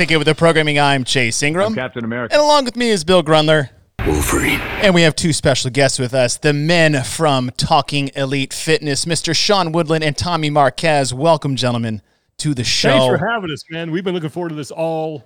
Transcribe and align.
Welcome 0.00 0.14
back 0.14 0.18
With 0.18 0.28
The 0.28 0.34
Programming. 0.34 0.78
I'm 0.78 1.04
Chase 1.04 1.42
Ingram. 1.42 1.74
Captain 1.74 2.06
America. 2.06 2.32
And 2.32 2.42
along 2.42 2.64
with 2.64 2.74
me 2.74 2.88
is 2.88 3.04
Bill 3.04 3.22
Grundler. 3.22 3.68
Wolverine. 4.06 4.58
And 4.80 4.94
we 4.94 5.02
have 5.02 5.14
two 5.14 5.34
special 5.34 5.68
guests 5.68 5.98
with 5.98 6.14
us 6.14 6.38
the 6.38 6.54
men 6.54 7.02
from 7.02 7.50
Talking 7.58 8.10
Elite 8.16 8.54
Fitness, 8.54 9.04
Mr. 9.04 9.36
Sean 9.36 9.72
Woodland 9.72 10.02
and 10.02 10.16
Tommy 10.16 10.48
Marquez. 10.48 11.12
Welcome, 11.12 11.54
gentlemen, 11.54 12.00
to 12.38 12.54
the 12.54 12.64
show. 12.64 12.88
Thanks 12.88 13.20
for 13.20 13.28
having 13.28 13.50
us, 13.50 13.62
man. 13.68 13.90
We've 13.90 14.02
been 14.02 14.14
looking 14.14 14.30
forward 14.30 14.48
to 14.48 14.54
this 14.54 14.70
all 14.70 15.22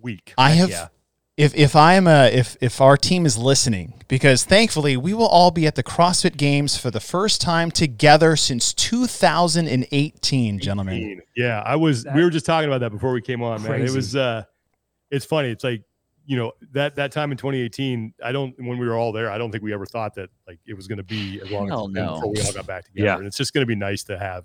week. 0.00 0.32
I 0.38 0.52
have. 0.52 0.70
Yeah. 0.70 0.88
If, 1.36 1.52
if 1.56 1.74
I 1.74 1.94
am 1.94 2.06
a 2.06 2.26
if 2.26 2.56
if 2.60 2.80
our 2.80 2.96
team 2.96 3.26
is 3.26 3.36
listening, 3.36 4.04
because 4.06 4.44
thankfully 4.44 4.96
we 4.96 5.12
will 5.14 5.26
all 5.26 5.50
be 5.50 5.66
at 5.66 5.74
the 5.74 5.82
CrossFit 5.82 6.36
Games 6.36 6.76
for 6.76 6.92
the 6.92 7.00
first 7.00 7.40
time 7.40 7.72
together 7.72 8.36
since 8.36 8.72
2018, 8.72 10.60
gentlemen. 10.60 11.20
Yeah, 11.36 11.60
I 11.66 11.74
was. 11.74 12.06
we 12.14 12.22
were 12.22 12.30
just 12.30 12.46
talking 12.46 12.68
about 12.68 12.78
that 12.82 12.90
before 12.90 13.12
we 13.12 13.20
came 13.20 13.42
on, 13.42 13.64
man. 13.64 13.82
It 13.82 13.90
was. 13.90 14.14
uh 14.14 14.44
It's 15.10 15.24
funny. 15.24 15.50
It's 15.50 15.64
like 15.64 15.82
you 16.24 16.36
know 16.36 16.52
that 16.72 16.94
that 16.94 17.10
time 17.10 17.32
in 17.32 17.36
2018. 17.36 18.14
I 18.22 18.30
don't. 18.30 18.54
When 18.58 18.78
we 18.78 18.86
were 18.86 18.94
all 18.94 19.10
there, 19.10 19.28
I 19.28 19.36
don't 19.36 19.50
think 19.50 19.64
we 19.64 19.74
ever 19.74 19.86
thought 19.86 20.14
that 20.14 20.30
like 20.46 20.60
it 20.66 20.74
was 20.74 20.86
going 20.86 20.98
to 20.98 21.04
be 21.04 21.40
as 21.40 21.50
long 21.50 21.66
Hell 21.66 21.88
as 21.88 21.94
no. 21.94 22.14
before 22.14 22.30
we 22.30 22.40
all 22.42 22.52
got 22.52 22.66
back 22.66 22.84
together. 22.84 23.06
Yeah. 23.06 23.16
And 23.16 23.26
it's 23.26 23.36
just 23.36 23.52
going 23.52 23.62
to 23.62 23.66
be 23.66 23.74
nice 23.74 24.04
to 24.04 24.16
have. 24.16 24.44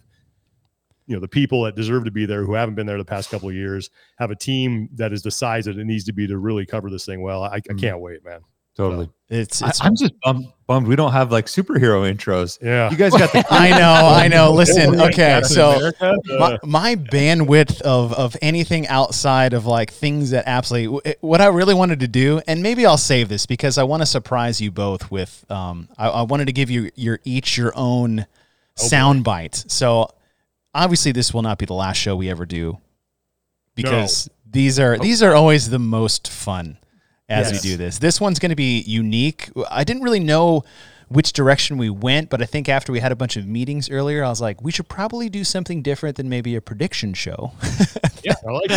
You 1.09 1.15
know 1.15 1.19
the 1.21 1.27
people 1.27 1.63
that 1.63 1.75
deserve 1.75 2.05
to 2.05 2.11
be 2.11 2.25
there 2.27 2.43
who 2.43 2.53
haven't 2.53 2.75
been 2.75 2.85
there 2.85 2.97
the 2.99 3.03
past 3.03 3.31
couple 3.31 3.49
of 3.49 3.55
years 3.55 3.89
have 4.19 4.29
a 4.29 4.35
team 4.35 4.89
that 4.93 5.11
is 5.11 5.23
the 5.23 5.31
size 5.31 5.65
that 5.65 5.77
it 5.77 5.85
needs 5.85 6.03
to 6.05 6.13
be 6.13 6.27
to 6.27 6.37
really 6.37 6.65
cover 6.67 6.89
this 6.89 7.03
thing 7.05 7.21
well. 7.21 7.43
I, 7.43 7.55
I 7.55 7.59
Mhm. 7.61 7.79
can't 7.81 7.99
wait, 7.99 8.23
man. 8.23 8.41
Totally. 8.77 9.09
It's, 9.27 9.61
I, 9.61 9.69
it's 9.69 9.81
I'm 9.83 9.95
just 9.95 10.13
bummed, 10.23 10.45
bummed 10.65 10.87
we 10.87 10.95
don't 10.95 11.11
have 11.11 11.31
like 11.33 11.47
superhero 11.47 12.09
intros. 12.09 12.59
Yeah. 12.61 12.89
You 12.89 12.95
guys 12.95 13.11
got 13.11 13.33
the 13.33 13.43
I 13.51 13.71
know, 13.71 14.07
I 14.07 14.27
know. 14.29 14.53
Listen, 14.61 15.01
okay, 15.01 15.41
so 15.43 15.91
my, 16.39 16.57
my 16.63 16.95
bandwidth 16.95 17.81
of 17.81 18.13
of 18.13 18.37
anything 18.41 18.87
outside 18.87 19.53
of 19.53 19.65
like 19.65 19.91
things 19.91 20.29
that 20.29 20.43
absolutely 20.47 21.15
what 21.21 21.41
I 21.41 21.47
really 21.47 21.73
wanted 21.73 21.99
to 22.01 22.07
do, 22.07 22.39
and 22.47 22.61
maybe 22.63 22.85
I'll 22.85 22.97
save 22.97 23.27
this 23.29 23.45
because 23.47 23.77
I 23.79 23.83
want 23.83 24.01
to 24.03 24.05
surprise 24.05 24.61
you 24.61 24.71
both 24.71 25.09
with. 25.11 25.43
Um, 25.49 25.89
I, 25.97 26.07
I 26.07 26.21
wanted 26.21 26.45
to 26.45 26.53
give 26.53 26.69
you 26.69 26.91
your 26.95 27.19
each 27.25 27.57
your 27.57 27.73
own 27.75 28.27
sound 28.75 29.23
bite. 29.25 29.65
So 29.67 30.09
obviously, 30.73 31.11
this 31.11 31.33
will 31.33 31.41
not 31.41 31.57
be 31.57 31.65
the 31.65 31.73
last 31.73 31.97
show 31.97 32.15
we 32.15 32.29
ever 32.29 32.45
do 32.45 32.77
because 33.75 34.29
these 34.49 34.79
are 34.79 34.97
these 34.97 35.21
are 35.23 35.33
always 35.33 35.69
the 35.69 35.79
most 35.79 36.27
fun 36.27 36.77
as 37.27 37.51
Yes. 37.51 37.63
we 37.63 37.69
do 37.71 37.77
this. 37.77 37.99
This 37.99 38.19
one's 38.19 38.39
going 38.39 38.49
to 38.49 38.55
be 38.55 38.79
unique. 38.81 39.49
I 39.69 39.83
didn't 39.83 40.03
really 40.03 40.19
know 40.19 40.63
which 41.09 41.33
direction 41.33 41.77
we 41.77 41.89
went, 41.89 42.29
but 42.29 42.41
I 42.41 42.45
think 42.45 42.69
after 42.69 42.91
we 42.91 42.99
had 42.99 43.11
a 43.11 43.15
bunch 43.15 43.35
of 43.35 43.47
meetings 43.47 43.89
earlier, 43.89 44.23
I 44.23 44.29
was 44.29 44.39
like, 44.39 44.61
we 44.61 44.71
should 44.71 44.87
probably 44.87 45.27
do 45.27 45.43
something 45.43 45.81
different 45.81 46.17
than 46.17 46.29
maybe 46.29 46.55
a 46.55 46.61
prediction 46.61 47.15
show. 47.15 47.51
yeah, 48.23 48.35
I 48.47 48.51
like 48.51 48.69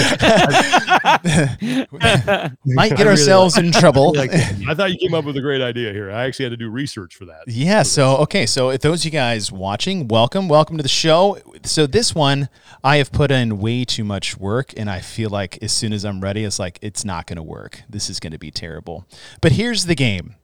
that. 1.20 2.56
Might 2.64 2.96
get 2.96 3.06
ourselves 3.06 3.58
in 3.58 3.70
trouble. 3.70 4.14
I 4.18 4.74
thought 4.74 4.90
you 4.92 4.98
came 4.98 5.12
up 5.14 5.26
with 5.26 5.36
a 5.36 5.42
great 5.42 5.60
idea 5.60 5.92
here. 5.92 6.10
I 6.10 6.24
actually 6.24 6.46
had 6.46 6.52
to 6.52 6.56
do 6.56 6.70
research 6.70 7.14
for 7.14 7.26
that. 7.26 7.42
Yeah. 7.46 7.82
So, 7.82 8.16
okay. 8.18 8.46
So, 8.46 8.70
if 8.70 8.80
those 8.80 9.02
of 9.02 9.04
you 9.06 9.10
guys 9.10 9.52
watching, 9.52 10.08
welcome. 10.08 10.48
Welcome 10.48 10.78
to 10.78 10.82
the 10.82 10.88
show. 10.88 11.38
So, 11.64 11.86
this 11.86 12.14
one, 12.14 12.48
I 12.82 12.96
have 12.96 13.12
put 13.12 13.30
in 13.30 13.58
way 13.58 13.84
too 13.84 14.04
much 14.04 14.38
work, 14.38 14.72
and 14.76 14.88
I 14.88 15.00
feel 15.00 15.28
like 15.28 15.62
as 15.62 15.72
soon 15.72 15.92
as 15.92 16.04
I'm 16.04 16.20
ready, 16.20 16.44
it's 16.44 16.58
like, 16.58 16.78
it's 16.80 17.04
not 17.04 17.26
going 17.26 17.36
to 17.36 17.42
work. 17.42 17.82
This 17.90 18.08
is 18.08 18.20
going 18.20 18.32
to 18.32 18.38
be 18.38 18.50
terrible. 18.50 19.06
But 19.42 19.52
here's 19.52 19.84
the 19.84 19.94
game 19.94 20.36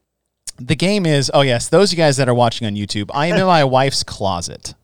the 0.59 0.77
game 0.77 1.07
is 1.07 1.31
oh, 1.33 1.43
yes, 1.43 1.69
those 1.69 1.93
of 1.93 1.99
you 1.99 2.05
guys 2.05 2.17
that 2.17 2.29
are 2.29 2.35
watching 2.35 2.67
on 2.67 2.75
YouTube, 2.75 3.11
I 3.13 3.27
am 3.27 3.39
in 3.39 3.47
my 3.47 3.65
wife's 3.65 4.03
closet 4.03 4.75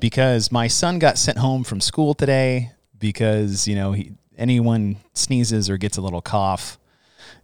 because 0.00 0.50
my 0.50 0.66
son 0.66 0.98
got 0.98 1.18
sent 1.18 1.38
home 1.38 1.64
from 1.64 1.80
school 1.80 2.14
today 2.14 2.72
because, 2.98 3.68
you 3.68 3.74
know, 3.74 3.92
he, 3.92 4.12
anyone 4.36 4.96
sneezes 5.14 5.68
or 5.68 5.76
gets 5.76 5.96
a 5.96 6.00
little 6.00 6.22
cough. 6.22 6.78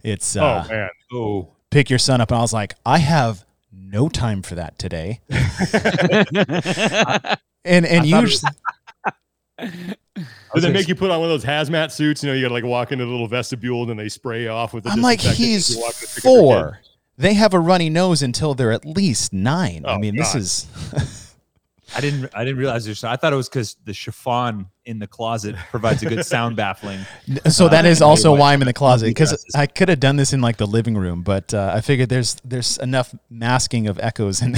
It's, 0.03 0.35
uh, 0.35 0.65
oh 0.65 0.71
man. 0.71 0.89
oh 1.11 1.49
pick 1.69 1.89
your 1.89 1.99
son 1.99 2.21
up. 2.21 2.31
And 2.31 2.37
I 2.37 2.41
was 2.41 2.53
like, 2.53 2.75
I 2.85 2.99
have 2.99 3.45
no 3.71 4.09
time 4.09 4.41
for 4.41 4.55
that 4.55 4.77
today. 4.77 5.21
and 5.29 5.39
and 7.85 7.85
I 7.85 7.85
thought 7.85 8.03
it 8.03 8.05
usually, 8.05 8.51
Did 10.55 10.63
they 10.63 10.71
make 10.71 10.87
you 10.87 10.95
put 10.95 11.11
on 11.11 11.19
one 11.19 11.29
of 11.29 11.41
those 11.41 11.45
hazmat 11.45 11.91
suits? 11.91 12.23
You 12.23 12.29
know, 12.29 12.35
you 12.35 12.43
got 12.43 12.49
to 12.49 12.53
like 12.53 12.63
walk 12.63 12.91
into 12.91 13.03
a 13.03 13.07
little 13.07 13.27
vestibule 13.27 13.81
and 13.81 13.89
then 13.89 13.97
they 13.97 14.09
spray 14.09 14.47
off 14.47 14.73
with 14.73 14.85
the 14.85 14.89
I'm 14.89 15.01
like, 15.01 15.19
he's 15.19 15.75
you 15.75 15.81
walk 15.81 15.95
in 16.01 16.07
to 16.07 16.15
pick 16.15 16.17
up 16.17 16.23
your 16.23 16.33
kid. 16.33 16.39
four. 16.39 16.79
They 17.19 17.33
have 17.35 17.53
a 17.53 17.59
runny 17.59 17.89
nose 17.89 18.21
until 18.23 18.55
they're 18.55 18.71
at 18.71 18.85
least 18.85 19.33
nine. 19.33 19.83
I 19.85 19.95
Oh, 19.95 19.99
mean, 19.99 20.15
this 20.15 20.33
is 20.35 20.67
I 21.95 22.01
didn't 22.01 22.29
I 22.35 22.43
didn't 22.45 22.59
realize 22.59 22.85
there's 22.85 23.03
I 23.03 23.15
thought 23.15 23.33
it 23.33 23.35
was 23.35 23.49
because 23.49 23.75
the 23.83 23.93
chiffon 23.93 24.67
in 24.85 24.99
the 24.99 25.07
closet 25.07 25.55
provides 25.71 26.01
a 26.03 26.05
good 26.05 26.23
sound 26.35 26.55
baffling. 26.55 26.99
so 27.49 27.67
that 27.67 27.85
is 27.85 28.01
Uh, 28.01 28.07
also 28.07 28.35
why 28.35 28.53
I'm 28.53 28.61
in 28.61 28.67
the 28.67 28.73
closet 28.73 29.07
because 29.07 29.43
I 29.55 29.65
could 29.65 29.89
have 29.89 29.99
done 29.99 30.15
this 30.15 30.31
in 30.31 30.39
like 30.39 30.57
the 30.57 30.67
living 30.67 30.95
room, 30.95 31.23
but 31.23 31.53
uh, 31.53 31.71
I 31.75 31.81
figured 31.81 32.07
there's 32.09 32.35
there's 32.45 32.77
enough 32.77 33.13
masking 33.29 33.87
of 33.87 33.99
echoes 33.99 34.41
in 34.41 34.55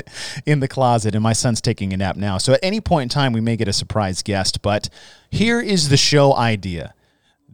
in 0.46 0.60
the 0.60 0.68
closet, 0.68 1.14
and 1.14 1.22
my 1.22 1.32
son's 1.32 1.60
taking 1.60 1.92
a 1.92 1.96
nap 1.96 2.16
now. 2.16 2.38
So 2.38 2.52
at 2.52 2.60
any 2.62 2.80
point 2.80 3.04
in 3.04 3.08
time, 3.08 3.32
we 3.32 3.40
may 3.40 3.56
get 3.56 3.66
a 3.66 3.72
surprise 3.72 4.22
guest. 4.22 4.62
But 4.62 4.88
here 5.30 5.60
is 5.60 5.88
the 5.88 5.96
show 5.96 6.36
idea. 6.36 6.94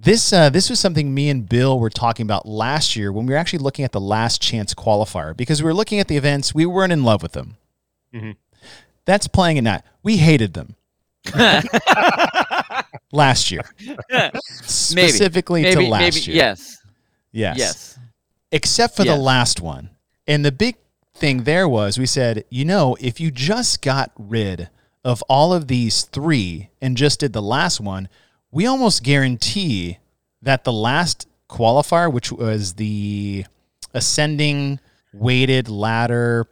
This 0.03 0.33
uh, 0.33 0.49
this 0.49 0.71
was 0.71 0.81
something 0.81 1.13
me 1.13 1.29
and 1.29 1.47
Bill 1.47 1.79
were 1.79 1.91
talking 1.91 2.25
about 2.25 2.47
last 2.49 2.97
year 2.97 3.13
when 3.13 3.27
we 3.27 3.35
were 3.35 3.39
actually 3.39 3.59
looking 3.59 3.85
at 3.85 3.93
the 3.93 4.01
last 4.01 4.41
chance 4.41 4.73
qualifier 4.73 5.37
because 5.37 5.63
we 5.63 5.67
were 5.67 5.75
looking 5.75 6.01
at 6.01 6.09
the 6.09 6.17
events, 6.17 6.55
we 6.55 6.65
weren't 6.65 6.93
in 6.93 7.05
love 7.05 7.23
with 7.23 7.33
them. 7.33 7.57
Mhm. 8.15 8.37
That's 9.05 9.29
playing 9.29 9.59
it 9.59 9.63
not. 9.63 9.85
We 10.03 10.17
hated 10.17 10.55
them 10.55 10.77
last 13.13 13.51
year, 13.51 13.63
specifically 14.63 15.63
maybe, 15.63 15.85
to 15.85 15.91
last 15.91 16.01
maybe, 16.01 16.21
year. 16.21 16.37
Yes. 16.37 16.79
Yes. 17.33 17.59
Yes. 17.59 17.99
Except 18.53 18.97
for 18.97 19.05
the 19.05 19.17
last 19.17 19.61
one. 19.61 19.91
And 20.27 20.45
the 20.45 20.53
big 20.53 20.77
thing 21.15 21.45
there 21.45 21.69
was 21.69 21.99
we 21.99 22.07
said, 22.07 22.45
you 22.49 22.65
know, 22.65 22.97
if 23.01 23.21
you 23.21 23.31
just 23.31 23.83
got 23.83 24.13
rid 24.17 24.71
of 25.05 25.23
all 25.29 25.53
of 25.53 25.69
these 25.69 26.03
three 26.03 26.71
and 26.81 26.97
just 26.97 27.21
did 27.21 27.33
the 27.33 27.43
last 27.43 27.81
one, 27.81 28.09
we 28.51 28.67
almost 28.67 29.03
guarantee 29.03 29.99
that 30.43 30.65
the 30.65 30.73
last 30.73 31.27
qualifier, 31.49 32.13
which 32.13 32.33
was 32.33 32.75
the 32.75 33.45
ascending 33.95 34.81
weighted 35.13 35.69
ladder 35.69 36.47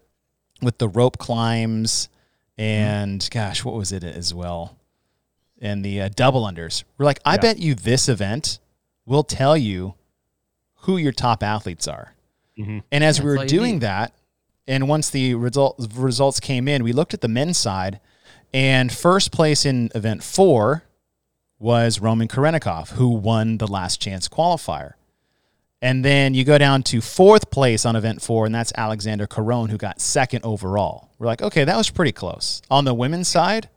with 0.61 0.79
the 0.79 0.89
rope 0.89 1.19
climbs 1.19 2.09
and 2.57 3.29
gosh, 3.31 3.65
what 3.65 3.75
was 3.75 3.93
it 3.93 4.03
as 4.03 4.35
well? 4.35 4.77
And 5.61 5.85
the 5.85 6.01
uh, 6.03 6.09
double 6.15 6.45
unders. 6.45 6.83
We're 6.99 7.05
like, 7.07 7.21
I 7.25 7.35
Yeah. 7.35 7.41
bet 7.41 7.59
you 7.59 7.75
this 7.75 8.09
event 8.09 8.59
will 9.07 9.23
tell 9.25 9.57
you 9.57 9.95
who 10.83 10.97
your 10.97 11.13
top 11.13 11.43
athletes 11.43 11.87
are. 11.87 12.15
Mhm. 12.59 12.83
And 12.91 13.05
as 13.05 13.21
we 13.21 13.27
were 13.29 13.47
doing 13.47 13.75
need. 13.75 13.83
that, 13.83 14.13
and 14.67 14.89
once 14.89 15.11
the 15.11 15.35
result, 15.35 15.77
results 15.95 16.41
came 16.41 16.67
in, 16.69 16.83
we 16.83 16.93
looked 16.93 17.15
at 17.15 17.21
the 17.21 17.29
men's 17.29 17.57
side, 17.59 18.01
and 18.53 18.93
first 18.93 19.31
place 19.31 19.65
in 19.65 19.91
event 19.95 20.23
four 20.25 20.83
was 21.59 22.01
Roman 22.01 22.29
Khrennikov, 22.29 22.91
who 22.91 23.09
won 23.09 23.59
the 23.59 23.67
last 23.67 24.01
chance 24.01 24.29
qualifier. 24.29 24.93
And 25.81 26.05
then 26.05 26.35
you 26.35 26.45
go 26.45 26.59
down 26.59 26.83
to 26.85 27.01
fourth 27.01 27.51
place 27.51 27.87
on 27.87 27.95
event 27.95 28.21
four, 28.21 28.47
and 28.47 28.55
that's 28.55 28.73
Alexander 28.77 29.27
Caron, 29.27 29.69
who 29.69 29.77
got 29.77 30.01
second 30.01 30.45
overall. 30.45 31.11
We're 31.19 31.27
like, 31.27 31.43
okay, 31.43 31.65
that 31.65 31.77
was 31.77 31.91
pretty 31.91 32.13
close. 32.13 32.63
On 32.71 32.85
the 32.85 32.95
women's 32.95 33.29
side, 33.29 33.69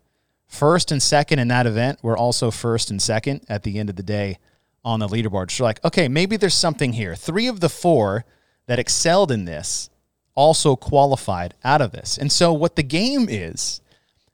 first 0.48 0.92
and 0.92 1.02
second 1.02 1.40
in 1.40 1.48
that 1.50 1.68
event 1.68 2.00
were 2.02 2.18
also 2.18 2.50
first 2.50 2.90
and 2.90 3.02
second 3.02 3.42
at 3.48 3.64
the 3.64 3.78
end 3.78 3.90
of 3.90 3.96
the 3.96 4.04
day 4.04 4.40
on 4.84 5.00
the 5.00 5.08
leaderboard. 5.08 5.52
So, 5.52 5.64
like, 5.64 5.84
okay, 5.86 6.08
maybe 6.08 6.38
there's 6.38 6.56
something 6.56 6.94
here. 6.94 7.16
Three 7.16 7.48
of 7.48 7.60
the 7.60 7.70
four 7.70 8.26
that 8.66 8.80
excelled 8.80 9.32
in 9.32 9.46
this 9.46 9.90
also 10.34 10.76
qualified 10.76 11.54
out 11.64 11.82
of 11.82 11.92
this. 11.92 12.18
And 12.18 12.32
so, 12.32 12.52
what 12.52 12.76
the 12.76 12.84
game 12.84 13.28
is, 13.30 13.82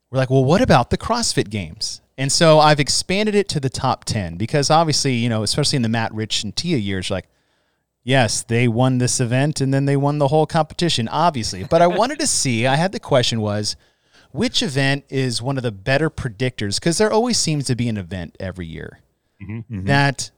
we're 0.09 0.19
like, 0.19 0.29
well, 0.29 0.45
what 0.45 0.61
about 0.61 0.89
the 0.89 0.97
CrossFit 0.97 1.49
games? 1.49 2.01
And 2.17 2.31
so 2.31 2.59
I've 2.59 2.79
expanded 2.79 3.35
it 3.35 3.47
to 3.49 3.59
the 3.59 3.69
top 3.69 4.03
10 4.05 4.37
because 4.37 4.71
obviously, 4.71 5.13
you 5.13 5.29
know, 5.29 5.43
especially 5.43 5.75
in 5.75 5.83
the 5.83 5.89
Matt 5.89 6.13
Rich 6.13 6.43
and 6.43 6.55
Tia 6.55 6.77
years, 6.77 7.11
like, 7.11 7.27
yes, 8.03 8.41
they 8.41 8.67
won 8.67 8.97
this 8.97 9.19
event 9.19 9.61
and 9.61 9.71
then 9.73 9.85
they 9.85 9.95
won 9.95 10.17
the 10.17 10.29
whole 10.29 10.47
competition, 10.47 11.07
obviously. 11.07 11.63
But 11.63 11.81
I 11.81 11.87
wanted 11.87 12.19
to 12.19 12.27
see, 12.27 12.65
I 12.65 12.75
had 12.75 12.91
the 12.91 12.99
question 12.99 13.39
was, 13.39 13.75
which 14.31 14.63
event 14.63 15.05
is 15.09 15.41
one 15.41 15.57
of 15.57 15.63
the 15.63 15.71
better 15.71 16.09
predictors? 16.09 16.79
Because 16.79 16.97
there 16.97 17.11
always 17.11 17.37
seems 17.37 17.65
to 17.65 17.75
be 17.75 17.87
an 17.87 17.97
event 17.97 18.35
every 18.39 18.65
year 18.65 18.99
mm-hmm. 19.41 19.57
Mm-hmm. 19.59 19.85
that 19.85 20.31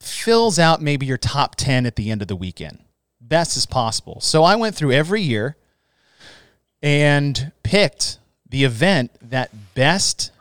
fills 0.00 0.58
out 0.58 0.80
maybe 0.80 1.06
your 1.06 1.18
top 1.18 1.56
10 1.56 1.86
at 1.86 1.96
the 1.96 2.10
end 2.10 2.22
of 2.22 2.28
the 2.28 2.36
weekend. 2.36 2.78
Best 3.20 3.56
as 3.56 3.66
possible. 3.66 4.20
So 4.20 4.44
I 4.44 4.56
went 4.56 4.74
through 4.76 4.92
every 4.92 5.22
year 5.22 5.56
and 6.82 7.52
picked 7.62 8.18
the 8.48 8.64
event 8.64 9.12
that 9.22 9.50
best 9.74 10.32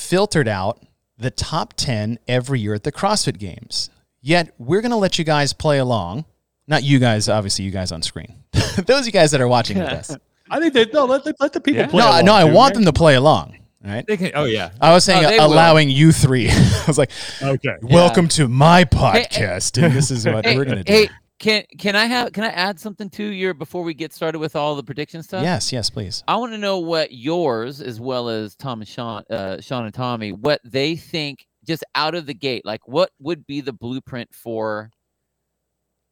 filtered 0.00 0.48
out 0.48 0.82
the 1.18 1.30
top 1.30 1.74
10 1.74 2.18
every 2.26 2.58
year 2.60 2.74
at 2.74 2.82
the 2.82 2.90
CrossFit 2.92 3.38
Games. 3.38 3.90
Yet 4.22 4.54
we're 4.58 4.80
going 4.80 4.90
to 4.90 4.96
let 4.96 5.18
you 5.18 5.24
guys 5.24 5.52
play 5.52 5.78
along. 5.78 6.24
Not 6.66 6.82
you 6.82 6.98
guys, 6.98 7.28
obviously, 7.28 7.64
you 7.64 7.70
guys 7.70 7.92
on 7.92 8.02
screen. 8.02 8.34
Those 8.86 9.00
of 9.00 9.06
you 9.06 9.12
guys 9.12 9.30
that 9.32 9.40
are 9.40 9.48
watching 9.48 9.78
with 9.78 9.88
us. 9.88 10.16
I 10.50 10.58
think 10.58 10.74
they 10.74 10.86
no 10.86 11.04
let 11.04 11.22
the, 11.24 11.34
let 11.40 11.52
the 11.52 11.60
people 11.60 11.80
Yeah. 11.82 11.86
play. 11.88 12.00
No, 12.00 12.10
along, 12.10 12.24
no, 12.24 12.34
I 12.34 12.44
too, 12.44 12.52
want 12.54 12.74
man. 12.74 12.84
them 12.84 12.92
to 12.92 12.98
play 12.98 13.14
along. 13.14 13.56
right? 13.84 14.04
They 14.06 14.16
can, 14.16 14.32
oh 14.34 14.44
yeah. 14.44 14.70
I 14.80 14.92
was 14.92 15.04
saying 15.04 15.24
Oh, 15.24 15.28
they 15.28 15.38
uh, 15.38 15.46
will. 15.46 15.54
allowing 15.54 15.90
you 15.90 16.10
three. 16.12 16.48
I 16.50 16.84
was 16.86 16.98
like, 16.98 17.10
Okay. 17.42 17.76
welcome 17.82 18.26
to 18.28 18.48
my 18.48 18.84
podcast, 18.84 19.80
and 19.82 19.94
this 19.94 20.10
is 20.10 20.26
what 20.26 20.44
Hey, 20.44 20.56
we're 20.56 20.64
gonna 20.64 20.82
do. 20.84 20.92
hey, 20.92 21.08
can 21.40 21.64
can 21.78 21.96
I 21.96 22.04
have 22.04 22.32
can 22.32 22.44
I 22.44 22.48
add 22.48 22.78
something 22.78 23.08
to 23.10 23.24
your 23.24 23.54
before 23.54 23.82
we 23.82 23.94
get 23.94 24.12
started 24.12 24.38
with 24.38 24.54
all 24.54 24.76
the 24.76 24.82
prediction 24.84 25.22
stuff? 25.22 25.42
yes, 25.42 25.72
yes, 25.72 25.90
please. 25.90 26.22
I 26.28 26.36
want 26.36 26.52
to 26.52 26.58
know 26.58 26.78
what 26.78 27.12
yours, 27.12 27.80
as 27.80 27.98
well 27.98 28.28
as 28.28 28.54
Tom 28.54 28.80
and 28.80 28.88
Sean, 28.88 29.24
uh, 29.30 29.60
Sean 29.60 29.86
and 29.86 29.94
Tommy, 29.94 30.32
what 30.32 30.60
they 30.64 30.96
think 30.96 31.46
just 31.66 31.82
out 31.94 32.14
of 32.14 32.26
the 32.26 32.34
gate. 32.34 32.64
Like, 32.64 32.86
what 32.86 33.10
would 33.18 33.46
be 33.46 33.62
the 33.62 33.72
blueprint 33.72 34.34
for 34.34 34.90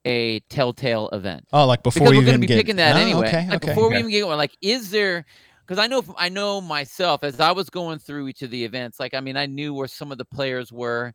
a 0.06 0.40
telltale 0.48 1.10
event? 1.10 1.46
Oh, 1.52 1.66
like 1.66 1.82
before 1.82 2.06
because 2.06 2.12
you 2.14 2.18
we're 2.20 2.24
going 2.24 2.36
to 2.36 2.40
be 2.40 2.46
get 2.46 2.56
picking 2.56 2.76
that 2.76 2.96
Oh, 2.96 3.00
anyway. 3.00 3.28
Okay, 3.28 3.46
like 3.48 3.56
okay. 3.56 3.74
before 3.74 3.90
we 3.90 3.98
even 3.98 4.10
get 4.10 4.22
going, 4.22 4.38
like, 4.38 4.56
is 4.62 4.90
there? 4.90 5.26
Because 5.66 5.78
I 5.78 5.86
know, 5.86 6.02
I 6.16 6.30
know 6.30 6.62
myself 6.62 7.22
as 7.22 7.38
I 7.38 7.52
was 7.52 7.68
going 7.68 7.98
through 7.98 8.28
each 8.28 8.40
of 8.40 8.50
the 8.50 8.64
events. 8.64 8.98
Like, 8.98 9.12
I 9.12 9.20
mean, 9.20 9.36
I 9.36 9.44
knew 9.44 9.74
where 9.74 9.88
some 9.88 10.10
of 10.10 10.16
the 10.16 10.24
players 10.24 10.72
were, 10.72 11.12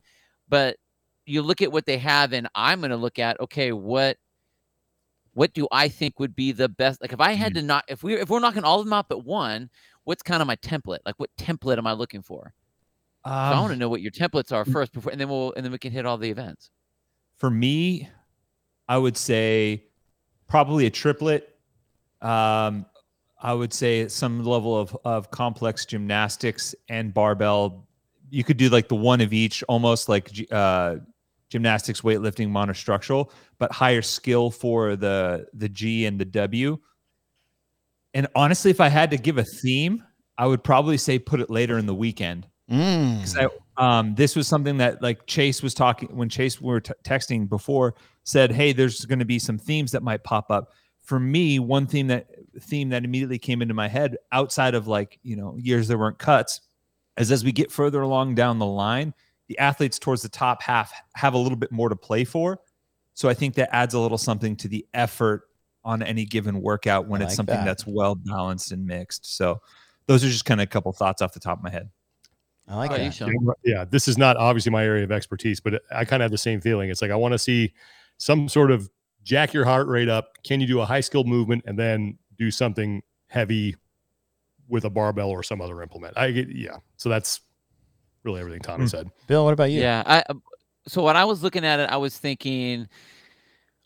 but 0.48 0.76
you 1.26 1.42
look 1.42 1.62
at 1.62 1.72
what 1.72 1.86
they 1.86 1.98
have, 1.98 2.32
and 2.32 2.48
I'm 2.54 2.80
going 2.80 2.90
to 2.90 2.96
look 2.96 3.18
at 3.18 3.40
okay, 3.40 3.72
what, 3.72 4.16
what 5.32 5.52
do 5.54 5.66
I 5.72 5.88
think 5.88 6.18
would 6.20 6.36
be 6.36 6.52
the 6.52 6.68
best? 6.68 7.00
Like, 7.00 7.12
if 7.12 7.20
I 7.20 7.32
had 7.32 7.54
to 7.54 7.62
knock, 7.62 7.84
if 7.88 8.02
we, 8.02 8.14
if 8.14 8.28
we're 8.30 8.40
knocking 8.40 8.64
all 8.64 8.80
of 8.80 8.86
them 8.86 8.92
out 8.92 9.08
but 9.08 9.24
one, 9.24 9.68
what's 10.04 10.22
kind 10.22 10.40
of 10.40 10.46
my 10.46 10.56
template? 10.56 11.00
Like, 11.04 11.16
what 11.18 11.30
template 11.38 11.78
am 11.78 11.86
I 11.86 11.92
looking 11.92 12.22
for? 12.22 12.54
So 13.26 13.32
I 13.32 13.52
Um, 13.52 13.60
want 13.60 13.72
to 13.72 13.78
know 13.78 13.88
what 13.88 14.02
your 14.02 14.12
templates 14.12 14.52
are 14.52 14.64
first, 14.64 14.92
before, 14.92 15.10
and 15.10 15.20
then 15.20 15.28
we'll, 15.28 15.52
and 15.54 15.64
then 15.64 15.72
we 15.72 15.78
can 15.78 15.92
hit 15.92 16.04
all 16.06 16.18
the 16.18 16.30
events. 16.30 16.70
for 17.36 17.50
me, 17.50 18.08
I 18.88 18.96
would 18.98 19.16
say 19.16 19.84
probably 20.46 20.86
a 20.86 20.90
triplet. 20.90 21.56
Um, 22.20 22.86
I 23.42 23.52
would 23.52 23.72
say 23.72 24.08
some 24.08 24.44
level 24.44 24.78
of 24.78 24.96
of 25.04 25.30
complex 25.30 25.84
gymnastics 25.84 26.74
and 26.88 27.12
barbell. 27.12 27.86
You 28.30 28.44
could 28.44 28.56
do 28.56 28.68
like 28.68 28.88
the 28.88 28.94
one 28.94 29.20
of 29.20 29.32
each, 29.32 29.62
almost 29.64 30.08
like 30.08 30.30
uh, 30.52 30.96
gymnastics, 31.54 32.00
weightlifting, 32.00 32.48
monostructural, 32.48 33.30
but 33.60 33.70
higher 33.70 34.02
skill 34.02 34.50
for 34.50 34.96
the 34.96 35.46
the 35.54 35.68
G 35.68 36.04
and 36.04 36.18
the 36.18 36.24
W. 36.24 36.78
And 38.12 38.26
honestly, 38.34 38.72
if 38.72 38.80
I 38.80 38.88
had 38.88 39.12
to 39.12 39.16
give 39.16 39.38
a 39.38 39.44
theme, 39.44 40.02
I 40.36 40.46
would 40.46 40.64
probably 40.64 40.98
say 40.98 41.20
put 41.20 41.40
it 41.40 41.50
later 41.50 41.78
in 41.78 41.86
the 41.86 41.94
weekend. 41.94 42.48
Mm. 42.68 43.36
I- 43.38 43.48
um, 43.76 44.16
this 44.16 44.34
was 44.34 44.48
something 44.48 44.78
that 44.78 45.00
like 45.00 45.26
Chase 45.26 45.62
was 45.62 45.74
talking 45.74 46.08
when 46.16 46.28
Chase 46.28 46.60
we 46.60 46.66
were 46.66 46.80
t- 46.80 46.92
texting 47.04 47.48
before 47.48 47.94
said, 48.24 48.50
"Hey, 48.50 48.72
there's 48.72 49.04
going 49.04 49.18
to 49.20 49.24
be 49.24 49.38
some 49.38 49.58
themes 49.58 49.92
that 49.92 50.02
might 50.02 50.24
pop 50.24 50.50
up." 50.50 50.72
For 51.02 51.20
me, 51.20 51.60
one 51.60 51.86
theme 51.86 52.08
that 52.08 52.26
theme 52.60 52.88
that 52.88 53.04
immediately 53.04 53.38
came 53.38 53.62
into 53.62 53.74
my 53.74 53.86
head 53.88 54.16
outside 54.32 54.74
of 54.74 54.86
like 54.88 55.18
you 55.22 55.36
know 55.36 55.56
years 55.56 55.86
there 55.88 55.98
weren't 55.98 56.18
cuts 56.18 56.60
is 57.16 57.32
as 57.32 57.44
we 57.44 57.50
get 57.52 57.72
further 57.72 58.00
along 58.00 58.36
down 58.36 58.60
the 58.60 58.66
line, 58.66 59.12
the 59.48 59.58
athletes 59.58 59.98
towards 59.98 60.22
the 60.22 60.28
top 60.28 60.62
half 60.62 60.92
have 61.14 61.34
a 61.34 61.38
little 61.38 61.56
bit 61.56 61.70
more 61.70 61.88
to 61.88 61.96
play 61.96 62.24
for. 62.24 62.60
So 63.14 63.28
I 63.28 63.34
think 63.34 63.54
that 63.54 63.74
adds 63.74 63.94
a 63.94 64.00
little 64.00 64.18
something 64.18 64.56
to 64.56 64.68
the 64.68 64.86
effort 64.94 65.42
on 65.84 66.02
any 66.02 66.24
given 66.24 66.60
workout 66.62 67.06
when 67.06 67.20
I 67.20 67.24
it's 67.24 67.32
like 67.32 67.36
something 67.36 67.56
that. 67.56 67.64
that's 67.64 67.86
well 67.86 68.14
balanced 68.14 68.72
and 68.72 68.86
mixed. 68.86 69.36
So 69.36 69.60
those 70.06 70.24
are 70.24 70.28
just 70.28 70.44
kind 70.44 70.60
of 70.60 70.64
a 70.64 70.68
couple 70.68 70.92
thoughts 70.92 71.22
off 71.22 71.32
the 71.32 71.40
top 71.40 71.58
of 71.58 71.64
my 71.64 71.70
head. 71.70 71.90
I 72.66 72.76
like 72.76 72.90
How 72.90 72.96
about 72.96 73.20
you, 73.20 73.26
that. 73.26 73.54
Yeah, 73.62 73.84
this 73.84 74.08
is 74.08 74.16
not 74.16 74.36
obviously 74.38 74.72
my 74.72 74.84
area 74.84 75.04
of 75.04 75.12
expertise, 75.12 75.60
but 75.60 75.82
I 75.90 76.04
kind 76.04 76.22
of 76.22 76.24
have 76.24 76.30
the 76.30 76.38
same 76.38 76.60
feeling. 76.60 76.88
It's 76.88 77.02
like 77.02 77.10
I 77.10 77.16
want 77.16 77.32
to 77.32 77.38
see 77.38 77.74
some 78.16 78.48
sort 78.48 78.70
of 78.70 78.88
jack 79.22 79.52
your 79.52 79.66
heart 79.66 79.86
rate 79.86 80.08
up. 80.08 80.42
Can 80.44 80.60
you 80.60 80.66
do 80.66 80.80
a 80.80 80.86
high 80.86 81.00
skilled 81.00 81.28
movement 81.28 81.64
and 81.66 81.78
then 81.78 82.18
do 82.38 82.50
something 82.50 83.02
heavy 83.26 83.76
with 84.68 84.84
a 84.84 84.90
barbell 84.90 85.28
or 85.28 85.42
some 85.42 85.60
other 85.60 85.82
implement? 85.82 86.16
I 86.16 86.30
get 86.30 86.48
yeah. 86.48 86.76
So 86.96 87.10
that's 87.10 87.40
really 88.24 88.40
everything 88.40 88.60
Tommy 88.62 88.84
Hmm. 88.84 88.88
said. 88.88 89.10
Bill, 89.26 89.44
what 89.44 89.52
about 89.52 89.70
you? 89.70 89.80
Yeah. 89.80 90.02
I 90.06 90.24
uh, 90.28 90.34
so 90.86 91.02
when 91.02 91.16
I 91.16 91.24
was 91.24 91.42
looking 91.42 91.64
at 91.64 91.80
it, 91.80 91.90
I 91.90 91.96
was 91.96 92.18
thinking 92.18 92.88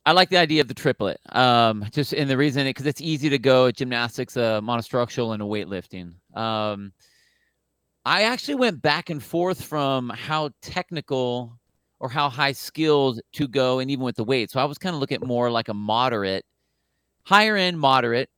I 0.06 0.12
like 0.12 0.31
the 0.31 0.38
idea 0.38 0.62
of 0.62 0.69
the 0.69 0.75
triplet. 0.75 1.20
Um, 1.37 1.85
just 1.93 2.12
in 2.12 2.29
the 2.29 2.37
reason 2.37 2.67
it 2.67 2.70
because 2.70 2.87
it's 2.87 3.00
easy 3.00 3.29
to 3.29 3.38
go 3.38 3.70
gymnastics, 3.70 4.37
uh, 4.37 4.61
monostructural, 4.61 5.35
and 5.35 5.43
a 5.43 5.46
weightlifting. 5.46 6.14
Um, 6.37 6.93
I 8.06 8.23
actually 8.23 8.55
went 8.55 8.81
back 8.81 9.11
and 9.11 9.23
forth 9.23 9.62
from 9.62 10.08
how 10.08 10.50
technical 10.62 11.58
or 12.00 12.08
how 12.08 12.31
high 12.31 12.52
skilled 12.52 13.20
to 13.35 13.46
go, 13.49 13.81
and 13.81 13.90
even 13.90 14.05
with 14.05 14.17
the 14.17 14.25
weight. 14.25 14.50
So 14.50 14.61
I 14.61 14.64
was 14.64 14.79
kind 14.79 14.94
of 14.94 15.00
looking 15.00 15.17
at 15.17 15.26
more 15.26 15.50
like 15.50 15.69
a 15.69 15.75
moderate, 15.75 16.44
higher 17.25 17.56
end 17.56 17.79
moderate. 17.79 18.31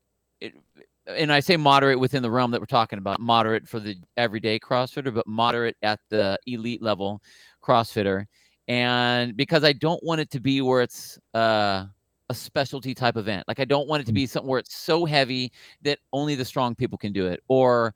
And 1.16 1.32
I 1.32 1.40
say 1.40 1.56
moderate 1.56 1.98
within 1.98 2.22
the 2.22 2.30
realm 2.30 2.50
that 2.50 2.60
we're 2.60 2.66
talking 2.66 2.98
about, 2.98 3.20
moderate 3.20 3.68
for 3.68 3.80
the 3.80 3.96
everyday 4.16 4.58
CrossFitter, 4.58 5.14
but 5.14 5.26
moderate 5.26 5.76
at 5.82 6.00
the 6.08 6.38
elite 6.46 6.82
level 6.82 7.22
CrossFitter. 7.62 8.26
And 8.68 9.36
because 9.36 9.64
I 9.64 9.72
don't 9.72 10.02
want 10.04 10.20
it 10.20 10.30
to 10.30 10.40
be 10.40 10.60
where 10.60 10.82
it's 10.82 11.18
uh, 11.34 11.86
a 12.28 12.34
specialty 12.34 12.94
type 12.94 13.16
event, 13.16 13.48
like 13.48 13.58
I 13.60 13.64
don't 13.64 13.88
want 13.88 14.02
it 14.02 14.06
to 14.06 14.12
be 14.12 14.26
something 14.26 14.48
where 14.48 14.60
it's 14.60 14.76
so 14.76 15.04
heavy 15.04 15.52
that 15.82 15.98
only 16.12 16.34
the 16.34 16.44
strong 16.44 16.74
people 16.74 16.96
can 16.96 17.12
do 17.12 17.26
it, 17.26 17.42
or 17.48 17.94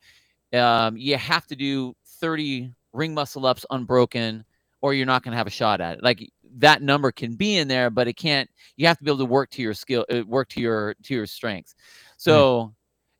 um, 0.52 0.96
you 0.96 1.16
have 1.16 1.46
to 1.46 1.56
do 1.56 1.94
30 2.06 2.72
ring 2.92 3.14
muscle 3.14 3.46
ups 3.46 3.64
unbroken, 3.70 4.44
or 4.82 4.94
you're 4.94 5.06
not 5.06 5.22
going 5.22 5.32
to 5.32 5.38
have 5.38 5.46
a 5.46 5.50
shot 5.50 5.80
at 5.80 5.98
it. 5.98 6.04
Like 6.04 6.28
that 6.56 6.82
number 6.82 7.12
can 7.12 7.34
be 7.36 7.56
in 7.56 7.68
there, 7.68 7.90
but 7.90 8.08
it 8.08 8.14
can't. 8.14 8.50
You 8.76 8.86
have 8.86 8.98
to 8.98 9.04
be 9.04 9.10
able 9.10 9.18
to 9.18 9.24
work 9.26 9.50
to 9.50 9.62
your 9.62 9.74
skill, 9.74 10.04
uh, 10.12 10.22
work 10.26 10.48
to 10.50 10.60
your 10.60 10.94
to 11.04 11.14
your 11.14 11.26
strengths. 11.26 11.74
So 12.16 12.74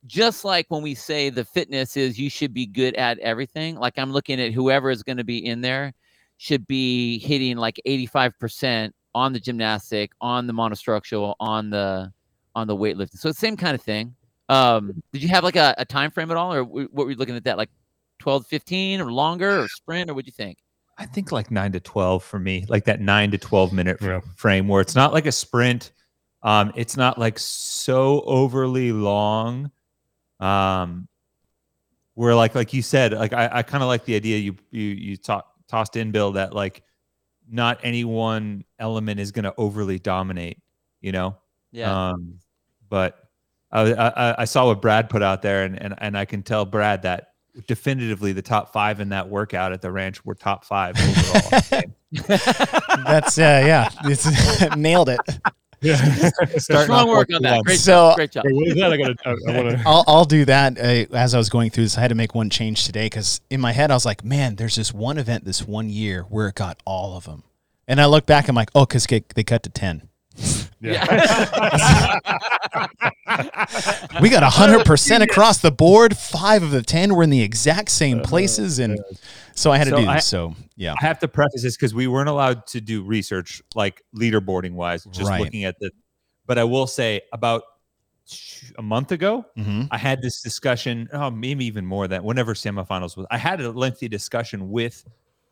just 0.06 0.45
like 0.45 0.67
when 0.69 0.83
we 0.83 0.95
say 0.95 1.31
the 1.31 1.45
fitness 1.45 1.97
is 1.97 2.19
you 2.19 2.29
should 2.29 2.53
be 2.53 2.67
good 2.67 2.95
at 2.95 3.19
everything, 3.21 3.77
like 3.77 3.99
I'm 3.99 4.12
looking 4.12 4.41
at 4.41 4.53
whoever 4.53 4.91
is 4.91 5.03
going 5.03 5.17
to 5.17 5.25
be 5.25 5.45
in 5.45 5.61
there 5.61 5.93
should 6.37 6.67
be 6.67 7.19
hitting 7.21 7.56
like 7.56 7.81
85% 7.87 8.91
on 9.15 9.33
the 9.33 9.41
gymnastic, 9.41 10.11
on 10.21 10.47
the 10.47 10.53
monostructural, 10.53 11.35
on 11.41 11.71
the 11.71 12.12
on 12.56 12.67
the 12.67 12.77
weightlifting. 12.77 13.19
So 13.19 13.29
it's 13.29 13.41
the 13.41 13.47
same 13.47 13.56
kind 13.56 13.75
of 13.75 13.81
thing. 13.83 14.15
Um, 14.49 15.03
did 15.12 15.23
you 15.23 15.29
have 15.29 15.43
like 15.43 15.56
a, 15.56 15.75
a 15.79 15.85
time 15.85 16.11
frame 16.11 16.31
at 16.31 16.37
all, 16.37 16.53
or 16.53 16.65
w- 16.65 16.89
what 16.93 17.05
were 17.05 17.11
you 17.11 17.17
looking 17.17 17.37
at 17.37 17.45
that? 17.45 17.57
Like 17.57 17.71
12, 18.21 18.47
15 18.47 19.00
or 19.00 19.11
longer 19.11 19.62
or 19.62 19.69
sprint, 19.69 20.11
or 20.11 20.14
what 20.14 20.25
do 20.25 20.28
you 20.28 20.33
think? 20.33 20.59
I 20.99 21.07
think 21.07 21.33
like 21.33 21.50
nine 21.50 21.73
to 21.73 21.81
12 21.81 22.23
for 22.23 22.38
me, 22.38 22.64
like 22.69 22.85
that 22.85 23.00
nine 23.00 23.31
to 23.33 23.38
12 23.38 23.73
minute 23.73 23.99
Yeah. 24.00 24.21
frame 24.37 24.69
where 24.69 24.81
it's 24.81 24.95
not 24.95 25.12
like 25.12 25.26
a 25.26 25.33
sprint. 25.33 25.93
Um, 26.43 26.73
it's 26.76 26.97
not 26.97 27.19
like 27.19 27.38
so 27.38 28.21
overly 28.23 28.93
long. 28.93 29.71
Um, 30.41 31.09
where 32.14 32.35
like, 32.35 32.55
like 32.55 32.73
you 32.73 32.83
said, 32.83 33.12
like 33.12 33.33
I, 33.33 33.49
I 33.53 33.62
kind 33.62 33.83
of 33.83 33.88
like 33.88 34.05
the 34.05 34.14
idea 34.14 34.38
you, 34.38 34.57
you, 34.71 34.83
you 34.83 35.17
to- 35.19 35.45
tossed 35.69 35.97
in 35.97 36.12
Bill 36.12 36.33
that 36.33 36.55
like 36.55 36.83
not 37.50 37.81
any 37.83 38.05
one 38.05 38.64
element 38.79 39.21
is 39.21 39.33
going 39.33 39.45
to 39.45 39.55
overly 39.59 39.99
dominate, 39.99 40.59
you 41.00 41.12
know? 41.12 41.37
Yeah. 41.73 42.11
Um, 42.11 42.38
but 42.88 43.19
I, 43.75 43.93
I, 43.93 44.43
I 44.43 44.45
saw 44.45 44.67
what 44.67 44.81
Brad 44.81 45.11
put 45.11 45.23
out 45.23 45.43
there, 45.43 45.64
and, 45.64 45.81
and 45.83 45.95
and 45.99 46.17
I 46.17 46.25
can 46.25 46.45
tell 46.45 46.64
Brad 46.64 47.03
that 47.03 47.33
definitively 47.67 48.33
the 48.33 48.43
top 48.43 48.73
five 48.73 49.00
in 49.00 49.09
that 49.09 49.29
workout 49.29 49.73
at 49.73 49.83
the 49.83 49.91
ranch 49.91 50.25
were 50.25 50.37
top 50.37 50.64
five 50.64 50.97
overall. 50.97 51.83
That's 53.05 53.37
uh, 53.37 53.62
yeah, 53.67 53.91
it's 54.05 54.76
nailed 54.76 55.09
it. 55.09 55.21
Yeah. 55.85 56.31
Strong 56.59 57.09
work 57.09 57.29
on 57.35 57.43
that. 57.43 57.62
Great 57.64 57.79
So- 57.79 57.93
job. 57.93 58.17
Great 58.17 58.31
job. 58.33 58.45
Wait, 58.47 58.55
what 58.55 58.67
is 58.69 58.75
that? 58.75 58.93
I 58.93 58.97
gotta. 58.97 59.14
I, 59.25 59.31
I 59.31 59.35
want 59.62 59.79
to. 59.79 59.83
I'll 59.87 60.05
I'll 60.07 60.25
do 60.25 60.45
that 60.47 60.79
uh, 60.79 61.14
as 61.17 61.35
I 61.35 61.38
was 61.38 61.49
going 61.49 61.71
through 61.71 61.85
this. 61.85 61.99
I 61.99 62.00
had 62.00 62.09
to 62.09 62.14
make 62.14 62.35
one 62.35 62.50
change 62.50 62.85
today 62.85 63.07
because 63.07 63.41
in 63.50 63.61
my 63.61 63.73
head 63.73 63.91
I 63.91 63.95
was 63.95 64.05
like, 64.05 64.25
man, 64.25 64.57
there's 64.57 64.76
this 64.76 64.93
one 64.93 65.19
event 65.19 65.45
this 65.45 65.62
one 65.67 65.88
year 65.91 66.23
where 66.23 66.49
it 66.49 66.55
got 66.55 66.81
all 66.85 67.17
of 67.17 67.25
them, 67.25 67.43
and 67.87 68.00
I 68.00 68.07
look 68.07 68.26
back, 68.26 68.49
I'm 68.49 68.55
like, 68.57 68.71
oh, 68.75 68.87
because 68.87 69.07
they 69.07 69.21
cut 69.45 69.62
to 69.64 69.71
ten. 69.71 70.09
Yeah. 70.81 71.05
We 74.21 74.29
got 74.31 74.43
hundred 74.45 74.85
percent 74.87 75.23
across 75.23 75.59
the 75.59 75.71
board. 75.73 76.17
Five 76.17 76.62
of 76.62 76.71
the 76.71 76.83
ten 76.83 77.14
were 77.14 77.23
in 77.23 77.31
the 77.31 77.43
exact 77.43 77.91
same 77.91 78.21
places, 78.21 78.79
and 78.79 78.99
so 79.55 79.73
I 79.73 79.79
had 79.79 79.85
to 79.85 79.91
So 79.91 79.97
do 79.97 80.07
I- 80.09 80.14
this. 80.17 80.26
So 80.26 80.55
yeah, 80.76 80.95
I 81.00 81.05
have 81.07 81.19
to 81.21 81.29
preface 81.29 81.62
this 81.62 81.76
because 81.76 81.95
we 81.95 82.07
weren't 82.07 82.29
allowed 82.29 82.67
to 82.69 82.81
do 82.81 83.03
research 83.03 83.62
like 83.75 84.03
leaderboarding 84.14 84.73
wise, 84.75 85.05
just 85.11 85.29
Right. 85.31 85.41
looking 85.41 85.64
at 85.64 85.76
the. 85.81 85.91
But 86.47 86.59
I 86.59 86.64
will 86.64 86.87
say 86.87 87.23
about 87.33 87.62
a 88.79 88.83
month 88.83 89.11
ago, 89.12 89.45
hmm 89.57 89.83
I 89.91 89.99
had 89.99 90.23
this 90.23 90.41
discussion, 90.43 91.09
oh, 91.12 91.31
maybe 91.31 91.64
even 91.64 91.85
more 91.87 92.07
than 92.09 92.23
whenever 92.23 92.55
semifinals 92.55 93.17
was. 93.17 93.26
I 93.31 93.38
had 93.38 93.61
a 93.61 93.71
lengthy 93.71 94.09
discussion 94.09 94.71
with 94.71 95.05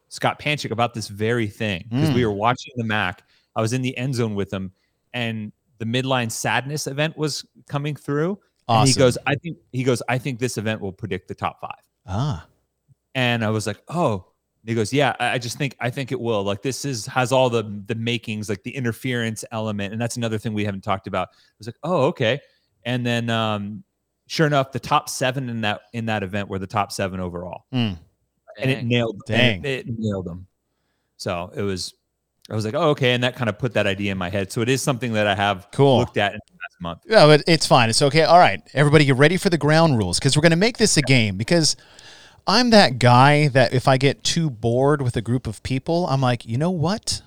Scott 0.09 0.39
Panchik 0.39 0.71
about 0.71 0.95
this 0.95 1.09
very 1.09 1.49
thing 1.49 1.87
because 1.91 2.11
we 2.13 2.21
Mm. 2.23 2.27
were 2.27 2.33
watching 2.33 2.73
the 2.77 2.85
MAC. 2.85 3.23
I 3.57 3.61
was 3.61 3.73
in 3.73 3.83
the 3.83 3.97
end 3.97 4.15
zone 4.15 4.35
with 4.35 4.53
him, 4.53 4.73
and 5.13 5.53
the 5.79 5.85
midline 5.85 6.31
sadness 6.31 6.87
event 6.87 7.17
was 7.17 7.45
coming 7.69 7.97
through. 7.97 8.39
And 8.69 8.89
he 8.89 8.95
goes, 8.95 9.19
I 9.27 9.35
think 9.35 9.59
he 9.73 9.83
goes, 9.85 10.03
I 10.09 10.17
think 10.19 10.39
this 10.39 10.57
event 10.57 10.81
will 10.81 10.93
predict 10.93 11.29
the 11.29 11.35
top 11.35 11.61
five. 11.61 11.83
ah, 12.07 12.47
And 13.15 13.45
I 13.45 13.51
was 13.51 13.67
like, 13.67 13.83
oh. 13.89 14.27
He 14.65 14.77
goes, 14.77 14.93
yeah, 14.93 15.17
I 15.19 15.31
I 15.33 15.39
just 15.39 15.59
think 15.59 15.77
I 15.81 15.91
think 15.91 16.13
it 16.13 16.21
will. 16.21 16.45
Like 16.45 16.63
this 16.63 16.85
is 16.85 17.05
has 17.07 17.33
all 17.33 17.51
the 17.51 17.65
the 17.87 17.97
makings, 17.97 18.49
like 18.49 18.63
the 18.63 18.71
interference 18.71 19.45
element, 19.51 19.93
and 19.93 20.01
that's 20.01 20.17
another 20.17 20.39
thing 20.39 20.55
we 20.55 20.65
haven't 20.65 20.83
talked 20.85 21.09
about. 21.09 21.31
I 21.33 21.37
was 21.59 21.67
like, 21.67 21.75
oh, 21.83 22.03
okay. 22.05 22.41
And 22.85 23.05
then 23.05 23.29
um, 23.29 23.83
sure 24.29 24.47
enough, 24.47 24.71
the 24.71 24.79
top 24.79 25.09
seven 25.09 25.49
in 25.49 25.63
that 25.63 25.81
in 25.93 26.07
that 26.07 26.23
event 26.23 26.49
were 26.49 26.61
the 26.61 26.69
top 26.69 26.93
seven 26.93 27.19
overall, 27.19 27.65
Mm. 27.75 27.99
and 28.61 28.71
it 28.71 28.75
Dang. 28.77 28.87
nailed. 28.89 29.21
and 29.29 29.63
Dang. 29.65 29.65
it, 29.65 29.89
it 29.89 29.95
nailed 29.99 30.27
them. 30.27 30.47
So 31.17 31.51
it 31.57 31.63
was. 31.63 31.93
I 32.51 32.55
was 32.55 32.65
like, 32.65 32.75
oh, 32.75 32.91
okay, 32.91 33.13
and 33.13 33.23
that 33.23 33.37
kind 33.37 33.49
of 33.49 33.59
put 33.59 33.75
that 33.75 33.87
idea 33.87 34.13
in 34.13 34.19
my 34.19 34.29
head. 34.29 34.51
So 34.53 34.61
it 34.63 34.69
is 34.69 34.83
something 34.83 35.13
that 35.13 35.27
I 35.27 35.35
have 35.35 35.69
Cool. 35.73 35.99
looked 35.99 36.17
at 36.17 36.33
in 36.35 36.41
the 36.47 36.53
last 36.55 36.81
month. 36.81 37.01
Yeah, 37.07 37.27
but 37.27 37.43
it's 37.47 37.67
fine. 37.67 37.89
It's 37.89 38.03
okay. 38.03 38.23
All 38.25 38.39
right, 38.39 38.61
everybody, 38.75 39.05
get 39.05 39.17
ready 39.17 39.37
for 39.37 39.49
the 39.49 39.59
ground 39.59 39.97
rules 39.97 40.19
because 40.19 40.37
we're 40.37 40.43
going 40.43 40.51
to 40.51 40.57
make 40.57 40.77
this 40.77 40.97
a 40.97 41.03
game. 41.03 41.37
Because 41.37 41.77
I'm 42.47 42.71
that 42.71 42.99
guy 42.99 43.49
that 43.49 43.73
if 43.73 43.87
I 43.87 43.97
get 43.97 44.25
too 44.25 44.51
bored 44.51 45.03
with 45.03 45.17
a 45.17 45.21
group 45.23 45.47
of 45.47 45.63
people, 45.63 46.07
I'm 46.09 46.21
like, 46.21 46.45
you 46.45 46.59
know 46.59 46.71
what? 46.71 47.23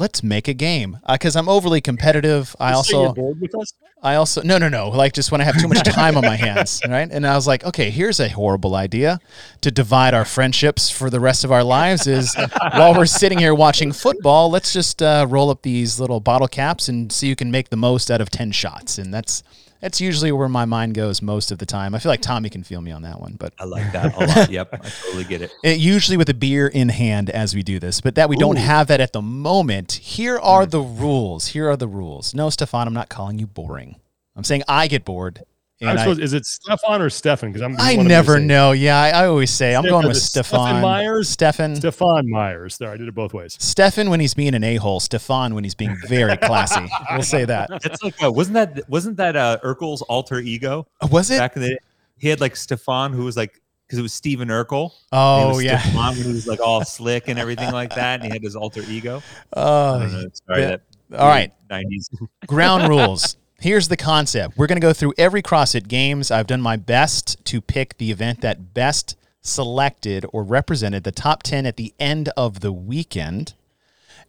Let's 0.00 0.22
make 0.22 0.48
a 0.48 0.54
game 0.54 0.98
because 1.06 1.36
I'm 1.36 1.46
overly 1.46 1.82
competitive. 1.82 2.56
I 2.58 2.70
Just 2.70 2.88
say 2.88 2.96
you're 2.96 3.08
also, 3.08 3.14
bored 3.14 3.38
with 3.38 3.54
us. 3.54 3.74
I 4.02 4.14
also, 4.14 4.40
no, 4.40 4.56
no, 4.56 4.70
no. 4.70 4.88
Like 4.88 5.12
just 5.12 5.30
when 5.30 5.42
I 5.42 5.44
have 5.44 5.60
too 5.60 5.68
much 5.68 5.82
time 5.82 6.16
on 6.16 6.24
my 6.24 6.36
hands, 6.36 6.80
right? 6.88 7.06
And 7.10 7.26
I 7.26 7.36
was 7.36 7.46
like, 7.46 7.64
okay, 7.64 7.90
here's 7.90 8.18
a 8.18 8.30
horrible 8.30 8.76
idea 8.76 9.20
to 9.60 9.70
divide 9.70 10.14
our 10.14 10.24
friendships 10.24 10.88
for 10.88 11.10
the 11.10 11.20
rest 11.20 11.44
of 11.44 11.52
our 11.52 11.62
lives. 11.62 12.06
Is 12.06 12.34
while 12.72 12.94
we're 12.94 13.04
sitting 13.04 13.36
here 13.36 13.54
watching 13.54 13.92
football, 13.92 14.50
let's 14.50 14.72
just 14.72 15.02
uh, 15.02 15.26
roll 15.28 15.50
up 15.50 15.60
these 15.60 16.00
little 16.00 16.20
bottle 16.20 16.48
caps 16.48 16.88
and 16.88 17.12
see 17.12 17.28
who 17.28 17.36
can 17.36 17.50
make 17.50 17.68
the 17.68 17.76
most 17.76 18.10
out 18.10 18.22
of 18.22 18.30
ten 18.30 18.52
shots. 18.52 18.96
And 18.96 19.12
that's 19.12 19.42
that's 19.80 20.00
usually 20.00 20.30
where 20.32 20.48
my 20.48 20.64
mind 20.64 20.94
goes 20.94 21.22
most 21.22 21.50
of 21.50 21.58
the 21.58 21.66
time. 21.66 21.94
I 21.94 21.98
feel 21.98 22.10
like 22.10 22.20
Tommy 22.20 22.50
can 22.50 22.62
feel 22.62 22.80
me 22.80 22.90
on 22.90 23.02
that 23.02 23.20
one, 23.20 23.36
but 23.38 23.54
I 23.58 23.64
like 23.64 23.92
that 23.92 24.14
a 24.14 24.26
lot. 24.26 24.50
Yep, 24.50 24.68
I 24.72 24.76
totally 24.76 25.24
get 25.24 25.42
it. 25.42 25.52
it, 25.62 25.78
usually 25.78 26.16
with 26.16 26.28
a 26.28 26.34
beer 26.34 26.66
in 26.66 26.88
hand 26.88 27.30
as 27.30 27.54
we 27.54 27.62
do 27.62 27.78
this, 27.78 28.00
but 28.00 28.14
that 28.16 28.28
we 28.28 28.36
don't 28.36 28.56
have 28.56 28.88
that 28.88 29.00
at 29.00 29.12
the 29.12 29.22
moment. 29.22 29.92
Here 29.92 30.38
are 30.38 30.64
hmm. 30.64 30.70
the 30.70 30.80
rules. 30.80 31.48
Here 31.48 31.68
are 31.70 31.76
the 31.76 31.88
rules. 31.88 32.34
No, 32.34 32.50
Stefan, 32.50 32.86
I'm 32.86 32.94
not 32.94 33.08
calling 33.08 33.38
you 33.38 33.46
boring. 33.46 33.96
I'm 34.36 34.44
saying 34.44 34.62
I 34.68 34.86
get 34.86 35.04
bored. 35.04 35.44
I'm 35.82 35.88
And 35.88 35.98
I, 35.98 36.10
is 36.10 36.32
it 36.34 36.44
Stefan 36.44 37.00
or 37.00 37.08
Stefan? 37.08 37.50
Because 37.50 37.62
I'm. 37.62 37.72
I 37.78 37.96
one 37.96 38.00
of 38.00 38.04
them 38.04 38.08
never 38.08 38.38
know. 38.38 38.72
Yeah, 38.72 39.00
I, 39.00 39.08
I 39.10 39.26
always 39.26 39.50
say 39.50 39.74
I'm 39.74 39.84
going 39.84 40.04
is 40.04 40.08
with 40.08 40.16
Stefan 40.18 40.66
Stefan 40.66 40.82
Myers? 40.82 41.28
Stefan. 41.28 41.76
Stefan 41.76 42.30
Myers. 42.30 42.76
There, 42.76 42.90
I 42.90 42.96
did 42.98 43.08
it 43.08 43.14
both 43.14 43.32
ways. 43.32 43.56
Stefan 43.58 44.10
when 44.10 44.20
he's 44.20 44.34
being 44.34 44.54
an 44.54 44.62
a 44.62 44.76
hole. 44.76 45.00
Stefan 45.00 45.54
when 45.54 45.64
he's 45.64 45.74
being 45.74 45.96
very 46.06 46.36
classy. 46.36 46.86
we'll 47.10 47.22
say 47.22 47.46
that. 47.46 47.70
It's 47.84 48.02
like 48.02 48.22
uh, 48.22 48.30
wasn't 48.30 48.54
that 48.54 48.88
wasn't 48.90 49.16
that 49.16 49.36
uh, 49.36 49.58
Urkel's 49.64 50.02
alter 50.02 50.38
ego 50.38 50.86
Uh, 51.00 51.08
Was 51.10 51.30
it? 51.30 51.38
back 51.38 51.56
in 51.56 51.62
the? 51.62 51.78
He 52.18 52.28
had 52.28 52.40
like 52.40 52.56
Stefan, 52.56 53.14
who 53.14 53.24
was 53.24 53.36
like 53.36 53.62
because 53.86 53.98
it 53.98 54.02
was 54.02 54.12
Stephen 54.12 54.48
Urkel. 54.48 54.92
Oh 55.12 55.48
was 55.48 55.64
yeah. 55.64 55.80
Stefan 55.80 56.16
when 56.16 56.26
he 56.26 56.32
was 56.32 56.46
like 56.46 56.60
all 56.60 56.84
slick 56.84 57.28
and 57.28 57.38
everything 57.38 57.72
like 57.72 57.94
that, 57.94 58.20
and 58.20 58.24
he 58.24 58.30
had 58.30 58.42
his 58.42 58.54
alter 58.54 58.82
ego. 58.86 59.22
Oh, 59.54 59.98
know. 59.98 60.26
Sorry, 60.46 60.60
yeah. 60.60 60.68
that 60.68 60.82
all 61.18 61.28
right. 61.28 61.52
nineties. 61.68 62.08
ground 62.46 62.88
rules. 62.88 63.36
Here's 63.60 63.88
the 63.88 63.96
concept. 63.98 64.56
We're 64.56 64.66
going 64.66 64.80
to 64.80 64.86
go 64.86 64.94
through 64.94 65.12
every 65.18 65.42
CrossFit 65.42 65.86
Games. 65.86 66.30
I've 66.30 66.46
done 66.46 66.62
my 66.62 66.76
best 66.76 67.44
to 67.44 67.60
pick 67.60 67.98
the 67.98 68.10
event 68.10 68.40
that 68.40 68.72
best 68.72 69.18
selected 69.42 70.24
or 70.32 70.42
represented 70.42 71.04
the 71.04 71.12
top 71.12 71.42
10 71.42 71.66
at 71.66 71.76
the 71.76 71.92
end 72.00 72.30
of 72.38 72.60
the 72.60 72.72
weekend. 72.72 73.52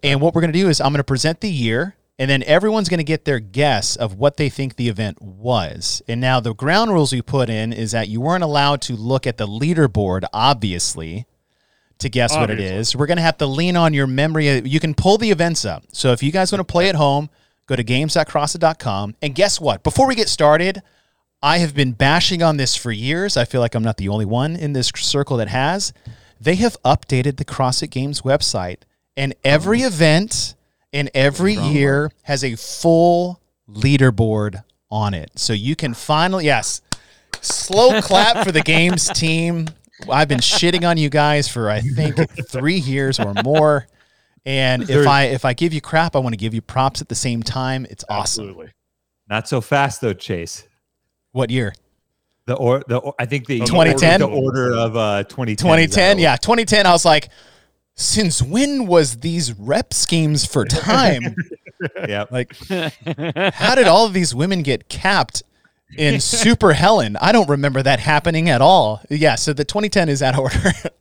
And 0.04 0.20
what 0.20 0.36
we're 0.36 0.42
going 0.42 0.52
to 0.52 0.60
do 0.60 0.68
is 0.68 0.82
I'm 0.82 0.92
going 0.92 0.98
to 0.98 1.06
present 1.06 1.40
the 1.40 1.50
year, 1.50 1.96
and 2.20 2.30
then 2.30 2.44
everyone's 2.44 2.90
going 2.90 2.98
to 2.98 3.06
get 3.06 3.24
their 3.24 3.40
guess 3.40 3.96
of 3.96 4.16
what 4.16 4.36
they 4.36 4.50
think 4.50 4.76
the 4.76 4.90
event 4.90 5.22
was. 5.22 6.02
And 6.10 6.20
now 6.20 6.42
the 6.42 6.54
ground 6.54 6.92
rules 6.92 7.14
we 7.14 7.22
put 7.22 7.50
in 7.50 7.72
is 7.72 7.92
that 7.92 8.10
you 8.10 8.20
weren't 8.20 8.44
allowed 8.44 8.82
to 8.82 8.98
look 8.98 9.26
at 9.26 9.38
the 9.38 9.48
leaderboard, 9.48 10.26
obviously, 10.34 11.26
to 12.00 12.10
guess 12.10 12.36
what 12.36 12.50
it 12.50 12.60
is. 12.60 12.98
We're 12.98 13.06
going 13.06 13.16
to 13.16 13.24
have 13.24 13.38
to 13.38 13.46
lean 13.46 13.78
on 13.78 13.94
your 13.94 14.08
memory. 14.08 14.60
You 14.68 14.82
can 14.82 14.94
pull 14.94 15.18
the 15.18 15.32
events 15.32 15.64
up. 15.64 15.86
So 15.94 16.12
if 16.12 16.22
you 16.22 16.34
guys 16.34 16.52
want 16.52 16.68
to 16.68 16.70
play 16.70 16.90
at 16.90 16.96
home, 16.96 17.30
go 17.72 17.76
to 17.78 17.84
games.crossfit.com. 17.84 19.16
And 19.22 19.34
guess 19.34 19.60
what? 19.60 19.82
Before 19.82 20.08
we 20.08 20.16
get 20.16 20.28
started, 20.28 20.82
I 21.42 21.60
have 21.60 21.74
been 21.74 21.94
bashing 21.94 22.44
on 22.44 22.58
this 22.58 22.76
for 22.76 22.92
years. 22.92 23.38
I 23.38 23.46
feel 23.46 23.62
like 23.62 23.76
I'm 23.76 23.84
not 23.84 23.98
the 23.98 24.10
only 24.10 24.26
one 24.26 24.56
in 24.56 24.74
this 24.74 24.92
circle 24.96 25.38
that 25.38 25.48
has. 25.48 25.94
They 26.40 26.56
have 26.56 26.76
updated 26.84 27.38
the 27.38 27.46
CrossFit 27.46 27.90
Games 27.90 28.22
website, 28.22 28.80
and 29.16 29.34
every 29.44 29.82
event 29.82 30.56
and 30.92 31.10
every 31.14 31.54
year 31.54 32.12
has 32.24 32.44
a 32.44 32.56
full 32.56 33.40
leaderboard 33.70 34.64
on 34.90 35.14
it. 35.14 35.32
So 35.36 35.54
you 35.54 35.76
can 35.76 35.94
finally, 35.94 36.46
yes, 36.46 36.82
slow 37.40 38.02
clap 38.02 38.46
for 38.46 38.52
the 38.52 38.62
games 38.62 39.08
team. 39.14 39.68
I've 40.12 40.28
been 40.28 40.40
shitting 40.40 40.88
on 40.88 40.98
you 40.98 41.10
guys 41.10 41.48
for 41.48 41.70
I 41.70 41.80
think 41.80 42.18
three 42.50 42.80
years 42.80 43.20
or 43.20 43.34
more. 43.46 43.88
And 44.46 44.90
if 44.90 45.06
I 45.08 45.24
if 45.26 45.46
I 45.46 45.54
give 45.54 45.74
you 45.74 45.82
crap, 45.82 46.16
I 46.16 46.20
want 46.20 46.34
to 46.34 46.38
give 46.38 46.54
you 46.54 46.62
props 46.62 47.02
at 47.02 47.10
the 47.10 47.16
same 47.16 47.44
time. 47.44 47.86
It's 47.90 48.04
awesome. 48.10 48.46
Absolutely. 48.46 48.72
Not 49.30 49.48
so 49.48 49.62
fast 49.62 50.02
though, 50.02 50.14
Chase. 50.14 50.68
What 51.32 51.50
year? 51.50 51.74
The 52.48 52.56
or 52.56 52.84
the 52.88 52.98
or- 52.98 53.14
I 53.20 53.26
think 53.26 53.46
the 53.48 53.60
2010? 53.60 54.20
the 54.22 54.28
order 54.28 54.74
of 54.74 54.96
uh 54.98 55.24
2010. 55.26 55.58
2010. 55.58 56.20
Yeah, 56.20 56.36
2010. 56.38 56.86
I 56.88 56.92
was 56.92 57.06
like, 57.06 57.30
since 57.96 58.42
when 58.42 58.88
was 58.88 59.18
these 59.18 59.54
rep 59.58 59.94
schemes 59.94 60.46
for 60.46 60.66
time? 60.66 61.36
Yeah. 62.08 62.26
like, 62.30 62.56
how 63.56 63.74
did 63.74 63.88
all 63.88 64.06
of 64.06 64.14
these 64.14 64.36
women 64.36 64.62
get 64.62 64.88
capped 64.88 65.42
in 65.98 66.20
Super 66.20 66.74
Helen? 66.74 67.18
I 67.20 67.32
don't 67.32 67.50
remember 67.50 67.82
that 67.82 68.00
happening 68.00 68.50
at 68.50 68.62
all. 68.62 69.02
Yeah, 69.10 69.34
so 69.34 69.52
the 69.52 69.66
2010 69.66 70.08
is 70.08 70.20
that 70.20 70.38
order. 70.38 70.74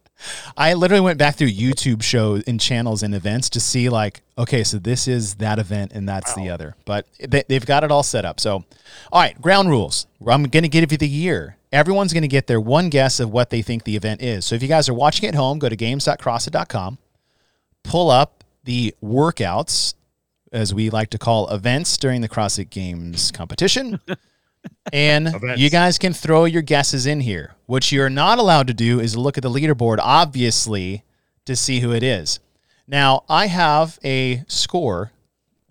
I 0.56 0.74
literally 0.74 1.00
went 1.00 1.18
back 1.18 1.36
through 1.36 1.50
YouTube 1.50 2.02
shows 2.02 2.42
and 2.46 2.60
channels 2.60 3.02
and 3.02 3.14
events 3.14 3.48
to 3.50 3.60
see 3.60 3.88
like, 3.88 4.22
okay, 4.38 4.64
so 4.64 4.78
this 4.78 5.08
is 5.08 5.34
that 5.36 5.58
event 5.58 5.92
and 5.92 6.08
that's 6.08 6.34
the 6.34 6.50
other. 6.50 6.76
But 6.84 7.06
they, 7.18 7.44
they've 7.48 7.64
got 7.64 7.84
it 7.84 7.90
all 7.90 8.02
set 8.02 8.24
up. 8.24 8.40
So, 8.40 8.64
all 9.12 9.20
right, 9.20 9.40
ground 9.40 9.70
rules. 9.70 10.06
I'm 10.26 10.44
going 10.44 10.62
to 10.62 10.68
give 10.68 10.92
you 10.92 10.98
the 10.98 11.08
year. 11.08 11.56
Everyone's 11.72 12.12
going 12.12 12.22
to 12.22 12.28
get 12.28 12.46
their 12.46 12.60
one 12.60 12.88
guess 12.88 13.20
of 13.20 13.30
what 13.32 13.50
they 13.50 13.62
think 13.62 13.84
the 13.84 13.96
event 13.96 14.22
is. 14.22 14.44
So 14.44 14.54
if 14.54 14.62
you 14.62 14.68
guys 14.68 14.88
are 14.88 14.94
watching 14.94 15.28
at 15.28 15.34
home, 15.34 15.58
go 15.58 15.68
to 15.68 15.76
games.crossfit.com, 15.76 16.98
pull 17.84 18.10
up 18.10 18.44
the 18.64 18.94
workouts, 19.02 19.94
as 20.52 20.74
we 20.74 20.90
like 20.90 21.10
to 21.10 21.18
call 21.18 21.48
events 21.50 21.96
during 21.96 22.20
the 22.20 22.28
CrossFit 22.28 22.70
Games 22.70 23.30
competition. 23.30 24.00
And 24.92 25.28
Events. 25.34 25.60
you 25.60 25.70
guys 25.70 25.98
can 25.98 26.12
throw 26.12 26.44
your 26.44 26.62
guesses 26.62 27.06
in 27.06 27.20
here. 27.20 27.54
What 27.66 27.90
you're 27.92 28.10
not 28.10 28.38
allowed 28.38 28.66
to 28.68 28.74
do 28.74 29.00
is 29.00 29.16
look 29.16 29.36
at 29.38 29.42
the 29.42 29.50
leaderboard, 29.50 29.98
obviously, 30.00 31.04
to 31.46 31.54
see 31.56 31.80
who 31.80 31.92
it 31.92 32.02
is. 32.02 32.40
Now, 32.86 33.24
I 33.28 33.46
have 33.46 33.98
a 34.04 34.44
score 34.48 35.12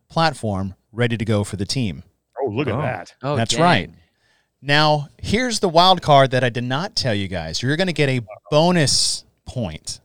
platform 0.10 0.76
ready 0.92 1.18
to 1.18 1.26
go 1.26 1.44
for 1.44 1.56
the 1.58 1.66
team. 1.66 2.04
Oh, 2.42 2.48
look 2.50 2.68
Oh. 2.68 2.80
at 2.80 2.82
that. 2.82 3.14
Oh, 3.22 3.36
That's 3.36 3.54
dang. 3.54 3.62
right. 3.62 3.90
Now, 4.62 5.10
here's 5.22 5.60
the 5.60 5.70
wild 5.70 6.02
card 6.02 6.32
that 6.32 6.44
I 6.44 6.50
did 6.50 6.64
not 6.64 6.96
tell 6.96 7.14
you 7.14 7.28
guys. 7.28 7.62
You're 7.62 7.78
going 7.78 7.88
to 7.88 7.94
get 7.94 8.10
a 8.10 8.22
bonus 8.52 9.24
point 9.46 10.00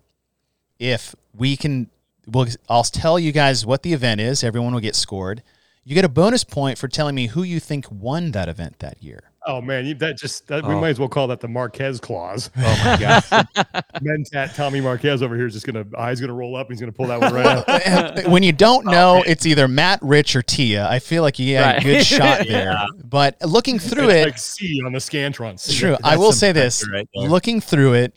if 0.78 1.14
we 1.34 1.56
can. 1.56 1.90
Well, 2.26 2.46
I'll 2.68 2.84
tell 2.84 3.18
you 3.18 3.32
guys 3.32 3.66
what 3.66 3.82
the 3.82 3.92
event 3.92 4.20
is. 4.20 4.42
Everyone 4.44 4.72
will 4.72 4.80
get 4.80 4.94
scored. 4.96 5.42
You 5.86 5.94
get 5.94 6.04
a 6.04 6.08
bonus 6.08 6.44
point 6.44 6.78
for 6.78 6.88
telling 6.88 7.14
me 7.14 7.26
who 7.26 7.42
you 7.42 7.60
think 7.60 7.86
won 7.90 8.30
that 8.30 8.48
event 8.48 8.78
that 8.78 9.02
year. 9.02 9.30
Oh 9.46 9.60
man, 9.60 9.84
you, 9.84 9.94
that 9.96 10.16
just 10.16 10.46
that, 10.48 10.66
we 10.66 10.72
Oh. 10.72 10.80
might 10.80 10.88
as 10.88 10.98
well 10.98 11.10
call 11.10 11.26
that 11.26 11.40
the 11.40 11.48
Marquez 11.48 12.00
clause. 12.00 12.50
Oh 12.56 12.82
my 12.84 12.96
god. 12.98 13.22
Mentat 14.02 14.54
Tommy 14.54 14.80
Marquez 14.80 15.22
over 15.22 15.36
here 15.36 15.46
is 15.46 15.52
just 15.52 15.66
gonna 15.66 15.84
eyes 15.98 16.22
gonna 16.22 16.32
roll 16.32 16.56
up. 16.56 16.68
He's 16.70 16.80
gonna 16.80 16.92
pull 16.92 17.08
that 17.08 17.20
one 17.20 17.34
right 17.34 17.46
out. 17.68 18.24
When 18.30 18.42
you 18.42 18.52
don't 18.52 18.88
oh, 18.88 18.90
know, 18.90 19.22
it's 19.26 19.44
either 19.44 19.68
Matt, 19.68 20.00
Rich, 20.02 20.34
or 20.34 20.40
Tia. 20.42 20.88
I 20.88 20.98
feel 20.98 21.22
like 21.22 21.38
you 21.38 21.56
had 21.56 21.78
a 21.78 21.80
good 21.82 22.04
shot 22.04 22.46
there. 22.46 22.72
Yeah. 22.72 22.86
But 23.04 23.36
looking 23.42 23.78
through 23.78 24.08
It's 24.08 24.14
it, 24.14 24.24
like 24.24 24.38
C 24.38 24.80
on 24.86 24.92
the 24.92 24.98
Scantron. 24.98 25.54
It's 25.54 25.64
C. 25.64 25.78
true. 25.78 25.96
I 26.02 26.16
will 26.16 26.32
say 26.32 26.52
this: 26.52 26.88
right 26.90 27.06
looking 27.14 27.60
through 27.60 27.94
it, 27.94 28.14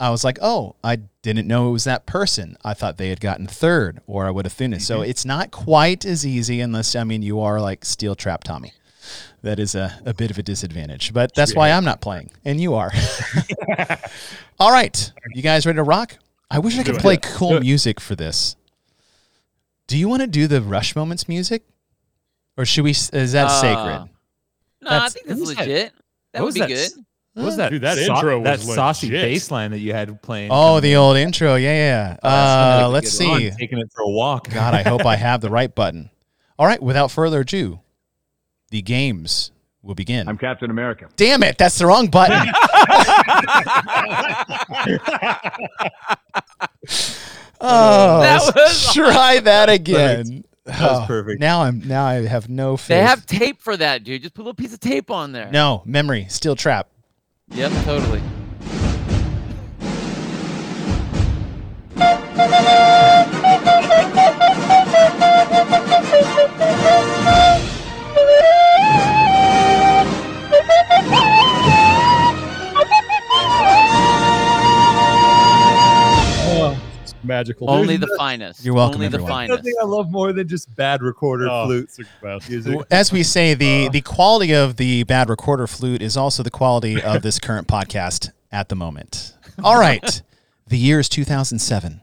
I 0.00 0.10
was 0.10 0.22
like, 0.24 0.38
"Oh, 0.40 0.76
I 0.84 0.96
didn't 1.22 1.48
know 1.48 1.68
it 1.68 1.72
was 1.72 1.84
that 1.84 2.06
person. 2.06 2.56
I 2.64 2.72
thought 2.74 2.98
they 2.98 3.08
had 3.08 3.20
gotten 3.20 3.46
third, 3.46 4.00
or 4.06 4.26
I 4.26 4.30
would 4.30 4.44
have 4.44 4.52
finished." 4.52 4.86
So 4.86 5.00
Mm-hmm. 5.00 5.10
it's 5.10 5.24
not 5.24 5.50
quite 5.50 6.04
as 6.04 6.24
easy 6.26 6.60
unless 6.60 6.94
I 6.94 7.04
mean 7.04 7.22
you 7.22 7.40
are 7.40 7.60
like 7.60 7.84
Steel 7.84 8.14
Trap 8.14 8.44
Tommy. 8.44 8.72
That 9.42 9.58
is 9.58 9.74
a, 9.74 9.98
a 10.04 10.12
bit 10.14 10.30
of 10.30 10.38
a 10.38 10.42
disadvantage, 10.42 11.12
but 11.14 11.34
that's 11.34 11.54
why 11.54 11.70
I'm 11.70 11.84
not 11.84 12.00
playing, 12.00 12.30
and 12.44 12.60
you 12.60 12.74
are. 12.74 12.92
All 14.60 14.72
right, 14.72 15.12
you 15.34 15.42
guys 15.42 15.64
ready 15.66 15.76
to 15.76 15.82
rock? 15.82 16.16
I 16.50 16.58
wish 16.58 16.78
I 16.78 16.82
could 16.82 16.96
play 16.98 17.16
cool 17.18 17.60
music 17.60 18.00
for 18.00 18.14
this. 18.16 18.56
Do 19.86 19.96
you 19.96 20.08
want 20.08 20.22
to 20.22 20.26
do 20.26 20.46
the 20.46 20.60
Rush 20.60 20.94
Moments 20.96 21.28
music, 21.28 21.62
or 22.56 22.64
should 22.64 22.84
we? 22.84 22.90
Is 22.90 23.10
that 23.32 23.46
Uh, 23.46 23.60
sacred? 23.60 24.10
No, 24.82 24.90
I 24.90 25.08
think 25.08 25.26
that's 25.26 25.38
what 25.40 25.48
was 25.48 25.56
that? 25.56 25.66
legit. 25.68 25.92
That 26.32 26.40
would 26.40 26.46
was 26.46 26.54
be 26.54 26.60
that 26.60 26.68
good. 26.68 26.90
S- 27.36 27.40
What 27.40 27.44
was 27.46 27.56
that? 27.56 27.70
Dude, 27.70 27.82
that 27.82 27.98
sau- 27.98 28.14
intro 28.16 28.42
that 28.42 28.58
was 28.58 28.74
saucy 28.74 29.06
legit. 29.08 29.22
bass 29.22 29.50
line 29.50 29.70
that 29.72 29.78
you 29.78 29.92
had 29.92 30.20
playing. 30.22 30.50
Oh, 30.52 30.80
the 30.80 30.96
old 30.96 31.16
intro. 31.16 31.54
Yeah, 31.56 31.72
yeah. 31.74 32.16
That's 32.22 32.84
Uh, 32.84 32.88
let's 32.90 33.18
good. 33.18 33.28
I'm 33.28 33.38
see. 33.40 33.50
taking 33.58 33.78
it 33.78 33.88
for 33.94 34.02
a 34.02 34.10
walk. 34.10 34.48
God, 34.50 34.74
I 34.74 34.82
hope 34.82 35.04
I 35.06 35.16
have 35.16 35.40
the 35.40 35.50
right 35.50 35.72
button. 35.74 36.10
All 36.58 36.66
right, 36.66 36.82
without 36.82 37.10
further 37.10 37.40
ado, 37.40 37.80
the 38.70 38.82
games 38.82 39.52
will 39.82 39.94
begin. 39.94 40.28
I'm 40.28 40.36
Captain 40.38 40.70
America. 40.70 41.08
Damn 41.16 41.42
it, 41.44 41.56
that's 41.58 41.78
the 41.78 41.86
wrong 41.86 42.08
button. 42.08 42.36
oh, 47.60 48.20
That 48.20 48.52
was 48.54 48.94
try 48.94 49.40
that 49.40 49.68
again. 49.68 50.44
That 50.64 50.80
was 50.80 51.00
Oh, 51.00 51.04
perfect. 51.06 51.40
Now 51.40 51.62
I'm 51.62 51.86
now 51.86 52.04
I 52.04 52.26
have 52.26 52.48
no 52.50 52.76
faith. 52.76 52.88
They 52.88 53.02
have 53.02 53.24
tape 53.24 53.62
for 53.62 53.74
that, 53.76 54.04
dude. 54.04 54.20
Just 54.22 54.34
put 54.34 54.42
a 54.42 54.44
little 54.44 54.54
piece 54.54 54.74
of 54.74 54.80
tape 54.80 55.10
on 55.10 55.32
there. 55.32 55.50
no 55.50 55.82
memory, 55.86 56.26
steel 56.28 56.54
trap. 56.56 56.88
Yep, 57.52 57.72
totally. 57.84 58.22
magical. 77.24 77.70
Only 77.70 77.96
There's 77.96 78.10
the 78.10 78.16
finest. 78.16 78.64
You're 78.64 78.74
welcome, 78.74 78.96
Only 79.02 79.08
the 79.08 79.18
finest. 79.20 79.58
Nothing 79.58 79.74
I 79.80 79.84
love 79.84 80.10
more 80.10 80.32
than 80.32 80.48
just 80.48 80.74
bad 80.76 81.02
recorder 81.02 81.48
Oh, 81.50 81.66
flutes. 81.66 81.98
it's 81.98 82.08
the 82.20 82.26
best. 82.26 82.48
Music. 82.50 82.78
As 82.90 83.12
we 83.12 83.22
say, 83.22 83.54
the 83.54 83.88
the 83.88 84.00
quality 84.00 84.52
of 84.54 84.76
the 84.76 85.04
bad 85.04 85.28
recorder 85.28 85.66
flute 85.66 86.02
is 86.02 86.16
also 86.16 86.42
the 86.42 86.50
quality 86.50 87.02
of 87.02 87.22
this 87.22 87.38
current 87.40 87.66
podcast 87.68 88.30
at 88.52 88.68
the 88.68 88.76
moment. 88.76 89.34
All 89.62 89.78
right, 89.78 90.22
the 90.66 90.78
year 90.78 91.00
is 91.00 91.08
2007. 91.08 92.00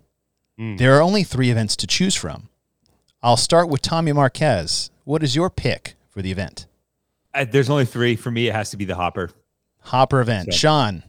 Mm. 0.60 0.77
There 0.77 0.95
are 0.95 1.01
only 1.01 1.24
three 1.24 1.50
events 1.50 1.75
to 1.77 1.88
choose 1.88 2.15
from. 2.15 2.50
I'll 3.22 3.38
start 3.38 3.67
with 3.69 3.81
Tommy 3.81 4.13
Marquez. 4.13 4.89
What 5.03 5.24
is 5.24 5.36
your 5.36 5.50
pick 5.50 5.95
for 6.10 6.22
the 6.22 6.31
event? 6.31 6.65
Uh, 7.34 7.45
there's 7.50 7.69
only 7.69 7.86
three 7.86 8.15
for 8.15 8.31
me. 8.31 8.48
It 8.48 8.53
has 8.55 8.69
to 8.72 8.77
be 8.77 8.86
the 8.86 8.95
hopper. 8.95 9.31
Hopper 9.81 10.22
event. 10.22 10.53
So- 10.53 10.57
Sean, 10.57 11.03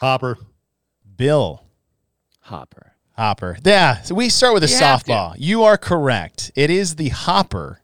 Hopper. 0.00 0.38
Bill, 1.16 1.62
Hopper. 2.40 2.93
Hopper. 3.16 3.56
Yeah, 3.64 4.02
so 4.02 4.14
we 4.14 4.28
start 4.28 4.54
with 4.54 4.64
a 4.64 4.68
You 4.68 4.74
softball. 4.74 5.34
You 5.38 5.62
are 5.64 5.76
correct. 5.78 6.50
It 6.54 6.70
is 6.70 6.96
the 6.96 7.10
Hopper. 7.10 7.80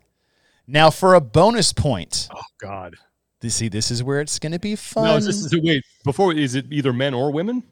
Now, 0.67 0.91
for 0.91 1.15
a 1.15 1.21
bonus 1.21 1.73
point, 1.73 2.29
Oh 2.35 2.41
God. 2.61 2.97
you 3.43 3.51
see, 3.51 3.69
this 3.69 3.91
is 3.91 4.03
where 4.03 4.21
it's 4.21 4.39
going 4.39 4.53
to 4.53 4.59
be 4.59 4.77
fun. 4.77 5.05
No, 5.05 5.15
this, 5.17 5.27
is 5.37 5.53
it, 5.53 5.63
wait. 5.63 5.85
Before 6.05 6.33
is 6.33 6.55
it 6.55 6.67
either 6.71 6.93
men 6.93 7.15
or 7.15 7.31
women? 7.33 7.63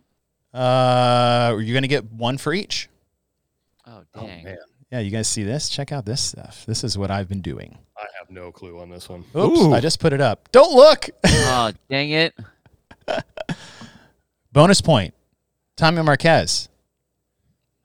uh, 0.54 1.50
are 1.52 1.60
you're 1.60 1.74
going 1.74 1.82
to 1.82 1.88
get 1.88 2.10
one 2.12 2.38
for 2.38 2.52
each. 2.52 2.88
Oh 3.86 4.02
Oh 4.14 4.26
dang. 4.26 4.44
man, 4.44 4.56
Yeah, 4.90 5.00
you 5.00 5.10
guys 5.10 5.28
see 5.28 5.42
this? 5.44 5.68
Check 5.68 5.92
out 5.92 6.04
this 6.04 6.20
stuff. 6.22 6.64
This 6.66 6.82
is 6.84 6.96
what 6.98 7.10
I've 7.10 7.28
been 7.28 7.40
doing. 7.42 7.76
I 7.96 8.06
have 8.18 8.30
no 8.30 8.50
clue 8.52 8.78
on 8.80 8.88
this 8.90 9.08
one. 9.08 9.24
Oops, 9.36 9.58
Ooh. 9.60 9.74
I 9.74 9.80
just 9.80 9.98
put 10.00 10.12
it 10.12 10.20
up. 10.20 10.50
Don't 10.52 10.74
look. 10.74 11.08
oh 11.26 11.72
dang 11.90 12.10
it. 12.10 12.34
Bonus 14.52 14.80
point. 14.80 15.14
Tommy 15.76 16.02
Marquez. 16.02 16.68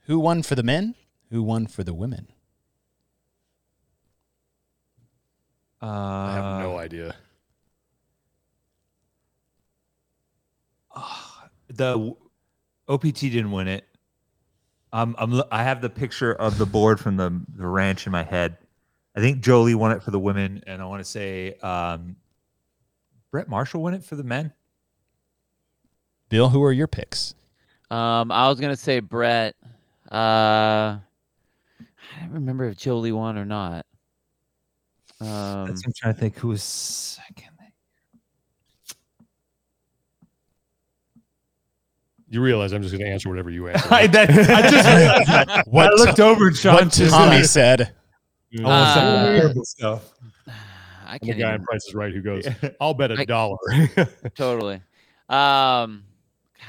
Who 0.03 0.19
won 0.19 0.43
for 0.43 0.55
the 0.55 0.63
men? 0.63 0.95
Who 1.31 1.41
won 1.43 1.67
for 1.67 1.83
the 1.83 1.93
women? 1.93 2.27
Uh, 5.81 5.85
I 5.85 6.33
have 6.33 6.59
no 6.61 6.77
idea. 6.77 7.15
the 11.67 12.15
OPT 12.87 13.19
didn't 13.19 13.51
win 13.51 13.67
it. 13.67 13.87
Um, 14.91 15.15
I'm, 15.17 15.41
I 15.51 15.63
have 15.63 15.81
the 15.81 15.89
picture 15.89 16.33
of 16.33 16.57
the 16.57 16.65
board 16.65 16.99
from 16.99 17.17
the, 17.17 17.41
the 17.55 17.65
ranch 17.65 18.05
in 18.05 18.11
my 18.11 18.23
head. 18.23 18.57
I 19.15 19.19
think 19.21 19.41
Jolie 19.41 19.75
won 19.75 19.91
it 19.91 20.03
for 20.03 20.11
the 20.11 20.19
women, 20.19 20.63
and 20.67 20.81
I 20.81 20.85
want 20.85 21.03
to 21.03 21.09
say 21.09 21.55
um, 21.55 22.15
Brett 23.31 23.47
Marshall 23.49 23.81
won 23.81 23.93
it 23.93 24.03
for 24.03 24.15
the 24.15 24.23
men. 24.23 24.53
Bill, 26.29 26.49
who 26.49 26.63
are 26.63 26.71
your 26.71 26.87
picks? 26.87 27.35
Um, 27.91 28.31
I 28.31 28.47
was 28.49 28.59
gonna 28.59 28.75
say 28.75 28.99
Brett. 28.99 29.55
Uh, 30.13 30.99
I 30.99 32.19
don't 32.19 32.31
remember 32.33 32.65
if 32.65 32.77
Jolie 32.77 33.11
won 33.11 33.37
or 33.37 33.45
not. 33.45 33.85
Um, 35.19 35.67
That's, 35.67 35.85
I'm 35.85 35.93
trying 35.95 36.13
to 36.13 36.19
think 36.19 36.37
who 36.37 36.49
was 36.49 36.61
second. 36.61 37.49
You 42.33 42.41
realize 42.41 42.73
I'm 42.73 42.81
just 42.81 42.93
going 42.95 43.05
to 43.05 43.11
answer 43.11 43.29
whatever 43.29 43.51
you 43.51 43.67
answer. 43.69 43.93
I, 43.93 44.07
that, 44.07 44.29
I 44.31 44.67
just. 44.67 45.67
What 45.67 45.85
I 45.85 46.03
looked 46.03 46.19
over 46.19 46.47
at 46.47 46.55
Sean. 46.55 46.73
What 46.73 46.89
just 46.91 47.13
Tommy 47.13 47.35
like, 47.35 47.45
said. 47.45 47.93
Mm. 48.55 48.65
Uh, 48.65 49.53
stuff. 49.63 50.13
I 50.47 51.13
I'm 51.13 51.19
the 51.21 51.33
guy 51.33 51.49
even, 51.49 51.61
in 51.61 51.63
Price 51.63 51.85
is 51.85 51.93
Right 51.93 52.11
who 52.11 52.23
goes, 52.23 52.47
"I'll 52.81 52.95
bet 52.95 53.11
a 53.11 53.19
I- 53.19 53.25
dollar." 53.25 53.57
totally. 54.33 54.81
Um, 55.29 56.05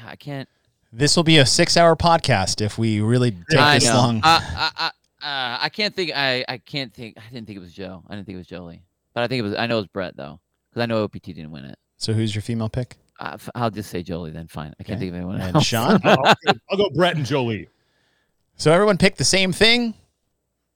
I 0.06 0.16
can't. 0.18 0.50
This 0.96 1.16
will 1.16 1.24
be 1.24 1.38
a 1.38 1.46
six-hour 1.46 1.96
podcast 1.96 2.60
if 2.60 2.78
we 2.78 3.00
really 3.00 3.32
take 3.50 3.58
I 3.58 3.74
this 3.78 3.88
know. 3.88 3.94
long. 3.96 4.20
I, 4.22 4.70
I, 4.76 4.90
I, 5.20 5.56
uh, 5.56 5.58
I 5.62 5.68
can't 5.68 5.92
think. 5.94 6.12
I, 6.14 6.44
I 6.48 6.58
can't 6.58 6.94
think. 6.94 7.16
I 7.18 7.22
didn't 7.32 7.48
think 7.48 7.56
it 7.56 7.60
was 7.62 7.72
Joe. 7.72 8.04
I 8.08 8.14
didn't 8.14 8.26
think 8.26 8.34
it 8.36 8.38
was 8.38 8.46
Jolie. 8.46 8.82
But 9.12 9.24
I 9.24 9.28
think 9.28 9.40
it 9.40 9.42
was. 9.42 9.54
I 9.56 9.66
know 9.66 9.78
it 9.78 9.80
was 9.82 9.88
Brett 9.88 10.16
though, 10.16 10.38
because 10.70 10.82
I 10.82 10.86
know 10.86 11.02
OPT 11.02 11.24
didn't 11.24 11.50
win 11.50 11.64
it. 11.64 11.76
so 11.96 12.12
who's 12.12 12.32
your 12.34 12.42
female 12.42 12.68
pick? 12.68 12.96
Uh, 13.18 13.30
f- 13.34 13.48
I'll 13.56 13.70
just 13.70 13.90
say 13.90 14.02
Jolie 14.04 14.30
then. 14.30 14.46
Fine. 14.46 14.74
I 14.78 14.84
can't 14.84 14.96
Okay. 14.96 15.06
think 15.06 15.10
of 15.10 15.16
anyone 15.16 15.40
And 15.40 15.56
else. 15.56 15.66
Sean? 15.66 16.00
I'll, 16.04 16.34
I'll 16.70 16.76
go 16.76 16.90
Brett 16.94 17.16
and 17.16 17.26
Jolie. 17.26 17.68
So 18.56 18.72
everyone 18.72 18.96
picked 18.98 19.18
the 19.18 19.24
same 19.24 19.52
thing, 19.52 19.94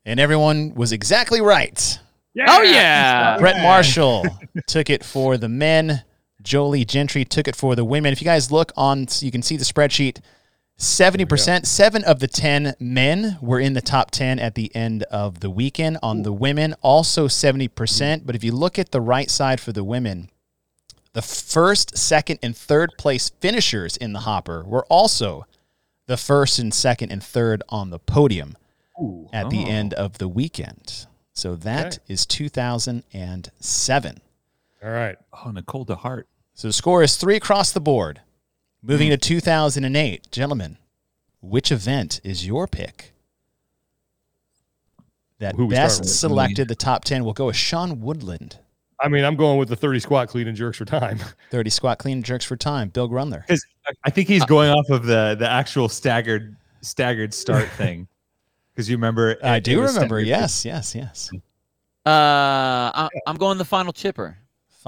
and 0.04 0.18
everyone 0.18 0.74
was 0.74 0.90
exactly 0.92 1.40
right. 1.40 1.98
Yeah. 2.35 2.46
Oh 2.48 2.62
yeah. 2.62 3.38
Brett 3.38 3.62
Marshall 3.62 4.24
took 4.66 4.90
it 4.90 5.04
for 5.04 5.37
the 5.37 5.48
men. 5.48 6.02
Jolie 6.42 6.85
Gentry 6.85 7.24
took 7.24 7.48
it 7.48 7.57
for 7.57 7.74
the 7.74 7.85
women. 7.85 8.12
If 8.12 8.20
you 8.20 8.24
guys 8.24 8.53
look 8.53 8.72
on, 8.77 9.07
you 9.20 9.31
can 9.31 9.42
see 9.42 9.57
the 9.57 9.64
spreadsheet. 9.64 10.20
Seventy 10.81 11.24
percent, 11.24 11.66
seven 11.66 12.05
of 12.05 12.20
the 12.20 12.29
ten 12.29 12.74
men 12.79 13.37
were 13.42 13.59
in 13.59 13.72
the 13.72 13.81
top 13.81 14.12
ten 14.12 14.38
at 14.38 14.55
the 14.55 14.74
end 14.77 15.03
of 15.05 15.40
the 15.40 15.51
weekend. 15.51 15.98
On 16.05 16.22
the 16.22 16.33
women, 16.33 16.74
also 16.83 17.27
seventy 17.27 17.66
percent. 17.66 18.24
But 18.24 18.37
if 18.37 18.44
you 18.44 18.53
look 18.53 18.79
at 18.79 18.92
the 18.92 19.01
right 19.01 19.29
side 19.29 19.59
for 19.61 19.72
the 19.72 19.83
women, 19.83 20.31
the 21.14 21.22
first, 21.22 21.98
second, 21.98 22.38
and 22.44 22.57
third 22.57 22.90
place 22.96 23.31
finishers 23.40 23.96
in 23.96 24.12
the 24.12 24.20
hopper 24.20 24.62
were 24.64 24.85
also 24.87 25.46
the 26.07 26.16
first 26.16 26.61
and 26.61 26.72
second 26.72 27.11
and 27.11 27.24
third 27.24 27.61
on 27.68 27.90
the 27.90 27.98
podium 27.98 28.57
Ooh. 29.03 29.29
at 29.33 29.51
the 29.51 29.64
Oh. 29.64 29.68
end 29.68 29.94
of 29.94 30.18
the 30.18 30.29
weekend. 30.29 31.07
So 31.33 31.57
that 31.57 31.87
Okay. 31.87 31.98
is 32.07 32.24
2007. 32.24 34.20
All 34.82 34.90
right. 34.90 35.16
Oh, 35.44 35.50
Nicole 35.50 35.84
DeHart. 35.84 36.24
So 36.54 36.68
the 36.68 36.72
score 36.72 37.02
is 37.02 37.16
three 37.16 37.36
across 37.36 37.72
the 37.72 37.80
board. 37.80 38.20
Moving 38.82 39.10
to 39.10 39.16
2008. 39.16 40.30
Gentlemen, 40.30 40.78
which 41.40 41.72
event 41.72 42.20
is 42.24 42.46
your 42.46 42.66
pick? 42.66 43.12
That 45.40 45.54
Who 45.54 45.68
best 45.68 46.04
selected 46.04 46.68
the 46.68 46.74
top 46.74 47.04
10 47.04 47.24
will 47.24 47.32
go 47.32 47.46
with 47.46 47.56
Sean 47.56 48.00
Woodland. 48.00 48.58
I 49.00 49.08
mean, 49.08 49.24
I'm 49.24 49.36
going 49.36 49.58
with 49.58 49.68
the 49.68 49.76
30 49.76 50.00
squat 50.00 50.28
clean 50.28 50.48
and 50.48 50.56
jerks 50.56 50.78
for 50.78 50.84
time. 50.84 51.20
30 51.50 51.70
squat 51.70 51.98
clean 51.98 52.18
and 52.18 52.24
jerks 52.24 52.44
for 52.44 52.56
time. 52.56 52.88
Bill 52.88 53.08
Grundler. 53.08 53.42
Because 53.46 53.64
I 54.04 54.10
think 54.10 54.26
he's 54.26 54.44
going 54.44 54.70
off 54.70 54.90
of 54.90 55.06
the 55.06 55.36
the 55.38 55.48
actual 55.48 55.88
staggered 55.88 56.56
staggered 56.80 57.32
start 57.32 57.68
thing. 57.76 58.08
Because 58.74 58.90
you 58.90 58.96
remember, 58.96 59.36
I 59.42 59.56
it- 59.56 59.58
it 59.58 59.64
do 59.64 59.76
remember. 59.80 60.20
staggered. 60.20 60.26
Yes, 60.26 60.64
yes, 60.64 60.94
yes. 60.96 61.30
Uh, 62.04 63.08
I'm 63.26 63.36
going 63.36 63.58
the 63.58 63.64
final 63.64 63.92
chipper. 63.92 64.36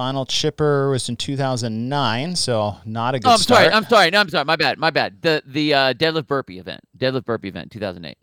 Final 0.00 0.24
chipper 0.24 0.88
was 0.88 1.10
in 1.10 1.16
2009, 1.16 2.34
so 2.34 2.74
not 2.86 3.14
a 3.14 3.18
good 3.18 3.28
Oh, 3.28 3.32
I'm 3.32 3.38
start. 3.38 3.64
sorry. 3.64 3.74
I'm 3.74 3.84
sorry. 3.84 4.10
No, 4.10 4.20
I'm 4.20 4.30
sorry. 4.30 4.46
My 4.46 4.56
bad. 4.56 4.78
My 4.78 4.88
bad. 4.88 5.20
The 5.20 5.42
the 5.44 5.74
uh, 5.74 5.92
deadlift 5.92 6.26
burpee 6.26 6.58
event. 6.58 6.80
Deadlift 6.96 7.26
burpee 7.26 7.48
event, 7.48 7.70
2008. 7.70 8.16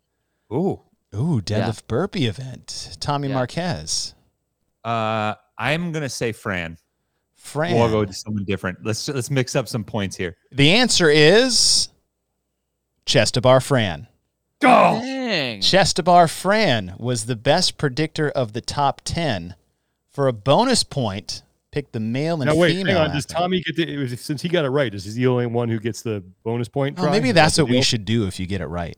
Ooh. 0.52 0.82
Ooh, 1.14 1.40
deadlift 1.40 1.86
burpee 1.86 2.26
event. 2.26 2.98
Tommy 3.00 3.28
Yeah. 3.28 3.36
Marquez. 3.36 4.16
Uh, 4.84 5.36
I'm 5.56 5.92
gonna 5.92 6.10
say 6.10 6.32
Fran. 6.32 6.80
Fran. 7.36 7.76
We'll 7.76 7.92
go 7.92 8.04
to 8.06 8.12
someone 8.12 8.44
different. 8.46 8.80
Let's 8.84 9.08
let's 9.10 9.30
mix 9.30 9.56
up 9.56 9.68
some 9.68 9.84
points 9.84 10.16
here. 10.16 10.36
The 10.52 10.72
answer 10.72 11.12
is 11.12 11.90
Chestabar 13.06 13.64
Fran. 13.64 14.08
Oh, 14.64 15.00
Dang. 15.00 15.60
Chestabar 15.62 16.28
Fran 16.28 16.96
was 16.98 17.28
the 17.28 17.36
best 17.36 17.78
predictor 17.78 18.30
of 18.32 18.54
the 18.54 18.62
top 18.62 19.02
10. 19.06 19.54
For 20.10 20.28
a 20.28 20.34
bonus 20.34 20.84
point, 20.84 21.44
pick 21.78 21.92
the 21.92 22.00
male 22.00 22.42
and 22.42 22.50
now 22.50 22.56
wait, 22.56 22.76
female. 22.76 22.98
hang 22.98 23.08
on. 23.10 23.16
Does. 23.16 23.26
Tommy 23.26 23.62
get 23.62 23.76
the, 23.76 24.16
since 24.18 24.42
he 24.42 24.50
got 24.50 24.66
it 24.66 24.70
right? 24.70 24.94
Is 24.94 25.06
he 25.06 25.12
the 25.14 25.28
only 25.28 25.46
one 25.46 25.70
who 25.70 25.80
gets 25.80 26.02
the 26.02 26.24
bonus 26.44 26.68
point? 26.68 26.98
Oh, 27.00 27.10
maybe 27.10 27.30
Is 27.30 27.36
that's 27.36 27.58
what 27.58 27.70
we 27.70 27.82
should 27.82 28.04
do 28.06 28.26
if 28.26 28.40
you 28.40 28.48
get 28.48 28.62
it 28.62 28.66
right. 28.68 28.98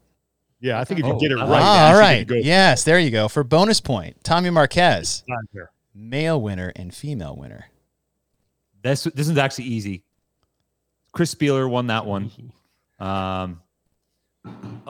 Yeah, 0.62 0.80
I 0.80 0.84
think 0.84 1.00
if 1.00 1.06
you 1.06 1.13
Oh, 1.13 1.20
get 1.20 1.32
it 1.32 1.36
right, 1.36 1.48
like 1.48 1.62
ah, 1.63 1.74
then 1.76 1.84
all 1.86 1.94
you 1.94 2.00
right. 2.00 2.18
should 2.20 2.28
go 2.30 2.36
Yes, 2.36 2.84
there 2.84 3.00
you 3.00 3.12
go. 3.12 3.28
For 3.28 3.44
bonus 3.44 3.80
point, 3.82 4.24
Tommy 4.24 4.50
Marquez, 4.50 5.24
male 5.94 6.42
winner 6.42 6.72
and 6.76 6.94
female 6.94 7.36
winner. 7.36 7.65
This 8.82 9.04
this 9.04 9.28
is 9.28 9.38
actually 9.38 9.65
easy. 9.65 10.04
Chris 11.12 11.34
Spealler 11.36 11.70
won 11.70 11.88
that 11.88 12.06
one. 12.06 12.32
Um. 13.00 13.62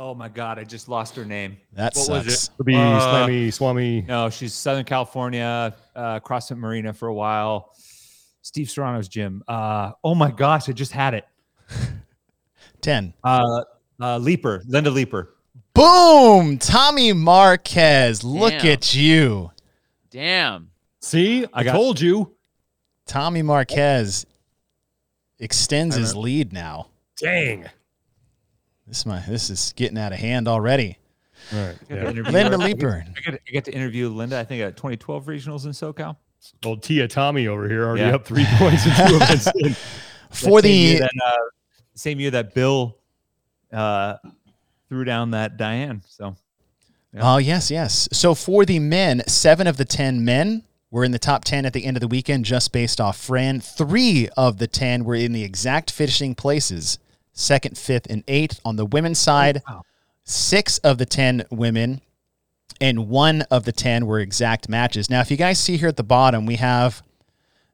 Oh 0.02 0.16
my 0.16 0.30
God! 0.30 0.58
I 0.58 0.64
just 0.64 0.88
lost 0.88 1.14
her 1.18 1.26
name. 1.26 1.58
That 1.74 1.94
What 1.94 2.10
was 2.10 2.28
it? 2.28 2.32
sucks. 2.32 2.64
Be 2.64 2.74
Uh, 2.74 2.80
Slammy, 3.02 3.52
Swami. 3.52 4.02
No, 4.08 4.30
she's 4.30 4.54
Southern 4.54 4.86
California, 4.86 5.76
uh, 5.94 6.22
CrossFit 6.22 6.56
Marina 6.56 6.94
for 6.94 7.10
a 7.10 7.14
while. 7.14 7.74
Steve 8.42 8.70
Serrano's 8.70 9.10
gym. 9.10 9.44
Uh, 9.46 9.92
oh 10.02 10.16
my 10.16 10.32
gosh, 10.32 10.70
I 10.70 10.72
just 10.72 10.94
had 10.94 11.16
it. 11.16 11.26
10. 12.82 13.14
Uh, 13.26 13.64
uh, 14.00 14.18
Leaper, 14.20 14.64
Linda 14.68 14.90
Leaper. 14.90 15.36
Boom! 15.74 16.58
Tommy 16.58 17.12
Marquez. 17.12 18.24
Look 18.24 18.54
Damn. 18.54 18.68
at 18.68 18.96
you. 18.96 19.52
Damn. 20.12 20.72
See, 21.02 21.44
I, 21.54 21.60
I 21.60 21.64
told 21.64 22.00
you. 22.00 22.36
Tommy 23.06 23.42
Marquez 23.42 24.26
extends 25.40 25.98
his 25.98 26.16
lead 26.16 26.54
now. 26.54 26.88
Dang. 27.22 27.66
This 28.90 29.06
my 29.06 29.20
this 29.28 29.50
is 29.50 29.74
getting 29.76 29.98
out 29.98 30.12
of 30.12 30.20
hand 30.20 30.48
already. 30.48 30.98
All 31.54 31.60
right. 31.60 31.78
I 31.90 31.94
got 32.04 32.16
to 32.16 32.24
Yeah. 32.24 32.30
Linda 32.30 32.52
her. 32.52 32.58
Leeper. 32.58 33.06
I 33.08 33.22
got, 33.32 33.40
I 33.48 33.52
got 33.54 33.64
to 33.66 33.72
interview 33.74 34.10
Linda. 34.10 34.38
I 34.40 34.44
think 34.44 34.62
at 34.62 34.76
2012 34.76 35.26
regionals 35.26 35.66
in 35.66 35.72
SoCal. 35.72 36.18
Old 36.66 36.84
Tia 36.84 37.08
Tommy 37.08 37.48
over 37.48 37.68
here 37.70 37.86
already 37.86 38.02
Yeah. 38.04 38.16
up 38.16 38.26
three 38.26 38.46
points 38.58 38.86
in 38.86 38.92
two 38.94 39.16
events. 39.16 39.48
in. 39.56 39.76
For 40.32 40.62
That 40.62 40.68
same 40.68 40.76
year 40.76 40.94
the 40.94 41.00
that, 41.00 41.12
uh, 41.26 41.38
same 41.96 42.20
year 42.20 42.32
that 42.32 42.54
Bill 42.54 42.98
uh, 43.72 44.16
threw 44.90 45.04
down 45.04 45.32
that 45.32 45.58
Diane. 45.58 46.02
So 46.08 46.36
Oh, 47.20 47.38
yes, 47.38 47.72
yes. 47.72 48.08
So 48.12 48.36
for 48.36 48.66
the 48.66 48.78
men, 48.80 49.24
seven 49.28 49.66
of 49.66 49.78
the 49.78 49.86
10 49.86 50.24
men 50.24 50.64
were 50.92 51.04
in 51.04 51.12
the 51.12 51.18
top 51.20 51.44
10 51.44 51.66
at 51.66 51.74
the 51.74 51.86
end 51.86 51.98
of 51.98 52.02
the 52.02 52.08
weekend 52.08 52.46
just 52.46 52.72
based 52.72 53.02
off 53.02 53.18
Fran. 53.20 53.60
Three 53.62 54.30
of 54.38 54.58
the 54.60 54.68
10 54.68 55.04
were 55.04 55.16
in 55.16 55.32
the 55.32 55.44
exact 55.44 55.90
finishing 55.92 56.36
places 56.36 57.00
second, 57.40 57.78
fifth, 57.78 58.08
and 58.10 58.24
eighth. 58.28 58.60
On 58.66 58.76
the 58.76 58.86
women's 58.86 59.20
side, 59.20 59.62
oh, 59.68 59.76
wow. 59.76 59.82
six 60.24 60.78
of 60.80 60.98
the 60.98 61.06
10 61.06 61.46
women 61.50 62.02
and 62.82 63.10
one 63.10 63.42
of 63.44 63.66
the 63.66 63.72
10 63.72 64.06
were 64.06 64.20
exact 64.20 64.70
matches. 64.70 65.10
Now, 65.10 65.22
if 65.22 65.32
you 65.32 65.38
guys 65.38 65.60
see 65.60 65.78
here 65.78 65.90
at 65.90 65.98
the 65.98 66.04
bottom, 66.04 66.46
we 66.46 66.56
have 66.56 67.02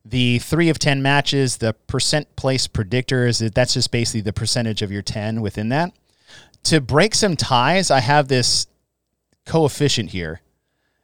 the 0.04 0.40
three 0.40 0.70
of 0.70 0.80
10 0.80 1.02
matches, 1.02 1.58
the 1.58 1.74
percent 1.88 2.36
place 2.36 2.68
predictor 2.68 3.28
is 3.28 3.40
that 3.40 3.56
that's 3.56 3.74
just 3.74 3.92
basically 3.92 4.22
the 4.22 4.34
percentage 4.34 4.82
of 4.82 4.92
your 4.92 5.02
10 5.02 5.42
within 5.42 5.70
that. 5.70 5.92
To 6.66 6.82
break 6.82 7.14
some 7.16 7.36
ties, 7.36 7.92
I 7.92 8.00
have 8.00 8.28
this 8.28 8.68
coefficient 9.46 10.12
here. 10.12 10.42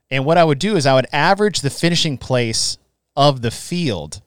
And 0.10 0.26
what 0.26 0.38
I 0.38 0.44
would 0.44 0.60
do 0.60 0.76
is 0.76 0.86
I 0.86 0.94
would 0.94 1.08
average 1.12 1.62
the 1.62 1.70
finishing 1.70 2.18
place 2.18 2.78
of 3.16 3.42
the 3.42 3.52
field 3.52 4.22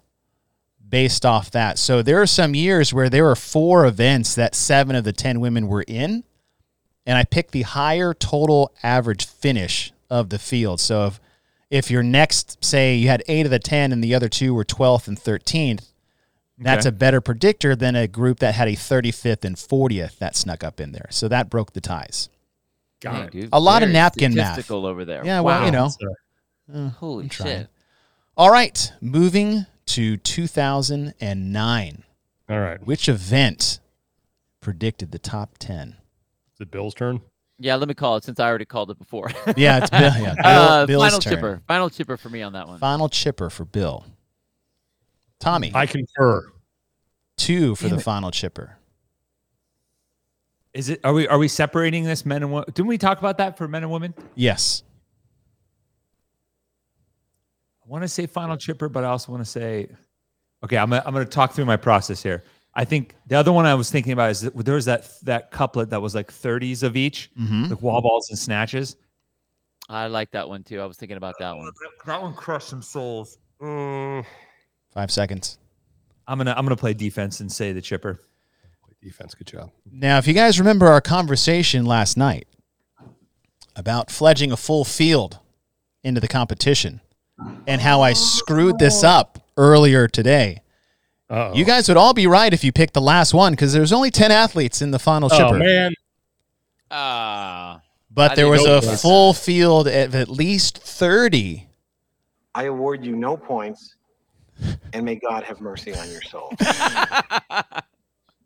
based 0.88 1.24
off 1.26 1.50
that. 1.52 1.78
So 1.78 2.02
there 2.02 2.20
are 2.20 2.26
some 2.26 2.54
years 2.54 2.92
where 2.92 3.08
there 3.08 3.24
were 3.24 3.36
four 3.36 3.86
events 3.86 4.34
that 4.34 4.54
seven 4.54 4.94
of 4.96 5.04
the 5.04 5.12
10 5.12 5.40
women 5.40 5.66
were 5.68 5.84
in. 5.86 6.24
And 7.06 7.18
I 7.18 7.24
picked 7.24 7.52
the 7.52 7.62
higher 7.62 8.14
total 8.14 8.72
average 8.82 9.26
finish 9.26 9.92
of 10.08 10.30
the 10.30 10.38
field. 10.38 10.80
So 10.80 11.06
if, 11.06 11.20
if 11.70 11.90
your 11.90 12.02
next, 12.02 12.64
say 12.64 12.94
you 12.96 13.08
had 13.08 13.22
eight 13.28 13.44
of 13.46 13.50
the 13.50 13.58
10 13.58 13.92
and 13.92 14.02
the 14.02 14.14
other 14.14 14.28
two 14.28 14.54
were 14.54 14.64
12th 14.64 15.08
and 15.08 15.18
13th, 15.18 15.90
that's 16.58 16.86
Okay. 16.86 16.94
a 16.94 16.98
better 16.98 17.20
predictor 17.20 17.74
than 17.74 17.96
a 17.96 18.06
group 18.06 18.38
that 18.38 18.54
had 18.54 18.68
a 18.68 18.72
35th 18.76 19.44
and 19.44 19.56
40th 19.56 20.18
that 20.18 20.36
snuck 20.36 20.62
up 20.62 20.80
in 20.80 20.92
there. 20.92 21.08
So 21.10 21.26
that 21.28 21.50
broke 21.50 21.72
the 21.72 21.80
ties. 21.80 22.28
Got 23.00 23.12
Dang, 23.12 23.24
it. 23.24 23.30
dude. 23.32 23.48
A 23.52 23.58
lot 23.60 23.82
of 23.82 23.88
Very 23.88 23.94
napkin 23.94 24.34
math. 24.34 24.70
over 24.70 25.04
there. 25.04 25.26
Yeah, 25.26 25.40
well, 25.40 25.64
you 25.66 25.72
know. 25.72 25.90
Uh, 26.72 26.88
Holy 26.90 27.28
shit. 27.28 27.68
All 28.36 28.50
right, 28.50 28.90
moving 29.02 29.66
to 29.86 30.16
2009. 30.16 32.04
all 32.48 32.58
right. 32.60 32.84
Which 32.86 33.08
event 33.08 33.80
predicted 34.60 35.12
the 35.12 35.18
top 35.18 35.58
10? 35.58 35.96
Is 36.54 36.60
it 36.60 36.70
Bill's 36.70 36.94
turn? 36.94 37.20
Yeah, 37.58 37.76
let 37.76 37.86
me 37.88 37.94
call 37.94 38.16
it 38.16 38.24
since 38.24 38.40
I 38.40 38.48
already 38.48 38.64
called 38.64 38.90
it 38.90 38.98
before. 38.98 39.30
Yeah, 39.56 39.78
it's 39.78 39.90
Bill. 39.90 40.00
Yeah, 40.00 40.34
Bill 40.42 40.46
uh, 40.46 40.86
Bill's 40.86 41.02
final 41.04 41.20
turn. 41.20 41.32
chipper. 41.34 41.62
Final 41.68 41.90
chipper 41.90 42.16
for 42.16 42.28
me 42.28 42.42
on 42.42 42.52
that 42.54 42.66
one. 42.66 42.78
Final 42.80 43.08
chipper 43.08 43.48
for 43.50 43.64
Bill. 43.64 44.04
Tommy, 45.38 45.70
I 45.74 45.86
concur. 45.86 46.50
two 47.36 47.74
for 47.76 47.84
Damn 47.84 47.90
the 47.96 47.96
it. 48.00 48.02
final 48.04 48.30
chipper. 48.30 48.78
is 50.72 50.88
it? 50.88 51.00
Are 51.04 51.12
we 51.12 51.28
are 51.28 51.38
we 51.38 51.46
separating 51.48 52.04
this 52.04 52.24
men 52.26 52.42
and 52.42 52.52
women? 52.52 52.66
Didn't 52.74 52.88
we 52.88 52.98
talk 52.98 53.18
about 53.18 53.38
that 53.38 53.56
for 53.58 53.68
men 53.68 53.82
and 53.84 53.92
women? 53.92 54.14
Yes. 54.34 54.82
I 57.84 57.88
want 57.88 58.02
to 58.02 58.08
say 58.08 58.26
final 58.26 58.56
chipper, 58.56 58.88
but 58.88 59.04
I 59.04 59.08
also 59.08 59.30
want 59.32 59.44
to 59.44 59.50
say, 59.50 59.88
okay, 60.64 60.78
I'm 60.78 60.90
gonna, 60.90 61.02
I'm 61.04 61.12
going 61.12 61.24
to 61.26 61.30
talk 61.30 61.52
through 61.52 61.66
my 61.66 61.76
process 61.76 62.22
here. 62.22 62.44
I 62.74 62.84
think 62.84 63.14
the 63.26 63.36
other 63.36 63.52
one 63.52 63.66
I 63.66 63.74
was 63.74 63.90
thinking 63.90 64.12
about 64.12 64.30
is 64.30 64.40
that 64.40 64.56
there 64.64 64.74
was 64.74 64.86
that 64.86 65.08
that 65.22 65.50
couplet 65.50 65.90
that 65.90 66.00
was 66.02 66.14
like 66.14 66.32
30s 66.32 66.82
of 66.82 66.96
each, 66.96 67.30
Mm-hmm. 67.38 67.64
like 67.70 67.82
wall 67.82 68.00
balls 68.00 68.30
and 68.30 68.38
snatches. 68.38 68.96
I 69.88 70.06
like 70.06 70.30
that 70.32 70.48
one 70.48 70.62
too. 70.64 70.80
I 70.80 70.86
was 70.86 70.96
thinking 70.96 71.18
about 71.18 71.34
that 71.40 71.54
one. 71.56 71.70
That 72.06 72.20
one 72.22 72.34
crushed 72.34 72.68
some 72.68 72.80
souls. 72.82 73.38
Five 73.60 75.10
seconds. 75.10 75.58
I'm 76.26 76.38
gonna 76.38 76.54
I'm 76.56 76.64
gonna 76.64 76.74
play 76.76 76.94
defense 76.94 77.40
and 77.40 77.52
say 77.52 77.72
the 77.72 77.82
chipper. 77.82 78.18
Defense, 79.02 79.34
good 79.34 79.46
job. 79.46 79.70
Now, 79.92 80.16
if 80.16 80.26
you 80.26 80.32
guys 80.32 80.58
remember 80.58 80.86
our 80.86 81.02
conversation 81.02 81.84
last 81.84 82.16
night 82.16 82.46
about 83.76 84.10
fledging 84.10 84.50
a 84.50 84.56
full 84.56 84.84
field 84.84 85.38
into 86.02 86.20
the 86.22 86.28
competition 86.28 87.02
and 87.66 87.80
how 87.80 88.00
I 88.02 88.12
screwed 88.12 88.78
this 88.78 89.02
up 89.04 89.38
earlier 89.56 90.08
today, 90.08 90.60
Uh-oh. 91.30 91.54
you 91.54 91.64
guys 91.64 91.88
would 91.88 91.96
all 91.96 92.14
be 92.14 92.26
right 92.26 92.52
if 92.52 92.62
you 92.64 92.72
picked 92.72 92.94
the 92.94 93.00
last 93.00 93.34
one 93.34 93.52
because 93.52 93.72
there's 93.72 93.92
only 93.92 94.10
10 94.10 94.30
athletes 94.30 94.82
in 94.82 94.90
the 94.90 94.98
final 94.98 95.28
Oh 95.32 95.36
chipper. 95.36 95.58
man, 95.58 95.94
Ah. 96.90 97.80
But 98.10 98.32
I 98.32 98.34
there 98.36 98.48
was 98.48 98.64
a 98.64 98.68
know 98.80 98.80
full 98.80 99.32
field 99.32 99.88
of 99.88 100.14
at 100.14 100.28
least 100.28 100.78
30. 100.78 101.66
I 102.54 102.64
award 102.64 103.04
you 103.04 103.16
no 103.16 103.36
points, 103.36 103.96
and 104.92 105.04
may 105.04 105.16
God 105.16 105.42
have 105.42 105.60
mercy 105.60 105.92
on 105.94 106.08
your 106.10 106.22
soul. 106.22 106.52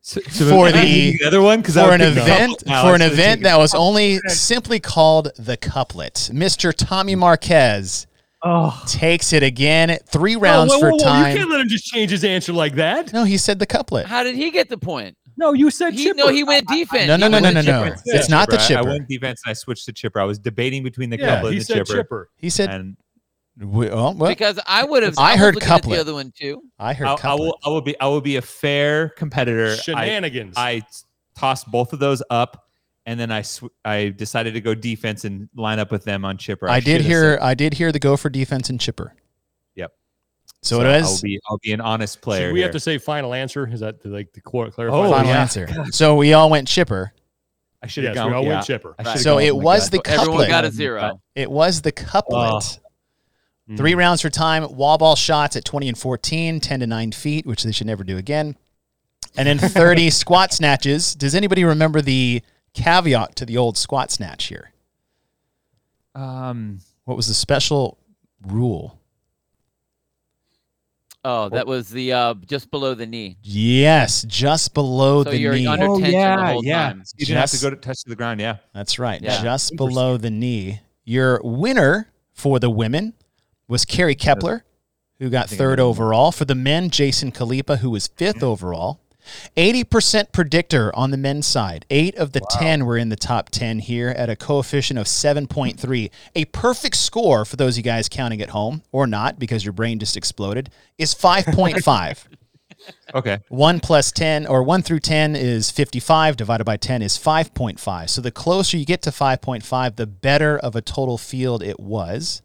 So, 0.01 0.23
so 0.31 0.49
For 0.49 0.73
the- 0.73 1.19
the 1.19 1.25
other 1.27 1.43
one 1.43 1.61
because 1.61 1.75
For 1.75 1.93
an 1.93 2.01
event, 2.01 2.63
for 2.67 2.95
an 2.95 3.03
event 3.03 3.43
that 3.43 3.59
was 3.59 3.75
only 3.75 4.19
simply 4.29 4.81
called 4.81 5.31
the 5.37 5.59
couplet. 5.59 6.31
Mr. 6.33 6.73
Tommy 6.75 7.15
Marquez 7.15 8.07
oh 8.43 8.83
takes 8.87 9.33
it 9.33 9.43
again. 9.43 9.99
Three 10.07 10.37
Whoa, 10.37 10.43
rounds 10.43 10.73
whoa, 10.75 10.81
for 10.81 10.91
whoa, 10.91 10.97
whoa, 10.99 11.17
You 11.19 11.23
time. 11.25 11.37
can't 11.37 11.51
let 11.51 11.61
him 11.61 11.69
just 11.69 11.85
change 11.85 12.11
his 12.11 12.25
answer 12.25 12.53
like 12.53 12.75
that. 12.77 13.13
No, 13.13 13.25
he 13.25 13.37
said 13.39 13.59
the 13.59 13.67
couplet. 13.67 14.07
How 14.07 14.23
did 14.23 14.35
he 14.37 14.51
get 14.51 14.69
the 14.69 14.79
point? 14.79 15.17
No, 15.37 15.53
you 15.53 15.71
said 15.71 15.95
He, 15.95 16.03
chipper. 16.05 16.17
no, 16.17 16.29
he 16.29 16.43
went 16.43 16.67
defense. 16.67 17.07
No, 17.07 17.17
no, 17.17 17.29
no, 17.29 17.39
no, 17.39 17.51
no, 17.53 17.61
no. 17.61 17.85
chipper. 17.85 18.03
It's 18.07 18.29
not 18.29 18.51
the 18.51 18.59
I- 18.59 18.79
I 18.81 18.83
went 18.83 19.07
defense 19.09 19.41
and 19.47 19.51
I 19.51 19.55
switched 19.55 19.87
to 19.87 19.93
chipper. 19.93 20.21
I 20.21 20.25
was 20.25 20.39
debating 20.39 20.83
between 20.83 21.11
the 21.11 21.19
yeah, 21.19 21.37
couplet 21.37 21.53
and 21.53 21.61
the 21.63 21.75
chipper. 21.75 21.93
chipper. 21.95 22.31
He 22.37 22.51
said, 22.51 22.71
And 22.71 22.97
we- 23.61 23.89
oh, 23.89 24.11
well, 24.13 24.29
Because 24.31 24.59
I 24.67 24.85
would 24.85 25.05
have. 25.05 25.15
I 25.17 25.33
was 25.33 25.41
heard 25.41 25.61
couplet. 25.61 25.95
The 25.97 26.01
other 26.01 26.15
one 26.15 26.33
too. 26.37 26.61
I 26.79 26.93
heard 26.93 27.07
I, 27.07 27.13
I 27.15 27.17
couplet. 27.17 27.39
will 27.41 27.59
I 27.65 27.69
will 27.69 27.81
be 27.83 28.01
I 28.01 28.07
will 28.09 28.21
be 28.21 28.37
a 28.37 28.43
fair 28.43 29.11
competitor. 29.11 29.73
I, 29.73 29.77
Shenanigans. 29.77 30.55
I 30.57 30.83
tossed 31.37 31.71
both 31.71 31.93
of 31.93 32.01
those 32.01 32.21
up, 32.31 32.68
and 33.09 33.19
then 33.19 33.33
I 33.33 33.41
sw- 33.41 33.73
I 33.87 34.11
decided 34.11 34.53
to 34.53 34.61
go 34.61 34.75
defense 34.75 35.25
and 35.25 35.49
line 35.57 35.79
up 35.79 35.91
with 35.91 36.05
them 36.05 36.25
on 36.27 36.37
chipper. 36.37 36.69
I 36.69 36.79
did 36.81 37.01
hear. 37.01 37.35
said- 37.37 37.41
I 37.43 37.55
did 37.55 37.73
hear 37.75 37.91
the 37.91 37.99
go 37.99 38.17
for 38.19 38.29
defense 38.29 38.69
and 38.69 38.79
chipper. 38.79 39.15
Yep. 39.77 39.93
So, 40.63 40.81
it 40.83 40.87
I'll 40.87 41.01
was 41.01 41.23
be 41.23 41.41
I'll 41.49 41.59
be 41.63 41.73
an 41.73 41.81
honest 41.81 42.21
player. 42.21 42.49
Should 42.49 42.55
we 42.55 42.61
have 42.61 42.73
to 42.73 42.81
say 42.81 42.99
final 42.99 43.33
answer? 43.33 43.67
Is 43.67 43.81
that 43.81 44.03
to, 44.03 44.09
like 44.09 44.33
the 44.35 44.43
clar- 44.43 44.71
clarify? 44.71 44.97
Oh, 44.97 45.11
final 45.11 45.27
yeah. 45.31 45.41
answer. 45.41 45.69
So 45.93 46.17
we 46.17 46.35
all 46.35 46.51
went 46.51 46.69
chipper. 46.69 47.13
I 47.83 47.87
should 47.87 48.05
have 48.05 48.15
Yes, 48.17 48.23
gone. 48.23 48.31
we 48.31 48.37
all 48.37 48.43
yeah. 48.45 48.55
went 48.57 48.67
chipper. 48.67 48.95
I 48.99 49.05
should've 49.05 49.21
So 49.23 49.35
gone 49.37 49.43
it 49.45 49.57
was 49.57 49.89
the 49.91 50.03
So 50.05 50.13
everyone 50.13 50.27
couplet. 50.41 50.49
got 50.51 50.65
a 50.67 50.71
zero. 50.71 51.21
It 51.35 51.51
was 51.51 51.81
the 51.83 51.93
couplet. 51.93 52.81
Oh. 53.71 53.77
Three 53.77 53.93
Mm. 53.93 53.99
rounds 53.99 54.21
for 54.21 54.31
time. 54.31 54.65
Wall 54.77 54.99
ball 54.99 55.15
shots 55.17 55.55
at 55.57 55.65
20 55.65 55.89
and 55.89 55.97
14, 55.99 56.59
10 56.61 56.81
to 56.81 56.87
9 56.87 57.13
feet, 57.13 57.47
which 57.47 57.63
they 57.63 57.71
should 57.73 57.87
never 57.87 58.03
do 58.05 58.17
again. 58.17 58.57
And 59.37 59.47
then 59.47 59.59
30 59.59 60.11
squat 60.23 60.53
snatches. 60.53 61.15
Does 61.15 61.35
anybody 61.35 61.65
remember 61.65 62.01
the 62.01 62.43
caveat 62.75 63.37
to 63.37 63.47
the 63.47 63.57
old 63.57 63.77
squat 63.77 64.11
snatch 64.11 64.45
here? 64.47 64.73
Um, 66.15 66.81
What 67.05 67.17
was 67.17 67.29
the 67.29 67.35
special 67.35 67.99
rule? 68.47 68.99
Oh, 71.25 71.49
that 71.49 71.67
was 71.67 71.89
the 71.91 72.13
uh, 72.13 72.35
just 72.47 72.71
below 72.71 72.95
the 72.95 73.07
knee. 73.07 73.37
Yes, 73.43 74.23
just 74.23 74.73
below 74.73 75.25
So 75.25 75.31
the 75.31 75.39
you're 75.39 75.55
knee. 75.55 75.67
under 75.67 75.87
oh 75.87 75.97
tension 75.99 76.13
the 76.13 76.17
yeah, 76.19 76.53
whole 76.53 76.65
yeah. 76.65 76.89
time. 76.91 77.03
You 77.17 77.27
didn't 77.27 77.41
have 77.41 77.51
to 77.51 77.61
go 77.61 77.71
to 77.71 77.77
touch 77.77 78.03
to 78.05 78.09
the 78.11 78.17
ground. 78.17 78.41
Yeah. 78.41 78.57
That's 78.73 78.99
right. 78.99 79.21
Yeah. 79.21 79.43
Just 79.43 79.77
below 79.77 80.17
the 80.17 80.31
knee. 80.31 80.81
Your 81.05 81.41
winner 81.43 82.09
for 82.33 82.59
the 82.61 82.71
women 82.71 83.15
was 83.67 83.85
Carrie 83.85 84.15
Kepler, 84.15 84.65
who 85.19 85.29
got 85.29 85.51
third 85.51 85.81
overall. 85.81 86.31
For 86.33 86.45
the 86.45 86.55
men, 86.55 86.89
Jason 86.89 87.33
Khalipa, 87.33 87.79
who 87.79 87.91
was 87.91 88.07
fifth 88.07 88.43
overall. 88.43 89.01
80% 89.57 90.33
predictor 90.33 90.95
on 90.95 91.11
the 91.11 91.17
men's 91.17 91.47
side. 91.47 91.87
Eight 91.91 92.17
of 92.17 92.33
the 92.33 92.41
10 92.51 92.87
were 92.87 92.97
in 92.97 93.09
the 93.09 93.17
top 93.17 93.51
10 93.51 93.81
here 93.81 94.09
at 94.11 94.31
a 94.31 94.37
coefficient 94.37 94.99
of 94.99 95.07
7.3. 95.07 96.11
A 96.35 96.45
perfect 96.47 96.97
score 96.97 97.45
for 97.45 97.57
those 97.57 97.75
of 97.75 97.79
you 97.79 97.83
guys 97.83 98.09
counting 98.09 98.41
at 98.41 98.51
home, 98.51 98.83
or 98.93 99.07
not 99.07 99.39
because 99.39 99.65
your 99.65 99.73
brain 99.73 99.99
just 99.99 100.17
exploded, 100.17 100.71
is 100.97 101.15
5.5. 101.15 102.27
Okay. 103.15 103.39
1 103.49 103.81
plus 103.81 104.13
10 104.13 104.47
or 104.47 104.63
1 104.63 104.83
through 104.83 105.01
10 105.01 105.35
is 105.35 105.71
55 105.71 106.37
divided 106.37 106.65
by 106.65 106.77
10 106.77 107.03
is 107.03 107.19
5.5 107.19 108.09
so 108.09 108.21
the 108.21 108.31
closer 108.31 108.77
you 108.77 108.87
get 108.87 109.03
to 109.03 109.11
5.5 109.11 109.97
the 109.97 110.07
better 110.07 110.57
of 110.57 110.77
a 110.77 110.81
total 110.81 111.19
field 111.19 111.63
it 111.63 111.81
was 111.81 112.41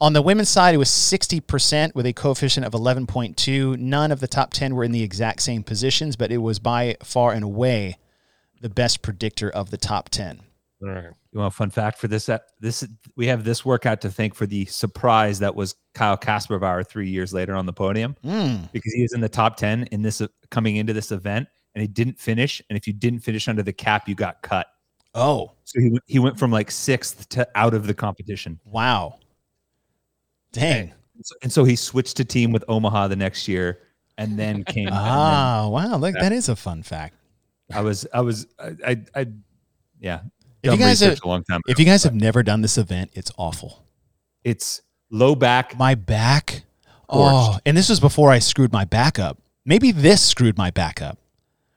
on 0.00 0.12
the 0.12 0.22
women's 0.22 0.48
side 0.48 0.74
it 0.74 0.78
was 0.78 0.88
60% 0.90 1.94
with 1.94 2.06
a 2.06 2.12
coefficient 2.12 2.66
of 2.66 2.72
11.2 2.72 3.78
none 3.78 4.12
of 4.12 4.20
the 4.20 4.28
top 4.28 4.52
10 4.52 4.74
were 4.74 4.84
in 4.84 4.92
the 4.92 5.02
exact 5.02 5.42
same 5.42 5.62
positions 5.62 6.16
but 6.16 6.30
it 6.30 6.38
was 6.38 6.58
by 6.58 6.96
far 7.02 7.32
and 7.32 7.44
away 7.44 7.96
the 8.60 8.68
best 8.68 9.02
predictor 9.02 9.50
of 9.50 9.70
the 9.70 9.76
top 9.76 10.08
10 10.10 10.40
All 10.82 10.88
right. 10.88 11.04
You 11.32 11.40
want 11.40 11.52
a 11.52 11.56
fun 11.56 11.68
fact 11.70 11.98
for 11.98 12.08
this? 12.08 12.30
This 12.60 12.82
we 13.16 13.26
have 13.26 13.44
this 13.44 13.62
workout 13.64 14.00
to 14.02 14.10
thank 14.10 14.34
for 14.34 14.46
the 14.46 14.64
surprise 14.66 15.38
that 15.40 15.54
was 15.54 15.74
Kyle 15.94 16.16
Kasperbauer 16.16 16.86
three 16.88 17.10
years 17.10 17.34
later 17.34 17.54
on 17.54 17.66
the 17.66 17.72
podium 17.74 18.16
Mm. 18.24 18.72
because 18.72 18.92
he 18.94 19.02
was 19.02 19.12
in 19.12 19.20
the 19.20 19.28
top 19.28 19.56
ten 19.58 19.84
in 19.92 20.00
this 20.00 20.22
coming 20.50 20.76
into 20.76 20.94
this 20.94 21.12
event 21.12 21.48
and 21.74 21.82
he 21.82 21.88
didn't 21.88 22.18
finish. 22.18 22.62
And 22.70 22.76
if 22.78 22.86
you 22.86 22.94
didn't 22.94 23.20
finish 23.20 23.48
under 23.48 23.62
the 23.62 23.72
cap, 23.74 24.08
you 24.08 24.14
got 24.14 24.40
cut. 24.40 24.66
Oh, 25.14 25.52
So 25.64 25.78
he 25.78 25.98
he 26.06 26.18
went 26.18 26.38
from 26.38 26.50
like 26.50 26.70
sixth 26.70 27.28
to 27.30 27.46
out 27.54 27.74
of 27.74 27.86
the 27.86 27.92
competition. 27.94 28.58
wow. 28.64 29.18
Dang. 30.52 30.92
So- 31.22 31.34
And 31.42 31.52
so 31.52 31.64
he 31.64 31.76
switched 31.76 32.16
to 32.18 32.24
team 32.24 32.52
with 32.52 32.64
Omaha 32.68 33.08
the 33.08 33.16
next 33.16 33.48
year, 33.48 33.80
and 34.18 34.38
then 34.38 34.64
came. 34.64 34.86
and 34.88 34.94
then 34.96 35.02
Ah, 35.02 35.68
wow. 35.68 35.96
Look, 35.96 36.14
that 36.14 36.32
is 36.32 36.48
a 36.48 36.56
fun 36.56 36.82
fact. 36.82 37.14
I 37.74 37.80
was, 37.80 38.06
I 38.14 38.20
was, 38.20 38.46
I, 38.58 38.76
I, 38.86 39.00
I 39.14 39.26
yeah. 40.00 40.20
If 40.62 40.72
you 40.72 40.78
guys 40.78 41.00
have- 41.00 41.18
a 41.22 41.28
long 41.28 41.42
time. 41.44 41.60
If 41.68 41.78
you 41.78 41.84
guys 41.84 42.02
have 42.04 42.14
never 42.14 42.42
done 42.42 42.60
this 42.60 42.76
event, 42.78 43.10
it's 43.14 43.30
awful. 43.36 43.84
it's 44.44 44.82
low 45.10 45.34
back. 45.34 45.76
My 45.78 45.94
back. 45.94 46.62
Oh, 47.08 47.58
and 47.64 47.76
this 47.76 47.88
was 47.88 48.00
before 48.00 48.30
I 48.30 48.40
screwed 48.40 48.72
my 48.72 48.84
back 48.84 49.18
up. 49.18 49.38
Maybe 49.64 49.92
this 49.92 50.22
screwed 50.22 50.56
my 50.58 50.70
back 50.72 51.00
up. 51.00 51.18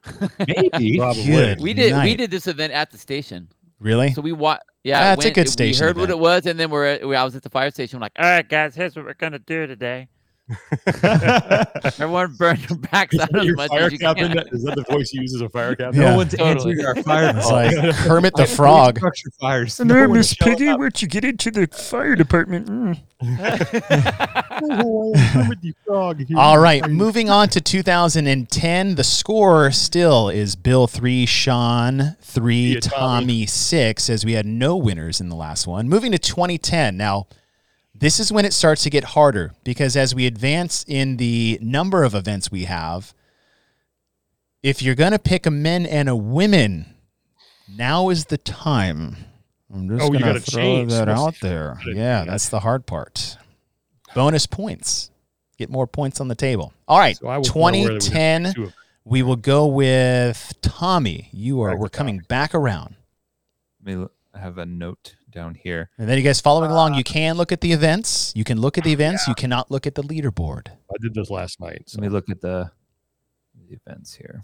Maybe. 0.47 0.97
Probably. 0.97 1.25
Good 1.25 1.59
We 1.59 1.73
did 1.73 1.95
we 2.03 2.15
did 2.15 2.31
this 2.31 2.47
event 2.47 2.73
at 2.73 2.89
the 2.91 2.97
station. 2.97 3.47
Really? 3.79 4.11
So 4.13 4.21
we 4.21 4.31
wa- 4.31 4.59
yeah, 4.83 5.15
That's 5.15 5.25
a 5.25 5.31
good 5.31 5.49
station. 5.49 5.81
we 5.83 5.87
heard 5.87 5.97
what 5.97 6.09
it 6.09 6.19
was, 6.19 6.45
and 6.45 6.59
then 6.59 6.69
we're 6.69 6.85
at, 6.85 7.07
we, 7.07 7.15
I 7.15 7.23
was 7.23 7.35
at 7.35 7.43
the 7.43 7.49
fire 7.49 7.69
station. 7.71 7.99
We're 7.99 8.03
like, 8.05 8.11
all 8.17 8.25
right, 8.25 8.47
guys, 8.47 8.75
here's 8.75 8.95
what 8.95 9.05
we're 9.05 9.13
gonna 9.13 9.39
do 9.39 9.67
today. 9.67 10.07
Everyone 11.83 12.33
burn 12.37 12.59
your 12.69 12.77
backs 12.79 13.17
out 13.19 13.31
that 13.31 13.39
as 13.41 13.45
your 13.45 13.55
much 13.55 13.69
fire 13.69 13.83
as 13.83 13.91
you 13.93 13.99
captain? 13.99 14.27
can. 14.29 14.37
That, 14.37 14.47
is 14.51 14.63
that 14.63 14.75
the 14.75 14.83
voice 14.89 15.13
you 15.13 15.21
use 15.21 15.35
as 15.35 15.41
a 15.41 15.49
fire 15.49 15.75
captain? 15.75 16.01
Yeah. 16.01 16.11
No 16.11 16.17
one's 16.17 16.31
Totally. 16.31 16.49
answering 16.73 16.85
our 16.85 16.95
fire 17.03 17.29
It's 17.35 17.45
call. 17.45 17.53
like 17.53 17.95
Kermit 18.05 18.35
the 18.35 18.43
I 18.43 18.47
have 18.47 18.55
Frog. 18.55 18.97
structure 18.97 19.29
fires. 19.39 19.79
No 19.79 20.07
one 20.07 20.17
is 20.19 20.33
showing 20.33 20.67
up. 20.69 20.79
once 20.79 21.01
you 21.01 21.07
get 21.07 21.25
into 21.25 21.51
the 21.51 21.67
fire 21.67 22.15
department. 22.15 22.67
mm. 22.67 22.99
All 26.35 26.59
right, 26.59 26.89
moving 26.89 27.29
on 27.29 27.49
to 27.49 27.59
2010. 27.61 28.95
The 28.95 29.03
score 29.03 29.71
still 29.71 30.29
is 30.29 30.55
Bill 30.55 30.87
3, 30.87 31.25
Sean 31.25 32.15
3, 32.21 32.55
Yeah, 32.73 32.79
Tommy. 32.79 33.25
Tommy 33.25 33.45
6, 33.45 34.09
as 34.09 34.25
we 34.25 34.33
had 34.33 34.45
no 34.45 34.77
winners 34.77 35.19
in 35.19 35.29
the 35.29 35.35
last 35.35 35.67
one. 35.67 35.89
Moving 35.89 36.11
to 36.13 36.19
2010. 36.19 36.95
Now, 36.97 37.27
this 37.93 38.19
is 38.19 38.31
when 38.31 38.45
it 38.45 38.53
starts 38.53 38.83
to 38.83 38.89
get 38.89 39.03
harder 39.03 39.53
because 39.63 39.95
as 39.97 40.15
we 40.15 40.25
advance 40.25 40.85
in 40.87 41.17
the 41.17 41.59
number 41.61 42.03
of 42.03 42.15
events 42.15 42.51
we 42.51 42.65
have, 42.65 43.13
if 44.63 44.81
you're 44.81 44.95
going 44.95 45.11
to 45.11 45.19
pick 45.19 45.45
a 45.45 45.51
men 45.51 45.85
and 45.85 46.07
a 46.09 46.15
women, 46.15 46.85
now 47.67 48.09
is 48.09 48.25
the 48.25 48.37
time. 48.37 49.15
I'm 49.73 49.87
just 49.89 50.01
Oh, 50.01 50.05
you 50.13 50.19
going 50.19 50.33
to 50.33 50.39
gotta 50.39 50.39
throw 50.39 50.61
change. 50.61 50.91
that 50.91 51.09
out 51.09 51.35
there. 51.41 51.79
Yeah, 51.85 52.25
that's 52.25 52.49
the 52.49 52.59
hard 52.61 52.85
part. 52.85 53.37
Bonus 54.15 54.45
points. 54.47 55.11
Get 55.57 55.69
more 55.69 55.85
points 55.87 56.19
on 56.21 56.27
the 56.29 56.35
table. 56.35 56.73
All 56.87 56.97
right, 56.99 57.17
So 57.17 57.27
I 57.27 57.37
was 57.37 57.53
more 57.53 57.69
aware 57.69 57.81
that 57.83 57.87
we 57.89 57.93
had 57.93 58.01
2010. 58.01 58.73
We 59.05 59.23
will 59.23 59.35
go 59.35 59.65
with 59.67 60.53
Tommy. 60.61 61.29
You 61.31 61.61
are. 61.61 61.69
Right, 61.69 61.79
We're 61.79 61.89
coming 61.89 62.17
Tommy. 62.19 62.25
back 62.27 62.55
around, 62.55 62.95
Let 63.85 63.97
me 63.97 64.05
I 64.33 64.39
have 64.39 64.57
a 64.57 64.65
note 64.65 65.15
down 65.31 65.55
here. 65.55 65.89
and 65.97 66.07
then 66.09 66.17
you 66.17 66.23
guys 66.23 66.41
following 66.41 66.71
along. 66.71 66.93
You 66.95 67.01
uh, 67.01 67.03
can 67.03 67.35
look 67.37 67.51
at 67.51 67.61
the 67.61 67.71
events. 67.71 68.33
You 68.35 68.43
can 68.43 68.59
look 68.59 68.77
at 68.77 68.83
the 68.83 68.91
events. 68.93 69.27
You 69.27 69.35
cannot 69.35 69.69
look 69.71 69.85
at 69.87 69.95
the 69.95 70.03
leaderboard. 70.03 70.69
I 70.69 70.95
did 71.01 71.13
this 71.13 71.29
last 71.29 71.59
night. 71.59 71.83
So. 71.87 71.97
Let 71.99 72.03
me 72.03 72.09
look 72.09 72.29
at 72.29 72.41
the, 72.41 72.71
the 73.55 73.75
events 73.75 74.15
here. 74.15 74.43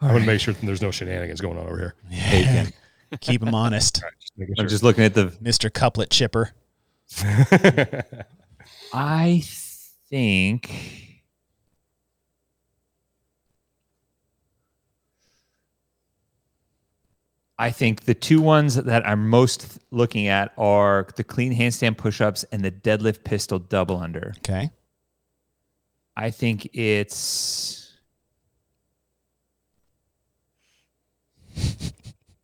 I 0.00 0.12
want 0.12 0.24
to 0.24 0.26
make 0.26 0.40
sure 0.40 0.52
that 0.52 0.66
there's 0.66 0.82
no 0.82 0.90
shenanigans 0.90 1.40
going 1.40 1.58
on 1.58 1.66
over 1.66 1.78
here. 1.78 1.94
Yeah. 2.10 2.66
Keep 3.20 3.42
them 3.42 3.54
honest, 3.54 4.02
All 4.02 4.08
right, 4.08 4.12
just 4.20 4.32
making 4.36 4.54
I'm 4.58 4.64
sure. 4.64 4.68
just 4.70 4.82
looking 4.82 5.04
at 5.04 5.14
the. 5.14 5.26
Mr. 5.42 5.72
Couplet 5.72 6.10
Chipper. 6.10 6.50
I 8.92 9.42
think. 10.10 11.13
I 17.58 17.70
think 17.70 18.04
the 18.04 18.14
two 18.14 18.40
ones 18.40 18.74
that 18.74 19.06
I'm 19.06 19.28
most 19.28 19.78
looking 19.92 20.26
at 20.26 20.52
are 20.58 21.06
the 21.16 21.22
clean 21.22 21.54
handstand 21.54 21.96
push-ups 21.96 22.44
and 22.50 22.64
the 22.64 22.72
deadlift 22.72 23.22
pistol 23.22 23.58
double 23.60 23.98
under. 23.98 24.34
Okay. 24.38 24.70
I 26.16 26.30
think 26.30 26.68
it's. 26.74 27.92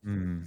Hmm. 0.03 0.45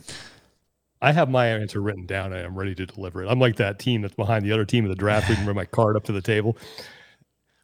I 1.00 1.12
have 1.12 1.30
my 1.30 1.48
answer 1.48 1.80
written 1.80 2.08
down 2.08 2.34
and 2.34 2.44
I'm 2.44 2.58
ready 2.58 2.74
to 2.74 2.88
deliver 2.88 3.22
it. 3.22 3.30
I'm 3.30 3.40
like 3.40 3.58
that 3.58 3.78
team 3.78 4.02
that's 4.02 4.16
behind 4.16 4.44
the 4.46 4.52
other 4.52 4.66
team 4.66 4.84
of 4.84 4.90
the 4.90 4.96
draft 4.96 5.30
reading 5.30 5.46
my 5.54 5.66
card 5.66 5.96
up 5.96 6.06
to 6.06 6.12
the 6.12 6.22
table. 6.22 6.58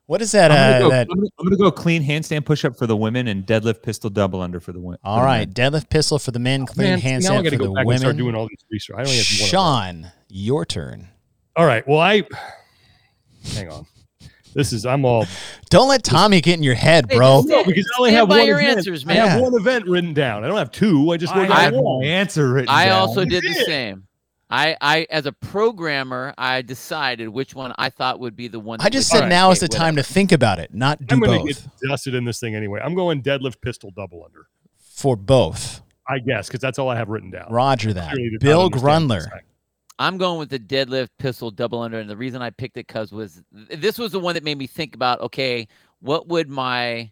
What 0.10 0.24
is 0.24 0.32
that? 0.32 0.52
I'm, 0.52 0.58
gonna 0.58 0.72
Uh, 0.76 0.80
go, 0.80 0.90
that 0.90 1.08
I'm, 1.12 1.18
gonna, 1.18 1.30
I'm 1.40 1.46
gonna 1.46 1.58
go 1.58 1.70
clean 1.72 2.04
handstand 2.04 2.44
push-up 2.44 2.76
for 2.76 2.88
the 2.88 2.98
women 2.98 3.28
and 3.28 3.46
deadlift 3.46 3.84
pistol 3.84 4.10
double 4.10 4.42
under 4.42 4.60
for 4.60 4.72
the 4.74 4.80
women. 4.80 4.98
all 5.04 5.24
right. 5.24 5.48
Deadlift 5.48 5.88
pistol 5.92 6.18
for 6.18 6.32
the 6.32 6.40
men. 6.40 6.66
Clean 6.66 6.90
Man, 6.90 7.00
see, 7.00 7.28
now 7.28 7.36
I 7.36 7.42
handstand 7.44 7.50
for 7.52 7.58
go 7.58 7.66
the 7.66 7.72
back 7.74 7.86
and 7.88 8.00
start 8.00 8.18
doing 8.18 8.34
all 8.34 8.48
these 8.48 8.66
research. 8.72 8.96
I 8.98 9.02
only 9.02 9.18
have 9.18 9.26
one. 9.40 9.50
Sean, 9.50 10.12
your 10.28 10.66
turn. 10.66 11.10
All 11.56 11.68
right. 11.68 11.88
Well, 11.88 12.00
I 12.00 12.24
hang 13.54 13.70
on. 13.70 13.86
This 14.56 14.74
is 14.74 14.84
I'm 14.84 15.06
all 15.06 15.28
Don't 15.70 15.88
let 15.90 16.04
Tommy 16.04 16.42
get 16.42 16.58
in 16.58 16.64
your 16.64 16.74
head, 16.74 17.08
bro. 17.10 17.44
just 17.44 17.50
no 17.50 17.64
because 17.64 17.86
I 17.96 18.00
only 18.00 18.12
have 18.14 18.30
one 18.30 18.48
your 18.48 18.60
event. 18.60 18.78
answers, 18.80 19.06
I 19.08 19.14
have 19.14 19.40
man. 19.40 19.42
one 19.44 19.54
event 19.62 19.86
written 19.86 20.16
down. 20.16 20.44
I 20.44 20.48
don't 20.48 20.58
have 20.58 20.72
two. 20.72 21.12
I 21.12 21.18
just 21.18 21.36
wrote 21.36 21.52
I 21.52 21.66
down 21.66 21.74
have 21.74 21.84
one. 21.84 22.04
answer 22.04 22.52
written 22.52 22.70
I 22.70 22.86
down. 22.88 23.00
also 23.02 23.26
did 23.26 23.44
the 23.44 23.54
same. 23.66 24.08
I, 24.50 24.76
I, 24.82 25.08
as 25.12 25.26
a 25.28 25.32
programmer, 25.32 26.34
I 26.38 26.62
decided 26.64 27.30
which 27.30 27.54
one 27.54 27.74
I 27.78 27.90
thought 27.90 28.20
would 28.20 28.36
be 28.36 28.48
the 28.48 28.60
one. 28.60 28.80
I 28.82 28.90
just 28.90 29.10
said 29.10 29.24
be 29.26 29.30
now 29.30 29.52
is 29.52 29.60
the 29.60 29.68
time 29.68 29.96
to 29.98 30.04
think 30.04 30.32
about 30.32 30.58
it, 30.60 30.74
not 30.74 31.00
do 31.06 31.14
I'm 31.16 31.20
going 31.20 31.40
to 31.40 31.54
both. 31.54 31.64
get 31.64 31.88
dusted 31.88 32.16
in 32.16 32.26
this 32.26 32.40
thing 32.40 32.56
anyway. 32.56 32.80
I'm 32.84 32.96
going 32.96 33.22
deadlift 33.22 33.62
pistol 33.62 33.92
double 33.96 34.24
under. 34.26 34.48
For 34.80 35.16
both. 35.16 35.82
I 36.08 36.18
guess 36.18 36.48
because 36.48 36.60
that's 36.62 36.80
all 36.80 36.90
I 36.90 36.96
have 36.96 37.10
written 37.10 37.30
down. 37.30 37.52
Roger 37.52 37.94
that. 37.94 38.14
Clearly 38.14 38.32
did 38.32 38.42
not 38.42 38.48
Bill 38.48 38.66
understand 38.66 39.10
Grunler. 39.12 39.28
I'm 40.00 40.18
going 40.18 40.40
with 40.40 40.50
the 40.50 40.58
deadlift 40.60 41.10
pistol 41.20 41.52
double 41.52 41.82
under, 41.82 42.00
and 42.00 42.10
the 42.10 42.18
reason 42.18 42.42
I 42.42 42.50
picked 42.50 42.78
it 42.78 42.88
because 42.88 43.12
was 43.12 43.44
this 43.52 44.00
was 44.00 44.12
the 44.14 44.20
one 44.20 44.34
that 44.34 44.44
made 44.44 44.58
me 44.58 44.66
think 44.66 44.96
about 44.96 45.22
okay, 45.22 45.68
what 46.00 46.28
would 46.28 46.50
my 46.50 47.12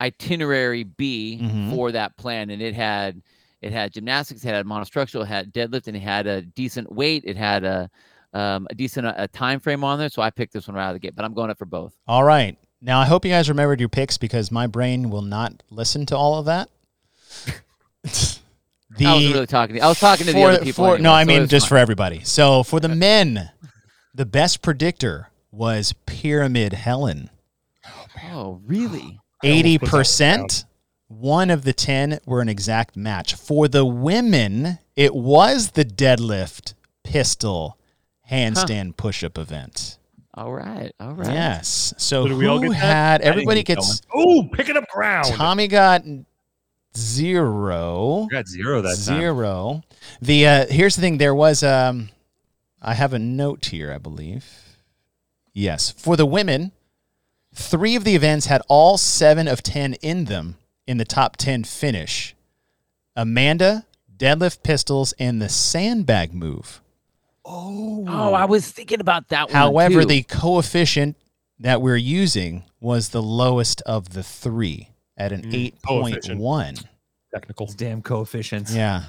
itinerary 0.00 0.84
be 0.84 1.40
Mhm. 1.42 1.70
for 1.74 1.92
that 1.92 2.16
plan? 2.16 2.48
And 2.48 2.62
it 2.62 2.74
had 2.74 3.20
it 3.64 3.72
had 3.72 3.92
gymnastics, 3.92 4.44
it 4.44 4.48
had 4.48 4.66
monostructural, 4.66 5.22
it 5.22 5.28
had 5.28 5.52
deadlift, 5.52 5.86
and 5.86 5.96
it 5.96 6.00
had 6.00 6.26
a 6.26 6.42
decent 6.42 6.92
weight, 6.92 7.22
it 7.24 7.36
had 7.36 7.64
a 7.64 7.90
um, 8.34 8.66
a 8.68 8.74
decent 8.74 9.06
a 9.06 9.28
time 9.28 9.58
frame 9.60 9.82
on 9.84 9.98
there. 9.98 10.08
So 10.08 10.20
I 10.20 10.30
picked 10.30 10.52
this 10.52 10.68
one 10.68 10.76
right 10.76 10.84
out 10.84 10.88
of 10.90 10.94
the 10.96 10.98
gate, 10.98 11.14
but 11.16 11.24
I'm 11.24 11.34
going 11.34 11.50
up 11.50 11.58
for 11.58 11.64
both. 11.64 11.96
All 12.06 12.24
right. 12.24 12.58
Now 12.82 13.00
I 13.00 13.06
hope 13.06 13.24
you 13.24 13.30
guys 13.30 13.48
remembered 13.48 13.80
your 13.80 13.88
picks 13.88 14.18
because 14.18 14.50
my 14.50 14.66
brain 14.66 15.08
will 15.08 15.22
not 15.22 15.62
listen 15.70 16.04
to 16.06 16.16
all 16.16 16.38
of 16.38 16.44
that. 16.46 16.68
the 18.04 19.06
I 19.06 19.14
wasn't 19.14 19.34
really 19.34 19.46
talking 19.46 19.76
to. 19.76 19.82
I 19.82 19.88
was 19.88 20.00
talking 20.00 20.26
to 20.26 20.32
the 20.32 20.42
other 20.42 20.58
people. 20.58 20.84
for- 20.84 20.94
anyway, 20.94 21.02
no, 21.02 21.12
I 21.12 21.22
so 21.22 21.28
mean 21.28 21.46
just 21.46 21.66
fine. 21.66 21.68
for 21.70 21.78
everybody. 21.78 22.20
So 22.24 22.64
for 22.64 22.80
the 22.80 22.88
men, 22.90 23.50
the 24.14 24.26
best 24.26 24.60
predictor 24.60 25.30
was 25.50 25.94
Pyramid 26.04 26.74
Helen. 26.74 27.30
Oh, 28.30 28.60
really? 28.66 29.20
Eighty 29.42 29.78
percent 29.78 29.84
put 29.84 29.90
that 29.90 30.40
one 30.40 30.48
percent. 30.48 30.64
One 31.08 31.50
of 31.50 31.64
the 31.64 31.72
ten 31.72 32.18
were 32.26 32.40
an 32.40 32.48
exact 32.48 32.96
match. 32.96 33.34
For 33.34 33.68
the 33.68 33.84
women, 33.84 34.78
it 34.96 35.14
was 35.14 35.72
the 35.72 35.84
deadlift 35.84 36.74
pistol 37.02 37.78
handstand 38.30 38.96
push-up 38.96 39.36
event. 39.36 39.98
All 40.32 40.52
right. 40.52 40.92
All 40.98 41.12
right. 41.14 41.32
Yes. 41.32 41.94
So 41.98 42.24
So 42.24 42.28
did 42.28 42.38
we 42.38 42.46
all 42.46 42.58
who 42.60 42.70
get 42.70 42.76
had 42.76 43.18
didn't 43.18 43.30
everybody 43.30 43.62
gets 43.62 44.02
Oh, 44.12 44.48
picking 44.52 44.76
up 44.76 44.88
ground. 44.88 45.28
Tommy 45.28 45.68
got 45.68 46.02
zero. 46.96 48.26
I 48.30 48.34
got 48.34 48.48
zero 48.48 48.82
that 48.82 48.96
time. 48.96 49.20
Zero. 49.20 49.82
The 50.20 50.46
uh, 50.46 50.66
here's 50.68 50.96
the 50.96 51.02
thing. 51.02 51.18
There 51.18 51.34
was 51.34 51.62
um, 51.62 52.08
I 52.82 52.94
have 52.94 53.12
a 53.12 53.18
note 53.18 53.66
here, 53.66 53.92
I 53.92 53.98
believe. 53.98 54.46
Yes, 55.52 55.90
for 55.90 56.16
the 56.16 56.26
women, 56.26 56.72
three 57.54 57.94
of 57.94 58.02
the 58.02 58.16
events 58.16 58.46
had 58.46 58.62
all 58.68 58.98
seven 58.98 59.46
of 59.46 59.62
ten 59.62 59.94
in 59.94 60.24
them 60.24 60.56
in 60.86 60.98
the 60.98 61.04
top 61.04 61.36
ten 61.36 61.64
finish. 61.64 62.34
Amanda, 63.16 63.86
deadlift 64.16 64.62
pistols, 64.62 65.14
and 65.18 65.40
the 65.40 65.48
sandbag 65.48 66.34
move. 66.34 66.80
Oh, 67.44 68.04
Oh, 68.08 68.32
I 68.34 68.44
was 68.46 68.70
thinking 68.70 69.00
about 69.00 69.28
that 69.28 69.48
one. 69.48 69.54
However, 69.54 70.00
too. 70.02 70.06
the 70.08 70.22
coefficient 70.22 71.16
that 71.60 71.80
we're 71.82 71.96
using 71.96 72.64
was 72.80 73.10
the 73.10 73.22
lowest 73.22 73.82
of 73.82 74.10
the 74.14 74.22
three 74.22 74.88
at 75.16 75.30
an 75.32 75.42
Mm, 75.42 75.54
eight 75.54 75.82
point 75.82 76.14
coefficient. 76.14 76.40
one. 76.40 76.76
Technical. 77.32 77.66
Damn 77.66 78.02
coefficients. 78.02 78.72
Yeah. 78.74 79.04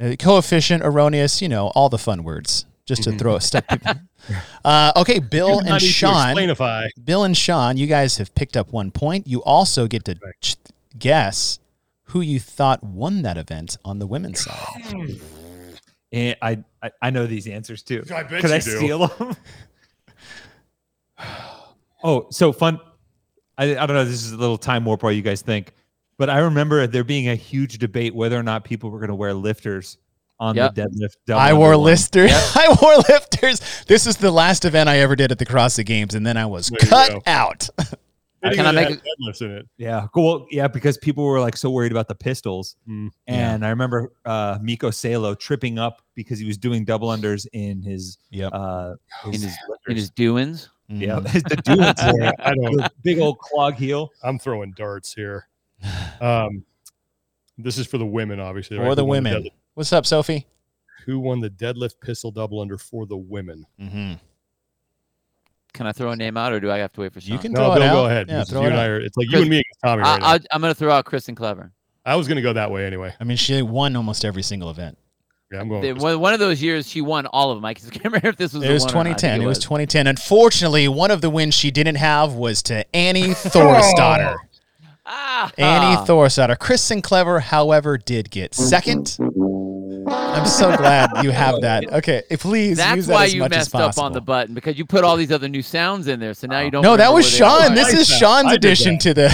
Uh, 0.00 0.14
coefficient, 0.18 0.82
erroneous, 0.84 1.42
you 1.42 1.48
know, 1.48 1.68
all 1.68 1.88
the 1.88 1.98
fun 1.98 2.22
words 2.22 2.64
just 2.86 3.02
to 3.02 3.10
Mhm. 3.10 3.18
throw 3.18 3.36
a 3.36 3.40
step. 3.40 3.64
uh, 4.64 4.92
okay, 4.96 5.18
Bill 5.18 5.56
You 5.56 5.62
do 5.62 5.68
not 5.68 5.82
and 5.82 5.82
Sean. 5.82 6.90
Bill 7.04 7.24
and 7.24 7.36
Sean, 7.36 7.76
you 7.76 7.86
guys 7.86 8.16
have 8.18 8.34
picked 8.34 8.56
up 8.56 8.72
one 8.72 8.90
point. 8.90 9.26
You 9.26 9.42
also 9.42 9.86
get 9.86 10.04
to 10.06 10.12
Right. 10.22 10.34
ch- 10.40 10.56
guess 10.98 11.58
who 12.04 12.20
you 12.20 12.40
thought 12.40 12.82
won 12.82 13.22
that 13.22 13.36
event 13.36 13.76
on 13.84 13.98
the 13.98 14.06
women's 14.06 14.40
side. 14.40 15.20
And 16.12 16.36
I, 16.40 16.64
I 16.82 16.90
I 17.02 17.10
know 17.10 17.26
these 17.26 17.46
answers 17.46 17.82
too. 17.82 18.02
I 18.14 18.22
bet 18.22 18.40
Could 18.40 18.50
you 18.50 18.56
I 18.56 18.60
do. 18.60 18.76
steal 18.78 19.06
them? 19.08 19.36
oh, 22.02 22.26
so 22.30 22.52
fun. 22.52 22.80
I, 23.56 23.76
I 23.76 23.86
don't 23.86 23.94
know. 23.96 24.04
This 24.04 24.24
is 24.24 24.32
a 24.32 24.36
little 24.36 24.58
time 24.58 24.84
warp 24.84 25.02
while 25.02 25.12
you 25.12 25.22
guys 25.22 25.42
think, 25.42 25.72
but 26.16 26.30
I 26.30 26.38
remember 26.40 26.86
there 26.86 27.04
being 27.04 27.28
a 27.28 27.34
huge 27.34 27.78
debate 27.78 28.14
whether 28.14 28.38
or 28.38 28.42
not 28.42 28.64
people 28.64 28.90
were 28.90 28.98
going 29.00 29.08
to 29.08 29.14
wear 29.14 29.34
lifters 29.34 29.98
on 30.40 30.54
Yep. 30.54 30.74
the 30.76 30.82
deadlift. 30.82 31.14
double 31.26 31.40
I 31.40 31.52
wore 31.52 31.70
one. 31.76 31.80
lifters. 31.86 32.30
I 32.54 32.76
wore 32.80 32.96
lifters. 33.08 33.60
This 33.86 34.06
is 34.06 34.16
the 34.16 34.30
last 34.30 34.64
event 34.64 34.88
I 34.88 34.98
ever 35.00 35.16
did 35.16 35.32
at 35.32 35.38
the 35.38 35.46
CrossFit 35.46 35.86
Games, 35.86 36.14
and 36.14 36.24
then 36.26 36.36
I 36.36 36.46
was 36.46 36.68
There 36.68 36.78
cut 36.88 37.26
out. 37.26 37.68
Didn't 38.42 38.56
Can 38.56 38.66
I 38.66 38.70
even 38.70 38.74
make 38.76 38.88
have 38.90 39.02
deadlifts 39.20 39.42
in 39.42 39.50
it? 39.50 39.66
Yeah, 39.78 40.06
cool. 40.14 40.46
Yeah, 40.50 40.68
because 40.68 40.96
people 40.96 41.24
were 41.24 41.40
like 41.40 41.56
so 41.56 41.70
worried 41.70 41.90
about 41.90 42.06
the 42.08 42.14
pistols, 42.14 42.76
Mm. 42.88 43.10
and 43.26 43.66
I 43.66 43.70
remember 43.70 44.12
uh, 44.24 44.58
Mikko 44.62 44.90
Salo 44.92 45.34
tripping 45.34 45.78
up 45.78 46.02
because 46.14 46.38
he 46.38 46.46
was 46.46 46.56
doing 46.56 46.84
double 46.84 47.08
unders 47.08 47.46
in 47.52 47.82
his 47.82 48.18
Yep. 48.30 48.50
uh, 48.54 48.94
in 49.26 49.32
his 49.32 49.56
in 49.88 49.96
his 49.96 50.10
doings. 50.10 50.70
yeah, 50.88 51.16
Mhm. 51.20 51.32
the 51.48 51.56
dudes, 51.56 52.02
Yeah, 52.20 52.30
I 52.38 52.54
don't. 52.54 53.02
big 53.02 53.18
old 53.18 53.38
clog 53.38 53.74
heel. 53.74 54.10
I'm 54.22 54.38
throwing 54.38 54.72
darts 54.76 55.12
here. 55.12 55.48
Um, 56.20 56.64
this 57.56 57.76
is 57.78 57.86
for 57.88 57.98
the 57.98 58.06
women, 58.06 58.38
obviously. 58.40 58.76
For 58.76 58.84
right? 58.84 58.94
the 58.94 59.02
Who 59.04 59.08
women. 59.10 59.42
deadlift- 59.42 59.52
What's 59.74 59.92
up, 59.92 60.06
Sophie? 60.06 60.46
who 61.06 61.18
won 61.20 61.40
the 61.40 61.48
deadlift 61.50 62.00
pistol 62.00 62.30
double 62.30 62.60
under 62.60 62.76
for 62.76 63.06
the 63.06 63.16
women? 63.16 63.64
Mm-hmm. 63.80 64.12
Can 65.74 65.86
I 65.86 65.92
throw 65.92 66.10
a 66.10 66.16
name 66.16 66.36
out, 66.36 66.52
or 66.52 66.60
do 66.60 66.70
I 66.70 66.78
have 66.78 66.92
to 66.94 67.00
wait 67.02 67.12
for 67.12 67.20
Sean? 67.20 67.32
You 67.34 67.38
can 67.38 67.52
No, 67.52 67.60
throw 67.60 67.74
Bill, 67.74 67.82
it 67.82 67.86
out. 67.86 67.92
go 67.94 68.06
ahead. 68.06 68.28
Yeah, 68.28 68.44
throw 68.44 68.60
you 68.62 68.66
it 68.66 68.70
and 68.70 68.80
I 68.80 68.84
out. 68.84 68.90
are. 68.90 69.00
It's 69.00 69.16
like 69.16 69.26
you 69.26 69.30
Chris- 69.30 69.40
and 69.42 69.50
me 69.50 69.56
against 69.58 69.80
Tommy 69.84 70.02
I, 70.02 70.10
right 70.12 70.20
now. 70.20 70.26
I, 70.28 70.38
I'm 70.52 70.60
going 70.60 70.72
to 70.72 70.78
throw 70.78 70.90
out 70.90 71.04
Kristan 71.04 71.36
Clever. 71.36 71.70
I 72.06 72.16
was 72.16 72.26
going 72.26 72.36
to 72.36 72.42
go 72.42 72.52
that 72.54 72.70
way 72.70 72.86
anyway. 72.86 73.14
I 73.20 73.24
mean, 73.24 73.36
she 73.36 73.60
won 73.62 73.94
almost 73.94 74.24
every 74.24 74.42
single 74.42 74.70
event. 74.70 74.96
Yeah, 75.52 75.60
I'm 75.60 75.68
going. 75.68 75.82
They- 75.82 75.92
with 75.92 76.02
one 76.02 76.20
one 76.20 76.34
of 76.34 76.40
those 76.40 76.60
years, 76.62 76.88
she 76.88 77.00
won 77.00 77.26
all 77.26 77.50
of 77.50 77.56
them. 77.58 77.64
I 77.64 77.74
can't 77.74 77.94
remember 78.04 78.28
if 78.28 78.36
this 78.36 78.52
was. 78.54 78.62
It 78.64 78.68
the 78.68 78.72
was 78.74 78.84
one 78.86 78.92
or 78.92 78.94
not. 78.94 79.00
I 79.00 79.12
2010. 79.14 79.42
It 79.42 79.46
was 79.46 79.58
2010. 79.58 80.06
Unfortunately, 80.06 80.88
one 80.88 81.10
of 81.10 81.20
the 81.20 81.30
wins 81.30 81.54
she 81.54 81.70
didn't 81.70 81.96
have 81.96 82.32
was 82.34 82.62
to 82.64 82.84
Annie 82.96 83.22
Thorsdottir. 83.28 84.36
Ah, 85.06 85.50
Annie 85.56 85.96
Thorisdottir. 86.06 86.56
Kristan 86.58 87.02
Clever, 87.02 87.40
however, 87.40 87.96
did 87.96 88.30
get 88.30 88.54
second. 88.54 89.16
I'm 90.10 90.46
so 90.46 90.76
glad 90.76 91.10
you 91.22 91.30
have 91.30 91.60
that. 91.62 91.92
Okay, 91.92 92.22
please 92.38 92.68
use 92.70 92.76
That's 92.78 93.06
that 93.06 93.12
why 93.12 93.24
as 93.24 93.34
you 93.34 93.40
much 93.40 93.52
as 93.52 93.72
messed 93.72 93.74
up 93.74 93.98
on 94.02 94.12
the 94.12 94.20
button 94.20 94.54
because 94.54 94.78
you 94.78 94.84
put 94.84 95.04
all 95.04 95.16
these 95.16 95.32
other 95.32 95.48
new 95.48 95.62
sounds 95.62 96.06
in 96.08 96.20
there. 96.20 96.34
So 96.34 96.46
now 96.46 96.60
you 96.60 96.70
don't. 96.70 96.82
No, 96.82 96.96
that 96.96 97.12
was 97.12 97.28
Sean. 97.28 97.74
This 97.74 97.92
is. 97.92 98.08
Sean's 98.08 98.52
addition 98.52 98.98
to 99.00 99.14
the 99.14 99.28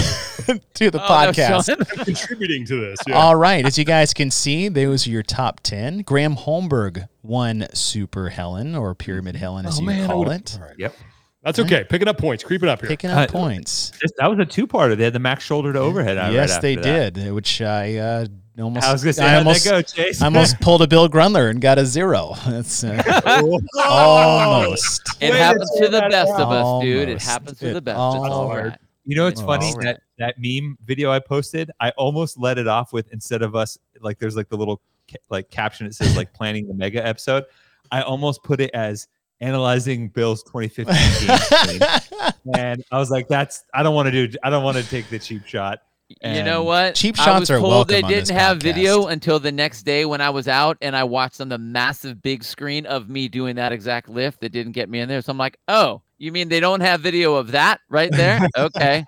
to 0.75 0.91
the 0.91 1.01
Oh, 1.01 1.07
podcast. 1.07 2.05
Contributing 2.05 2.65
to 2.67 2.79
this. 2.79 2.99
Yeah. 3.07 3.15
All 3.15 3.35
right, 3.35 3.65
as 3.65 3.77
you 3.77 3.85
guys 3.85 4.13
can 4.13 4.29
see, 4.31 4.67
those 4.69 5.07
are 5.07 5.09
your 5.11 5.23
top 5.23 5.61
ten. 5.61 5.99
Graham 5.99 6.35
Holmberg 6.35 7.07
won 7.23 7.67
Super 7.73 8.29
Helen 8.29 8.75
or 8.75 8.93
Pyramid 8.95 9.35
Helen, 9.35 9.65
as 9.65 9.77
Oh, 9.77 9.81
you 9.81 9.87
man, 9.87 10.07
call 10.07 10.29
it, 10.29 10.57
All 10.59 10.67
right. 10.67 10.75
Yep. 10.77 10.95
That's 11.43 11.59
okay. 11.59 11.83
Picking 11.83 12.07
up 12.07 12.17
points, 12.17 12.43
creeping 12.43 12.69
up 12.69 12.79
here. 12.81 12.89
picking 12.89 13.11
up 13.11 13.29
Uh, 13.29 13.31
points. 13.31 13.91
That 14.17 14.27
was 14.31 14.39
a 14.39 14.45
two-parter. 14.45 14.97
They 14.97 15.03
had 15.03 15.13
the 15.13 15.19
max 15.19 15.43
shoulder 15.43 15.71
to 15.73 15.79
overhead. 15.79 16.17
uh, 16.17 16.21
right 16.21 16.33
yes, 16.33 16.57
they 16.57 16.75
that. 16.75 17.13
did, 17.13 17.31
which 17.33 17.61
I 17.61 17.97
uh, 17.97 18.25
almost. 18.63 18.85
I 18.87 18.91
was 18.91 19.03
gonna 19.03 19.13
say, 19.13 19.25
I 19.25 19.35
almost, 19.37 19.65
go, 19.65 19.81
Chase? 19.81 20.21
I 20.21 20.25
almost 20.25 20.59
pulled 20.61 20.81
a 20.81 20.87
Bill 20.87 21.09
Grundler 21.09 21.49
and 21.49 21.59
got 21.61 21.77
a 21.77 21.85
zero. 21.85 22.33
That's 22.47 22.83
uh, 22.83 23.01
almost. 23.85 25.01
It 25.21 25.31
Way 25.31 25.37
to 25.37 25.43
happens 25.43 25.71
to 25.77 25.87
the 25.87 26.01
best 26.09 26.31
of 26.33 26.49
us, 26.51 26.83
dude. 26.83 27.09
It 27.09 27.21
happens 27.21 27.59
to 27.59 27.69
It 27.69 27.73
the 27.73 27.81
best. 27.81 27.95
It's 27.95 27.99
all 27.99 28.31
almost. 28.31 28.63
right. 28.63 28.77
You 29.05 29.15
know, 29.15 29.27
it's 29.27 29.41
Oh, 29.41 29.45
funny 29.45 29.67
all 29.67 29.73
right. 29.75 29.83
that 29.85 30.01
that 30.17 30.35
meme 30.39 30.77
video 30.85 31.11
I 31.11 31.19
posted. 31.19 31.71
I 31.79 31.91
almost 31.91 32.39
let 32.39 32.57
it 32.57 32.67
off 32.67 32.93
with 32.93 33.11
instead 33.11 33.41
of 33.41 33.55
us 33.55 33.77
like 34.01 34.17
there's 34.19 34.35
like 34.35 34.49
the 34.49 34.57
little 34.57 34.81
ca- 35.09 35.17
like 35.29 35.49
caption. 35.49 35.85
It 35.85 35.93
says 35.93 36.15
like 36.17 36.33
planning 36.33 36.67
the 36.67 36.73
mega 36.73 37.05
episode. 37.05 37.43
I 37.91 38.01
almost 38.01 38.43
put 38.43 38.59
it 38.61 38.71
as 38.73 39.07
analyzing 39.41 40.07
Bill's 40.09 40.41
2015 40.43 40.97
game 41.79 41.87
and 42.55 42.83
I 42.91 42.97
was 42.97 43.11
like, 43.11 43.27
that's 43.27 43.63
I 43.73 43.83
don't 43.83 43.93
want 43.93 44.07
to 44.07 44.27
do. 44.27 44.37
I 44.43 44.49
don't 44.49 44.63
want 44.63 44.77
to 44.77 44.83
take 44.89 45.09
the 45.09 45.19
cheap 45.19 45.45
shot. 45.45 45.79
You 46.09 46.43
know 46.43 46.63
what? 46.63 46.93
cheap 46.95 47.19
I 47.19 47.25
shots 47.25 47.39
was 47.41 47.51
are 47.51 47.59
told 47.59 47.71
welcome 47.71 47.93
they 47.93 48.01
didn't 48.01 48.29
have 48.29 48.57
podcast. 48.57 48.63
video 48.63 49.07
until 49.07 49.39
the 49.39 49.51
next 49.51 49.83
day 49.83 50.05
when 50.05 50.21
I 50.21 50.29
was 50.29 50.47
out 50.47 50.77
and 50.81 50.95
I 50.95 51.03
watched 51.03 51.41
on 51.41 51.49
the 51.49 51.57
massive 51.57 52.21
big 52.21 52.43
screen 52.43 52.85
of 52.85 53.09
me 53.09 53.27
doing 53.27 53.55
that 53.55 53.71
exact 53.71 54.07
lift 54.07 54.41
that 54.41 54.49
didn't 54.49 54.73
get 54.73 54.87
me 54.87 54.99
in 54.99 55.09
there. 55.09 55.21
So 55.21 55.31
I'm 55.31 55.37
like, 55.37 55.57
oh, 55.67 56.01
you 56.19 56.31
mean 56.31 56.47
they 56.47 56.59
don't 56.59 56.81
have 56.81 57.01
video 57.01 57.35
of 57.35 57.51
that 57.51 57.81
right 57.89 58.11
there? 58.11 58.47
Okay, 58.57 59.03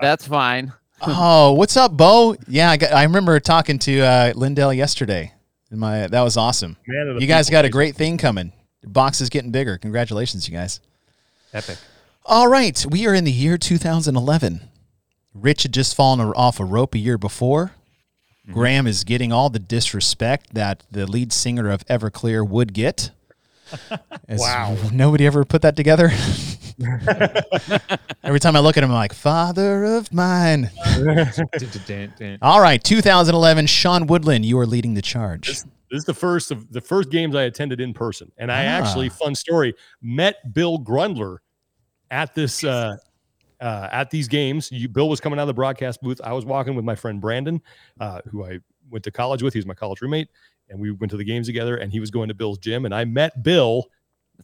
that's 0.00 0.26
fine. 0.26 0.72
oh, 1.06 1.52
what's 1.52 1.76
up, 1.76 1.96
Bo? 1.96 2.36
Yeah, 2.48 2.70
I, 2.70 2.76
got, 2.76 2.92
I 2.92 3.04
remember 3.04 3.38
talking 3.40 3.78
to 3.80 4.00
uh, 4.00 4.32
Lindell 4.34 4.72
yesterday. 4.74 5.32
My 5.70 6.06
that 6.06 6.20
was 6.22 6.36
awesome. 6.36 6.76
Man 6.86 7.16
You 7.20 7.26
guys 7.26 7.50
got 7.50 7.64
a 7.64 7.68
great 7.68 7.96
thing 7.96 8.18
coming. 8.18 8.52
Your 8.82 8.90
box 8.90 9.20
is 9.20 9.28
getting 9.28 9.50
bigger. 9.50 9.78
Congratulations, 9.78 10.48
you 10.48 10.56
guys. 10.56 10.80
Epic. 11.52 11.78
All 12.26 12.48
right, 12.48 12.84
we 12.88 13.06
are 13.06 13.14
in 13.14 13.24
the 13.24 13.32
year 13.32 13.56
2011. 13.56 14.68
Rich 15.34 15.64
had 15.64 15.74
just 15.74 15.94
fallen 15.96 16.20
off 16.20 16.60
a 16.60 16.64
rope 16.64 16.94
a 16.94 16.98
year 16.98 17.18
before. 17.18 17.72
Graham 18.50 18.86
is 18.86 19.04
getting 19.04 19.32
all 19.32 19.48
the 19.50 19.58
disrespect 19.58 20.52
that 20.54 20.82
the 20.90 21.06
lead 21.06 21.32
singer 21.32 21.70
of 21.70 21.84
Everclear 21.86 22.46
would 22.48 22.72
get. 22.72 23.10
Wow. 24.28 24.76
Nobody 24.92 25.26
ever 25.26 25.44
put 25.44 25.62
that 25.62 25.74
together. 25.74 26.10
Every 28.22 28.38
time 28.40 28.54
I 28.56 28.60
look 28.60 28.76
at 28.76 28.84
him, 28.84 28.90
I'm 28.90 28.94
like, 28.96 29.12
Father 29.14 29.84
of 29.84 30.12
mine. 30.12 30.70
All 32.42 32.60
right, 32.60 32.82
2011, 32.82 33.66
Sean 33.66 34.06
Woodland, 34.06 34.44
you 34.44 34.58
are 34.58 34.66
leading 34.66 34.94
the 34.94 35.02
charge. 35.02 35.48
This 35.48 35.64
is 35.90 36.04
the 36.04 36.14
first 36.14 36.50
of 36.50 36.72
the 36.72 36.80
first 36.80 37.10
games 37.10 37.34
I 37.34 37.42
attended 37.44 37.80
in 37.80 37.94
person, 37.94 38.30
and 38.38 38.52
I 38.52 38.64
Ah. 38.64 38.68
actually, 38.68 39.08
fun 39.08 39.34
story, 39.34 39.74
met 40.02 40.36
Bill 40.54 40.78
Grundler 40.78 41.38
at 42.10 42.34
this 42.34 42.62
uh, 42.64 42.96
uh, 43.64 43.88
at 43.90 44.10
these 44.10 44.28
games. 44.28 44.70
You, 44.70 44.88
Bill 44.88 45.08
was 45.08 45.20
coming 45.20 45.38
out 45.38 45.42
of 45.42 45.48
the 45.48 45.54
broadcast 45.54 46.02
booth. 46.02 46.20
I 46.22 46.32
was 46.32 46.44
walking 46.44 46.74
with 46.74 46.84
my 46.84 46.94
friend 46.94 47.20
Brandon, 47.20 47.60
uh, 47.98 48.20
who 48.30 48.44
I 48.44 48.58
went 48.90 49.02
to 49.04 49.10
college 49.10 49.42
with. 49.42 49.54
He 49.54 49.58
was 49.58 49.66
my 49.66 49.74
college 49.74 50.00
roommate, 50.02 50.28
and 50.68 50.78
we 50.78 50.90
went 50.90 51.10
to 51.10 51.16
the 51.16 51.24
games 51.24 51.46
together. 51.46 51.76
And 51.78 51.90
he 51.90 51.98
was 52.00 52.10
going 52.10 52.28
to 52.28 52.34
Bill's 52.34 52.58
gym, 52.58 52.84
and 52.84 52.94
I 52.94 53.04
met 53.04 53.42
Bill 53.42 53.86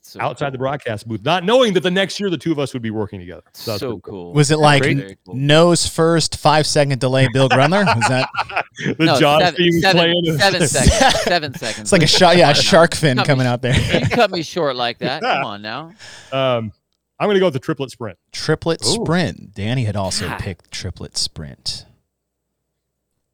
so 0.02 0.20
outside 0.20 0.52
the 0.54 0.58
broadcast 0.58 1.08
booth, 1.08 1.24
not 1.24 1.44
knowing 1.44 1.72
that 1.74 1.80
the 1.82 1.90
next 1.90 2.20
year 2.20 2.30
the 2.30 2.38
two 2.38 2.52
of 2.52 2.60
us 2.60 2.72
would 2.72 2.80
be 2.80 2.92
working 2.92 3.18
together. 3.18 3.42
So, 3.52 3.70
that's 3.72 3.82
pretty 3.82 4.00
cool. 4.04 4.32
Was 4.32 4.52
it 4.52 4.58
like 4.60 4.84
Very, 4.84 4.94
n- 4.94 5.16
cool. 5.26 5.34
nose 5.34 5.84
first, 5.84 6.36
five 6.36 6.64
second 6.64 7.00
delay, 7.00 7.26
Bill 7.32 7.48
Grundler? 7.48 7.84
Was 7.96 8.08
that? 8.08 8.28
The 8.96 9.04
No, 9.04 9.18
John 9.18 9.40
seven, 9.40 9.56
theme 9.56 9.80
seven- 9.80 9.96
playing. 10.00 10.38
seven 10.38 10.66
seconds. 10.68 11.22
Seven 11.24 11.54
seconds. 11.54 11.80
It's 11.80 11.92
like 11.92 12.02
a 12.04 12.06
shark, 12.06 12.36
yeah, 12.38 12.50
a 12.50 12.54
shark 12.54 12.94
fin 12.94 13.16
Cut 13.16 13.24
me 13.24 13.26
coming 13.26 13.46
out 13.48 13.60
there. 13.62 13.74
You 14.00 14.06
cut 14.08 14.30
me 14.30 14.42
short 14.42 14.74
like 14.76 14.98
that. 14.98 15.20
Come 15.22 15.44
on 15.44 15.60
now. 15.60 15.92
Um, 16.32 16.72
I'm 17.20 17.26
going 17.26 17.34
to 17.34 17.40
go 17.40 17.46
with 17.48 17.54
the 17.54 17.60
triplet 17.60 17.90
sprint. 17.90 18.18
Triplet 18.32 18.82
Ooh. 18.82 18.94
sprint. 18.94 19.54
Danny 19.54 19.84
had 19.84 19.94
also 19.94 20.26
God. 20.26 20.40
picked 20.40 20.70
triplet 20.70 21.18
sprint. 21.18 21.84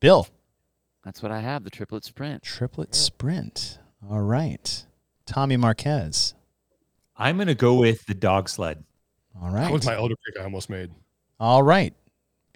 Bill, 0.00 0.26
That's 1.04 1.22
what 1.22 1.30
I 1.30 1.40
have. 1.40 1.62
The 1.62 1.70
triplet 1.70 2.04
sprint. 2.04 2.42
triplet 2.42 2.96
sprint. 2.96 3.78
All 4.10 4.20
right. 4.20 4.84
Tommy 5.24 5.56
Marquez. 5.56 6.34
I'm 7.16 7.38
gonna 7.38 7.54
go 7.54 7.74
with 7.74 8.04
the 8.06 8.14
dog 8.14 8.48
sled. 8.48 8.84
All 9.40 9.50
right. 9.50 9.62
That 9.62 9.72
was 9.72 9.86
my 9.86 9.94
other 9.94 10.14
pick 10.26 10.38
I 10.38 10.44
almost 10.44 10.68
made. 10.68 10.90
All 11.40 11.62
right. 11.62 11.94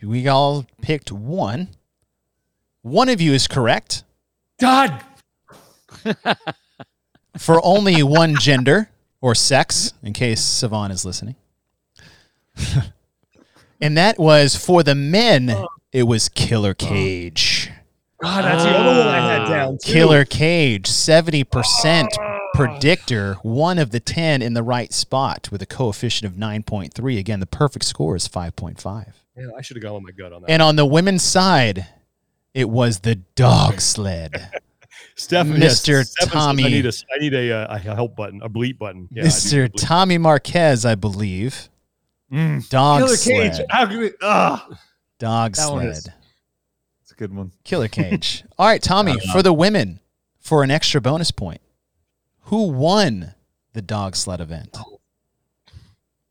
We 0.03 0.29
all 0.29 0.67
picked 0.83 1.13
one. 1.13 1.69
One 2.83 3.09
of 3.09 3.21
you 3.21 3.33
is 3.33 3.47
correct 3.47 4.05
God. 4.59 5.03
for 7.39 7.61
only 7.65 8.03
one 8.03 8.37
gender 8.37 8.90
or 9.21 9.35
sex, 9.35 9.93
in 10.03 10.13
case 10.13 10.41
Savon 10.41 10.91
is 10.91 11.05
listening. 11.05 11.37
and 13.81 13.97
that 13.97 14.19
was 14.19 14.57
for 14.57 14.83
the 14.83 14.95
men, 14.95 15.51
oh. 15.51 15.69
it 15.93 16.05
was 16.05 16.29
Killer 16.29 16.75
Cage. 16.75 17.71
Oh. 17.71 17.77
God, 18.23 18.45
that's 18.45 18.65
the 18.65 18.71
other 18.71 18.99
one 18.99 19.09
I 19.09 19.39
had 19.39 19.49
down. 19.49 19.79
Too. 19.79 19.93
Killer 19.93 20.25
Cage, 20.27 20.85
70% 20.85 22.09
predictor, 22.55 23.35
one 23.43 23.79
of 23.79 23.91
the 23.91 24.01
10 24.01 24.43
in 24.43 24.53
the 24.53 24.63
right 24.63 24.93
spot 24.93 25.49
with 25.51 25.63
a 25.63 25.67
coefficient 25.67 26.31
of 26.31 26.39
9.3. 26.39 27.19
Again, 27.19 27.41
the 27.41 27.47
perfect 27.47 27.87
score 27.87 28.17
is 28.17 28.29
5.5. 28.29 29.13
Man, 29.37 29.53
I 29.57 29.63
should 29.63 29.77
have 29.77 29.83
gone 29.83 29.95
with 29.95 30.03
my 30.03 30.11
gut 30.11 30.33
on 30.33 30.43
that. 30.43 30.51
And 30.51 30.61
on 30.61 30.77
the 30.77 30.85
women's 30.85 31.23
side, 31.23 31.87
it 32.53 32.69
was 32.69 33.01
the 33.01 33.17
dog 33.35 33.81
sled. 33.81 34.51
Stephanie, 35.21 35.59
Mr. 35.59 35.63
yes, 35.63 35.81
Stephen 35.81 36.05
says 36.05 36.29
Tommy. 36.29 36.65
I 36.65 36.69
need 36.69 36.87
a, 36.87 36.93
I 37.15 37.19
need 37.19 37.35
a, 37.35 37.53
uh, 37.53 37.75
a 37.75 37.79
help 37.79 38.17
button, 38.17 38.41
a 38.43 38.49
bleep 38.49 38.79
button. 38.79 39.09
Yeah, 39.11 39.25
Mr. 39.25 39.53
need 39.53 39.61
a 39.61 39.69
bleep. 39.69 39.87
Tommy 39.87 40.19
Marquez, 40.19 40.85
I 40.87 40.95
believe. 40.95 41.69
Mm. 42.33 42.69
Dog 42.69 43.01
Killer 43.03 43.17
sled. 43.17 43.53
Cage. 43.57 43.67
How 43.71 43.87
could 43.87 43.99
we? 43.99 44.13
Ah, 44.23 44.67
Dog 45.19 45.55
That 45.55 45.67
sled. 45.67 45.89
is- 45.89 46.09
it's 47.03 47.13
a 47.13 47.15
good 47.15 47.35
one. 47.35 47.53
Killer 47.65 47.89
Cage. 47.89 48.45
All 48.59 48.67
right, 48.67 48.83
Tommy, 48.83 49.19
for 49.33 49.43
the 49.43 49.53
women, 49.53 50.01
for 50.39 50.63
an 50.63 50.71
extra 50.71 51.01
bonus 51.01 51.31
point, 51.31 51.61
who 52.45 52.69
won 52.69 53.35
the 53.73 53.83
dog 53.83 54.17
sled 54.17 54.41
event? 54.41 54.77
I 54.79 55.73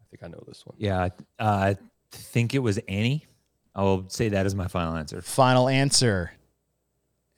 think 0.10 0.24
I 0.24 0.28
know 0.28 0.44
this 0.48 0.66
one. 0.66 0.76
Yeah, 0.80 1.04
uh, 1.04 1.10
I 1.40 1.78
think 2.12 2.54
it 2.56 2.60
was 2.60 2.78
Annie. 2.88 3.26
I 3.76 3.84
will 3.84 4.06
say 4.10 4.30
that 4.30 4.46
as 4.46 4.56
my 4.56 4.68
final 4.68 4.96
answer. 4.96 5.22
Final 5.22 5.70
answer. 5.70 6.32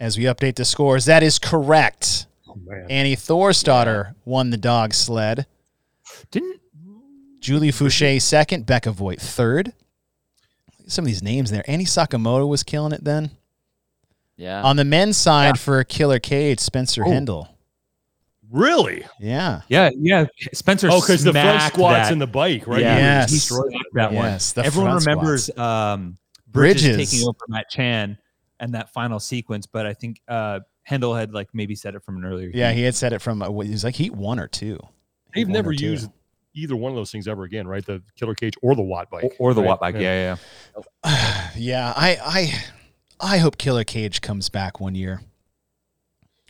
As 0.02 0.18
we 0.18 0.24
update 0.26 0.56
the 0.56 0.66
scores, 0.66 1.06
that 1.06 1.22
is 1.22 1.38
correct. 1.38 2.26
Oh, 2.50 2.56
man. 2.66 2.88
Annie 2.90 3.16
Thorisdottir 3.16 4.16
won 4.26 4.50
the 4.50 4.58
dog 4.58 4.94
sled. 4.96 5.46
Didn't 6.32 6.60
Julie 7.40 7.72
Foucher 7.72 8.20
second. 8.20 8.66
Becca 8.66 8.92
Voigt 8.92 9.22
third. 9.22 9.74
Some 10.88 11.06
of 11.06 11.08
these 11.08 11.22
names 11.24 11.52
there. 11.52 11.64
Annie 11.70 11.86
Sakamoto 11.86 12.48
was 12.50 12.64
killing 12.64 12.94
it 12.94 13.04
then. 13.04 13.30
Yeah. 14.38 14.64
On 14.64 14.76
the 14.76 14.84
men's 14.84 15.18
side 15.18 15.60
for 15.60 15.78
a 15.80 15.86
Killer 15.86 16.18
Cage, 16.20 16.60
Spencer 16.60 17.04
Oh. 17.06 17.10
Hendel. 17.10 17.48
Really? 18.50 19.06
Yeah. 19.20 19.62
yeah, 19.70 19.92
yeah. 19.98 20.26
Spencer 20.52 20.90
Oh, 20.92 21.00
because 21.00 21.24
the 21.24 21.32
front 21.32 21.62
squats 21.62 22.08
that. 22.08 22.12
and 22.12 22.20
the 22.20 22.28
bike, 22.28 22.66
right? 22.68 22.82
Yeah, 22.82 22.98
Yes. 22.98 23.32
he 23.32 23.38
smacked 23.38 23.70
that 23.94 24.12
one. 24.14 24.26
Yes, 24.26 24.52
the 24.54 24.66
Everyone 24.66 24.94
front 25.00 25.06
remembers 25.06 25.46
squats. 25.46 25.60
um, 25.60 26.18
Bridges, 26.48 26.84
Bridges. 26.84 27.12
taking 27.12 27.28
over 27.28 27.38
Matt 27.48 27.70
Chan 27.70 28.18
and 28.62 28.74
that 28.76 28.94
final 28.94 29.20
sequence, 29.20 29.66
but 29.66 29.86
I 29.86 29.94
think 29.94 30.22
uh, 30.30 30.62
Hendel 30.90 31.18
had 31.18 31.34
like 31.34 31.50
maybe 31.54 31.76
said 31.76 31.96
it 31.96 32.04
from 32.04 32.16
an 32.18 32.24
earlier. 32.26 32.50
Yeah, 32.54 32.72
heat. 32.72 32.78
he 32.78 32.84
had 32.84 32.96
said 32.96 33.12
it 33.12 33.20
from, 33.20 33.42
uh, 33.42 33.50
he 33.62 33.72
was 33.72 33.84
like 33.84 33.96
heat 33.96 34.14
one 34.14 34.40
or 34.40 34.48
two. 34.48 34.80
They've 35.36 35.48
Heat 35.48 35.52
never 35.52 35.72
or 35.72 35.76
two. 35.76 35.86
used 35.88 36.10
either 36.54 36.76
one 36.76 36.92
of 36.92 36.96
those 36.96 37.12
things 37.12 37.28
ever 37.28 37.44
again, 37.44 37.68
right? 37.68 37.86
The 37.86 38.02
killer 38.16 38.36
cage 38.36 38.54
or 38.62 38.76
the 38.76 38.82
watt 38.82 39.10
bike. 39.10 39.24
or, 39.24 39.32
or 39.52 39.54
the 39.54 39.62
right? 39.62 39.68
Watt 39.68 39.80
bike. 39.80 39.96
Yeah, 39.96 40.38
yeah. 41.04 41.48
yeah, 41.56 41.94
I, 41.98 42.18
I, 42.24 42.64
I 43.36 43.38
hope 43.38 43.58
Killer 43.58 43.84
Cage 43.84 44.22
comes 44.22 44.50
back 44.50 44.80
one 44.80 44.96
year, 44.96 45.22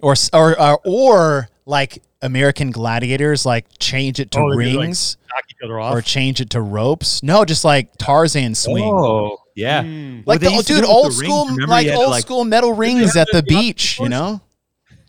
or 0.01 0.15
or 0.33 0.59
or, 0.59 0.79
or 0.85 1.49
like 1.65 2.01
American 2.21 2.71
Gladiators, 2.71 3.45
like 3.45 3.65
change 3.79 4.19
it 4.19 4.31
to 4.31 4.39
Oh, 4.39 4.55
they 4.57 4.65
do, 4.65 4.77
like, 4.77 4.85
rings 4.85 5.17
Knock 5.33 5.43
each 5.49 5.57
other 5.63 5.79
off. 5.79 5.93
or 5.95 6.01
change 6.01 6.39
it 6.41 6.49
to 6.51 6.61
ropes. 6.61 7.23
No, 7.23 7.43
just 7.45 7.63
like 7.65 7.95
Tarzan 7.97 8.53
swing. 8.55 8.83
Oh, 8.83 9.37
yeah. 9.55 9.83
Mm. 9.83 10.23
Like 10.25 10.41
Well, 10.41 10.57
the 10.57 10.63
dude, 10.63 10.65
do 10.67 10.75
it 10.77 10.81
with 10.81 10.89
old 10.89 11.07
the 11.11 11.15
school, 11.15 11.45
Remember 11.45 11.67
like 11.67 11.85
you 11.85 11.91
to, 11.93 11.97
old 11.97 12.09
like- 12.11 12.21
school 12.23 12.43
metal 12.45 12.73
rings 12.73 13.15
at 13.15 13.27
the 13.31 13.37
the 13.41 13.43
beach. 13.43 13.99
You 13.99 14.09
know, 14.09 14.41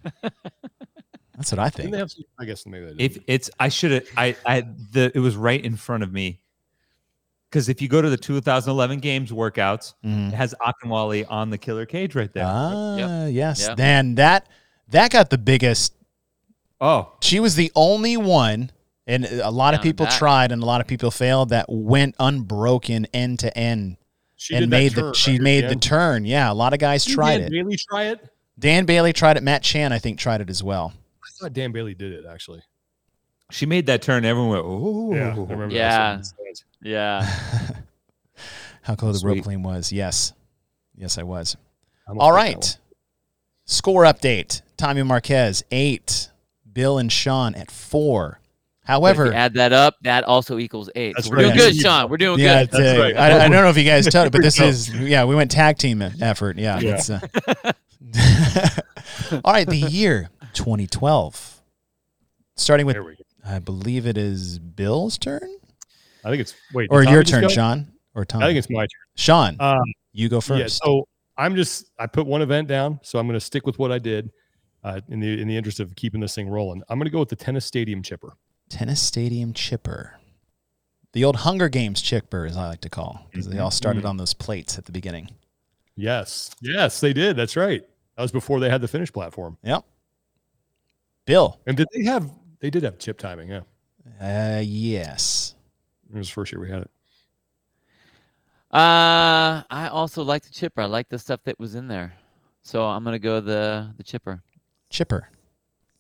that's 0.23 1.51
what 1.53 1.59
I 1.59 1.65
Didn't 1.65 1.75
think. 1.77 1.91
they 1.93 1.99
have 1.99 2.11
some, 2.11 2.25
I 2.39 2.45
guess 2.45 2.67
maybe 2.67 2.93
they. 2.93 3.05
If 3.05 3.19
it's, 3.27 3.51
I 3.59 3.69
should 3.69 3.91
have, 3.93 4.05
I, 4.17 4.37
I, 4.47 4.61
the, 4.93 5.11
it 5.15 5.19
was 5.21 5.37
right 5.37 5.63
in 5.63 5.77
front 5.77 6.03
of 6.03 6.13
me. 6.13 6.41
Because 7.51 7.69
if 7.69 7.83
you 7.83 7.89
go 7.89 8.01
to 8.01 8.09
the 8.09 8.17
2011 8.17 9.01
games 9.01 9.31
workouts, 9.31 9.93
Mhm. 10.05 10.29
it 10.29 10.35
has 10.35 10.55
Akinwale 10.65 11.27
on 11.31 11.51
the 11.51 11.59
killer 11.59 11.85
cage 11.85 12.15
right 12.15 12.33
there. 12.33 12.45
Ah, 12.47 13.27
yes. 13.27 13.67
Yep. 13.69 13.77
Then 13.77 14.15
that 14.15 14.49
that 14.89 15.11
got 15.11 15.29
the 15.29 15.37
biggest. 15.39 15.95
Oh, 16.83 17.13
She 17.23 17.41
was 17.41 17.57
the 17.57 17.73
only 17.75 18.19
one, 18.19 18.71
and 19.07 19.25
a 19.25 19.51
lot 19.51 19.73
of 19.73 19.79
Down 19.79 19.85
people 19.85 20.07
back. 20.07 20.19
tried, 20.19 20.53
and 20.53 20.63
a 20.63 20.67
lot 20.67 20.81
of 20.83 20.87
people 20.87 21.11
failed. 21.11 21.49
That 21.49 21.67
went 21.71 22.15
unbroken 22.21 23.07
end 23.15 23.39
to 23.39 23.57
end, 23.57 23.97
she 24.37 24.55
and 24.55 24.63
did 24.65 24.71
that 24.71 24.77
made 24.77 24.93
the 24.93 25.01
turn, 25.03 25.13
she 25.15 25.31
right, 25.33 25.41
made 25.41 25.65
the 25.65 25.69
the 25.71 25.77
turn. 25.77 26.25
Yeah, 26.27 26.53
a 26.53 26.55
lot 26.55 26.73
of 26.75 26.79
guys 26.79 27.05
Didn't 27.05 27.15
tried 27.15 27.39
Dan 27.39 27.47
it. 27.47 27.51
Bailey 27.51 27.77
try 27.89 28.03
it? 28.09 28.29
Dan 28.59 28.85
Bailey 28.85 29.13
tried 29.15 29.37
it. 29.39 29.43
Matt 29.43 29.63
Chan, 29.63 29.93
I 29.93 29.99
think, 29.99 30.19
tried 30.19 30.41
it 30.43 30.51
as 30.51 30.63
well. 30.63 30.93
I 31.25 31.29
thought 31.41 31.53
Dan 31.55 31.73
Bailey 31.73 31.95
did 31.95 32.13
it 32.13 32.25
actually. 32.29 32.63
she 33.51 33.67
made 33.67 33.87
that 33.87 34.03
turn. 34.03 34.25
Everyone 34.25 34.51
went, 34.51 34.65
oh, 34.67 35.15
Yeah, 35.15 35.29
I 35.29 35.37
remember. 35.37 35.69
that 35.69 35.73
Yeah. 35.75 36.21
sentence. 36.21 36.65
yeah. 36.83 37.23
How 38.83 38.95
close 38.97 39.21
the 39.23 39.29
rope 39.29 39.37
Sweet. 39.37 39.45
clean 39.45 39.63
was? 39.63 39.93
Yes, 39.93 40.33
yes, 40.97 41.17
I 41.19 41.23
was. 41.23 41.57
I'm 42.09 42.17
gonna 42.19 42.37
take 42.37 42.53
that 42.55 42.57
right. 42.57 42.79
Score 43.65 44.03
update: 44.05 44.63
Tommy 44.77 45.03
Marquez 45.05 45.63
eight, 45.71 46.31
Bill 46.73 46.99
and 46.99 47.11
Sean 47.13 47.55
at 47.55 47.71
four. 47.71 48.39
But 48.87 48.95
if 48.95 49.17
you 49.17 49.23
However, 49.23 49.33
add 49.33 49.55
that 49.55 49.73
up, 49.73 49.95
that 50.03 50.25
also 50.25 50.59
equals 50.59 50.91
eight. 50.97 51.15
That's 51.15 51.29
So 51.29 51.33
we're 51.33 51.43
doing 51.43 51.57
good, 51.57 51.77
Sean. 51.77 52.11
We're 52.11 52.17
doing 52.17 52.41
yeah, 52.41 52.65
good. 52.65 52.81
it's, 52.81 52.99
uh, 52.99 53.01
right. 53.01 53.17
I, 53.17 53.37
I 53.45 53.49
don't 53.49 53.53
know 53.63 53.69
if 53.69 53.77
you 53.79 53.85
guys 53.85 54.07
told 54.09 54.27
it, 54.27 54.33
but 54.33 54.43
this 54.43 54.61
is 54.61 54.93
yeah, 54.95 55.25
we 55.25 55.37
went 55.37 55.51
tag 55.53 55.79
team 55.79 56.03
effort. 56.03 56.59
Yeah, 56.59 56.81
Yeah. 56.81 56.95
it's, 56.95 57.09
uh, 57.09 57.21
all 59.45 59.53
right. 59.53 59.69
The 59.69 59.77
year 59.77 60.31
2012, 60.55 61.61
starting 62.57 62.87
with 62.87 62.95
There 62.97 63.05
we 63.05 63.17
go. 63.17 63.23
I 63.45 63.59
believe 63.61 64.07
it 64.07 64.17
is 64.17 64.59
Bill's 64.59 65.19
turn 65.19 65.49
I 66.25 66.31
think 66.31 66.41
it's 66.41 66.55
wait. 66.73 66.89
or 66.93 67.03
your 67.03 67.25
turn, 67.25 67.43
go? 67.43 67.49
Sean 67.49 67.93
or 68.15 68.25
Tom. 68.25 68.43
I 68.43 68.47
think 68.47 68.59
it's 68.59 68.71
my 68.71 68.83
turn. 68.83 68.89
Sean. 69.17 69.57
Um, 69.61 69.81
you 70.13 70.29
go 70.29 70.37
Yeah, 70.37 70.41
first. 70.65 70.81
so 70.83 71.09
I'm 71.37 71.57
just 71.57 71.91
I 71.99 72.07
put 72.07 72.27
one 72.27 72.43
event 72.43 72.69
down, 72.69 73.01
so 73.03 73.19
I'm 73.19 73.27
going 73.27 73.39
to 73.39 73.45
stick 73.45 73.67
with 73.67 73.79
what 73.79 73.91
I 73.91 73.99
did 73.99 74.31
uh, 74.85 75.01
in 75.09 75.21
the 75.21 75.41
in 75.41 75.49
the 75.49 75.57
interest 75.57 75.81
of 75.81 75.95
keeping 75.97 76.21
this 76.21 76.35
thing 76.35 76.49
rolling. 76.49 76.83
I'm 76.89 76.99
going 76.99 77.07
to 77.07 77.11
go 77.13 77.21
with 77.21 77.29
the 77.29 77.37
tennis 77.37 77.65
stadium 77.65 78.03
chipper. 78.03 78.35
Tennis 78.69 79.03
Stadium 79.03 79.53
Chipper. 79.53 80.19
The 81.13 81.25
old 81.25 81.37
Hunger 81.37 81.69
Games 81.69 82.01
chipper, 82.01 82.47
as 82.47 82.57
I 82.57 82.69
like 82.69 82.81
to 82.81 82.89
call, 82.89 83.27
because 83.31 83.47
they 83.47 83.59
all 83.59 83.71
started 83.71 84.07
on 84.07 84.17
those 84.17 84.33
plates 84.33 84.79
at 84.79 84.87
the 84.87 84.93
beginning. 84.93 85.29
Yes, 85.95 86.51
yes, 86.63 86.99
they 87.01 87.13
did. 87.13 87.37
That's 87.37 87.55
right. 87.55 87.83
That 88.17 88.23
was 88.23 88.33
before 88.33 88.61
they 88.61 88.71
had 88.71 88.81
the 88.81 88.89
finish 88.89 89.13
platform. 89.13 89.59
Yep. 89.63 89.85
Bill. 91.27 91.61
And 91.67 91.77
did 91.77 91.87
they 91.95 92.05
have? 92.05 92.31
They 92.61 92.71
did 92.71 92.83
have 92.83 92.99
chip 92.99 93.19
timing. 93.19 93.51
Yeah, 93.51 93.61
Uh, 94.21 94.63
yes. 94.65 95.55
it 96.11 96.17
was 96.17 96.29
the 96.29 96.33
first 96.33 96.51
year 96.51 96.61
we 96.61 96.71
had 96.71 96.81
it. 96.83 96.91
Uh, 98.71 99.63
I 99.71 99.89
also 99.93 100.23
like 100.23 100.45
the 100.45 100.51
chipper. 100.51 100.81
I 100.81 100.87
like 100.87 101.11
the 101.11 101.19
stuff 101.19 101.41
that 101.45 101.59
was 101.59 101.75
in 101.75 101.89
there. 101.89 102.15
So 102.63 102.85
I'm 102.87 103.05
gonna 103.05 103.19
go 103.19 103.41
the 103.41 103.93
the 103.99 104.03
chipper. 104.03 104.43
Chipper. 104.93 105.29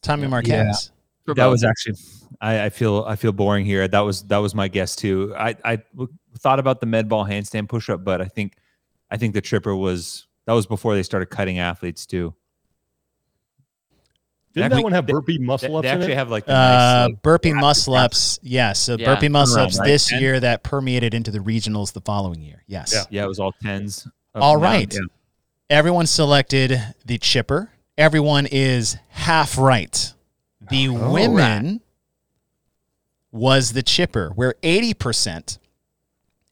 Tommy 0.03 0.27
Marquez. 0.29 0.91
For 1.25 1.35
that 1.35 1.47
was 1.47 1.65
actually 1.65 1.95
I, 2.41 2.65
I 2.67 2.69
feel 2.71 3.05
I 3.07 3.17
feel 3.17 3.33
boring 3.33 3.65
here. 3.65 3.87
That 3.89 4.01
was 4.01 4.23
that 4.25 4.39
was 4.39 4.55
my 4.55 4.69
guess 4.69 4.97
too. 4.97 5.33
I 5.37 5.57
I 5.65 5.77
w- 5.95 6.09
thought 6.39 6.59
about 6.59 6.81
the 6.81 6.87
med 6.87 7.09
ball 7.09 7.25
handstand 7.25 7.69
push 7.69 7.89
up, 7.89 8.05
but 8.05 8.21
I 8.21 8.25
think 8.27 8.55
I 9.11 9.17
think 9.17 9.35
the 9.35 9.41
tripper 9.41 9.75
was 9.77 10.27
that 10.47 10.53
was 10.53 10.67
before 10.67 10.95
they 10.95 11.03
started 11.05 11.27
cutting 11.27 11.59
athletes 11.61 12.05
too. 12.07 12.35
Didn't 14.55 14.67
Actually, 14.67 14.77
that 14.81 14.83
one 14.85 14.93
have 14.93 15.07
they- 15.07 15.13
burpee 15.13 15.39
They, 15.39 15.45
muscle 15.45 15.77
ups 15.77 15.85
they 15.85 15.91
in 15.93 15.97
actually 15.99 16.13
it? 16.13 16.17
have 16.17 16.31
like 16.31 16.45
the 16.45 16.53
Uh, 16.53 16.57
nice, 16.57 17.09
like, 17.13 17.23
burpee 17.23 17.53
rapid 17.53 17.61
muscle 17.61 17.95
rapid- 17.95 18.05
ups. 18.05 18.41
Yes. 18.43 18.79
So 18.81 18.97
Yeah. 18.99 19.15
burpee 19.15 19.29
muscle 19.31 19.61
ups 19.61 19.79
right? 19.79 19.87
this 19.87 20.11
And- 20.13 20.21
year 20.21 20.41
that 20.41 20.63
permeated 20.63 21.15
into 21.15 21.31
the 21.31 21.39
regionals 21.39 21.93
the 21.95 22.03
following 22.03 22.43
year. 22.43 22.63
Yes. 22.67 22.93
Yeah. 22.93 23.05
Yeah, 23.11 23.25
it 23.25 23.29
was 23.29 23.39
all 23.39 23.53
tens. 23.63 24.07
up 24.35 24.43
All 24.43 24.55
and 24.55 24.63
down, 24.63 24.73
right. 24.73 24.93
yeah. 24.95 25.01
Everyone 25.71 26.07
selected 26.07 26.83
the 27.07 27.19
chipper. 27.19 27.71
Everyone 28.03 28.47
is 28.51 28.97
half 29.11 29.57
right. 29.57 30.13
The 30.73 30.89
Oh. 30.89 31.13
women 31.13 31.83
was 33.31 33.75
the 33.75 33.83
chipper, 33.85 34.31
where 34.35 34.57
80%, 34.65 35.61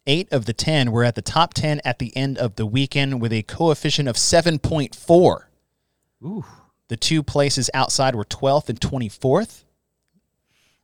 eight 0.07 0.33
of 0.33 0.45
the 0.47 0.53
10 0.53 0.93
were 0.93 1.03
at 1.03 1.17
the 1.17 1.23
top 1.23 1.53
10 1.53 1.81
at 1.85 1.99
the 1.99 2.17
end 2.17 2.39
of 2.39 2.55
the 2.55 2.65
weekend 2.65 3.21
with 3.21 3.33
a 3.33 3.43
coefficient 3.43 4.09
of 4.09 4.17
7.4. 4.17 5.49
Ooh. 6.25 6.45
The 6.87 6.97
two 6.97 7.21
places 7.25 7.69
outside 7.75 8.15
were 8.15 8.25
12th 8.25 8.69
and 8.69 8.81
24th. 8.81 9.65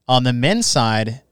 On 0.08 0.24
the 0.24 0.32
men's 0.32 0.66
side, 0.66 1.22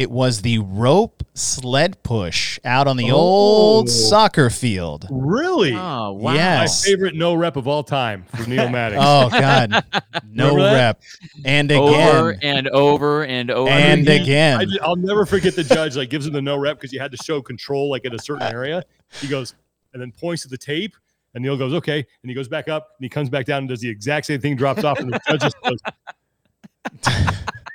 it 0.00 0.10
was 0.10 0.40
the 0.40 0.58
rope 0.58 1.22
sled 1.34 2.02
push 2.02 2.58
out 2.64 2.86
on 2.88 2.96
the 2.96 3.10
Oh. 3.10 3.16
old 3.16 3.90
soccer 3.90 4.48
field. 4.48 5.06
Really? 5.10 5.74
Oh 5.74 6.12
wow. 6.12 6.32
My 6.34 6.66
favorite 6.66 7.14
no 7.14 7.34
rep 7.34 7.56
of 7.56 7.68
all 7.68 7.82
time 7.84 8.24
for 8.34 8.48
Neil 8.48 8.68
Maddox. 8.70 9.02
Oh 9.06 9.28
God, 9.38 9.70
no 10.30 10.48
Remember 10.54 10.62
that? 10.62 10.72
rep, 10.72 11.02
and 11.44 11.70
Over 11.70 12.30
again, 12.30 12.56
and 12.56 12.68
over 12.70 13.24
and 13.24 13.50
over. 13.50 13.70
and 13.70 14.08
he- 14.08 14.16
again. 14.16 14.66
I 14.82 14.88
will 14.88 14.96
never 14.96 15.26
forget 15.26 15.54
the 15.54 15.64
judge 15.64 15.96
like 15.96 16.08
gives 16.08 16.26
him 16.26 16.32
the 16.32 16.40
no 16.42 16.56
rep 16.56 16.78
because 16.78 16.92
you 16.94 16.98
had 17.00 17.10
to 17.10 17.18
show 17.18 17.42
control 17.42 17.90
like 17.90 18.06
in 18.06 18.14
a 18.14 18.18
certain 18.18 18.42
area. 18.52 18.82
He 19.20 19.28
goes 19.28 19.54
and 19.92 20.00
then 20.00 20.12
points 20.12 20.42
to 20.44 20.48
the 20.48 20.56
tape, 20.58 20.96
and 21.34 21.42
Neil 21.44 21.58
goes 21.58 21.74
okay, 21.74 21.98
and 21.98 22.30
he 22.30 22.34
goes 22.34 22.48
back 22.48 22.68
up 22.70 22.88
and 22.98 23.04
he 23.04 23.08
comes 23.10 23.28
back 23.28 23.44
down 23.44 23.58
and 23.58 23.68
does 23.68 23.80
the 23.80 23.88
exact 23.90 24.24
same 24.26 24.40
thing, 24.40 24.56
drops 24.56 24.82
off, 24.82 24.98
and 24.98 25.12
the 25.12 25.20
judge 25.28 25.40
just 25.42 25.56
goes, 25.62 25.78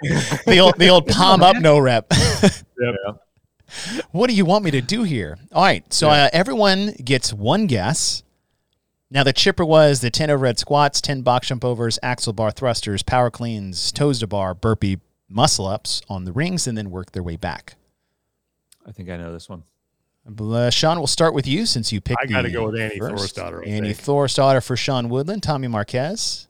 the 0.45 0.59
old 0.59 0.77
the 0.77 0.89
old 0.89 1.07
palm 1.07 1.41
up 1.43 1.57
no 1.57 1.79
rep. 1.79 2.11
Yep. 2.77 3.21
What 4.11 4.29
do 4.29 4.35
you 4.35 4.43
want 4.45 4.65
me 4.65 4.71
to 4.71 4.81
do 4.81 5.03
here? 5.03 5.37
All 5.53 5.63
right, 5.63 5.91
so 5.93 6.09
uh, 6.09 6.29
everyone 6.33 6.91
gets 7.03 7.33
one 7.33 7.67
guess. 7.67 8.21
Now 9.09 9.23
the 9.23 9.33
chipper 9.33 9.65
was 9.65 10.01
the 10.01 10.11
ten 10.11 10.29
overhead 10.29 10.59
squats, 10.59 10.99
ten 10.99 11.21
box 11.21 11.47
jump 11.47 11.63
overs, 11.63 11.97
axle 12.03 12.33
bar 12.33 12.51
thrusters, 12.51 13.01
power 13.01 13.31
cleans, 13.31 13.91
toes 13.91 14.19
to 14.19 14.27
bar, 14.27 14.53
burpee, 14.53 14.99
muscle 15.29 15.67
ups 15.67 16.01
on 16.09 16.25
the 16.25 16.31
rings, 16.33 16.67
and 16.67 16.77
then 16.77 16.91
work 16.91 17.11
their 17.13 17.23
way 17.23 17.37
back. 17.37 17.75
I 18.85 18.91
think 18.91 19.09
I 19.09 19.17
know 19.17 19.31
this 19.31 19.49
one. 19.49 19.63
Uh, 20.27 20.69
Sean, 20.69 20.97
we'll 20.97 21.07
start 21.07 21.33
with 21.33 21.47
you 21.47 21.65
since 21.65 21.91
you 21.91 22.01
picked. 22.01 22.21
I 22.21 22.25
gotta 22.25 22.51
go 22.51 22.65
with 22.65 22.79
Annie 22.79 22.97
first. 22.97 23.35
Thorisdottir, 23.35 23.67
Annie 23.67 23.93
think. 23.93 24.05
Thorisdottir 24.05 24.65
for 24.65 24.75
Sean 24.75 25.09
Woodland. 25.09 25.43
Tommy 25.43 25.67
Marquez. 25.67 26.47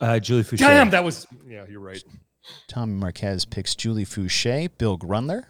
Uh, 0.00 0.18
Julie 0.18 0.42
Foucher. 0.42 0.58
Damn, 0.58 0.90
that 0.90 1.04
was 1.04 1.26
yeah, 1.46 1.64
you're 1.68 1.80
right. 1.80 2.02
Tommy 2.68 2.94
Marquez 2.94 3.44
picks 3.44 3.74
Julie 3.74 4.04
Foucher. 4.04 4.68
Bill 4.78 4.98
Grundler. 4.98 5.44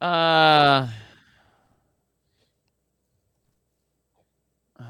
Uh, 0.00 0.86
uh, 4.78 4.84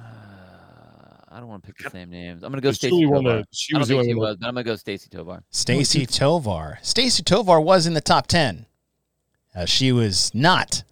I 1.31 1.39
don't 1.41 1.49
want 1.49 1.62
to 1.64 1.66
pick 1.72 1.79
the 1.83 1.91
same 1.91 2.11
names. 2.11 2.43
I'm 2.43 2.51
gonna 2.53 2.61
go 2.61 2.70
Stacie 2.70 2.89
Julie 2.91 3.07
won 3.07 3.24
Tovar. 3.24 3.39
the. 3.39 3.47
She 3.53 3.72
I 3.72 3.74
don't 3.74 3.81
was 3.81 3.89
think 3.89 4.05
she 4.05 4.14
was, 4.14 4.37
but 4.37 4.47
I'm 4.47 4.55
gonna 4.55 4.64
go 4.64 4.74
Stacie 4.74 5.09
Tovar. 5.11 5.43
Stacie 5.53 6.07
Tovar. 6.07 6.79
Stacie 6.83 7.24
Tovar 7.24 7.61
was 7.61 7.87
in 7.87 7.95
the 7.95 8.01
top 8.01 8.26
10. 8.26 8.66
Uh, 9.55 9.64
she 9.64 9.93
was 9.93 10.35
not 10.35 10.83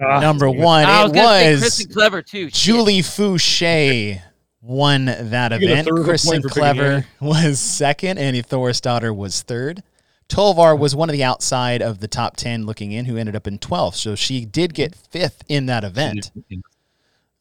Ah, 0.00 0.20
number 0.20 0.50
one. 0.50 0.84
I 0.84 1.02
was 1.04 1.12
it 1.12 1.14
gonna 1.14 1.28
say 1.38 1.50
was 1.52 1.62
Kristan 1.62 1.92
Clever 1.92 2.22
too. 2.22 2.50
Julie 2.50 3.00
Foucher 3.02 4.22
won 4.60 5.04
that 5.06 5.52
You 5.60 5.68
event. 5.68 5.86
third 5.88 5.98
of 6.00 6.06
Kristan 6.06 6.26
point 6.26 6.42
for 6.42 6.48
picking 6.48 6.60
Clever 6.62 7.06
was 7.20 7.58
second. 7.60 8.18
Annie 8.18 8.42
Thorisdottir 8.42 9.14
was 9.14 9.42
third. 9.42 9.82
Tovar 10.28 10.74
was 10.74 10.96
one 10.96 11.08
of 11.08 11.12
the 11.12 11.22
outside 11.22 11.82
of 11.82 12.00
the 12.00 12.08
top 12.08 12.36
10 12.36 12.66
looking 12.66 12.90
in 12.90 13.04
who 13.04 13.16
ended 13.16 13.36
up 13.36 13.46
in 13.46 13.58
12th. 13.58 13.94
So 13.94 14.14
she 14.16 14.44
did 14.44 14.74
get 14.74 14.94
fifth 14.96 15.44
in 15.48 15.66
that 15.66 15.84
event. 15.84 16.32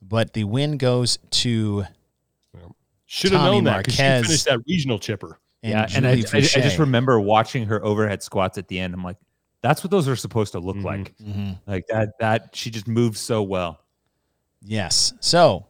But 0.01 0.33
the 0.33 0.43
win 0.43 0.77
goes 0.77 1.17
to 1.31 1.85
Should 3.07 3.31
have 3.31 3.41
Tommy 3.41 3.55
known 3.55 3.63
that 3.63 3.85
because 3.85 3.95
she 3.95 4.01
finished 4.27 4.45
that 4.45 4.59
regional 4.67 4.99
chipper. 4.99 5.39
and 5.63 5.71
yeah, 5.71 5.87
and 5.95 6.05
I, 6.05 6.11
I, 6.11 6.37
I 6.37 6.41
just 6.41 6.77
remember 6.77 7.19
watching 7.19 7.65
her 7.65 7.83
overhead 7.83 8.21
squats 8.21 8.59
at 8.59 8.67
the 8.67 8.77
end. 8.79 8.93
I'm 8.93 9.03
like, 9.03 9.17
that's 9.63 9.83
what 9.83 9.89
those 9.89 10.07
are 10.07 10.15
supposed 10.15 10.51
to 10.51 10.59
look 10.59 10.75
Mhm. 10.77 10.83
like. 10.83 11.17
Mhm. 11.17 11.57
Like 11.65 11.87
that. 11.87 12.19
That 12.19 12.49
she 12.55 12.69
just 12.69 12.87
moved 12.87 13.17
so 13.17 13.41
well. 13.41 13.79
Yes. 14.61 15.13
So 15.21 15.65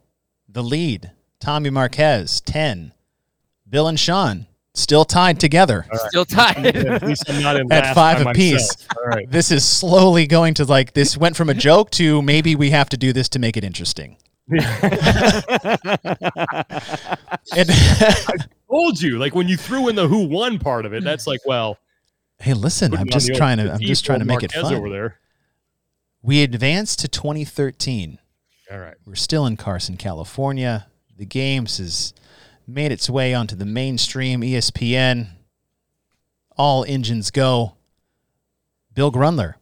the 0.50 0.62
lead, 0.62 1.10
Tommy 1.40 1.70
Marquez, 1.70 2.40
10. 2.42 2.92
Bill 3.68 3.88
and 3.88 3.98
Sean 3.98 4.46
still 4.74 5.04
tied 5.04 5.40
together. 5.40 5.86
Still 6.08 6.24
tied. 6.24 6.66
At 6.76 7.02
least 7.02 7.24
I'm 7.28 7.42
not 7.42 7.56
At 7.72 7.94
five 7.94 8.24
apiece. 8.26 8.52
myself. 8.54 8.86
All 8.98 9.04
right. 9.06 9.30
This 9.30 9.50
is 9.50 9.64
slowly 9.64 10.26
going 10.26 10.54
to 10.54 10.64
like, 10.64 10.92
this 10.92 11.16
went 11.16 11.36
from 11.36 11.48
a 11.48 11.54
joke 11.54 11.90
to 11.92 12.20
maybe 12.22 12.54
we 12.54 12.70
have 12.70 12.88
to 12.90 12.96
do 12.96 13.12
this 13.12 13.28
to 13.30 13.38
make 13.38 13.56
it 13.56 13.64
interesting. 13.64 14.16
And 17.56 17.68
Told 18.68 19.00
you, 19.00 19.18
like 19.18 19.34
when 19.34 19.48
you 19.48 19.56
threw 19.56 19.88
in 19.88 19.96
the 19.96 20.08
who 20.08 20.26
won 20.26 20.58
part 20.58 20.84
of 20.86 20.92
it, 20.92 21.04
that's 21.04 21.26
like, 21.26 21.40
well, 21.46 21.78
hey, 22.40 22.52
listen, 22.52 22.94
I'm 22.94 23.08
just 23.08 23.34
trying 23.34 23.58
to, 23.58 23.72
I'm 23.72 23.80
just 23.80 24.04
trying 24.04 24.18
to 24.18 24.24
old 24.24 24.28
make 24.28 24.42
it 24.42 24.52
fun. 24.52 24.74
over 24.74 24.90
there. 24.90 25.18
We 26.22 26.42
advanced 26.42 26.98
to 27.00 27.08
2013. 27.08 28.18
All 28.72 28.78
right. 28.78 28.96
We're 29.06 29.14
still 29.14 29.46
in 29.46 29.56
Carson, 29.56 29.96
California. 29.96 30.88
The 31.16 31.26
games 31.26 31.78
has 31.78 32.12
made 32.66 32.92
its 32.92 33.08
way 33.08 33.32
onto 33.34 33.54
the 33.56 33.64
mainstream 33.64 34.40
ESPN. 34.42 35.28
All 36.56 36.84
engines 36.84 37.30
go. 37.30 37.76
Bill 38.94 39.10
Grundler. 39.12 39.54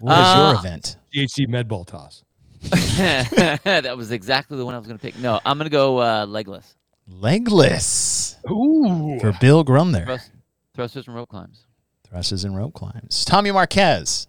what 0.00 0.12
is 0.12 0.18
was 0.18 0.36
your 0.36 0.46
Uh, 0.56 0.58
event? 0.60 0.96
GHD 1.14 1.48
med 1.48 1.68
ball 1.68 1.84
toss. 1.84 2.22
that 2.64 3.94
was 3.96 4.10
exactly 4.10 4.56
the 4.56 4.64
one 4.64 4.74
I 4.74 4.78
was 4.78 4.86
going 4.86 4.98
to 4.98 5.02
pick. 5.02 5.18
No, 5.18 5.38
I'm 5.44 5.58
going 5.58 5.66
to 5.66 5.70
go 5.70 5.98
uh, 6.00 6.24
legless. 6.26 6.74
Legless 7.06 8.36
Ooh. 8.50 9.18
for 9.20 9.32
Bill 9.40 9.62
Grundler. 9.64 10.04
Thrust, 10.06 10.30
thrusters 10.74 11.06
and 11.06 11.14
rope 11.14 11.28
climbs. 11.28 11.66
Thrusters 12.10 12.44
and 12.44 12.56
rope 12.56 12.72
climbs. 12.72 13.24
Tommy 13.26 13.50
Marquez. 13.52 14.26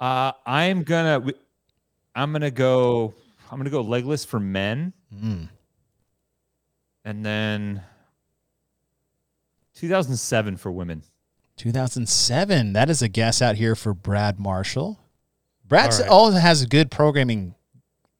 Uh, 0.00 0.32
I'm 0.46 0.82
gonna. 0.82 1.14
w- 1.20 1.36
I'm 2.14 2.32
gonna 2.32 2.50
go. 2.50 3.14
I'm 3.52 3.58
gonna 3.58 3.68
go 3.70 3.82
legless 3.82 4.24
for 4.24 4.40
men, 4.40 4.94
Mm. 5.14 5.48
and 7.04 7.24
then 7.24 7.82
2007 9.74 10.56
for 10.56 10.70
women. 10.72 11.02
2007. 11.56 12.72
That 12.72 12.88
is 12.90 13.02
a 13.02 13.08
guess 13.08 13.42
out 13.42 13.56
here 13.56 13.74
for 13.76 13.94
Brad 13.94 14.38
Marshall. 14.40 14.98
Brad 15.66 15.92
All 15.92 15.98
right. 16.00 16.08
also 16.08 16.38
has 16.38 16.64
good 16.66 16.90
programming 16.90 17.54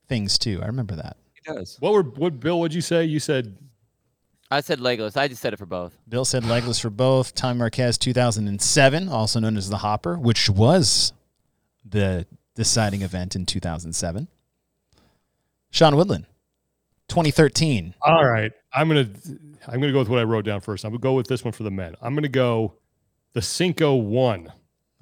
things 0.06 0.38
too. 0.38 0.60
I 0.62 0.66
remember 0.66 0.96
that. 0.96 1.16
He 1.34 1.40
does. 1.52 1.76
What 1.80 1.92
were 1.92 2.02
what 2.02 2.38
Bill? 2.40 2.60
What'd 2.60 2.74
you 2.74 2.80
say? 2.82 3.04
You 3.04 3.18
said 3.20 3.56
I 4.50 4.60
said 4.60 4.80
legless. 4.80 5.16
I 5.16 5.28
just 5.28 5.40
said 5.40 5.54
it 5.54 5.56
for 5.56 5.64
both. 5.66 5.96
Bill 6.08 6.26
said 6.26 6.44
legless 6.44 6.78
for 6.78 6.90
both. 6.90 7.34
Tommy 7.34 7.58
Marquez 7.58 7.96
2007, 7.96 9.08
also 9.08 9.40
known 9.40 9.56
as 9.56 9.70
the 9.70 9.78
Hopper, 9.78 10.18
which 10.18 10.50
was 10.50 11.14
the 11.86 12.26
deciding 12.54 13.00
event 13.00 13.34
in 13.34 13.46
2007. 13.46 14.28
Sean 15.72 15.96
Woodland 15.96 16.26
2013. 17.08 17.94
all 18.02 18.24
right. 18.24 18.52
I'm 18.72 18.86
gonna 18.88 19.08
I'm 19.66 19.80
gonna 19.80 19.92
go 19.92 19.98
with 19.98 20.08
what 20.08 20.18
I 20.20 20.22
wrote 20.22 20.44
down 20.44 20.60
first. 20.60 20.84
I'm 20.84 20.92
gonna 20.92 21.00
go 21.00 21.14
with 21.14 21.26
this 21.26 21.44
one 21.44 21.52
for 21.52 21.62
the 21.64 21.70
men. 21.70 21.94
I'm 22.00 22.14
gonna 22.14 22.28
go 22.28 22.74
the 23.32 23.42
Cinco 23.42 23.94
one. 23.96 24.52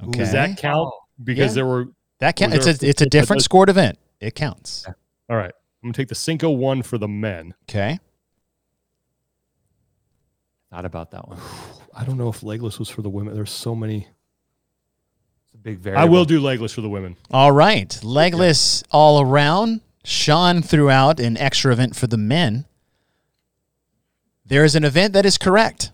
Okay. 0.03 0.19
Does 0.19 0.33
that 0.33 0.57
count? 0.57 0.91
Oh, 0.93 1.01
because 1.23 1.51
Yeah. 1.53 1.55
there 1.57 1.67
were 1.67 1.89
that 2.21 2.37
count, 2.37 2.55
it's 2.55 2.67
a 2.67 2.71
a 2.87 2.89
it's 2.89 3.03
a 3.03 3.07
different 3.07 3.43
scored 3.43 3.69
event. 3.69 3.99
It 4.21 4.35
counts. 4.35 4.87
all 5.29 5.37
right. 5.37 5.53
I'm 5.83 5.89
gonna 5.89 5.93
take 5.95 6.09
the 6.09 6.15
Cinco 6.15 6.51
one 6.51 6.83
for 6.83 6.99
the 6.99 7.09
men. 7.09 7.55
Okay. 7.69 7.99
Not 10.73 10.85
about 10.85 11.11
that 11.13 11.29
one. 11.29 11.39
I 11.95 12.05
don't 12.05 12.17
know 12.17 12.29
if 12.29 12.43
legless 12.43 12.79
was 12.79 12.89
for 12.89 13.03
the 13.03 13.11
women. 13.11 13.35
There's 13.35 13.51
so 13.51 13.75
many. 13.75 14.07
It's 15.45 15.55
a 15.55 15.59
big 15.59 15.79
variable. 15.79 16.03
I 16.03 16.09
will 16.09 16.25
do 16.25 16.41
legless 16.41 16.73
for 16.73 16.81
the 16.81 16.89
women. 16.89 17.17
All 17.33 17.51
right. 17.53 17.99
Legless 18.05 18.85
all 18.93 19.21
around. 19.21 19.81
Sean 20.05 20.63
threw 20.63 20.91
out 20.91 21.21
an 21.21 21.37
extra 21.37 21.73
event 21.73 21.95
for 21.97 22.07
the 22.07 22.17
men. 22.17 22.65
There 24.45 24.65
is 24.65 24.75
an 24.75 24.85
event 24.85 25.13
that 25.13 25.27
is 25.27 25.39
correct. 25.39 25.93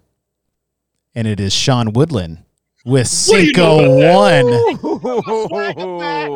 And 1.14 1.26
it 1.26 1.40
is 1.40 1.52
Sean 1.52 1.92
Woodland 1.92 2.38
with 2.84 3.10
do 3.26 3.36
you 3.44 3.52
know 3.52 3.78
Cinco 3.78 4.42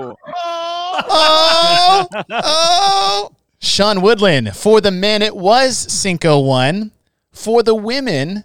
one. 0.09 0.17
Oh, 1.13 2.07
oh. 2.31 3.31
Sean 3.59 4.03
Woodland. 4.03 4.55
For 4.55 4.81
the 4.81 4.91
men, 4.91 5.23
it 5.23 5.35
was 5.35 5.77
Cinco 5.77 6.41
one. 6.41 6.91
For 7.33 7.63
the 7.63 7.75
women, 7.75 8.45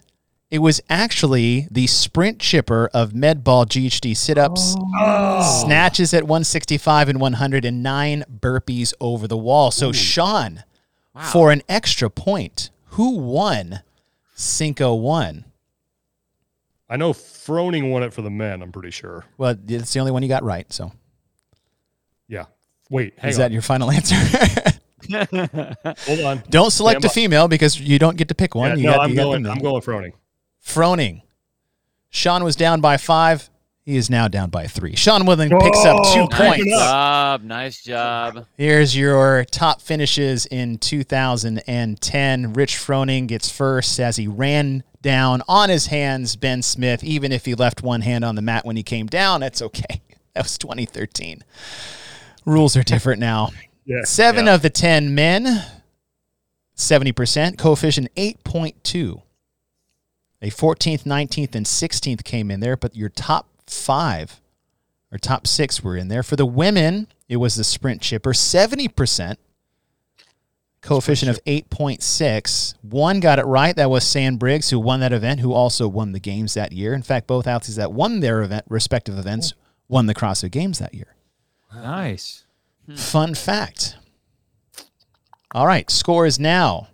it 0.51 0.59
was 0.59 0.81
actually 0.89 1.67
the 1.71 1.87
sprint 1.87 2.39
chipper 2.39 2.89
of 2.93 3.11
MedBall 3.11 3.65
GHD 3.65 4.15
sit 4.15 4.37
ups, 4.37 4.75
oh. 4.97 5.63
snatches 5.65 6.13
at 6.13 6.23
165 6.23 7.09
and 7.09 7.19
109 7.19 8.23
burpees 8.39 8.93
over 9.01 9.27
the 9.27 9.37
wall. 9.37 9.71
So, 9.71 9.91
Sean, 9.91 10.63
for 11.31 11.51
an 11.51 11.61
extra 11.67 12.09
point, 12.09 12.69
who 12.89 13.17
won 13.17 13.81
Cinco 14.35 14.93
one? 14.95 15.45
I 16.89 16.97
know 16.97 17.13
Froning 17.13 17.89
won 17.89 18.03
it 18.03 18.13
for 18.13 18.21
the 18.21 18.29
men. 18.29 18.61
I'm 18.61 18.71
pretty 18.71 18.91
sure. 18.91 19.25
Well, 19.37 19.55
it's 19.67 19.91
the 19.93 19.99
only 19.99 20.11
one 20.11 20.21
you 20.21 20.29
got 20.29 20.43
right. 20.43 20.71
So, 20.71 20.91
Yeah. 22.27 22.45
Wait. 22.89 23.15
Hang 23.17 23.31
is 23.31 23.37
on. 23.37 23.41
that 23.41 23.51
your 23.51 23.63
final 23.63 23.89
answer? 23.89 24.15
Hold 26.05 26.19
on. 26.19 26.43
don't 26.49 26.71
select 26.71 27.01
Stand 27.01 27.05
a 27.05 27.07
by. 27.07 27.13
female 27.13 27.47
because 27.47 27.79
you 27.79 27.97
don't 27.97 28.17
get 28.17 28.27
to 28.27 28.35
pick 28.35 28.53
one. 28.53 28.71
Yeah, 28.71 28.75
you 28.75 28.83
no, 28.83 28.91
got, 28.93 29.01
I'm 29.01 29.09
you 29.09 29.15
going. 29.15 29.43
them 29.43 29.51
I'm 29.53 29.59
going 29.59 29.81
Froning. 29.81 30.13
Froning. 30.65 31.21
Sean 32.09 32.43
was 32.43 32.55
down 32.55 32.81
by 32.81 32.97
five. 32.97 33.49
He 33.83 33.97
is 33.97 34.09
now 34.09 34.27
down 34.27 34.49
by 34.49 34.65
three. 34.65 34.95
Sean 34.95 35.27
Woodland 35.27 35.51
picks 35.61 35.85
up 35.85 36.03
two 36.13 36.21
Oh, 36.21 36.27
points. 36.27 36.55
creeping. 36.55 36.71
Job. 36.71 37.43
Nice 37.43 37.83
job. 37.83 38.47
Here's 38.57 38.97
your 38.97 39.45
top 39.45 39.79
finishes 39.79 40.47
in 40.47 40.79
2010. 40.79 42.53
Rich 42.53 42.75
Froning 42.77 43.27
gets 43.27 43.49
first 43.51 43.99
as 43.99 44.15
he 44.17 44.27
ran 44.27 44.83
down 45.03 45.43
on 45.47 45.69
his 45.69 45.85
hands 45.87 46.35
Ben 46.35 46.63
Smith. 46.63 47.03
Even 47.03 47.31
if 47.31 47.45
he 47.45 47.53
left 47.53 47.83
one 47.83 48.01
hand 48.01 48.25
on 48.25 48.33
the 48.33 48.41
mat 48.41 48.65
when 48.65 48.75
he 48.75 48.81
came 48.81 49.05
down, 49.05 49.41
that's 49.41 49.61
okay. 49.61 50.01
That 50.33 50.43
was 50.43 50.57
2013. 50.57 51.45
Rules 52.45 52.75
are 52.75 52.83
different 52.83 53.19
now. 53.19 53.49
Yeah. 53.87 54.01
Seven 54.03 54.47
yeah. 54.47 54.55
of 54.55 54.63
the 54.63 54.71
10 54.71 55.13
men, 55.13 55.63
70%, 56.75 57.55
coefficient 57.59 58.13
8.2. 58.15 59.21
A 60.45 60.51
14th, 60.51 61.05
19th, 61.05 61.55
and 61.55 61.65
16th 61.65 62.23
came 62.23 62.51
in 62.51 62.59
there, 62.59 62.77
but 62.77 62.95
your 62.95 63.09
top 63.09 63.47
five 63.65 64.39
or 65.11 65.17
top 65.17 65.47
six 65.47 65.83
were 65.83 65.97
in 65.97 66.07
there. 66.07 66.21
For 66.21 66.35
the 66.35 66.45
women, 66.45 67.07
it 67.27 67.37
was 67.37 67.55
the 67.55 67.63
sprint 67.63 67.99
chipper, 67.99 68.31
70%, 68.31 69.37
coefficient 70.81 71.31
of 71.31 71.43
8.6. 71.45 72.75
One 72.83 73.19
got 73.21 73.39
it 73.39 73.45
right. 73.45 73.75
That 73.75 73.89
was 73.89 74.05
Sam 74.05 74.37
Briggs, 74.37 74.69
who 74.69 74.79
won 74.79 74.99
that 74.99 75.11
event, 75.11 75.39
who 75.39 75.51
also 75.51 75.87
won 75.87 76.11
the 76.11 76.19
games 76.19 76.53
that 76.53 76.73
year. 76.73 76.93
In 76.93 77.01
fact, 77.01 77.25
both 77.25 77.47
athletes 77.47 77.77
that 77.77 77.91
won 77.91 78.19
their 78.19 78.43
event, 78.43 78.65
respective 78.69 79.17
events, 79.17 79.55
won 79.87 80.05
the 80.05 80.13
CrossFit 80.13 80.51
Games 80.51 80.77
that 80.77 80.93
year. 80.93 81.15
Nice. 81.73 82.45
Hmm. 82.85 82.93
Fun 82.93 83.33
fact. 83.33 83.97
All 85.55 85.65
right, 85.65 85.89
score 85.89 86.27
is 86.27 86.39
now 86.39 86.89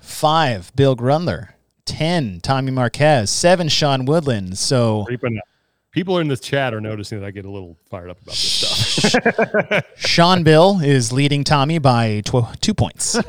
five, 0.00 0.74
Bill 0.74 0.96
Grundler, 0.96 1.50
10, 1.90 2.40
Tommy 2.40 2.70
Marquez, 2.70 3.30
seven, 3.30 3.68
Sean 3.68 4.04
Woodland. 4.04 4.56
So 4.56 5.04
Creeping 5.06 5.36
up. 5.36 5.44
People 5.92 6.18
in 6.18 6.28
the 6.28 6.36
chat 6.36 6.72
are 6.72 6.80
noticing 6.80 7.18
that 7.18 7.26
I 7.26 7.32
get 7.32 7.44
a 7.44 7.50
little 7.50 7.76
fired 7.90 8.10
up 8.10 8.22
about 8.22 8.36
this 8.36 8.62
stuff. 8.62 9.84
Sean 9.96 10.44
Bill 10.44 10.78
is 10.80 11.12
leading 11.12 11.42
Tommy 11.42 11.80
by 11.80 12.20
tw- 12.24 12.46
two 12.60 12.74
points. 12.74 13.14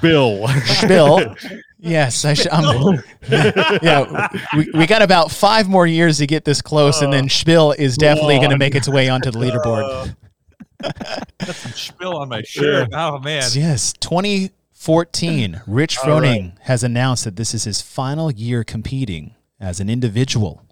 Bill. 0.00 0.46
Bill, 0.86 1.34
yes, 1.78 2.24
I 2.24 2.34
sh- 2.34 2.46
I'm, 2.52 3.02
yeah, 3.28 4.28
we, 4.56 4.70
we 4.72 4.86
got 4.86 5.02
about 5.02 5.32
five 5.32 5.68
more 5.68 5.84
years 5.84 6.18
to 6.18 6.28
get 6.28 6.44
this 6.44 6.62
close, 6.62 7.02
and 7.02 7.12
then 7.12 7.24
uh, 7.24 7.28
Spill 7.28 7.72
is 7.72 7.96
definitely 7.96 8.36
going 8.36 8.50
to 8.50 8.58
make 8.58 8.76
its 8.76 8.88
way 8.88 9.08
onto 9.08 9.32
the 9.32 9.38
leaderboard. 9.40 10.14
Spill 11.74 12.18
on 12.18 12.28
my 12.28 12.42
shirt. 12.42 12.90
Oh 12.92 13.18
man. 13.18 13.42
Yes, 13.52 13.94
2014. 14.90 15.62
Rich 15.66 15.98
All 15.98 16.04
Froning 16.04 16.52
has 16.60 16.84
announced 16.84 17.24
that 17.24 17.34
this 17.34 17.52
is 17.54 17.64
his 17.64 17.82
final 17.82 18.30
year 18.30 18.62
competing 18.62 19.34
as 19.58 19.80
an 19.80 19.90
individual. 19.90 20.62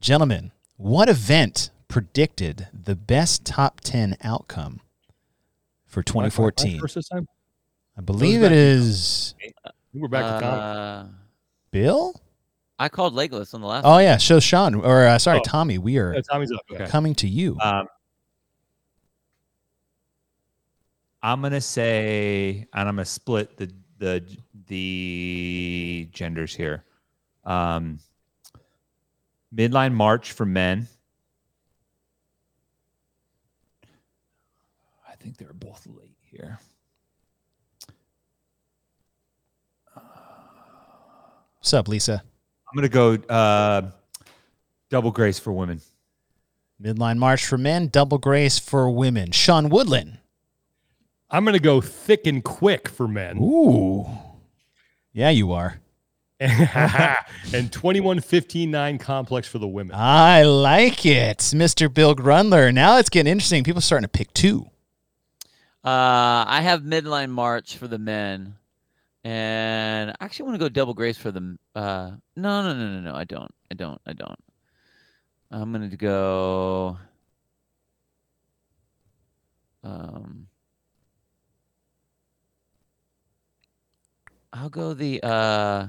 Gentlemen, 0.00 0.50
what 0.76 1.08
event 1.08 1.70
predicted 1.86 2.66
the 2.72 2.96
best 2.96 3.44
top 3.44 3.80
10 3.82 4.16
outcome 4.24 4.80
for 5.86 6.02
2014? 6.02 6.80
First 6.80 6.96
this 6.96 7.08
time? 7.08 7.28
I 7.96 8.00
believe 8.00 8.40
back 8.40 8.50
it 8.50 8.54
to- 8.54 8.60
is 8.60 9.34
I 9.38 9.42
think 9.44 9.54
We're 9.94 10.08
back 10.08 10.40
to 10.40 10.46
Uh, 10.46 11.06
Bill? 11.70 12.20
I 12.80 12.88
called 12.88 13.14
Legolas 13.14 13.54
on 13.54 13.60
the 13.60 13.68
last. 13.68 13.84
Oh, 13.86 13.98
yeah. 13.98 14.16
So, 14.16 14.40
Sean, 14.40 14.74
or 14.74 15.06
uh, 15.06 15.18
sorry, 15.20 15.38
Oh. 15.38 15.42
Tommy, 15.46 15.78
we 15.78 15.98
are 15.98 16.12
Yeah, 16.14 16.20
Tommy's 16.28 16.50
up. 16.50 16.62
Okay. 16.72 16.86
coming 16.86 17.14
to 17.14 17.28
you. 17.28 17.56
Um, 17.60 17.86
I'm 21.24 21.40
gonna 21.40 21.62
say, 21.62 22.68
and 22.74 22.86
I'm 22.86 22.96
gonna 22.96 23.06
split 23.06 23.56
the 23.56 23.72
the 23.98 24.22
the 24.66 26.06
genders 26.12 26.54
here. 26.54 26.84
Um, 27.44 27.98
midline 29.54 29.94
March 29.94 30.32
for 30.32 30.44
men. 30.44 30.86
I 35.08 35.14
think 35.14 35.38
they 35.38 35.46
were 35.46 35.54
both 35.54 35.86
late 35.86 36.18
here. 36.20 36.58
What's 41.56 41.72
up, 41.72 41.88
Lisa? 41.88 42.22
I'm 42.68 42.76
gonna 42.76 42.90
go 42.90 43.14
uh, 43.30 43.90
double 44.90 45.10
grace 45.10 45.38
for 45.38 45.54
women. 45.54 45.80
Midline 46.82 47.16
March 47.16 47.46
for 47.46 47.56
men, 47.56 47.88
double 47.88 48.18
grace 48.18 48.58
for 48.58 48.90
women. 48.90 49.30
Sean 49.30 49.70
Woodland. 49.70 50.18
I'm 51.34 51.44
going 51.44 51.54
to 51.54 51.58
go 51.58 51.80
thick 51.80 52.28
and 52.28 52.44
quick 52.44 52.88
for 52.88 53.08
men. 53.08 53.38
Ooh. 53.38 54.06
Yeah, 55.12 55.30
you 55.30 55.50
are. 55.50 55.80
and 56.38 57.72
21 57.72 58.20
15 58.20 58.70
9 58.70 58.98
complex 58.98 59.48
for 59.48 59.58
the 59.58 59.66
women. 59.66 59.96
I 59.96 60.44
like 60.44 61.04
it, 61.04 61.38
Mr. 61.38 61.92
Bill 61.92 62.14
Grundler. 62.14 62.72
Now 62.72 62.98
it's 62.98 63.08
getting 63.08 63.32
interesting. 63.32 63.64
People 63.64 63.80
are 63.80 63.82
starting 63.82 64.04
to 64.04 64.08
pick 64.08 64.32
two. 64.32 64.66
Uh, 65.84 66.46
I 66.46 66.60
have 66.62 66.82
midline 66.82 67.30
march 67.30 67.78
for 67.78 67.88
the 67.88 67.98
men, 67.98 68.54
and 69.24 70.10
I 70.10 70.14
actually 70.20 70.44
want 70.44 70.54
to 70.54 70.64
go 70.64 70.68
double 70.68 70.94
grace 70.94 71.18
for 71.18 71.32
them. 71.32 71.58
Uh, 71.74 72.12
no, 72.36 72.62
no, 72.62 72.74
no, 72.74 72.88
no, 72.88 73.00
no. 73.00 73.14
I 73.16 73.24
don't. 73.24 73.52
I 73.72 73.74
don't. 73.74 74.00
I 74.06 74.12
don't. 74.12 74.38
I'm 75.50 75.72
gonna 75.72 75.88
go. 75.96 76.96
Um, 79.82 80.46
I'll 84.54 84.68
go 84.70 84.94
the. 84.94 85.20
Uh, 85.22 85.86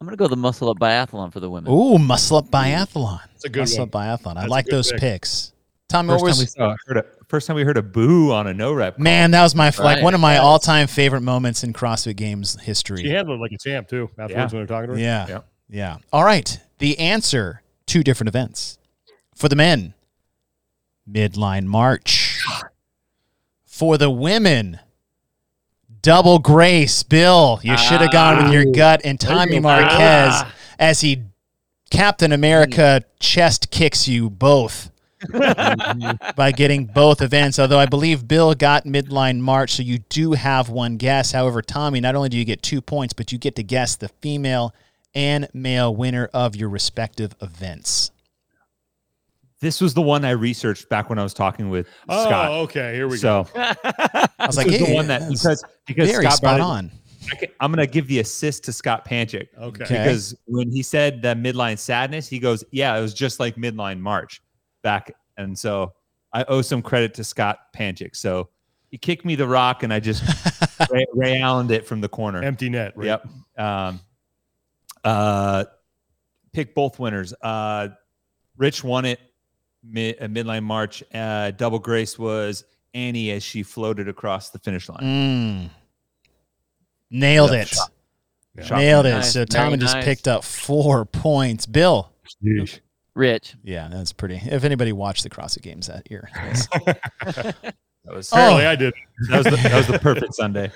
I'm 0.00 0.06
gonna 0.06 0.16
go 0.16 0.28
the 0.28 0.36
muscle 0.36 0.70
up 0.70 0.78
biathlon 0.78 1.32
for 1.32 1.40
the 1.40 1.48
women. 1.50 1.72
Ooh, 1.72 1.98
muscle 1.98 2.36
up 2.36 2.46
biathlon. 2.50 3.20
It's 3.36 3.44
a 3.44 3.48
good 3.48 3.60
muscle 3.60 3.86
one. 3.86 3.88
up 3.88 3.92
biathlon. 4.20 4.30
I 4.32 4.34
That's 4.34 4.46
a 4.46 4.50
like 4.50 4.66
those 4.66 4.90
pick. 4.92 5.00
picks. 5.00 5.52
Tommy, 5.88 6.10
First 6.10 6.22
what 6.22 6.30
time 6.32 6.38
we 6.40 6.46
saw, 6.46 6.76
heard 6.86 6.96
a, 6.98 7.04
first 7.28 7.46
time 7.46 7.56
we 7.56 7.62
heard 7.62 7.78
a 7.78 7.82
boo 7.82 8.30
on 8.32 8.46
a 8.46 8.52
no 8.54 8.74
rep. 8.74 8.96
call. 8.96 9.02
man? 9.02 9.30
That 9.30 9.42
was 9.42 9.54
my 9.54 9.72
like 9.78 10.02
one 10.02 10.12
of 10.14 10.20
my 10.20 10.34
Yes. 10.34 10.42
all 10.42 10.58
time 10.58 10.86
favorite 10.86 11.22
moments 11.22 11.64
in 11.64 11.72
CrossFit 11.72 12.16
Games 12.16 12.60
history. 12.60 13.02
She 13.02 13.08
handled 13.08 13.38
it 13.38 13.42
like 13.42 13.52
a 13.52 13.58
champ, 13.58 13.88
too, 13.88 14.10
afterwards 14.18 14.32
Yeah. 14.32 14.42
when 14.42 14.48
they're 14.50 14.66
talking 14.66 14.88
to 14.90 14.94
her. 14.94 14.98
Yeah. 15.00 15.26
Yep. 15.28 15.48
Yeah. 15.70 15.96
All 16.12 16.24
right. 16.24 16.60
The 16.78 16.98
answer 16.98 17.62
two 17.86 18.02
different 18.04 18.28
events. 18.28 18.78
For 19.34 19.48
the 19.48 19.56
men, 19.56 19.94
midline 21.10 21.64
march. 21.64 22.42
For 23.64 23.96
the 23.96 24.10
women, 24.10 24.78
double 26.02 26.38
grace. 26.38 27.02
Bill, 27.02 27.60
you 27.62 27.76
should 27.76 28.00
have 28.00 28.12
gone 28.12 28.44
with 28.44 28.52
your 28.52 28.64
gut 28.72 29.02
and 29.04 29.18
Tommy. 29.18 29.60
Marquez 29.60 30.32
Ah. 30.32 30.52
as 30.78 31.00
he 31.00 31.22
Captain 31.90 32.32
America 32.32 33.02
chest 33.20 33.70
kicks 33.70 34.06
you 34.08 34.28
both. 34.30 34.90
by 36.36 36.52
getting 36.54 36.84
both 36.86 37.20
events. 37.20 37.58
Although 37.58 37.80
I 37.80 37.86
believe 37.86 38.28
Bill 38.28 38.54
got 38.54 38.84
midline 38.84 39.40
March, 39.40 39.72
so 39.72 39.82
you 39.82 39.98
do 40.08 40.32
have 40.32 40.68
one 40.68 40.96
guess. 40.96 41.32
However, 41.32 41.60
Tommy, 41.60 41.98
not 42.00 42.14
only 42.14 42.28
do 42.28 42.36
you 42.38 42.44
get 42.44 42.62
two 42.62 42.80
points, 42.80 43.12
but 43.14 43.32
you 43.32 43.38
get 43.38 43.56
to 43.56 43.64
guess 43.64 43.96
the 43.96 44.08
female 44.08 44.72
and 45.14 45.48
male 45.52 45.92
winner 45.92 46.30
of 46.32 46.54
your 46.54 46.68
respective 46.68 47.34
events. 47.42 48.12
This 49.60 49.80
was 49.80 49.92
the 49.94 50.02
one 50.02 50.24
I 50.24 50.30
researched 50.30 50.88
back 50.88 51.08
when 51.10 51.18
I 51.18 51.22
was 51.22 51.34
talking 51.34 51.68
with 51.68 51.88
Scott. 51.88 52.04
Oh, 52.08 52.24
Scott. 52.26 52.50
okay. 52.52 52.94
Here 52.94 53.08
we 53.08 53.16
So 53.16 53.44
go. 53.52 53.60
I 53.84 54.28
was 54.46 54.56
like, 54.56 54.66
was 54.66 54.76
hey, 54.76 54.86
the 54.86 54.94
one 54.94 55.08
that 55.08 55.28
because 55.28 55.64
because 55.86 56.08
very 56.10 56.24
Scott 56.24 56.34
spot 56.34 56.58
brought 56.58 56.60
it- 56.60 56.62
on. 56.62 56.90
I 57.30 57.34
can, 57.36 57.48
I'm 57.60 57.70
going 57.72 57.86
to 57.86 57.92
give 57.92 58.06
the 58.06 58.20
assist 58.20 58.64
to 58.64 58.72
Scott 58.72 59.06
Panchik 59.06 59.48
Okay. 59.58 59.84
Okay. 59.84 59.98
because 59.98 60.34
when 60.46 60.70
he 60.70 60.82
said 60.82 61.20
that 61.22 61.36
midline 61.36 61.78
sadness, 61.78 62.26
he 62.28 62.38
goes, 62.38 62.64
"Yeah, 62.70 62.96
it 62.96 63.02
was 63.02 63.12
just 63.12 63.38
like 63.40 63.56
midline 63.56 63.98
March 64.00 64.40
back." 64.82 65.12
And 65.36 65.58
so 65.58 65.92
I 66.32 66.44
owe 66.44 66.62
some 66.62 66.80
credit 66.80 67.12
to 67.14 67.24
Scott 67.24 67.58
Panchik. 67.76 68.16
So 68.16 68.48
he 68.90 68.96
kicked 68.96 69.26
me 69.26 69.34
the 69.34 69.46
rock, 69.46 69.82
and 69.82 69.92
I 69.92 70.00
just 70.00 70.22
Ray, 70.90 71.04
Ray 71.12 71.40
Allened 71.42 71.70
it 71.70 71.86
from 71.86 72.00
the 72.00 72.08
corner. 72.08 72.42
Empty 72.42 72.70
net. 72.70 72.92
Right? 72.96 73.06
Yep. 73.06 73.28
Um, 73.58 74.00
uh, 75.04 75.64
pick 76.52 76.74
both 76.74 76.98
winners. 76.98 77.34
Uh, 77.42 77.88
Rich 78.56 78.82
won 78.84 79.04
it 79.04 79.20
mid, 79.82 80.16
uh, 80.20 80.26
midline 80.26 80.62
March. 80.64 81.02
Uh, 81.12 81.50
double 81.52 81.78
grace 81.78 82.18
was 82.18 82.64
Annie 82.94 83.30
as 83.30 83.42
she 83.42 83.62
floated 83.62 84.08
across 84.08 84.50
the 84.50 84.58
finish 84.58 84.88
line. 84.88 85.00
Mm. 85.02 85.70
Nailed 87.10 87.50
Yeah, 87.52 87.56
it. 87.62 87.68
shot. 87.68 87.90
Yeah. 88.56 88.64
Shot. 88.64 88.78
Nailed 88.78 89.06
it. 89.06 89.10
Nice, 89.10 89.32
So 89.32 89.38
very 89.40 89.46
Tommy 89.46 89.76
just 89.78 89.96
picked 89.98 90.28
up 90.28 90.44
four 90.44 91.04
points. 91.04 91.66
Bill. 91.66 92.12
Yeesh. 92.44 92.80
Rich. 93.14 93.56
Yeah, 93.64 93.88
that's 93.90 94.12
pretty. 94.12 94.36
If 94.44 94.62
anybody 94.64 94.92
watched 94.92 95.24
the 95.24 95.30
CrossFit 95.30 95.62
Games 95.62 95.86
that 95.88 96.08
year. 96.10 96.28
That 98.04 98.14
was 98.14 98.32
Apparently, 98.32 98.64
Oh. 98.64 98.70
I 98.70 98.76
did. 98.76 98.94
that 99.28 99.36
was 99.38 99.44
the, 99.46 99.56
that 99.68 99.74
was 99.76 99.86
the 99.86 99.98
perfect 99.98 100.34
Sunday. 100.34 100.70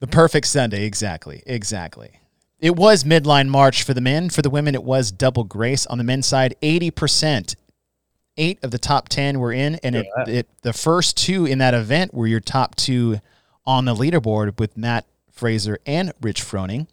The 0.00 0.06
perfect 0.06 0.46
Sunday, 0.46 0.84
exactly, 0.86 1.42
exactly. 1.44 2.12
It 2.60 2.76
was 2.76 3.04
midline 3.04 3.48
March 3.48 3.82
for 3.82 3.92
the 3.92 4.00
men. 4.00 4.30
For 4.30 4.40
the 4.40 4.48
women, 4.48 4.74
it 4.74 4.82
was 4.82 5.12
double 5.12 5.44
grace. 5.44 5.84
On 5.86 5.98
the 5.98 6.04
men's 6.04 6.26
side, 6.26 6.54
eighty 6.62 6.90
percent, 6.90 7.56
eight 8.36 8.58
of 8.62 8.70
the 8.70 8.78
top 8.78 9.08
ten 9.08 9.38
were 9.40 9.52
in, 9.52 9.76
and 9.82 9.94
it, 9.96 10.06
it 10.26 10.48
the 10.62 10.72
first 10.72 11.16
two 11.16 11.46
in 11.46 11.58
that 11.58 11.74
event 11.74 12.14
were 12.14 12.26
your 12.26 12.40
top 12.40 12.74
two 12.76 13.20
on 13.66 13.84
the 13.84 13.94
leaderboard 13.94 14.58
with 14.58 14.76
Mat 14.76 15.06
Fraser 15.30 15.78
and 15.86 16.12
Rich 16.20 16.42
Froning. 16.42 16.86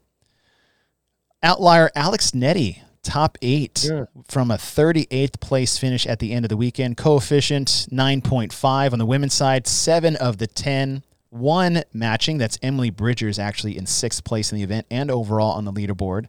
Outlier 1.42 1.90
Alex 1.96 2.34
Nettie, 2.34 2.82
top 3.02 3.38
eight 3.42 3.86
Yeah. 3.90 4.06
from 4.28 4.52
a 4.52 4.58
38th 4.58 5.40
place 5.40 5.78
finish 5.78 6.06
at 6.06 6.20
the 6.20 6.34
end 6.34 6.44
of 6.46 6.50
the 6.50 6.58
weekend. 6.58 6.98
Coefficient 6.98 7.88
9.5 7.92 8.92
on 8.94 9.00
the 9.00 9.06
women's 9.06 9.34
side, 9.34 9.66
seven 9.68 10.16
of 10.18 10.38
the 10.38 10.48
10 10.48 11.04
one 11.30 11.84
matching. 11.94 12.40
That's 12.40 12.58
Emily 12.62 12.90
Bridgers 12.90 13.38
actually 13.40 13.78
in 13.78 13.86
sixth 13.86 14.24
place 14.24 14.52
in 14.52 14.58
the 14.58 14.64
event 14.64 14.88
and 14.90 15.10
overall 15.12 15.52
on 15.54 15.64
the 15.64 15.72
leaderboard. 15.72 16.26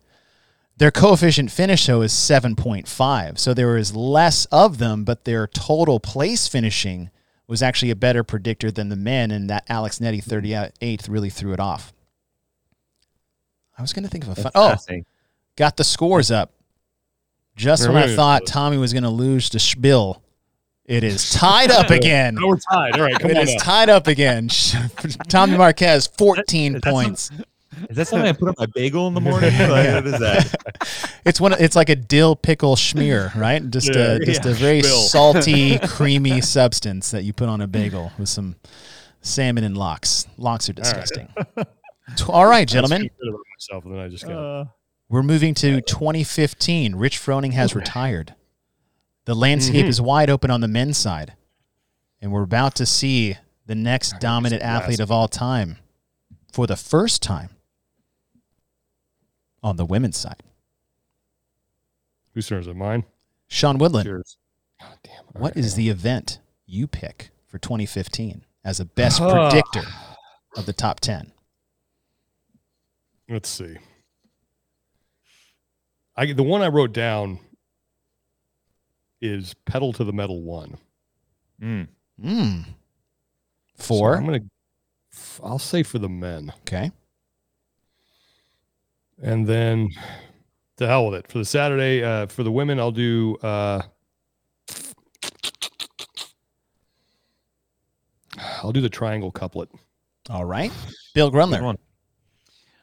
Their 0.81 0.91
coefficient 0.91 1.51
finish 1.51 1.85
though 1.85 2.01
is 2.01 2.11
7.5. 2.11 3.39
So 3.39 3.53
there 3.53 3.69
was 3.69 3.95
less 3.95 4.47
of 4.47 4.79
them, 4.79 5.05
but 5.05 5.27
their 5.27 5.47
total 5.47 6.01
place 6.01 6.49
finishing 6.49 7.11
was 7.47 7.63
actually 7.63 7.91
a 7.91 7.97
better 7.97 8.25
predictor 8.25 8.71
than 8.71 8.89
the 8.89 8.97
men, 8.97 9.31
and 9.31 9.51
that 9.51 9.67
Alex 9.69 10.01
Nettie 10.01 10.23
38th 10.23 11.07
really 11.11 11.29
threw 11.29 11.53
it 11.53 11.61
off. 11.61 11.93
I 13.77 13.83
was 13.83 13.93
going 13.93 14.05
to 14.05 14.09
think 14.09 14.25
of 14.25 14.31
a 14.31 14.35
fun. 14.37 14.53
Oh, 14.55 14.75
got 15.57 15.77
the 15.77 15.85
scores 15.85 16.31
up. 16.31 16.55
Just 17.57 17.87
when 17.87 17.99
I 17.99 18.17
thought 18.17 18.47
Tommy 18.47 18.79
was 18.79 18.95
going 18.95 19.03
to 19.03 19.11
lose 19.11 19.51
to 19.51 19.59
Spill, 19.59 20.23
it 20.87 21.05
is 21.05 21.31
tied 21.31 21.71
up 21.71 21.91
again. 21.91 22.37
Now 22.37 22.49
we're 22.49 22.57
tied. 22.57 22.95
All 22.99 23.03
right, 23.03 23.19
come 23.19 23.33
It 23.33 23.37
on 23.37 23.43
is 23.43 23.55
now. 23.57 23.61
tied 23.63 23.91
up 23.91 24.07
again. 24.07 24.49
Tommy 25.29 25.59
Marquez, 25.59 26.07
14 26.07 26.77
Is 26.77 26.81
that 26.81 26.91
points. 26.91 27.31
Is 27.89 27.97
that 27.97 28.09
something 28.09 28.29
I 28.29 28.33
put 28.33 28.49
on 28.49 28.55
my 28.59 28.67
bagel 28.67 29.07
in 29.09 29.15
the 29.15 29.21
morning? 29.31 29.51
Like, 29.59 29.69
what 29.95 30.07
is 30.07 30.19
that? 30.21 30.57
It's 31.25 31.39
one. 31.41 31.53
It's 31.53 31.77
like 31.77 31.91
a 31.91 31.97
dill 31.97 32.35
pickle 32.35 32.77
schmear, 32.77 33.35
right? 33.35 33.69
Just 33.71 33.91
a 33.95 34.19
Yeah, 34.21 34.25
just 34.25 34.47
a 34.47 34.53
very 34.53 34.83
spill. 34.83 34.97
salty, 35.03 35.79
creamy 35.81 36.41
substance 36.41 37.11
that 37.11 37.25
you 37.25 37.33
put 37.35 37.49
on 37.49 37.61
a 37.61 37.67
bagel 37.67 38.11
with 38.19 38.31
some 38.31 38.57
salmon 39.21 39.63
and 39.65 39.77
lox. 39.77 40.27
Lox 40.39 40.71
are 40.71 40.73
disgusting. 40.73 41.29
Tw- 42.17 42.31
All 42.31 42.47
right, 42.47 42.67
gentlemen. 42.67 43.03
I 43.03 43.05
speak 43.05 43.13
better 43.19 43.37
myself 43.55 43.85
than 43.85 43.99
I 43.99 44.09
just 44.09 44.27
got. 44.27 44.33
Uh, 44.33 44.65
We're 45.11 45.23
moving 45.23 45.53
to 45.57 45.83
2015. 45.83 46.97
Rich 46.97 47.19
Froning 47.19 47.53
has 47.53 47.75
retired. 47.75 48.35
The 49.27 49.35
landscape 49.35 49.85
is 49.87 50.01
wide 50.01 50.31
open 50.31 50.51
on 50.51 50.63
the 50.63 50.69
men's 50.69 50.97
side. 50.97 51.35
And 52.23 52.33
we're 52.33 52.43
about 52.43 52.75
to 52.77 52.87
see 52.87 53.37
the 53.67 53.75
next 53.75 54.19
dominant 54.21 54.63
athlete 54.63 55.01
of 55.01 55.11
all 55.13 55.29
time 55.29 55.77
for 56.51 56.67
the 56.67 56.77
first 56.77 57.23
time 57.23 57.51
on 59.63 59.77
the 59.77 59.85
women's 59.85 60.17
side. 60.17 60.43
Whose 62.35 62.49
turn 62.49 62.61
is 62.61 62.67
it? 62.67 62.77
Mine. 62.77 63.05
Sean 63.49 63.79
Woodland, 63.79 64.07
cheers. 64.07 64.37
God 64.81 64.99
damn. 65.03 65.43
what 65.43 65.57
is 65.57 65.75
the 65.75 65.89
event 65.89 66.39
you 66.67 66.87
pick 66.87 67.31
for 67.47 67.59
2015 67.59 68.45
as 68.65 68.79
a 68.79 68.85
best 68.85 69.19
predictor 69.21 69.83
of 70.57 70.67
the 70.67 70.73
top 70.73 71.01
10? 71.01 71.33
Let's 73.29 73.49
see. 73.49 73.77
I 76.17 76.33
the 76.33 76.43
one 76.43 76.63
I 76.63 76.69
wrote 76.69 76.93
down 76.93 77.39
is 79.21 79.55
pedal 79.65 79.93
to 79.95 80.05
the 80.05 80.13
metal 80.13 80.43
one. 80.43 80.79
Mm. 81.63 81.89
Mm. 82.23 82.65
So 83.77 83.85
Four. 83.85 84.17
I'm 84.17 84.27
gonna. 84.27 84.41
I'll 85.43 85.59
say 85.59 85.83
for 85.83 85.99
the 85.99 86.09
men, 86.09 86.53
okay. 86.63 86.93
And 89.23 89.47
then 89.47 89.91
to 90.79 90.87
hell 90.87 91.11
with 91.11 91.21
it 91.21 91.31
for 91.31 91.39
the 91.39 91.45
Saturday. 91.45 92.03
Uh, 92.03 92.27
for 92.27 92.43
the 92.43 92.51
women, 92.53 92.79
I'll 92.81 92.91
do. 92.91 93.37
Uh, 93.37 93.83
I'll 98.63 98.73
do 98.73 98.81
the 98.81 98.89
triangle 98.89 99.31
couplet. 99.31 99.69
All 100.29 100.45
right. 100.45 100.73
Bill 101.15 101.31
Good 101.31 101.39
Grundler. 101.39 101.63
one. 101.63 101.79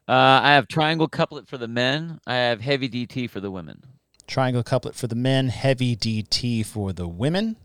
Uh, 0.07 0.41
I 0.43 0.53
have 0.53 0.67
triangle 0.67 1.07
couplet 1.07 1.47
for 1.47 1.57
the 1.57 1.67
men. 1.67 2.19
I 2.25 2.35
have 2.35 2.61
heavy 2.61 2.87
DT 2.87 3.29
for 3.29 3.39
the 3.39 3.51
women. 3.51 3.83
Triangle 4.25 4.63
couplet 4.63 4.95
for 4.95 5.07
the 5.07 5.15
men. 5.15 5.49
Heavy 5.49 5.95
DT 5.95 6.65
for 6.65 6.93
the 6.93 7.07
women. 7.07 7.57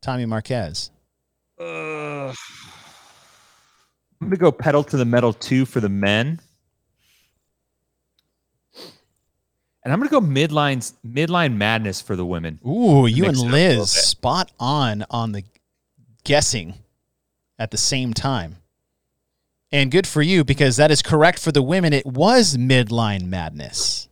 Tommy 0.00 0.26
Marquez. 0.26 0.90
Uh, 1.60 2.32
I'm 4.20 4.28
gonna 4.28 4.36
go 4.36 4.52
pedal 4.52 4.84
to 4.84 4.96
the 4.96 5.04
metal 5.04 5.32
two 5.32 5.64
for 5.64 5.80
the 5.80 5.88
men. 5.88 6.40
And 9.84 9.92
I'm 9.92 9.98
gonna 9.98 10.10
go 10.10 10.20
midline 10.20 10.92
midline 11.06 11.56
madness 11.56 12.00
for 12.00 12.14
the 12.14 12.24
women. 12.24 12.60
Ooh, 12.66 13.06
you 13.06 13.24
and 13.24 13.36
Mix 13.36 13.42
it 13.42 13.46
up 13.46 13.52
a 13.52 13.56
little 13.56 13.80
Liz 13.80 13.90
spot 13.90 14.52
on 14.60 15.04
on 15.10 15.32
the 15.32 15.42
guessing 16.24 16.74
at 17.58 17.70
the 17.70 17.76
same 17.76 18.14
time. 18.14 18.56
And 19.72 19.90
good 19.90 20.06
for 20.06 20.22
you 20.22 20.44
because 20.44 20.76
that 20.76 20.90
is 20.90 21.02
correct 21.02 21.38
for 21.38 21.50
the 21.50 21.62
women. 21.62 21.92
It 21.92 22.06
was 22.06 22.56
midline 22.56 23.24
madness. 23.24 24.08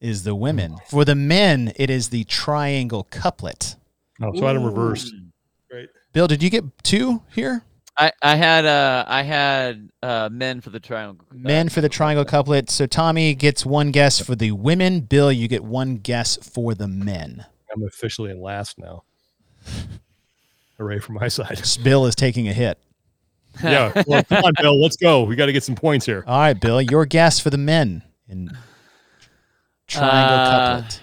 Is 0.00 0.24
the 0.24 0.34
women. 0.34 0.76
For 0.88 1.04
the 1.04 1.14
men, 1.14 1.72
it 1.76 1.90
is 1.90 2.10
the 2.10 2.24
triangle 2.24 3.04
couplet. 3.10 3.76
Oh, 4.22 4.32
so 4.34 4.44
I 4.44 4.48
had 4.48 4.56
them 4.56 4.64
reversed. 4.64 5.12
Ooh. 5.12 5.74
Right. 5.74 5.88
Bill, 6.12 6.28
did 6.28 6.42
you 6.42 6.50
get 6.50 6.64
two 6.84 7.22
here? 7.34 7.64
I, 7.98 8.12
I 8.22 8.34
had 8.36 8.66
uh 8.66 9.04
I 9.08 9.22
had 9.22 9.88
uh 10.02 10.28
men 10.30 10.60
for 10.60 10.70
the 10.70 10.80
triangle. 10.80 11.24
uh, 11.30 11.34
Men 11.34 11.68
for 11.70 11.80
the 11.80 11.88
triangle 11.88 12.24
couplet. 12.24 12.68
So 12.70 12.86
Tommy 12.86 13.34
gets 13.34 13.64
one 13.64 13.90
guess 13.90 14.20
for 14.20 14.34
the 14.34 14.52
women. 14.52 15.00
Bill, 15.00 15.32
you 15.32 15.48
get 15.48 15.64
one 15.64 15.96
guess 15.96 16.36
for 16.36 16.74
the 16.74 16.88
men. 16.88 17.46
I'm 17.74 17.82
officially 17.84 18.30
in 18.30 18.40
last 18.40 18.78
now. 18.78 19.04
Hooray 20.78 20.98
for 20.98 21.12
my 21.12 21.28
side. 21.28 21.60
Bill 21.82 22.06
is 22.06 22.14
taking 22.14 22.48
a 22.48 22.52
hit. 22.52 22.78
yeah. 23.64 24.02
Well, 24.06 24.22
come 24.24 24.44
on, 24.44 24.52
Bill. 24.60 24.78
Let's 24.80 24.96
go. 24.96 25.22
We 25.24 25.34
got 25.36 25.46
to 25.46 25.52
get 25.52 25.64
some 25.64 25.74
points 25.74 26.04
here. 26.04 26.22
All 26.26 26.38
right, 26.38 26.58
Bill, 26.60 26.82
your 26.82 27.06
guess 27.06 27.40
for 27.40 27.48
the 27.48 27.56
men 27.58 28.02
in 28.28 28.50
triangle 29.88 30.36
Uh, 30.36 30.80
couplet. 30.82 31.00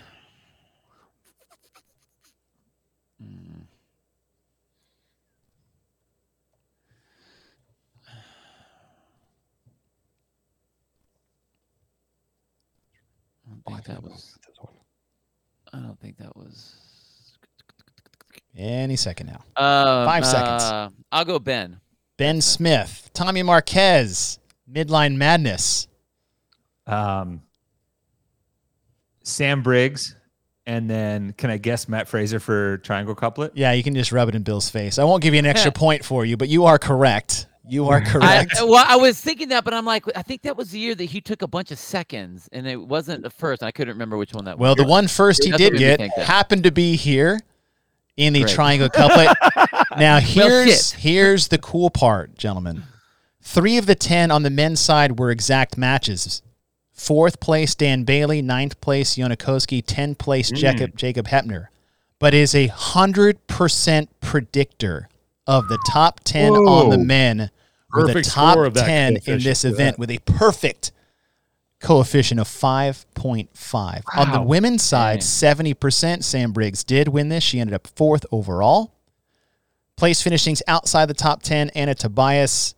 Think 13.74 13.86
that 13.86 14.04
was. 14.04 14.38
I 15.74 15.80
don't 15.80 16.00
think 16.00 16.18
that 16.18 16.36
was. 16.36 16.76
Any 18.56 18.96
second 18.96 19.28
now. 19.28 19.42
Um, 19.58 20.06
Five 20.06 20.26
seconds. 20.26 20.64
uh, 20.64 20.90
I'll 21.12 21.26
go 21.26 21.40
Ben. 21.40 21.80
Ben 22.18 22.42
Smith, 22.42 23.10
Tommy 23.14 23.42
Marquez, 23.42 24.38
Midline 24.72 25.16
Madness. 25.16 25.88
Um, 26.86 27.42
Sam 29.24 29.64
Briggs, 29.64 30.16
and 30.68 30.88
then 30.90 31.34
can 31.34 31.50
I 31.50 31.58
guess 31.58 31.88
Mat 31.88 32.08
Fraser 32.08 32.40
for 32.40 32.78
triangle 32.80 33.16
couplet? 33.16 33.54
Yeah, 33.56 33.72
you 33.72 33.82
can 33.84 33.96
just 33.96 34.12
rub 34.12 34.30
it 34.30 34.36
in 34.36 34.44
Bill's 34.44 34.70
face. 34.70 35.00
I 35.00 35.04
won't 35.06 35.24
give 35.24 35.34
you 35.34 35.40
an 35.40 35.46
extra 35.46 35.72
point 35.74 36.06
for 36.06 36.24
you, 36.24 36.38
but 36.38 36.50
you 36.50 36.66
are 36.66 36.78
correct. 36.78 37.48
You 37.68 37.88
are 37.88 37.98
I, 38.02 38.02
correct. 38.02 38.54
well, 38.62 38.86
I 38.88 38.96
was 38.98 39.20
thinking 39.20 39.50
that, 39.50 39.64
but 39.64 39.74
I'm 39.74 39.86
like, 39.86 40.06
I 40.16 40.22
think 40.22 40.42
that 40.44 40.58
was 40.58 40.72
the 40.72 40.80
year 40.80 40.96
that 40.96 41.06
he 41.06 41.22
took 41.22 41.42
a 41.42 41.48
bunch 41.48 41.72
of 41.72 41.80
seconds, 41.80 42.50
and 42.52 42.68
it 42.68 42.78
wasn't 42.78 43.24
the 43.24 43.30
first. 43.30 43.64
I 43.64 43.72
couldn't 43.72 43.94
remember 43.94 44.18
which 44.18 44.34
one 44.34 44.46
that 44.46 44.58
well, 44.60 44.72
was. 44.72 44.78
Well, 44.78 44.86
the 44.86 44.90
one 44.92 45.08
first 45.08 45.44
he 45.44 45.52
That's 45.52 45.62
did 45.62 45.74
what 45.74 45.82
made 45.82 46.00
me 46.00 46.10
get 46.16 46.26
happened 46.26 46.64
to 46.64 46.72
be 46.72 46.96
here 46.96 47.40
in 48.18 48.34
the 48.34 48.42
Great. 48.42 48.54
triangle 48.54 48.90
couplet. 48.90 49.36
now 49.98 50.20
here's 50.20 50.92
shit. 50.92 51.00
here's 51.02 51.48
the 51.48 51.58
cool 51.58 51.90
part, 51.90 52.38
gentlemen. 52.38 52.84
Three 53.42 53.78
of 53.78 53.86
the 53.86 53.96
ten 53.96 54.30
on 54.32 54.44
the 54.44 54.50
men's 54.50 54.80
side 54.80 55.18
were 55.20 55.32
exact 55.32 55.78
matches. 55.78 56.42
Fourth 56.92 57.40
place 57.40 57.74
Dan 57.76 58.04
Bailey, 58.04 58.42
ninth 58.42 58.80
place 58.82 59.16
Jonne 59.16 59.32
Koski, 59.32 59.82
tenth 59.86 60.18
place 60.18 60.50
Hmm. 60.50 60.56
Jacob 60.56 60.96
Jacob 60.98 61.28
Heppner, 61.28 61.68
but 62.20 62.34
is 62.34 62.54
a 62.54 62.68
hundred 62.68 63.46
percent 63.48 64.10
predictor 64.22 65.10
of 65.48 65.68
the 65.68 65.80
top 65.88 66.22
ten 66.22 66.54
on 66.54 66.90
the 66.90 66.98
Whoa. 66.98 67.04
men. 67.04 67.52
With 67.96 68.14
the 68.14 68.24
top 68.24 68.54
score 68.54 68.66
of 68.66 68.74
that 68.74 68.86
ten 68.86 69.18
in 69.28 69.40
this 69.40 69.64
event 69.64 70.00
with 70.00 70.10
a 70.10 70.18
perfect 70.26 70.92
coefficient 71.84 72.40
of 72.40 72.48
5.5. 72.48 74.02
On 74.16 74.32
the 74.32 74.42
women's 74.42 74.82
side, 74.82 75.20
Dang. 75.20 75.76
70% 75.76 76.24
Sam 76.24 76.52
Briggs 76.52 76.84
did 76.84 77.10
win 77.10 77.30
this. 77.30 77.44
She 77.44 77.60
ended 77.60 77.76
up 77.76 77.86
fourth 77.86 78.26
overall. 78.32 78.94
Place 79.96 80.24
finishings 80.24 80.64
outside 80.68 81.06
the 81.06 81.14
top 81.14 81.44
10 81.44 81.70
Anna 81.76 81.94
Tobias, 81.94 82.74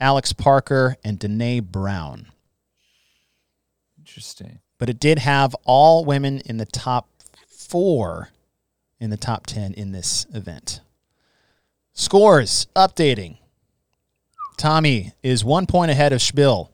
Alex 0.00 0.34
Parker, 0.34 0.96
and 1.02 1.18
Danae 1.18 1.60
Brown. 1.60 2.26
Interesting. 3.98 4.58
But 4.78 4.90
it 4.90 5.00
did 5.00 5.20
have 5.20 5.54
all 5.64 6.04
women 6.04 6.40
in 6.44 6.58
the 6.58 6.66
top 6.66 7.08
four 7.48 8.28
in 9.00 9.10
the 9.10 9.16
top 9.16 9.46
10 9.46 9.72
in 9.74 9.92
this 9.92 10.26
event. 10.34 10.80
Scores 11.98 12.68
updating. 12.76 13.38
Tommy 14.56 15.14
is 15.20 15.44
one 15.44 15.66
point 15.66 15.90
ahead 15.90 16.12
of 16.12 16.22
Spill. 16.22 16.70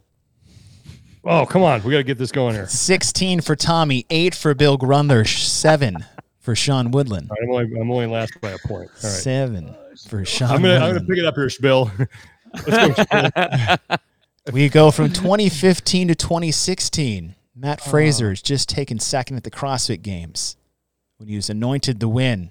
Oh, 1.25 1.47
come 1.47 1.62
on. 1.62 1.83
We 1.83 1.93
got 1.93 1.97
to 1.97 2.05
get 2.05 2.18
this 2.18 2.31
going 2.31 2.55
here. 2.55 2.66
16 2.66 3.41
for 3.41 3.57
Tommy, 3.57 4.05
8 4.11 4.35
for 4.35 4.53
Bill 4.53 4.77
Grundler, 4.77 5.27
7 5.27 6.05
for 6.41 6.55
Sean 6.55 6.91
Woodland. 6.91 7.31
Right, 7.31 7.39
I'm 7.43 7.51
only, 7.51 7.81
I'm 7.81 7.91
only 7.91 8.07
last 8.07 8.39
by 8.43 8.51
a 8.51 8.59
point. 8.59 8.91
All 9.03 9.11
right. 9.11 9.18
7 9.18 9.75
for 10.07 10.27
Sean 10.27 10.51
I'm 10.51 10.61
gonna 10.61 10.75
I'm 10.75 10.81
gonna 10.81 10.93
Woodland. 10.93 11.09
pick 11.09 11.18
it 11.18 11.25
up 11.25 11.35
here, 11.37 11.49
Spill. 11.49 11.91
Let's 12.66 13.07
go. 13.07 13.29
Spill. 13.31 13.99
We 14.53 14.68
go 14.68 14.91
from 14.91 15.11
2015 15.11 16.09
to 16.09 16.14
2016. 16.14 17.35
Mat 17.57 17.81
uh-huh. 17.81 17.91
Fraser 17.91 18.31
is 18.31 18.43
just 18.43 18.68
taken 18.68 18.99
second 18.99 19.39
at 19.39 19.45
the 19.45 19.51
CrossFit 19.51 20.03
Games 20.03 20.59
when 21.16 21.31
he 21.31 21.37
was 21.37 21.49
anointed 21.49 21.99
the 21.99 22.11
win. 22.11 22.51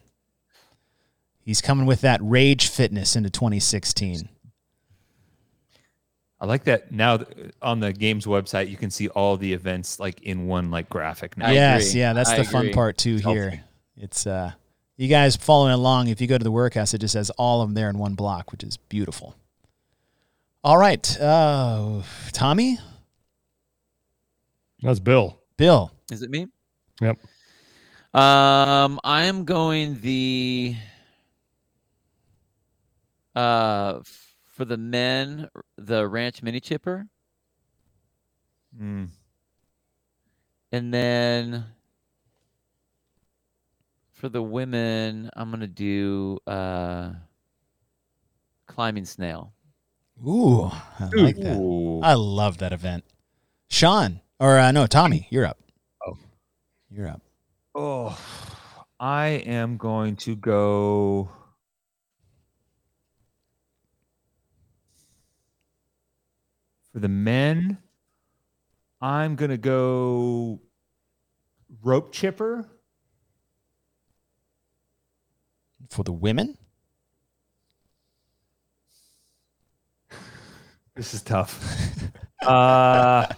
He's 1.44 1.62
coming 1.62 1.86
with 1.86 2.02
that 2.02 2.20
rage 2.24 2.70
fitness 2.70 3.16
into 3.16 3.30
2016. 3.30 4.30
I 6.39 6.46
like 6.46 6.66
that 6.66 6.91
now 6.91 7.20
on 7.62 7.80
the 7.80 7.94
games 7.94 8.26
website 8.26 8.70
you 8.70 8.76
can 8.76 8.89
see 8.89 9.08
all 9.10 9.38
the 9.38 9.54
events 9.54 9.98
like 10.00 10.22
in 10.24 10.48
one 10.48 10.72
like 10.72 10.89
graphic 10.89 11.38
now. 11.38 11.48
I 11.48 11.52
yes, 11.54 11.89
agree. 11.89 12.02
yeah, 12.02 12.14
that's 12.14 12.30
I 12.32 12.38
the 12.38 12.44
fun 12.44 12.72
part 12.74 12.98
too 12.98 13.16
It's 13.16 13.26
here. 13.26 13.50
healthy. 13.50 13.64
It's 13.98 14.28
uh 14.28 14.52
you 14.98 15.08
guys 15.08 15.36
following 15.36 15.74
along, 15.74 16.08
if 16.08 16.20
you 16.22 16.28
go 16.28 16.38
to 16.38 16.44
the 16.44 16.52
workhouse, 16.52 16.94
it 16.94 17.00
just 17.00 17.14
has 17.16 17.30
all 17.32 17.62
of 17.62 17.70
them 17.70 17.76
there 17.76 17.89
in 17.89 17.98
one 17.98 18.14
block, 18.16 18.52
which 18.52 18.64
is 18.64 18.76
beautiful. 18.78 19.36
All 20.66 20.78
right. 20.78 21.20
Uh 21.20 22.02
Tommy? 22.34 22.78
That's 24.82 25.00
Bill. 25.00 25.39
Bill. 25.56 25.91
Is 26.12 26.24
it 26.24 26.30
me? 26.30 26.48
Yep. 27.02 27.18
Um, 28.14 29.00
I 29.04 29.24
am 29.24 29.46
going 29.46 30.00
the 30.02 30.76
uh 33.36 34.00
for 34.46 34.66
the 34.66 34.78
men 34.78 35.50
the 35.78 36.08
ranch 36.08 36.44
mini 36.44 36.60
chipper, 36.60 37.08
Mm. 38.80 39.10
and 40.72 40.94
then 40.94 41.66
for 44.12 44.30
the 44.30 44.42
women 44.42 45.30
I'm 45.36 45.52
gonna 45.52 45.68
do 45.68 46.40
uh 46.48 47.12
climbing 48.68 49.06
snail. 49.06 49.54
Ooh, 50.26 50.66
I 51.00 51.10
like 51.14 51.36
that. 51.38 51.58
Ooh. 51.58 52.00
I 52.02 52.14
love 52.14 52.60
that 52.60 52.72
event. 52.74 53.04
Sean, 53.68 54.22
or 54.40 54.58
uh, 54.60 54.72
no, 54.72 54.86
Tommy, 54.88 55.28
you're 55.32 55.46
up. 55.46 55.58
Oh. 56.06 56.18
You're 56.90 57.08
up. 57.08 57.22
Oh, 57.76 58.18
I 59.00 59.28
am 59.28 59.78
going 59.78 60.16
to 60.18 60.36
go. 60.36 61.30
For 66.94 67.00
the 67.00 67.10
men, 67.10 67.80
I'm 69.02 69.36
going 69.36 69.52
to 69.52 69.58
go 69.58 70.62
rope 71.82 72.14
chipper. 72.14 72.70
For 75.89 76.04
the 76.04 76.14
women? 76.14 76.58
This 80.96 81.16
is 81.16 81.24
tough. 81.24 81.60
uh, 82.46 83.26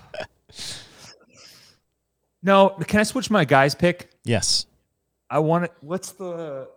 No, 2.44 2.70
can 2.86 3.00
I 3.00 3.04
switch 3.04 3.32
my 3.32 3.44
guys 3.44 3.74
pick? 3.74 4.12
Yes. 4.24 4.68
I 5.32 5.40
want 5.40 5.64
it. 5.66 5.72
What's 5.82 6.12
the? 6.12 6.68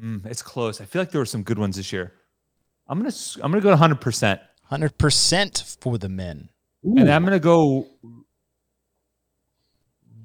Mm, 0.00 0.24
it's 0.24 0.40
close. 0.42 0.80
I 0.80 0.86
feel 0.86 1.02
like 1.02 1.10
there 1.10 1.20
were 1.20 1.26
some 1.26 1.42
good 1.42 1.58
ones 1.58 1.76
this 1.76 1.92
year. 1.92 2.14
I'm 2.88 2.98
gonna 2.98 3.12
I'm 3.42 3.50
gonna 3.50 3.60
go 3.60 3.68
100, 3.70 4.00
percent 4.00 4.40
100% 4.70 5.78
for 5.80 5.98
the 5.98 6.08
men. 6.08 6.48
and 6.84 7.10
I'm 7.10 7.24
gonna 7.24 7.38
go 7.40 7.88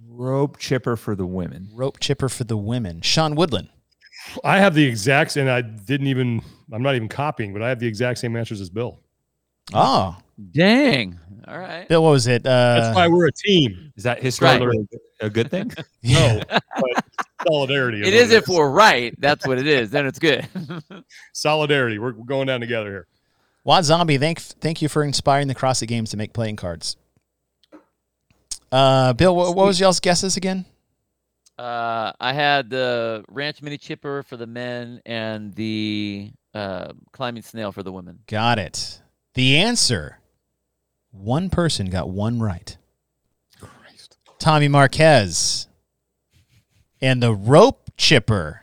rope 0.08 0.58
chipper 0.58 0.96
for 0.96 1.16
the 1.16 1.26
women. 1.26 1.70
Rope 1.74 2.00
chipper 2.00 2.30
for 2.30 2.44
the 2.44 2.58
women. 2.58 3.02
Sean 3.02 3.36
Woodland. 3.36 3.70
I 4.44 4.60
have 4.60 4.76
the 4.76 4.86
exact, 4.86 5.36
and 5.38 5.50
I 5.50 5.62
didn't 5.62 6.08
even. 6.08 6.42
I'm 6.72 6.84
not 6.84 6.96
even 6.96 7.08
copying, 7.10 7.54
but 7.54 7.62
I 7.62 7.70
have 7.70 7.80
the 7.80 7.88
exact 7.88 8.20
same 8.20 8.36
answers 8.36 8.62
as 8.62 8.70
Bill. 8.70 9.00
Oh, 9.74 10.18
Dang. 10.52 11.20
All 11.48 11.58
right. 11.58 11.88
Bill, 11.90 12.04
what 12.04 12.12
was 12.12 12.28
it? 12.28 12.44
That's 12.44 12.88
Uh, 12.90 12.94
why 12.94 13.08
we're 13.08 13.28
a 13.28 13.32
team. 13.32 13.92
Is 13.98 14.04
that 14.04 14.22
historically 14.22 14.68
Right. 14.68 14.88
a 15.22 15.30
good 15.30 15.50
thing? 15.52 15.72
No, 16.04 16.42
but 16.50 17.06
solidarity. 17.48 18.02
It 18.02 18.14
is 18.14 18.32
if 18.32 18.48
we're 18.48 18.70
right. 18.70 19.14
That's 19.20 19.46
what 19.46 19.58
it 19.58 19.68
is. 19.68 19.90
Then 19.92 20.06
it's 20.06 20.20
good. 20.20 20.48
solidarity. 21.34 21.98
We're, 22.00 22.14
we're 22.14 22.26
going 22.26 22.48
down 22.48 22.60
together 22.60 22.90
here. 22.90 23.08
Wad 23.64 23.86
Zombie, 23.86 24.18
thank 24.18 24.40
thank 24.40 24.82
you 24.82 24.90
for 24.90 25.04
inspiring 25.04 25.48
the 25.48 25.56
CrossFit 25.56 25.88
Games 25.88 26.10
to 26.12 26.18
make 26.18 26.34
playing 26.34 26.56
cards. 26.56 26.98
Uh, 28.72 29.14
Bill, 29.14 29.36
what, 29.36 29.56
what 29.56 29.66
was 29.66 29.80
y'all's 29.80 30.00
guesses 30.00 30.38
again? 30.38 30.66
Uh, 31.58 32.12
I 32.20 32.34
had 32.34 32.70
the 32.70 33.24
ranch 33.30 33.62
mini 33.62 33.78
chipper 33.78 34.24
for 34.24 34.38
the 34.38 34.48
men 34.48 35.02
and 35.06 35.54
the 35.54 36.32
uh, 36.54 36.94
climbing 37.12 37.44
snail 37.44 37.72
for 37.72 37.84
the 37.84 37.92
women. 37.92 38.20
Got 38.28 38.58
it. 38.58 39.02
The 39.36 39.58
answer 39.58 40.20
one 41.12 41.50
person 41.50 41.90
got 41.90 42.10
one 42.10 42.40
right. 42.40 42.78
Christ. 43.60 44.18
Tommy 44.40 44.70
Marquez. 44.70 45.68
And 47.02 47.22
the 47.22 47.34
rope 47.34 47.92
chipper, 47.98 48.61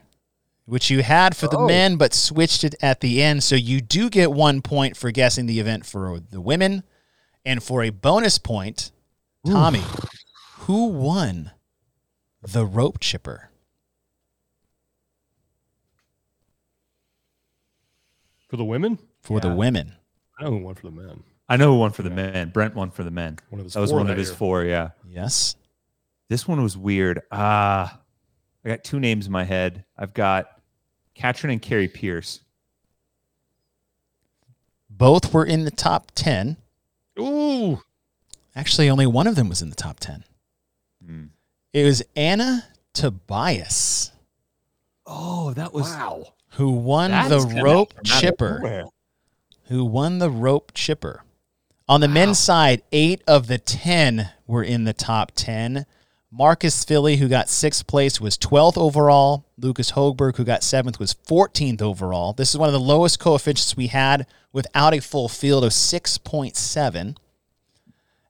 which 0.69 0.91
you 0.91 1.03
had 1.03 1.35
for 1.35 1.49
the 1.49 1.57
Oh. 1.59 1.67
men 1.67 1.97
but 1.97 2.13
switched 2.13 2.63
it 2.63 2.75
at 2.83 3.01
the 3.01 3.23
end. 3.23 3.43
So 3.43 3.55
you 3.57 3.81
do 3.81 4.11
get 4.11 4.31
one 4.31 4.61
point 4.63 4.97
for 4.97 5.11
guessing 5.11 5.47
the 5.47 5.59
event 5.61 5.87
for 5.87 6.21
the 6.21 6.41
women. 6.41 6.85
And 7.45 7.63
for 7.63 7.83
a 7.83 7.89
bonus 7.91 8.37
point, 8.37 8.91
Tommy, 9.47 9.83
who 10.61 10.89
won 10.89 11.53
the 12.43 12.67
rope 12.67 12.99
chipper? 13.01 13.49
For 18.49 18.57
the 18.57 18.65
women, 18.65 18.99
For 19.23 19.41
the 19.41 19.55
women. 19.55 19.95
I 20.39 20.45
know 20.45 20.51
who 20.51 20.59
won 20.59 20.75
for 20.75 20.87
the 20.87 20.93
men. 20.93 21.23
I 21.49 21.57
know 21.57 21.73
who 21.73 21.79
won 21.79 21.93
for 21.93 22.03
the 22.03 22.11
men. 22.11 22.51
Brent 22.51 22.75
won 22.75 22.91
for 22.91 23.03
the 23.05 23.11
men. 23.11 23.39
One 23.49 23.61
of 23.61 23.65
his 23.65 23.75
That 23.75 23.81
was 23.81 23.91
four 23.91 23.99
one 24.01 24.07
that 24.07 24.13
of 24.13 24.19
his 24.19 24.29
year. 24.29 24.37
four. 24.37 24.65
Yeah. 24.65 24.91
Yes. 25.09 25.57
This 26.29 26.47
one 26.47 26.63
was 26.63 26.77
weird. 26.77 27.23
Ah, 27.33 28.01
I 28.65 28.69
got 28.69 28.85
two 28.85 29.01
names 29.01 29.27
in 29.27 29.33
my 29.33 29.45
head. 29.45 29.85
I've 29.97 30.13
got 30.13 30.58
Katrin 31.19 31.51
and 31.51 31.61
Kari 31.61 31.89
Pearce. 31.89 32.41
Both 34.89 35.35
were 35.35 35.45
in 35.45 35.65
the 35.65 35.71
top 35.71 36.13
10. 36.15 36.57
Ooh, 37.19 37.83
Actually, 38.55 38.89
only 38.89 39.07
one 39.07 39.27
of 39.27 39.35
them 39.37 39.49
was 39.49 39.61
in 39.63 39.71
the 39.71 39.77
top 39.77 40.01
10. 40.01 40.25
Hmm. 41.05 41.25
It 41.73 41.85
was 41.85 42.03
Anna 42.17 42.65
Tobias 42.93 44.13
Oh, 45.07 45.53
that 45.55 45.73
was 45.73 45.89
wow. 45.91 46.33
who 46.53 46.71
won 46.71 47.11
That's 47.11 47.29
the 47.29 47.63
rope 47.63 47.93
from 47.95 48.01
out 48.01 48.15
of 48.15 48.21
chipper. 48.21 48.85
Who 49.69 49.85
won 49.85 50.19
the 50.19 50.31
rope 50.31 50.73
chipper. 50.75 51.23
On 51.89 52.01
the 52.01 52.09
men's 52.09 52.39
side, 52.39 52.83
eight 52.93 53.23
of 53.27 53.47
the 53.49 53.59
10 53.59 54.31
were 54.47 54.63
in 54.63 54.85
the 54.85 54.93
top 54.93 55.33
10. 55.35 55.85
Marcus 56.31 56.85
Filly, 56.85 57.17
who 57.17 57.29
got 57.29 57.49
sixth 57.49 57.87
place, 57.87 58.21
was 58.21 58.37
12th 58.37 58.77
overall. 58.77 59.47
Lucas 59.57 59.93
Hogberg, 59.93 60.37
who 60.37 60.45
got 60.45 60.63
seventh, 60.63 60.99
was 60.99 61.15
14th 61.15 61.81
overall. 61.81 62.35
This 62.35 62.51
is 62.51 62.59
one 62.59 62.69
of 62.69 62.75
the 62.75 62.81
lowest 62.81 63.19
coefficients 63.19 63.77
we 63.77 63.87
had 63.87 64.27
without 64.53 64.93
a 64.95 65.01
full 65.01 65.29
field 65.29 65.65
of 65.65 65.73
6.7. 65.73 67.17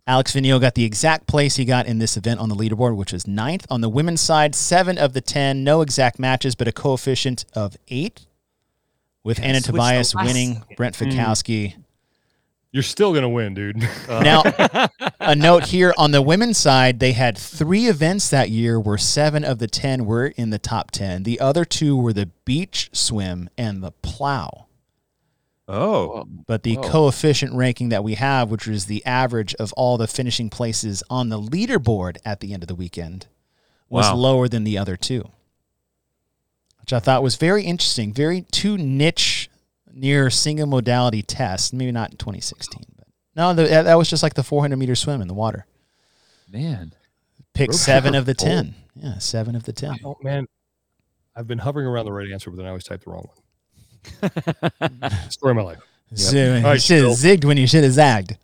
Alex 0.06 0.32
Vigneault 0.32 0.60
got 0.60 0.74
the 0.74 0.84
exact 0.84 1.26
place 1.26 1.56
he 1.56 1.64
got 1.64 1.86
in 1.86 1.98
this 1.98 2.16
event 2.16 2.40
on 2.40 2.48
the 2.48 2.54
leaderboard, 2.54 2.96
which 2.96 3.12
was 3.12 3.26
ninth. 3.26 3.66
On 3.68 3.80
the 3.82 3.90
women's 3.90 4.20
side, 4.22 4.54
seven 4.54 4.96
of 4.96 5.12
the 5.12 5.20
10, 5.20 5.62
no 5.62 5.82
exact 5.82 6.18
matches, 6.18 6.54
but 6.54 6.68
a 6.68 6.72
coefficient 6.72 7.44
of 7.52 7.76
eight, 7.88 8.26
with 9.22 9.38
Anna 9.40 9.60
Tobias 9.60 10.14
winning. 10.14 10.62
Brent 10.76 10.94
Fikowski. 10.96 11.74
You're 12.70 12.82
still 12.82 13.14
gonna 13.14 13.28
win, 13.28 13.54
dude. 13.54 13.88
Uh. 14.08 14.20
Now, 14.22 14.42
a 15.20 15.34
note 15.36 15.66
here 15.66 15.92
on 15.98 16.10
the 16.12 16.22
women's 16.22 16.56
side, 16.58 16.98
they 16.98 17.12
had 17.12 17.36
three 17.36 17.86
events 17.86 18.30
that 18.30 18.48
year 18.50 18.80
where 18.80 18.96
seven 18.98 19.44
of 19.44 19.58
the 19.58 19.66
10 19.66 20.06
were 20.06 20.26
in 20.28 20.48
the 20.50 20.58
top 20.58 20.90
10. 20.90 21.24
The 21.24 21.40
other 21.40 21.64
two 21.66 21.96
were 21.96 22.12
the 22.14 22.30
beach 22.46 22.88
swim 22.92 23.50
and 23.58 23.82
the 23.82 23.90
plow. 23.92 24.66
Oh, 25.70 26.26
But 26.46 26.62
the 26.62 26.76
Whoa. 26.76 26.88
coefficient 26.88 27.52
ranking 27.52 27.90
that 27.90 28.02
we 28.02 28.14
have, 28.14 28.50
which 28.50 28.66
is 28.66 28.86
the 28.86 29.04
average 29.04 29.54
of 29.56 29.74
all 29.74 29.98
the 29.98 30.06
finishing 30.06 30.48
places 30.48 31.02
on 31.10 31.28
the 31.28 31.38
leaderboard 31.38 32.16
at 32.24 32.40
the 32.40 32.54
end 32.54 32.62
of 32.62 32.68
the 32.68 32.74
weekend, 32.74 33.26
was 33.90 34.06
Wow. 34.06 34.14
lower 34.16 34.48
than 34.48 34.64
the 34.64 34.78
other 34.78 34.96
two. 34.96 35.28
Which 36.80 36.94
I 36.94 37.00
thought 37.00 37.22
was 37.22 37.36
very 37.36 37.64
interesting. 37.64 38.14
Very 38.14 38.42
two 38.50 38.78
niche, 38.78 39.47
near 39.92 40.30
single 40.30 40.66
modality 40.66 41.22
test. 41.22 41.72
Maybe 41.72 41.92
not 41.92 42.10
in 42.10 42.16
2016, 42.16 42.84
but 42.96 43.06
no, 43.36 43.54
the, 43.54 43.64
that 43.64 43.98
was 43.98 44.08
just 44.08 44.22
like 44.22 44.34
the 44.34 44.42
400 44.42 44.76
meter 44.76 44.94
swim 44.94 45.20
in 45.20 45.28
the 45.28 45.34
water. 45.34 45.66
man. 46.50 46.92
Pick 47.54 47.70
Rope 47.70 47.76
seven 47.76 48.14
of 48.14 48.24
the 48.26 48.34
full. 48.34 48.46
10. 48.46 48.74
Yeah, 48.94 49.18
seven 49.18 49.56
of 49.56 49.64
the 49.64 49.72
10. 49.72 49.98
oh 50.04 50.16
man, 50.22 50.46
I've 51.34 51.46
been 51.46 51.58
hovering 51.58 51.86
around 51.86 52.04
the 52.04 52.12
right 52.12 52.30
answer, 52.30 52.50
but 52.50 52.56
then 52.56 52.66
I 52.66 52.68
always 52.68 52.84
type 52.84 53.04
the 53.04 53.10
wrong 53.10 53.28
one. 54.20 55.10
Story 55.30 55.50
of 55.50 55.56
my 55.56 55.62
life. 55.62 55.78
So 56.14 56.36
you 56.36 56.64
right, 56.64 56.80
should 56.80 57.04
have 57.04 57.12
zigged 57.12 57.44
when 57.44 57.56
you 57.56 57.66
should 57.66 57.84
have 57.84 57.92
zagged. 57.92 58.36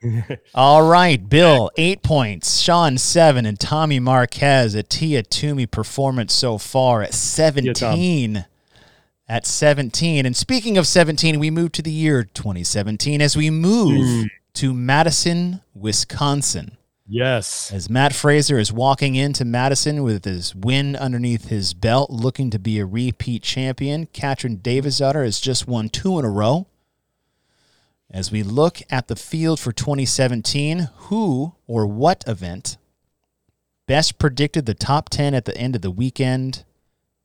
All 0.54 0.88
right, 0.88 1.28
Bill, 1.28 1.70
eight 1.76 2.02
points. 2.02 2.60
Sean, 2.60 2.98
seven. 2.98 3.44
And 3.44 3.58
Tommy 3.58 3.98
Marquez, 3.98 4.74
a 4.74 4.82
Tia 4.82 5.22
Toomey 5.22 5.66
performance 5.66 6.32
so 6.32 6.58
far 6.58 7.02
at 7.02 7.14
17. 7.14 8.44
At 9.28 9.46
17. 9.46 10.24
And 10.24 10.36
speaking 10.36 10.78
of 10.78 10.86
17, 10.86 11.38
we 11.38 11.50
move 11.50 11.72
to 11.72 11.82
the 11.82 11.90
year 11.90 12.24
2017 12.24 13.20
as 13.20 13.36
we 13.36 13.50
move 13.50 14.22
hmm. 14.22 14.26
to 14.54 14.72
Madison, 14.72 15.60
Wisconsin. 15.74 16.78
Yes. 17.10 17.72
As 17.72 17.88
Mat 17.88 18.14
Fraser 18.14 18.58
is 18.58 18.70
walking 18.70 19.14
into 19.14 19.44
Madison 19.44 20.02
with 20.02 20.26
his 20.26 20.54
win 20.54 20.94
underneath 20.94 21.48
his 21.48 21.72
belt, 21.72 22.10
looking 22.10 22.50
to 22.50 22.58
be 22.58 22.78
a 22.78 22.84
repeat 22.84 23.42
champion, 23.42 24.06
Katrin 24.12 24.56
Davis 24.56 24.98
has 24.98 25.40
just 25.40 25.66
won 25.66 25.88
two 25.88 26.18
in 26.18 26.26
a 26.26 26.30
row. 26.30 26.66
As 28.10 28.30
we 28.30 28.42
look 28.42 28.80
at 28.90 29.08
the 29.08 29.16
field 29.16 29.58
for 29.58 29.72
2017, 29.72 30.90
who 30.96 31.54
or 31.66 31.86
what 31.86 32.24
event 32.26 32.76
best 33.86 34.18
predicted 34.18 34.66
the 34.66 34.74
top 34.74 35.08
10 35.08 35.32
at 35.32 35.46
the 35.46 35.56
end 35.56 35.74
of 35.74 35.82
the 35.82 35.90
weekend? 35.90 36.64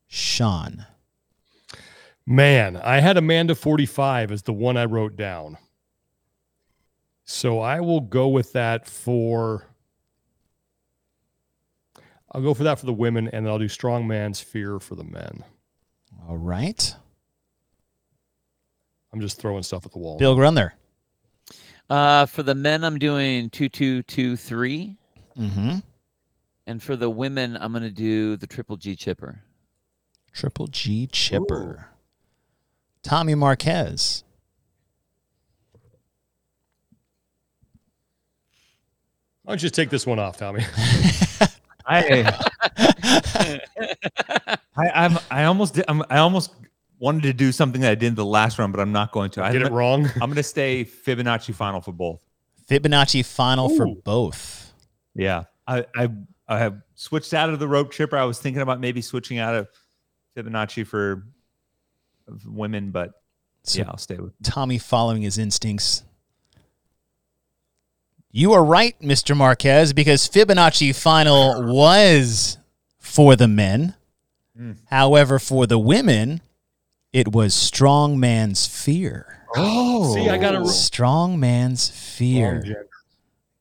Sean. 0.07 0.85
Man, 2.25 2.77
I 2.77 2.99
had 2.99 3.17
Amanda 3.17 3.53
45 3.55 4.31
as 4.31 4.43
the 4.43 4.53
one 4.53 4.77
I 4.77 4.85
wrote 4.85 5.15
down. 5.15 5.57
So 7.25 7.59
I 7.59 7.79
will 7.81 8.01
go 8.01 8.27
with 8.29 8.53
that 8.53 8.87
for 8.87 9.65
I'll 12.31 12.41
go 12.41 12.53
for 12.53 12.63
that 12.63 12.79
for 12.79 12.85
the 12.85 12.93
women 12.93 13.27
and 13.27 13.45
then 13.45 13.51
I'll 13.51 13.59
do 13.59 13.65
strongman's 13.67 14.39
fear 14.41 14.79
for 14.79 14.95
the 14.95 15.03
men. 15.03 15.43
All 16.27 16.37
right. 16.37 16.95
I'm 19.13 19.21
just 19.21 19.39
throwing 19.39 19.63
stuff 19.63 19.85
at 19.85 19.91
the 19.91 19.99
wall. 19.99 20.17
Bill 20.17 20.35
Grundler. 20.35 20.71
Uh, 21.89 22.25
for 22.25 22.41
the 22.43 22.55
men, 22.55 22.83
I'm 22.83 22.97
doing 22.97 23.49
two 23.49 23.69
two 23.69 24.01
two 24.03 24.35
three, 24.37 24.97
Mm-hmm. 25.37 25.77
and 26.67 26.81
for 26.81 26.95
the 26.95 27.09
women, 27.09 27.57
I'm 27.59 27.73
gonna 27.73 27.91
do 27.91 28.35
the 28.37 28.47
triple 28.47 28.77
G 28.77 28.95
chipper. 28.95 29.41
Triple 30.31 30.67
G 30.67 31.07
Chipper. 31.07 31.89
Tommy 33.03 33.35
Marquez. 33.35 34.23
Why 39.43 39.51
don't 39.51 39.61
you 39.61 39.65
just 39.65 39.75
take 39.75 39.89
this 39.89 40.07
one 40.07 40.19
off, 40.19 40.37
Tommy? 40.37 40.63
I, 41.85 42.39
I, 44.77 44.89
I'm, 44.95 45.19
I 45.29 45.43
almost, 45.43 45.73
did, 45.73 45.83
I'm, 45.89 46.01
I 46.09 46.19
almost 46.19 46.53
wanted 46.97 47.23
to 47.23 47.33
do 47.33 47.51
something 47.51 47.81
that 47.81 47.91
I 47.91 47.95
did 47.95 48.07
in 48.07 48.15
the 48.15 48.25
last 48.25 48.57
round, 48.57 48.71
but 48.71 48.79
I'm 48.79 48.93
not 48.93 49.11
going 49.11 49.31
to. 49.31 49.43
I, 49.43 49.51
did 49.51 49.63
it 49.63 49.71
wrong. 49.71 50.05
I'm 50.15 50.29
going 50.29 50.35
to 50.35 50.43
stay 50.43 50.85
Fibonacci 50.85 51.53
final 51.53 51.81
for 51.81 51.91
both. 51.91 52.25
Fibonacci 52.69 53.25
final 53.25 53.67
for 53.67 53.85
both. 53.87 54.71
Yeah, 55.13 55.43
I, 55.67 55.85
I, 55.93 56.09
I 56.47 56.59
have 56.59 56.81
switched 56.95 57.33
out 57.33 57.49
of 57.49 57.59
the 57.59 57.67
rope 57.67 57.91
chipper. 57.91 58.15
I 58.15 58.23
was 58.23 58.39
thinking 58.39 58.61
about 58.61 58.79
maybe 58.79 59.01
switching 59.01 59.39
out 59.39 59.53
of 59.55 59.67
Fibonacci 60.37 60.87
for 60.87 61.25
women, 62.45 62.91
but 62.91 63.11
So 63.63 63.79
yeah, 63.79 63.85
I'll 63.89 63.97
stay 63.97 64.15
with. 64.17 64.33
Tommy 64.43 64.77
following 64.77 65.21
his 65.21 65.37
instincts. 65.37 66.03
You 68.31 68.53
are 68.53 68.63
right, 68.65 68.99
Mr. 68.99 69.37
Marquez, 69.37 69.93
because 69.93 70.27
Fibonacci 70.27 70.95
final 70.95 71.71
was 71.71 72.57
for 72.99 73.35
the 73.35 73.47
men. 73.47 73.93
Mm. 74.59 74.77
However, 74.89 75.37
for 75.37 75.67
the 75.67 75.77
women, 75.77 76.41
it 77.11 77.31
was 77.31 77.53
strong 77.53 78.19
man's 78.19 78.65
fear. 78.65 79.45
Oh, 79.55 80.15
See, 80.15 80.29
I 80.29 80.37
got 80.39 80.55
a 80.55 80.65
Strong 80.67 81.39
man's 81.39 81.89
fear. 81.89 82.59
gender. 82.63 82.87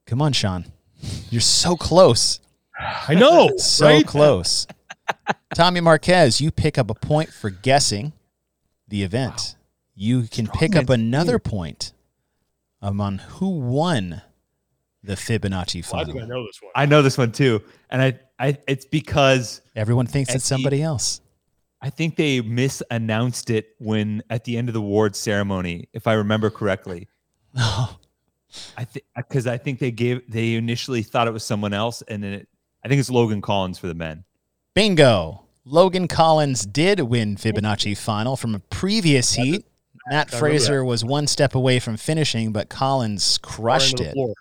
Come 0.07 0.23
on, 0.23 0.33
Sean. 0.33 0.65
You're 1.31 1.43
so 1.43 1.77
close. 1.77 2.41
I 2.81 3.15
know, 3.15 3.51
So 3.59 3.87
right? 3.87 4.07
close. 4.07 4.67
Tommy 5.55 5.81
Marquez, 5.83 6.41
you 6.41 6.51
pick 6.51 6.79
up 6.79 6.89
a 6.89 6.95
point 6.95 7.31
for 7.31 7.51
guessing 7.51 8.15
the 8.93 9.03
event. 9.03 9.57
You 9.95 10.23
can 10.23 10.47
pick 10.47 10.77
up 10.77 10.89
man's 10.89 11.01
another 11.01 11.39
point 11.39 11.93
um, 12.83 13.01
on 13.01 13.19
who 13.19 13.59
won 13.59 14.23
the 15.03 15.15
Fibonacci 15.15 15.91
Well, 15.91 16.03
I 16.03 16.05
think 16.05 16.17
I 16.17 16.21
final. 16.21 16.29
know 16.29 16.47
this 16.47 16.63
one. 16.63 16.73
I 16.77 16.87
know 16.87 17.03
this 17.03 17.19
one 17.19 17.33
too, 17.33 17.63
and 17.91 18.01
I, 18.03 18.21
I, 18.39 18.59
it's 18.69 18.85
because 18.85 19.63
Everyone 19.75 20.07
thinks 20.07 20.33
it's 20.35 20.49
he- 20.49 20.55
somebody 20.55 20.83
else. 20.83 21.21
I 21.81 21.91
think 21.91 22.15
they 22.17 22.41
misannounced 22.41 23.51
it 23.51 23.71
when 23.81 24.23
at 24.31 24.45
the 24.45 24.57
end 24.57 24.69
of 24.69 24.75
the 24.75 24.79
award 24.81 25.17
ceremony, 25.17 25.89
if 25.93 26.07
I 26.07 26.13
remember 26.13 26.49
correctly. 26.49 27.09
Oh, 27.57 27.99
I 28.77 28.85
think 28.85 29.05
because 29.17 29.47
I 29.49 29.57
think 29.59 29.81
they 29.81 29.91
gave 29.91 30.21
they 30.31 30.55
initially 30.55 31.03
thought 31.03 31.27
it 31.27 31.33
was 31.33 31.45
someone 31.45 31.73
else, 31.73 32.03
and 32.03 32.23
then 32.23 32.33
it, 32.35 32.49
I 32.85 32.89
think 32.89 33.01
it's 33.01 33.11
Logan 33.11 33.41
Collins 33.41 33.79
for 33.79 33.89
the 33.89 33.95
men. 33.95 34.25
bingo. 34.75 35.43
Logan 35.65 36.09
Collins 36.09 36.67
did 36.67 37.01
win 37.01 37.37
Fibonacci 37.37 37.97
final 37.97 38.37
from 38.37 38.55
a 38.55 38.59
previous 38.59 39.33
heat. 39.35 39.65
Mat 40.11 40.31
Fraser 40.31 40.85
was 40.85 41.05
one 41.05 41.27
step 41.29 41.55
away 41.55 41.79
from 41.79 41.97
finishing, 41.97 42.51
but 42.53 42.69
Collins 42.69 43.39
crushed 43.39 44.01
it. 44.01 44.13
floor. 44.15 44.35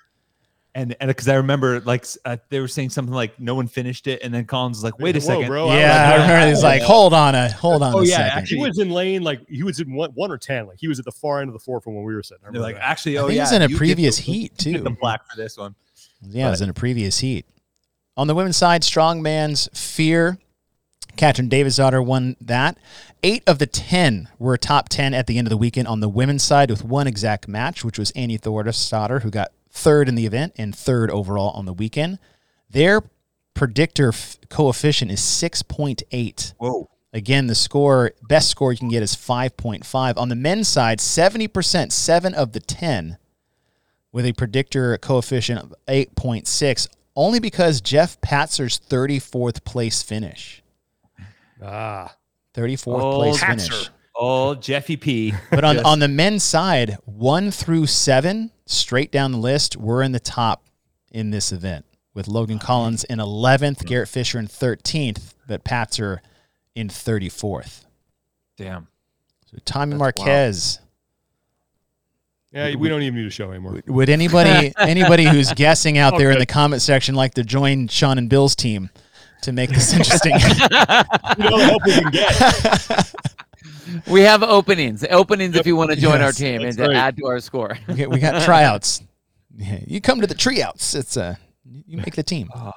And 0.73 0.95
and 1.01 1.09
because 1.09 1.27
I 1.27 1.35
remember 1.35 1.81
like 1.81 2.05
uh, 2.25 2.37
they 2.49 2.61
were 2.61 2.67
saying 2.69 2.91
something 2.91 3.13
like 3.13 3.37
no 3.39 3.53
one 3.55 3.67
finished 3.67 4.07
it, 4.07 4.21
and 4.23 4.33
then 4.33 4.45
Collins 4.45 4.77
was 4.77 4.83
like, 4.85 4.97
wait 4.99 5.17
a 5.17 5.19
Whoa, 5.19 5.25
second, 5.25 5.47
bro. 5.47 5.67
I 5.67 5.79
Yeah, 5.79 6.09
I 6.13 6.17
was- 6.17 6.21
remember 6.27 6.47
he's 6.49 6.63
like, 6.63 6.81
hold 6.81 7.13
on 7.13 7.35
a 7.35 7.51
hold 7.51 7.83
on 7.83 7.93
Oh, 7.93 7.99
a 7.99 8.05
yeah, 8.05 8.15
second. 8.17 8.37
actually- 8.39 8.57
He 8.57 8.63
was 8.63 8.79
in 8.79 8.89
lane 8.89 9.21
like 9.21 9.41
he 9.49 9.63
was 9.63 9.81
in 9.81 9.93
one, 9.93 10.11
one 10.11 10.31
or 10.31 10.37
ten. 10.37 10.65
Like 10.67 10.79
he 10.79 10.87
was 10.87 10.97
at 10.97 11.03
the 11.05 11.11
far 11.11 11.41
end 11.41 11.49
of 11.49 11.53
the 11.53 11.59
floor 11.59 11.81
from 11.81 11.95
when 11.95 12.05
we 12.05 12.15
were 12.15 12.23
sitting. 12.23 12.39
I 12.43 12.51
they're 12.51 12.61
remember 12.61 12.67
like, 12.67 12.75
that. 12.81 12.89
actually, 12.89 13.17
I 13.17 13.21
oh 13.21 13.27
think 13.27 13.35
yeah, 13.35 13.41
it 13.41 13.43
was 13.43 13.51
in 13.51 13.61
a 13.63 13.69
previous 13.69 14.15
the- 14.15 14.23
heat 14.23 14.65
you 14.65 14.71
get 14.71 14.83
the 14.85 14.89
too. 14.91 14.97
black 15.01 15.29
for 15.29 15.35
this 15.35 15.57
one. 15.57 15.75
Yeah, 16.21 16.47
it 16.47 16.51
was 16.51 16.61
in 16.61 16.69
a 16.69 16.73
previous 16.73 17.19
heat. 17.19 17.45
On 18.15 18.27
the 18.27 18.33
women's 18.33 18.57
side, 18.57 18.81
Strongman's 18.83 19.67
Fear. 19.73 20.39
Katrin 21.15 21.49
Davidsdottir 21.49 22.05
won 22.05 22.35
that. 22.41 22.77
Eight 23.23 23.43
of 23.47 23.59
the 23.59 23.67
10 23.67 24.29
were 24.39 24.57
top 24.57 24.89
10 24.89 25.13
at 25.13 25.27
the 25.27 25.37
end 25.37 25.47
of 25.47 25.49
the 25.49 25.57
weekend 25.57 25.87
on 25.87 25.99
the 25.99 26.09
women's 26.09 26.43
side 26.43 26.69
with 26.69 26.83
one 26.83 27.07
exact 27.07 27.47
match, 27.47 27.83
which 27.83 27.99
was 27.99 28.11
Annie 28.11 28.37
Thorisdottir, 28.39 29.21
who 29.21 29.29
got 29.29 29.51
third 29.69 30.09
in 30.09 30.15
the 30.15 30.25
event 30.25 30.53
and 30.57 30.75
third 30.75 31.11
overall 31.11 31.51
on 31.51 31.65
the 31.65 31.73
weekend. 31.73 32.19
Their 32.69 33.03
predictor 33.53 34.09
f- 34.09 34.37
coefficient 34.49 35.11
is 35.11 35.19
6.8. 35.19 36.53
Whoa, 36.57 36.89
Again, 37.13 37.47
the 37.47 37.55
score, 37.55 38.13
best 38.29 38.49
score 38.49 38.71
you 38.71 38.79
can 38.79 38.87
get 38.87 39.03
is 39.03 39.15
5.5. 39.15 40.17
On 40.17 40.29
the 40.29 40.35
men's 40.35 40.69
side, 40.69 40.99
70%, 40.99 41.91
7 41.91 42.33
of 42.33 42.53
the 42.53 42.61
10, 42.61 43.17
with 44.13 44.25
a 44.25 44.33
predictor 44.33 44.97
coefficient 44.97 45.59
of 45.59 45.75
8.6, 45.89 46.87
only 47.15 47.39
because 47.39 47.81
Jeff 47.81 48.19
Patzer's 48.21 48.79
34th 48.79 49.65
place 49.65 50.01
finish. 50.01 50.60
Ah, 51.61 52.15
34th 52.55 53.01
Oh, 53.01 53.15
place 53.17 53.37
Patzer. 53.41 53.47
finish. 53.69 53.89
oh 54.15 54.55
Jeffy 54.55 54.97
P. 54.97 55.33
But 55.49 55.63
on, 55.63 55.75
Yes. 55.77 55.85
on 55.85 55.99
the 55.99 56.07
men's 56.07 56.43
side, 56.43 56.97
1 57.05 57.51
through 57.51 57.87
7, 57.87 58.51
straight 58.65 59.11
down 59.11 59.31
the 59.31 59.37
list, 59.37 59.77
were 59.77 60.01
in 60.03 60.11
the 60.11 60.19
top 60.19 60.65
in 61.11 61.31
this 61.31 61.51
event, 61.51 61.85
with 62.13 62.27
Logan 62.27 62.59
Collins 62.59 63.03
in 63.05 63.19
11th, 63.19 63.85
Garrett 63.85 64.09
Fisher 64.09 64.39
in 64.39 64.47
13th, 64.47 65.33
but 65.47 65.63
Patzer 65.63 66.19
in 66.75 66.87
34th. 66.89 67.85
damn. 68.57 68.87
So 69.51 69.57
Tommy 69.65 69.91
That's 69.91 69.99
Marquez. 69.99 70.79
yeah. 72.53 72.75
We 72.75 72.87
don't 72.89 73.01
even 73.01 73.15
need 73.19 73.23
to 73.25 73.29
show 73.29 73.49
anymore. 73.51 73.81
Would 73.87 74.09
anybody 74.09 74.73
anybody 74.79 75.25
who's 75.25 75.51
guessing 75.53 75.97
out 75.97 76.17
there 76.17 76.31
in 76.31 76.39
the 76.39 76.45
comment 76.45 76.81
section 76.81 77.15
like 77.15 77.33
to 77.35 77.43
join 77.43 77.87
Sean 77.89 78.17
and 78.17 78.29
Bill's 78.29 78.55
team 78.55 78.89
to 79.41 79.51
make 79.51 79.69
this 79.69 79.93
interesting? 79.93 80.33
You 80.33 81.49
know 81.49 81.57
the 81.57 81.65
help 81.65 81.85
we 81.85 81.93
can 81.93 82.11
get. 82.11 83.13
We 84.07 84.21
have 84.21 84.41
openings. 84.43 85.05
Openings 85.09 85.55
if 85.55 85.65
you 85.65 85.75
want 85.75 85.91
to 85.91 85.97
join 85.97 86.21
our 86.21 86.31
team 86.31 86.61
and 86.61 86.65
that's 86.65 86.77
to 86.77 86.83
right. 86.83 86.95
add 86.95 87.17
to 87.17 87.25
our 87.27 87.39
score. 87.39 87.77
we, 87.87 87.95
got, 87.95 88.09
we 88.09 88.19
got 88.19 88.41
tryouts. 88.45 89.01
Yeah, 89.55 89.79
you 89.85 89.99
come 89.99 90.21
to 90.21 90.27
the 90.27 90.35
tryouts. 90.35 90.95
It's 90.95 91.17
a 91.17 91.37
you 91.65 91.97
make 91.97 92.15
the 92.15 92.23
team. 92.23 92.49
Ah, 92.55 92.73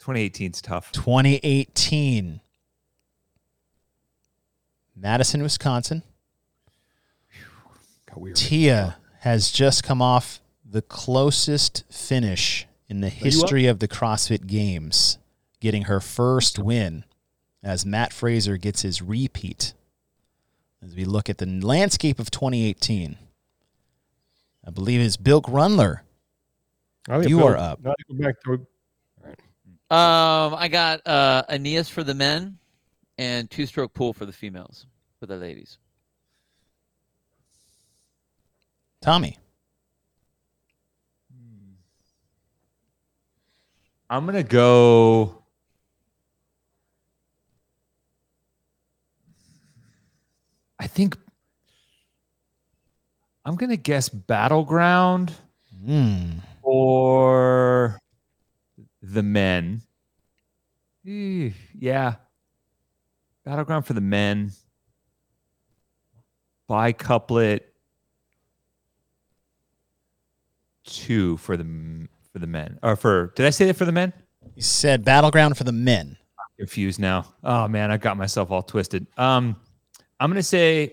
2018's 0.00 0.60
tough. 0.60 0.92
2018, 0.92 2.40
Madison, 4.94 5.42
Wisconsin. 5.42 6.02
Got 8.08 8.20
weird. 8.20 8.36
Tia 8.36 8.96
has 9.20 9.50
just 9.50 9.84
come 9.84 10.02
off 10.02 10.40
the 10.64 10.82
closest 10.82 11.84
finish 11.90 12.66
in 12.88 13.00
the 13.00 13.08
history 13.08 13.66
of 13.66 13.78
the 13.78 13.88
CrossFit 13.88 14.46
Games, 14.46 15.18
getting 15.62 15.82
her 15.82 16.00
first 16.00 16.58
win 16.58 17.04
as 17.62 17.86
Mat 17.86 18.12
Fraser 18.12 18.56
gets 18.56 18.82
his 18.82 19.00
repeat. 19.00 19.74
As 20.84 20.96
we 20.96 21.04
look 21.04 21.30
at 21.30 21.38
the 21.38 21.46
landscape 21.46 22.18
of 22.18 22.32
2018, 22.32 23.16
I 24.66 24.70
believe 24.70 25.00
it's 25.00 25.16
Bill 25.16 25.40
Grundler. 25.40 26.00
I 27.08 27.20
You 27.20 27.38
Bill- 27.38 27.46
are 27.46 27.56
up. 27.56 27.84
Not 27.84 27.94
to 28.10 28.14
back 28.16 28.34
to 28.42 28.52
Um, 29.94 30.54
I 30.54 30.66
got 30.66 31.06
uh, 31.06 31.44
Aeneas 31.48 31.88
for 31.88 32.02
the 32.02 32.14
men 32.14 32.58
and 33.18 33.48
two 33.48 33.64
stroke 33.66 33.94
pull 33.94 34.12
for 34.12 34.26
the 34.26 34.32
females, 34.32 34.86
for 35.20 35.26
the 35.26 35.36
ladies. 35.36 35.78
Tommy. 39.00 39.38
I'm 44.10 44.26
gonna 44.26 44.42
go. 44.42 45.41
I 50.82 50.88
think 50.88 51.16
I'm 53.44 53.54
gonna 53.54 53.76
guess 53.76 54.08
battleground 54.08 55.32
Mm. 55.84 56.40
for 56.60 57.98
the 59.00 59.22
men. 59.22 59.82
Yeah, 61.04 62.16
battleground 63.44 63.86
for 63.86 63.92
the 63.92 64.00
men. 64.00 64.52
Bicouplet 66.68 67.60
two 70.84 71.36
for 71.36 71.56
the 71.56 72.08
for 72.32 72.38
the 72.40 72.46
men 72.46 72.78
or 72.82 72.96
for 72.96 73.28
did 73.36 73.46
I 73.46 73.50
say 73.50 73.66
that 73.66 73.74
for 73.76 73.84
the 73.84 73.92
men? 73.92 74.12
You 74.56 74.62
said 74.62 75.04
battleground 75.04 75.56
for 75.56 75.64
the 75.64 75.72
men. 75.72 76.16
I'm 76.38 76.46
confused 76.58 76.98
now. 76.98 77.34
Oh 77.44 77.68
man, 77.68 77.90
I 77.92 77.96
got 77.98 78.16
myself 78.16 78.50
all 78.50 78.62
twisted. 78.62 79.06
Um, 79.16 79.56
I'm 80.22 80.30
gonna 80.30 80.42
say, 80.42 80.84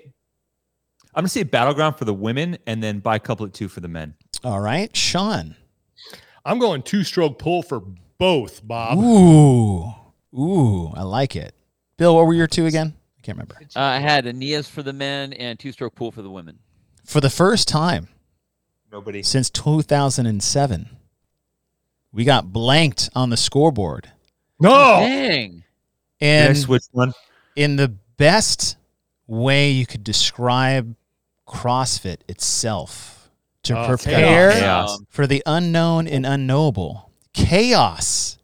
I'm 1.14 1.22
gonna 1.22 1.30
say 1.30 1.44
battleground 1.44 1.98
for 1.98 2.06
the 2.06 2.14
women, 2.14 2.58
and 2.66 2.82
then 2.82 3.00
bicouplet 3.00 3.54
two 3.54 3.68
for 3.68 3.80
the 3.80 3.88
men. 3.88 4.16
All 4.44 4.60
right, 4.60 4.96
Sean. 4.98 5.56
I'm 6.44 6.58
going 6.58 6.82
two 6.82 7.04
stroke 7.04 7.38
pull 7.38 7.62
for 7.62 7.82
both, 8.18 8.66
Bob. 8.68 8.98
Ooh, 8.98 9.94
ooh, 10.36 10.88
I 10.96 11.04
like 11.04 11.36
it. 11.36 11.54
Bill, 11.98 12.16
what 12.16 12.26
were 12.26 12.34
your 12.34 12.48
two 12.48 12.66
again? 12.66 12.96
I 13.18 13.22
can't 13.22 13.38
remember. 13.38 13.58
Uh, 13.76 13.80
I 13.82 14.00
had 14.00 14.26
Aeneas 14.26 14.68
for 14.68 14.82
the 14.82 14.94
men 14.94 15.34
and 15.34 15.60
two 15.60 15.72
stroke 15.72 15.94
pull 15.94 16.12
for 16.12 16.24
the 16.24 16.32
women. 16.32 16.58
For 17.06 17.22
the 17.22 17.30
first 17.30 17.68
time 17.68 18.08
Nobody. 18.92 19.22
since 19.22 19.50
2007, 19.52 20.90
we 22.12 22.24
got 22.24 22.52
blanked 22.52 23.10
on 23.14 23.30
the 23.30 23.38
scoreboard. 23.38 24.12
No, 24.60 24.70
Dang. 25.02 25.52
Did 25.52 25.64
I 26.22 26.26
And 26.26 26.58
switch 26.58 26.84
one? 26.92 27.14
in 27.56 27.76
the 27.76 27.90
best 28.18 28.78
way 29.30 29.70
you 29.72 29.86
could 29.86 30.04
describe 30.04 30.96
CrossFit 31.48 32.18
itself 32.28 33.30
to 33.64 33.78
Oh, 33.78 33.88
prepare 33.88 34.52
chaos. 34.52 35.00
For 35.10 35.28
the 35.28 35.44
unknown 35.46 36.08
and 36.08 36.26
unknowable. 36.26 37.12
Chaos 37.34 38.38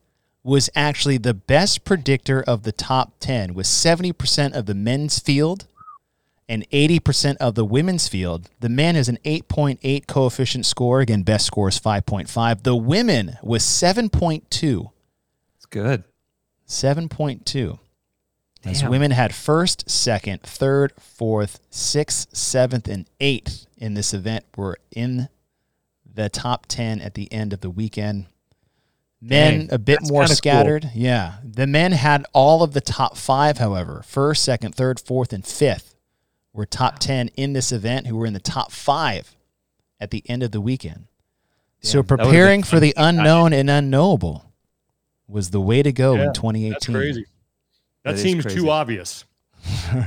was 0.44 0.70
actually 0.76 1.18
the 1.18 1.34
best 1.34 1.84
predictor 1.86 2.44
of 2.44 2.64
the 2.64 2.72
top 2.72 3.14
10 3.20 3.54
with 3.56 3.66
70% 3.66 4.54
of 4.54 4.68
the 4.68 4.76
men's 4.76 5.18
field 5.20 5.66
and 6.48 6.70
80% 6.70 7.38
of 7.38 7.56
the 7.56 7.66
women's 7.66 8.08
field. 8.08 8.52
The 8.60 8.70
men 8.70 8.94
has 8.94 9.10
an 9.10 9.18
8.8 9.26 10.06
coefficient 10.06 10.68
score. 10.68 11.00
Again, 11.02 11.24
best 11.24 11.48
score 11.48 11.70
is 11.70 11.80
5.5. 11.80 12.62
The 12.62 12.76
women 12.76 13.38
was 13.42 13.64
7.2. 13.64 14.92
It's 15.56 15.66
good. 15.66 16.04
7.2. 16.68 17.80
As 18.66 18.84
women 18.84 19.12
had 19.12 19.34
first, 19.34 19.90
second, 19.90 20.42
third, 20.42 20.94
fourth, 21.00 21.60
sixth, 21.70 22.36
seventh, 22.36 22.88
and 22.88 23.08
eighth 23.20 23.68
in 23.78 23.94
this 23.94 24.14
event 24.14 24.46
were 24.58 24.78
in 24.96 25.30
the 26.12 26.30
top 26.30 26.66
10 26.68 27.00
at 27.02 27.14
the 27.14 27.32
end 27.32 27.54
of 27.54 27.62
the 27.62 27.70
weekend. 27.70 28.26
Men 29.22 29.68
Dang, 29.68 29.74
a 29.74 29.78
bit 29.78 30.00
more 30.04 30.22
kinda 30.22 30.28
cool. 30.30 30.36
scattered. 30.36 30.92
Yeah. 30.94 31.36
The 31.44 31.68
men 31.68 31.92
had 31.92 32.26
all 32.34 32.64
of 32.64 32.74
the 32.74 32.82
top 32.82 33.18
five, 33.18 33.58
however. 33.58 34.04
First, 34.06 34.44
second, 34.44 34.76
third, 34.76 35.00
fourth, 35.00 35.32
and 35.34 35.46
fifth 35.46 35.96
were 36.54 36.66
top 36.66 37.00
10 37.00 37.30
in 37.36 37.54
this 37.54 37.72
event 37.72 38.08
who 38.08 38.16
were 38.16 38.26
in 38.26 38.34
the 38.34 38.40
top 38.40 38.72
five 38.72 39.36
at 40.00 40.12
the 40.12 40.24
end 40.30 40.42
of 40.44 40.52
the 40.52 40.62
weekend. 40.62 41.06
so 41.82 42.02
Damn, 42.02 42.18
that 42.18 42.24
preparing 42.26 42.64
for 42.64 42.80
the 42.80 42.94
unknown 42.98 43.54
and 43.54 43.70
unknowable 43.70 44.46
was 45.28 45.50
the 45.52 45.62
way 45.62 45.82
to 45.84 45.92
go 45.92 46.16
Yeah, 46.16 46.28
in 46.28 46.34
2018. 46.34 46.72
That's 46.72 46.86
crazy. 46.88 47.26
That, 48.06 48.12
That 48.12 48.16
is 48.16 48.22
seems 48.22 48.46
too 48.46 48.70
obvious. 48.70 49.26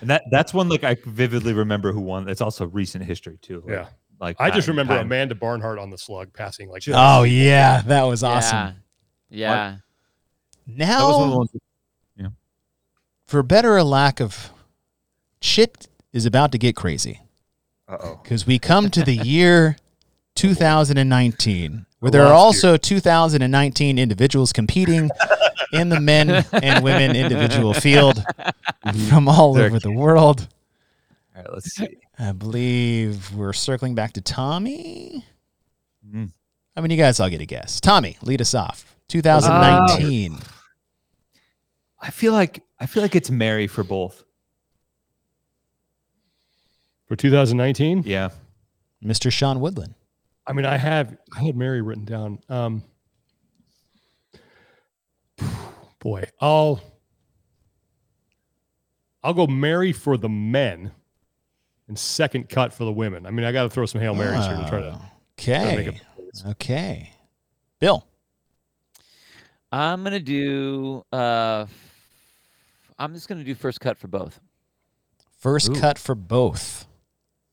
And 0.00 0.10
that 0.10 0.24
that's 0.30 0.52
one 0.52 0.68
like 0.68 0.84
I 0.84 0.98
vividly 1.06 1.54
remember 1.54 1.90
who 1.90 2.00
won. 2.02 2.28
It's 2.28 2.42
also 2.42 2.66
recent 2.66 3.04
history 3.06 3.38
too. 3.40 3.62
Like, 3.64 3.70
Yeah. 3.70 3.86
Like 4.20 4.36
I 4.38 4.50
just 4.50 4.68
remember 4.68 4.94
time. 4.94 5.06
Amanda 5.06 5.34
Barnhart 5.34 5.78
on 5.78 5.88
the 5.88 5.96
slug 5.96 6.30
passing 6.34 6.68
like 6.68 6.82
Just- 6.82 6.98
Oh, 6.98 7.22
yeah. 7.22 7.80
That 7.86 8.02
was 8.02 8.22
awesome. 8.22 8.74
Yeah. 9.30 9.48
Yeah. 9.48 9.76
Now, 10.66 10.98
That 10.98 11.04
was 11.06 11.16
one 11.16 11.24
of 11.24 11.30
the 11.30 11.36
ones. 11.38 11.50
for 13.26 13.42
better 13.42 13.74
or 13.76 13.82
lack 13.82 14.20
of, 14.20 14.50
shit 15.40 15.88
is 16.12 16.26
about 16.26 16.52
to 16.52 16.58
get 16.58 16.76
crazy 16.76 17.20
Uh 17.88 17.96
oh. 17.98 18.20
because 18.22 18.46
we 18.46 18.58
come 18.58 18.90
to 18.90 19.02
the 19.02 19.14
year 19.16 19.76
2019, 20.34 21.86
where 22.04 22.10
there 22.10 22.20
are 22.20 22.34
Last 22.34 22.62
also 22.62 22.76
2019 22.76 23.98
individuals 23.98 24.52
competing 24.52 25.08
in 25.72 25.88
the 25.88 25.98
men 25.98 26.44
and 26.52 26.84
women 26.84 27.16
individual 27.16 27.72
field 27.72 28.22
from 29.08 29.26
all 29.26 29.54
They're 29.54 29.68
over 29.68 29.78
the 29.78 29.90
world. 29.90 30.46
All 31.34 31.42
right, 31.42 31.50
let's 31.54 31.74
see. 31.74 31.96
I 32.18 32.32
believe 32.32 33.34
we're 33.34 33.54
circling 33.54 33.94
back 33.94 34.12
to 34.12 34.20
Tommy. 34.20 35.24
Mm. 36.06 36.30
I 36.76 36.80
mean, 36.82 36.90
you 36.90 36.98
guys 36.98 37.20
all 37.20 37.30
get 37.30 37.40
a 37.40 37.46
guess. 37.46 37.80
Tommy, 37.80 38.18
lead 38.20 38.42
us 38.42 38.54
off. 38.54 38.94
2019. 39.08 40.36
I 42.02 42.10
feel 42.10 42.34
like 42.34 42.62
I 42.78 42.84
feel 42.84 43.02
like 43.02 43.16
it's 43.16 43.30
Mary 43.30 43.66
for 43.66 43.82
both. 43.82 44.22
for 47.06 47.16
2019. 47.16 48.02
Yeah. 48.04 48.28
Mr. 49.02 49.32
Sean 49.32 49.60
Woodland. 49.60 49.94
I 50.46 50.52
mean, 50.52 50.66
I 50.66 50.76
have 50.76 51.16
I 51.34 51.42
had 51.42 51.56
Mary 51.56 51.80
written 51.80 52.04
down. 52.04 52.38
Um, 52.48 52.82
boy, 55.98 56.24
I'll 56.40 56.80
I'll 59.22 59.34
go 59.34 59.46
Mary 59.46 59.92
for 59.92 60.16
the 60.16 60.28
men, 60.28 60.92
and 61.88 61.98
second 61.98 62.48
cut 62.48 62.74
for 62.74 62.84
the 62.84 62.92
women. 62.92 63.26
I 63.26 63.30
mean, 63.30 63.46
I 63.46 63.52
got 63.52 63.62
to 63.62 63.70
throw 63.70 63.86
some 63.86 64.00
hail 64.00 64.14
marys 64.14 64.46
here 64.46 64.56
to 64.56 64.68
try 64.68 64.80
to. 64.80 65.00
try 65.36 65.58
to 65.58 65.76
make 65.76 65.88
Okay. 65.88 66.50
Okay. 66.50 67.10
Bill. 67.80 68.06
I'm 69.72 70.04
gonna 70.04 70.20
do. 70.20 71.04
Uh, 71.10 71.66
I'm 72.98 73.14
just 73.14 73.28
gonna 73.28 73.44
do 73.44 73.54
first 73.54 73.80
cut 73.80 73.98
for 73.98 74.08
both. 74.08 74.40
First 75.38 75.70
Ooh. 75.70 75.80
cut 75.80 75.98
for 75.98 76.14
both. 76.14 76.86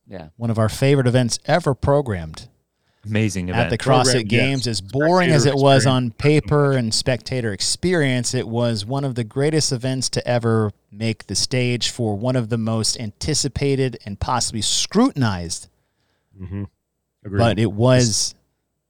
Yeah. 0.07 0.29
One 0.35 0.49
of 0.49 0.59
our 0.59 0.69
favorite 0.69 1.07
events 1.07 1.39
ever 1.45 1.73
programmed 1.73 2.47
Amazing 3.05 3.49
event. 3.49 3.65
at 3.65 3.69
the 3.71 3.77
Program, 3.77 4.05
CrossFit 4.05 4.31
yes. 4.31 4.41
Games. 4.41 4.67
As 4.67 4.79
boring 4.81 5.31
as 5.31 5.45
it 5.45 5.49
Spectator 5.49 5.63
was 5.63 5.85
on 5.87 6.11
paper 6.11 6.71
and 6.73 6.93
spectator 6.93 7.51
experience, 7.51 8.33
it 8.33 8.47
was 8.47 8.85
one 8.85 9.03
of 9.03 9.15
the 9.15 9.23
greatest 9.23 9.71
events 9.71 10.07
to 10.09 10.27
ever 10.27 10.71
make 10.91 11.25
the 11.27 11.35
stage 11.35 11.89
for 11.89 12.15
one 12.15 12.35
of 12.35 12.49
the 12.49 12.57
most 12.57 12.99
anticipated 12.99 13.97
and 14.05 14.19
possibly 14.19 14.61
scrutinized. 14.61 15.67
Mhm. 16.39 16.67
But 17.23 17.57
it 17.57 17.71
was 17.71 18.35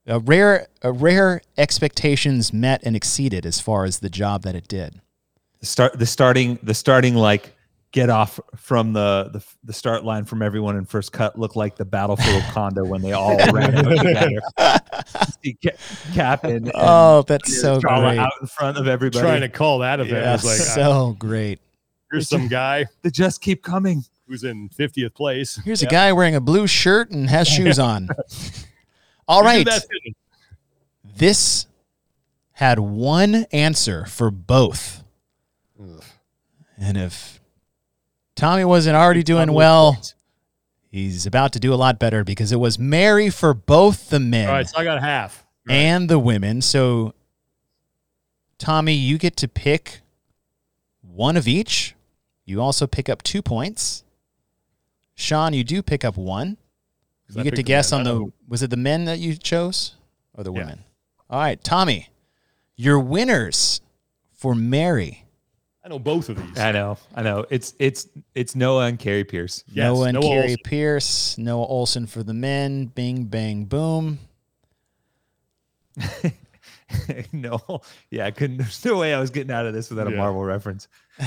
a 0.05 0.19
rare, 0.19 0.67
a 0.81 0.91
rare 0.91 1.41
expectations 1.57 2.51
met 2.51 2.81
and 2.83 2.95
exceeded 2.95 3.45
as 3.45 3.59
far 3.61 3.85
as 3.85 3.99
the 3.99 4.09
job 4.09 4.43
that 4.43 4.55
it 4.55 4.67
did. 4.67 4.99
the 5.59 5.67
start 5.67 5.99
the 5.99 6.07
starting 6.07 6.57
the 6.63 6.73
starting 6.73 7.13
like 7.13 7.53
get 7.91 8.09
off 8.09 8.39
from 8.55 8.93
the 8.93 9.29
the, 9.33 9.43
the 9.65 9.73
start 9.73 10.03
line 10.05 10.23
from 10.25 10.41
everyone 10.41 10.77
in 10.77 10.85
first 10.85 11.11
cut 11.11 11.37
looked 11.37 11.55
like 11.55 11.75
the 11.75 11.83
battlefield 11.85 12.41
condo 12.51 12.85
when 12.85 13.01
they 13.01 13.11
all 13.11 13.35
ran 13.51 13.75
out 13.75 13.97
together. 13.97 14.41
See 15.43 15.57
Ca- 15.63 15.77
Cap 16.13 16.43
and, 16.45 16.67
and 16.67 16.71
Oh, 16.75 17.23
that's 17.27 17.59
so 17.61 17.79
great. 17.81 18.17
out 18.17 18.31
in 18.39 18.47
front 18.47 18.77
of 18.77 18.87
everybody. 18.87 19.21
trying 19.23 19.41
to 19.41 19.49
call 19.49 19.79
that 19.79 19.99
event 19.99 20.23
Yeah, 20.23 20.31
was 20.33 20.45
like, 20.45 20.59
uh, 20.59 20.63
so 20.75 21.15
great. 21.19 21.59
here's 22.11 22.29
some 22.29 22.47
guy 22.47 22.85
they 23.01 23.09
just 23.09 23.41
keep 23.41 23.61
coming. 23.63 24.03
who's 24.27 24.43
in 24.45 24.69
50th 24.69 25.13
place. 25.13 25.59
Here's 25.65 25.81
a 25.81 25.87
guy 25.87 26.13
wearing 26.13 26.35
a 26.35 26.41
blue 26.41 26.67
shirt 26.67 27.11
and 27.11 27.29
has 27.29 27.47
shoes 27.49 27.77
on. 27.79 28.07
All 29.27 29.43
Who 29.43 29.49
did 29.49 29.55
right. 29.57 29.65
that 29.65 29.81
finish? 29.83 30.15
This 31.17 31.65
had 32.53 32.79
one 32.79 33.45
answer 33.51 34.05
for 34.05 34.31
both. 34.31 35.03
And 36.77 36.95
if 36.97 37.40
Tommy 38.41 38.65
wasn't 38.65 38.95
already 38.95 39.21
doing 39.21 39.53
well, 39.53 40.01
he's 40.89 41.27
about 41.27 41.53
to 41.53 41.59
do 41.59 41.71
a 41.71 41.75
lot 41.75 41.99
better 41.99 42.23
because 42.23 42.51
it 42.51 42.55
was 42.59 42.79
Mary 42.79 43.29
for 43.29 43.53
both 43.53 44.09
the 44.09 44.19
men 44.19 44.47
All 44.47 44.55
right, 44.55 44.67
so 44.67 44.79
I 44.79 44.83
got 44.83 44.99
half. 44.99 45.45
Right. 45.67 45.75
and 45.75 46.09
the 46.09 46.17
women. 46.17 46.63
So, 46.63 47.13
Tommy, 48.57 48.93
you 48.93 49.19
get 49.19 49.35
to 49.37 49.47
pick 49.47 49.99
one 51.03 51.37
of 51.37 51.47
each. 51.47 51.93
You 52.43 52.61
also 52.61 52.87
pick 52.87 53.09
up 53.09 53.21
two 53.21 53.43
points. 53.43 54.03
Sean, 55.13 55.53
you 55.53 55.63
do 55.63 55.83
pick 55.83 56.03
up 56.03 56.17
one. 56.17 56.57
You 57.29 57.41
I 57.41 57.43
get 57.43 57.51
to 57.51 57.55
picked 57.57 57.57
the 57.57 57.63
guess 57.63 57.91
on 57.93 58.03
the. 58.05 58.31
Was 58.47 58.63
it 58.63 58.71
the 58.71 58.75
men 58.75 59.05
that 59.05 59.19
you 59.19 59.35
chose 59.35 59.93
or 60.33 60.43
the 60.43 60.51
Yeah. 60.51 60.61
women? 60.61 60.83
All 61.29 61.39
right, 61.39 61.63
Tommy, 61.63 62.09
your 62.75 62.97
winners 62.97 63.81
for 64.33 64.55
Mary. 64.55 65.25
I 65.83 65.89
know 65.89 65.97
both 65.97 66.29
of 66.29 66.37
these. 66.37 66.59
I 66.59 66.71
know, 66.71 66.97
I 67.15 67.23
know. 67.23 67.45
It's 67.49 67.73
it's 67.79 68.07
it's 68.35 68.55
Noah 68.55 68.85
and 68.85 68.99
Kari 68.99 69.23
Pearce. 69.23 69.63
Yes, 69.67 69.83
Noah 69.83 70.05
and 70.05 70.13
Noah 70.13 70.23
Kari 70.23 70.49
Ohlsen. 70.49 70.63
Pearce. 70.63 71.37
Noah 71.39 71.67
Ohlsen 71.67 72.07
for 72.07 72.21
the 72.21 72.35
men. 72.35 72.85
Bing, 72.85 73.25
bang, 73.25 73.65
boom. 73.65 74.19
no, 77.33 77.81
yeah, 78.11 78.25
I 78.25 78.31
couldn't. 78.31 78.57
There's 78.57 78.85
no 78.85 78.97
way 78.97 79.13
I 79.13 79.19
was 79.19 79.31
getting 79.31 79.51
out 79.51 79.65
of 79.65 79.73
this 79.73 79.89
without 79.89 80.07
a 80.07 80.11
Marvel 80.11 80.43
reference. 80.43 80.87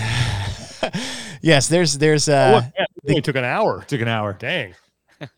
yes, 1.43 1.69
there's 1.69 1.99
there's 1.99 2.29
Oh, 2.29 2.35
uh 2.35 2.53
look, 2.55 2.65
yeah, 2.77 2.85
it 2.85 3.11
only 3.11 3.23
took 3.23 3.37
an 3.37 3.45
hour. 3.45 3.83
Took 3.89 4.01
an 4.01 4.09
hour. 4.09 4.33
Dang. 4.35 4.75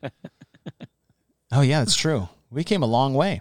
oh 1.52 1.62
yeah, 1.62 1.78
that's 1.80 1.96
true. 1.96 2.28
We 2.50 2.64
came 2.64 2.82
a 2.82 2.86
long 2.86 3.14
way. 3.14 3.40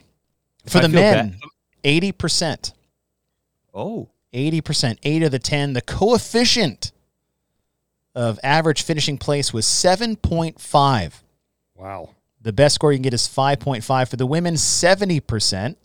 For 0.67 0.79
I 0.79 0.81
the 0.81 0.89
men, 0.89 1.37
eighty 1.83 2.11
percent. 2.11 2.73
Oh, 3.73 4.09
80%, 4.35 4.97
8 5.01 5.23
of 5.23 5.31
the 5.31 5.39
10. 5.39 5.73
The 5.73 5.81
coefficient 5.81 6.91
of 8.13 8.39
average 8.43 8.83
finishing 8.83 9.17
place 9.17 9.53
was 9.53 9.65
7.5. 9.65 11.13
Wow. 11.75 12.09
The 12.41 12.53
best 12.53 12.75
score 12.75 12.91
you 12.91 12.97
can 12.97 13.03
get 13.03 13.13
is 13.13 13.27
5.5 13.27 14.09
for 14.09 14.15
the 14.15 14.25
women, 14.25 14.55
70%. 14.55 15.75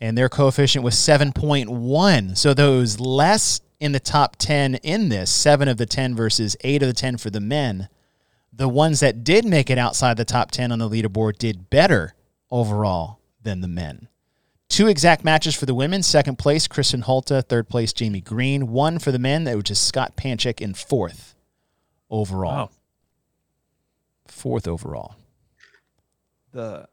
And 0.00 0.16
their 0.16 0.30
coefficient 0.30 0.82
was 0.82 0.94
7.1. 0.94 2.36
So 2.36 2.54
those 2.54 2.98
less 2.98 3.60
in 3.78 3.92
the 3.92 4.00
top 4.00 4.36
10 4.36 4.76
in 4.76 5.08
this, 5.08 5.30
7 5.30 5.68
of 5.68 5.76
the 5.76 5.86
10 5.86 6.14
versus 6.14 6.56
8 6.62 6.82
of 6.82 6.88
the 6.88 6.94
10 6.94 7.18
for 7.18 7.30
the 7.30 7.40
men, 7.40 7.88
the 8.52 8.68
ones 8.68 9.00
that 9.00 9.24
did 9.24 9.44
make 9.44 9.70
it 9.70 9.78
outside 9.78 10.16
the 10.16 10.24
top 10.24 10.50
10 10.50 10.72
on 10.72 10.78
the 10.78 10.88
leaderboard 10.88 11.38
did 11.38 11.70
better 11.70 12.14
overall 12.50 13.20
than 13.42 13.60
the 13.60 13.68
men. 13.68 14.08
Two 14.70 14.86
exact 14.86 15.24
matches 15.24 15.54
for 15.54 15.66
the 15.66 15.74
women. 15.74 16.02
Second 16.02 16.38
place, 16.38 16.66
Kristin 16.68 17.02
Holte. 17.04 17.44
Third 17.44 17.68
place, 17.68 17.92
Jamie 17.92 18.20
Greene. 18.22 18.68
One 18.68 18.98
for 19.00 19.10
the 19.12 19.18
men, 19.18 19.44
which 19.56 19.70
is 19.70 19.78
Scott 19.80 20.16
Panchik 20.16 20.60
in 20.60 20.72
fourth 20.74 21.34
overall. 22.08 22.52
Wow. 22.54 22.70
Fourth 24.26 24.66
overall. 24.66 25.16
the 26.52 26.88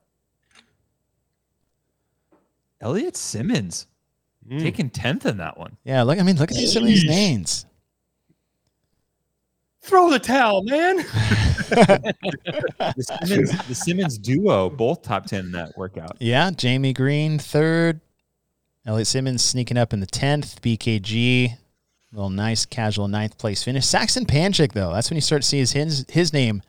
Elliot 2.81 3.15
Simmons 3.15 3.87
Mm. 4.49 4.61
taking 4.61 4.89
tenth 4.89 5.25
in 5.25 5.37
that 5.37 5.57
one. 5.57 5.75
Yeah, 5.83 6.03
look. 6.03 6.17
I 6.19 6.23
mean, 6.23 6.37
look 6.37 6.49
at 6.51 6.55
these, 6.57 6.71
some 6.73 6.83
of 6.83 6.87
these 6.87 7.03
names. 7.03 7.65
Throw 9.87 10.09
the 10.09 10.19
towel, 10.19 10.63
man. 10.63 10.97
The 11.69 13.03
Simmons, 13.25 13.67
the 13.67 13.75
Simmons 13.75 14.17
duo, 14.17 14.69
both 14.69 15.01
top 15.01 15.25
ten 15.25 15.45
in 15.45 15.51
that 15.51 15.77
workout. 15.77 16.15
Yeah, 16.19 16.49
Jamie 16.51 16.93
Greene 16.93 17.39
third. 17.39 17.99
Elliot 18.85 19.07
Simmons 19.07 19.43
sneaking 19.43 19.77
up 19.77 19.91
in 19.91 19.99
the 19.99 20.05
tenth. 20.05 20.61
BKG, 20.61 21.57
little 22.13 22.29
nice 22.29 22.65
casual 22.65 23.07
ninth 23.09 23.37
place 23.37 23.63
finish. 23.63 23.85
Saxon 23.85 24.25
Panchik 24.25 24.71
though, 24.71 24.93
that's 24.93 25.09
when 25.09 25.15
you 25.17 25.21
start 25.21 25.41
to 25.41 25.47
see 25.47 25.57
his 25.59 25.73
his, 25.73 26.05
his 26.09 26.31
name 26.31 26.61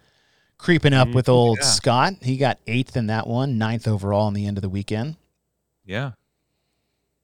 creeping 0.59 0.93
up 0.95 1.09
Mm, 1.09 1.15
with 1.15 1.29
old 1.29 1.59
yeah. 1.61 1.67
Scott. 1.67 2.15
He 2.23 2.37
got 2.37 2.59
eighth 2.67 2.97
in 2.97 3.07
that 3.07 3.27
one, 3.29 3.57
ninth 3.59 3.87
overall 3.87 4.27
in 4.29 4.35
the 4.35 4.47
end 4.47 4.59
of 4.59 4.63
the 4.63 4.69
weekend. 4.69 5.17
Yeah. 5.85 6.13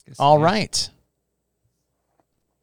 Guess- 0.07 0.21
All 0.21 0.39
yeah. 0.39 0.45
right. 0.45 0.91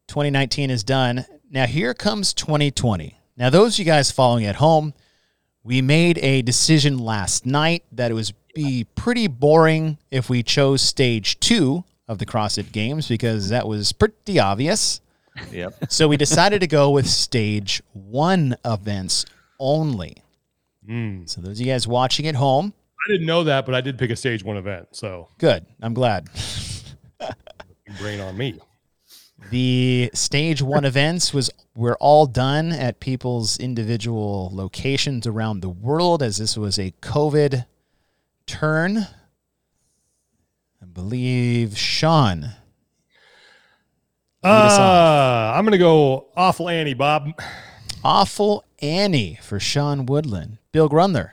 2019 0.08 0.70
is 0.70 0.82
done. 0.84 1.26
Now 1.50 1.66
here 1.66 1.92
comes 1.92 2.32
2020. 2.32 3.18
Now 3.36 3.50
those 3.50 3.74
of 3.74 3.78
you 3.80 3.84
guys 3.84 4.10
following 4.10 4.44
at 4.44 4.56
home, 4.56 4.94
We 5.64 5.80
made 5.80 6.18
a 6.18 6.42
decision 6.42 6.98
last 6.98 7.46
night 7.46 7.84
that 7.92 8.10
it 8.10 8.14
was 8.14 8.32
be 8.54 8.84
pretty 8.96 9.28
boring 9.28 9.96
if 10.10 10.28
we 10.28 10.42
chose 10.42 10.82
stage 10.82 11.38
two 11.40 11.84
of 12.08 12.18
the 12.18 12.26
CrossFit 12.26 12.72
Games 12.72 13.08
because 13.08 13.48
that 13.50 13.66
was 13.66 13.92
pretty 13.92 14.38
obvious. 14.38 15.00
Yep. 15.50 15.74
So 15.88 16.08
we 16.08 16.16
decided 16.16 16.60
to 16.60 16.66
go 16.66 16.90
with 16.90 17.06
stage 17.08 17.80
one 17.92 18.56
events 18.64 19.24
only. 19.58 20.16
Mm. 20.86 21.28
So 21.28 21.40
those 21.40 21.60
of 21.60 21.66
you 21.66 21.72
guys 21.72 21.86
watching 21.86 22.26
at 22.26 22.34
home, 22.34 22.74
I 23.06 23.12
didn't 23.12 23.26
know 23.26 23.44
that, 23.44 23.64
but 23.64 23.74
I 23.74 23.80
did 23.80 23.98
pick 23.98 24.10
a 24.10 24.16
stage 24.16 24.44
one 24.44 24.56
event. 24.56 24.88
So 24.92 25.28
good. 25.38 25.64
I'm 25.80 25.94
glad. 25.94 26.28
brain 27.98 28.20
on 28.20 28.36
me. 28.36 28.58
The 29.50 30.10
stage 30.14 30.62
one 30.62 30.84
events 30.84 31.34
was 31.34 31.50
were 31.74 31.96
all 31.96 32.26
done 32.26 32.72
at 32.72 33.00
people's 33.00 33.58
individual 33.58 34.50
locations 34.52 35.26
around 35.26 35.60
the 35.60 35.68
world 35.68 36.22
as 36.22 36.36
this 36.38 36.56
was 36.56 36.78
a 36.78 36.92
COVID 37.02 37.66
turn. 38.46 38.98
I 40.82 40.84
believe 40.92 41.76
Sean. 41.76 42.44
us 44.44 44.78
Uh, 44.78 45.52
I'm 45.54 45.64
going 45.64 45.72
to 45.72 45.78
go 45.78 46.28
awful 46.36 46.68
Annie, 46.68 46.94
Bob. 46.94 47.30
Awful 48.04 48.64
Annie 48.80 49.38
for 49.42 49.60
Sean 49.60 50.06
Woodland. 50.06 50.58
Bill 50.72 50.88
Grundler. 50.88 51.30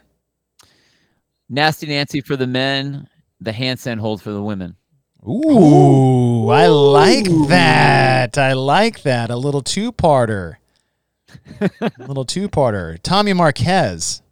Nasty 1.48 1.88
Nancy 1.88 2.20
for 2.20 2.36
the 2.36 2.46
men, 2.46 3.08
the 3.40 3.50
handstand 3.50 3.98
hold 3.98 4.22
for 4.22 4.30
the 4.30 4.42
women. 4.42 4.76
Ooh, 5.26 6.48
I 6.48 6.66
like 6.68 7.26
that. 7.48 8.38
I 8.38 8.54
like 8.54 9.02
that. 9.02 9.30
A 9.30 9.36
little 9.36 9.60
two 9.62 9.92
parter. 9.92 10.56
A 11.60 11.70
little 11.98 12.24
two 12.24 12.48
parter. 12.48 12.98
Tommy 13.02 13.32
Marquez. 13.32 14.22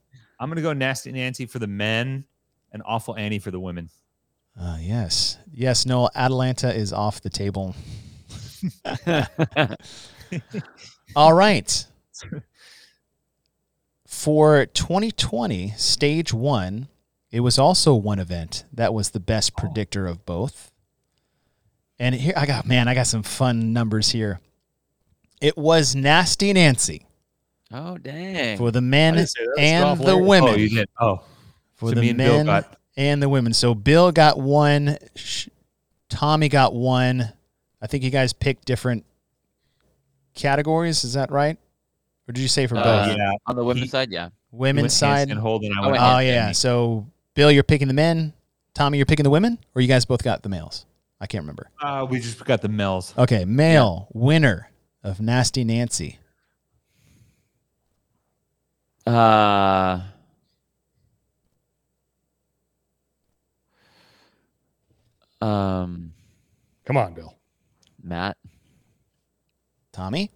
I'm 0.40 0.48
gonna 0.48 0.62
go 0.62 0.72
nasty 0.72 1.12
Nancy 1.12 1.46
for 1.46 1.58
the 1.58 1.66
men 1.66 2.24
and 2.72 2.82
awful 2.86 3.16
Annie 3.16 3.38
for 3.38 3.50
the 3.50 3.60
women. 3.60 3.90
Uh, 4.58 4.78
yes. 4.80 5.36
Yes, 5.52 5.84
Noel, 5.84 6.10
Atalanta 6.14 6.74
is 6.74 6.92
off 6.92 7.20
the 7.20 7.30
table. 7.30 7.74
All 11.16 11.32
right. 11.32 11.86
For 14.06 14.66
2020, 14.66 15.70
stage 15.76 16.32
one, 16.32 16.88
it 17.30 17.40
was 17.40 17.58
also 17.58 17.94
one 17.94 18.18
event 18.18 18.64
that 18.72 18.94
was 18.94 19.10
the 19.10 19.20
best 19.20 19.56
predictor 19.56 20.06
of 20.06 20.24
both. 20.26 20.72
And 21.98 22.14
here 22.14 22.32
I 22.36 22.46
got, 22.46 22.66
man, 22.66 22.86
I 22.88 22.94
got 22.94 23.06
some 23.06 23.22
fun 23.22 23.72
numbers 23.72 24.10
here. 24.10 24.40
It 25.40 25.56
was 25.56 25.94
Nasty 25.94 26.52
Nancy 26.52 27.06
Oh 27.72 27.98
dang! 27.98 28.56
for 28.58 28.70
the 28.70 28.80
men 28.80 29.14
didn't 29.14 29.28
say 29.28 29.44
that. 29.44 29.54
That's 29.56 29.68
and 29.98 30.00
the 30.00 30.12
Annie. 30.16 30.22
women. 30.26 30.50
Oh, 30.54 30.56
you 30.56 30.68
did. 30.70 30.88
Oh, 31.00 31.20
for 31.76 31.90
so 31.90 31.94
the 31.96 32.00
me 32.00 32.08
and 32.10 32.18
men 32.18 32.46
got- 32.46 32.76
and 32.96 33.22
the 33.22 33.28
women. 33.28 33.52
So 33.52 33.74
Bill 33.74 34.10
got 34.10 34.38
one, 34.40 34.96
Tommy 36.08 36.48
got 36.48 36.74
one. 36.74 37.32
I 37.82 37.86
think 37.86 38.02
you 38.04 38.10
guys 38.10 38.32
picked 38.32 38.64
different 38.64 39.04
categories. 40.34 41.04
Is 41.04 41.12
that 41.14 41.30
right? 41.30 41.56
Or 42.28 42.32
did 42.32 42.40
you 42.40 42.48
say 42.48 42.66
for 42.66 42.76
Uh, 42.76 42.82
both? 42.82 43.16
yeah. 43.16 43.32
On 43.46 43.56
the 43.56 43.64
women's 43.64 43.84
He- 43.86 43.90
side, 43.90 44.10
yeah. 44.10 44.28
Women's 44.50 44.94
side. 44.94 45.30
and 45.30 45.38
hold, 45.38 45.62
and 45.64 45.74
I 45.74 45.78
I 45.78 45.80
went. 45.82 45.92
went 45.92 46.02
Oh 46.02 46.06
handstand. 46.06 46.26
yeah. 46.26 46.52
So 46.52 47.06
Bill, 47.34 47.50
you're 47.52 47.62
picking 47.62 47.88
the 47.88 47.94
men. 47.94 48.32
Tommy, 48.74 48.96
you're 48.98 49.06
picking 49.06 49.24
the 49.24 49.30
women, 49.30 49.58
or 49.74 49.82
you 49.82 49.88
guys 49.88 50.04
both 50.04 50.22
got 50.22 50.42
the 50.42 50.48
males? 50.48 50.86
I 51.20 51.26
can't 51.26 51.42
remember. 51.42 51.70
Uh, 51.82 52.06
we 52.08 52.20
just 52.20 52.44
got 52.44 52.62
the 52.62 52.68
males. 52.68 53.12
Okay, 53.18 53.44
male 53.44 54.08
winner 54.12 54.70
of 55.02 55.20
Nasty 55.20 55.64
Nancy. 55.64 56.18
Uh, 59.06 60.00
um, 65.40 66.12
Come 66.84 66.96
on, 66.96 67.14
Bill. 67.14 67.34
Mat. 68.02 68.36
Tommy. 69.92 70.30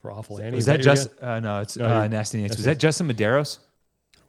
For 0.00 0.10
awful 0.10 0.40
Annie. 0.40 0.56
Was 0.56 0.66
that 0.66 0.80
just? 0.80 1.10
Uh, 1.20 1.38
no, 1.40 1.60
it's 1.60 1.76
No, 1.76 1.84
uh, 1.86 1.88
you're- 1.98 2.08
nasty 2.08 2.40
Nancy. 2.40 2.56
Was 2.56 2.66
it. 2.66 2.70
that 2.70 2.78
Justin 2.78 3.08
Medeiros? 3.08 3.58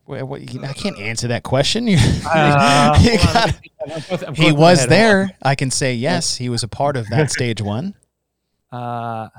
Wait, 0.06 0.22
what, 0.24 0.42
I 0.64 0.74
can't 0.74 1.00
answer 1.00 1.30
that 1.30 1.44
question. 1.44 1.88
You- 1.88 1.98
Uh, 2.26 3.00
you 3.02 3.18
hold 3.18 3.36
on, 3.38 3.54
gotta- 3.88 4.06
both- 4.10 4.38
he 4.38 4.52
was 4.52 4.86
there. 4.88 5.32
I 5.42 5.56
can 5.56 5.72
say 5.72 5.94
yes. 5.96 6.36
He 6.38 6.50
was 6.50 6.64
a 6.64 6.68
part 6.68 6.98
of 6.98 7.08
that 7.10 7.32
stage 7.32 7.62
one. 7.62 7.96
Uh, 8.72 9.30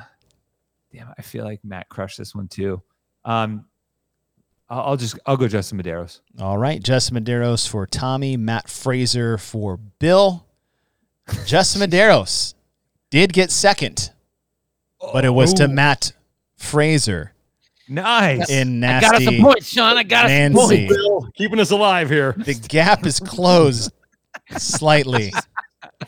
damn, 0.92 1.12
I 1.18 1.22
feel 1.22 1.44
like 1.44 1.64
Mat 1.64 1.88
crushed 1.88 2.18
this 2.18 2.34
one 2.34 2.48
too. 2.48 2.82
Um, 3.24 3.66
I'll, 4.70 4.80
I'll 4.82 4.96
just 4.96 5.18
I'll 5.26 5.36
go 5.36 5.48
Justin 5.48 5.82
Medeiros. 5.82 6.20
All 6.40 6.56
right, 6.56 6.82
Justin 6.82 7.22
Medeiros 7.22 7.68
for 7.68 7.86
Tommy, 7.86 8.36
Mat 8.36 8.68
Fraser 8.70 9.36
for 9.36 9.76
Bill. 9.76 10.46
Justin 11.46 11.82
Medeiros 11.82 12.54
did 13.10 13.32
get 13.32 13.50
second, 13.50 14.10
but 15.12 15.24
it 15.24 15.30
was 15.30 15.52
to 15.54 15.64
Oh, 15.64 15.68
Mat 15.68 16.12
Fraser 16.56 17.33
nice. 17.88 18.50
in 18.50 18.82
I 18.82 19.00
got 19.00 19.14
us 19.16 19.26
a 19.26 19.40
point, 19.40 19.64
Sean. 19.64 19.96
I 19.96 20.02
got 20.02 20.26
us 20.26 20.30
a 20.30 20.48
Nancy. 20.48 20.88
point. 20.88 21.34
Keeping 21.34 21.60
us 21.60 21.70
alive 21.70 22.10
here. 22.10 22.34
The 22.38 22.54
gap 22.54 23.06
is 23.06 23.20
closed 23.20 23.92
slightly. 24.56 25.32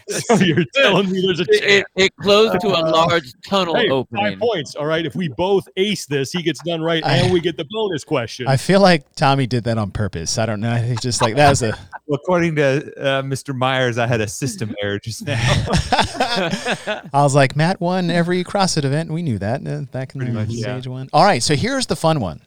So 0.09 0.35
you're 0.37 0.65
telling 0.75 1.11
me 1.11 1.21
there's 1.25 1.41
a 1.41 1.45
It, 1.49 1.61
chance. 1.61 1.85
it, 1.97 2.05
it 2.05 2.17
closed 2.21 2.61
to 2.61 2.69
a 2.69 2.83
large 2.91 3.33
tunnel 3.47 3.75
Hey, 3.77 3.89
opening. 3.91 4.25
five 4.25 4.39
points. 4.39 4.75
All 4.75 4.87
right. 4.87 5.05
If 5.07 5.15
we 5.15 5.29
both 5.29 5.69
ace 5.77 6.07
this, 6.07 6.33
he 6.33 6.43
gets 6.43 6.61
done 6.63 6.81
right, 6.81 7.05
I- 7.05 7.17
and 7.19 7.33
we 7.33 7.41
get 7.41 7.57
the 7.57 7.67
bonus 7.71 8.05
question. 8.05 8.47
I 8.49 8.57
feel 8.57 8.81
like 8.81 9.15
Tommy 9.15 9.47
did 9.47 9.65
that 9.65 9.79
on 9.79 9.91
purpose. 9.91 10.39
I 10.39 10.47
don't 10.47 10.61
know. 10.61 10.75
He's 10.77 11.01
just 11.01 11.21
like 11.23 11.37
that 11.37 11.51
was 11.51 11.63
a. 11.63 11.77
Well, 12.07 12.17
according 12.23 12.57
to 12.57 12.93
uh, 13.01 13.23
Mr. 13.23 13.55
Myers, 13.55 13.99
I 13.99 14.07
had 14.07 14.21
a 14.21 14.29
system 14.29 14.75
error 14.83 14.99
just 14.99 15.27
now. 15.27 15.37
I 16.11 17.03
was 17.13 17.35
like, 17.35 17.57
Mat 17.57 17.81
won 17.81 18.11
every 18.11 18.45
CrossFit 18.45 18.85
event. 18.85 19.11
We 19.11 19.23
knew 19.23 19.39
that 19.39 19.67
uh, 19.67 19.83
back 19.93 20.15
in 20.15 20.21
Pretty 20.21 20.33
the 20.33 20.39
much, 20.41 20.49
yeah. 20.51 20.75
stage 20.79 20.87
one. 20.87 21.09
All 21.13 21.25
right, 21.25 21.43
so 21.43 21.55
here's 21.55 21.87
the 21.87 21.97
fun 21.97 22.21
one 22.21 22.41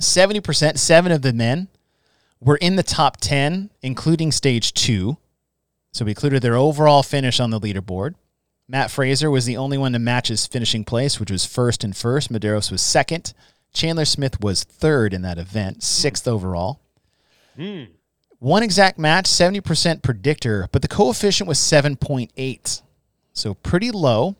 70%, 0.00 0.78
seven 0.78 1.12
of 1.12 1.22
the 1.22 1.32
men 1.32 1.68
were 2.40 2.56
in 2.56 2.76
the 2.76 2.82
top 2.82 3.16
10, 3.18 3.70
including 3.82 4.30
stage 4.32 4.74
two. 4.74 5.16
So 5.96 6.04
we 6.04 6.10
included 6.10 6.42
their 6.42 6.56
overall 6.56 7.02
finish 7.02 7.40
on 7.40 7.48
the 7.48 7.58
leaderboard. 7.58 8.16
Mat 8.68 8.90
Fraser 8.90 9.30
was 9.30 9.46
the 9.46 9.56
only 9.56 9.78
one 9.78 9.94
to 9.94 9.98
match 9.98 10.28
his 10.28 10.46
finishing 10.46 10.84
place, 10.84 11.18
which 11.18 11.30
was 11.30 11.46
first 11.46 11.82
and 11.82 11.96
first. 11.96 12.30
Medeiros 12.30 12.70
was 12.70 12.82
second. 12.82 13.32
Chandler 13.72 14.04
Smith 14.04 14.38
was 14.42 14.62
third 14.62 15.14
in 15.14 15.22
that 15.22 15.38
event, 15.38 15.82
sixth 15.82 16.28
overall. 16.28 16.80
Hmm. 17.56 17.84
One 18.40 18.62
exact 18.62 18.98
match, 18.98 19.24
70% 19.24 20.02
predictor, 20.02 20.68
but 20.70 20.82
the 20.82 20.88
coefficient 20.88 21.48
was 21.48 21.58
7.8. 21.58 22.82
So 23.32 23.54
pretty 23.54 23.90
low. 23.90 24.36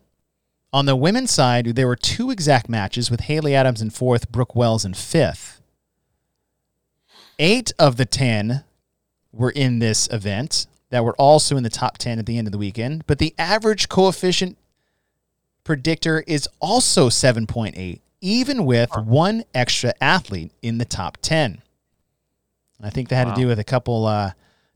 On 0.74 0.84
the 0.84 0.94
women's 0.94 1.30
side, 1.30 1.68
there 1.74 1.86
were 1.86 1.96
two 1.96 2.30
exact 2.30 2.68
matches 2.68 3.10
with 3.10 3.20
Haley 3.20 3.54
Adams 3.54 3.80
in 3.80 3.88
fourth, 3.88 4.30
Brooke 4.30 4.54
Wells 4.54 4.84
in 4.84 4.92
fifth. 4.92 5.62
Eight 7.38 7.72
of 7.78 7.96
the 7.96 8.04
10 8.04 8.62
were 9.32 9.52
in 9.52 9.78
this 9.78 10.06
event 10.12 10.66
that 10.90 11.04
were 11.04 11.14
also 11.16 11.56
in 11.56 11.62
the 11.62 11.70
top 11.70 11.98
10 11.98 12.18
at 12.18 12.26
the 12.26 12.38
end 12.38 12.46
of 12.48 12.52
the 12.52 12.58
weekend, 12.58 13.06
but 13.06 13.18
the 13.18 13.34
average 13.38 13.88
coefficient 13.88 14.56
predictor 15.64 16.22
is 16.26 16.48
also 16.60 17.08
7.8, 17.08 18.00
even 18.20 18.64
with 18.64 18.90
one 18.96 19.44
extra 19.54 19.92
athlete 20.00 20.52
in 20.62 20.78
the 20.78 20.84
top 20.84 21.18
10. 21.22 21.60
I 22.80 22.90
think 22.90 23.08
that 23.08 23.16
had 23.16 23.28
Wow. 23.28 23.34
to 23.34 23.40
do 23.40 23.46
with 23.48 23.58
a 23.58 23.64
couple 23.64 24.06
uh, 24.06 24.32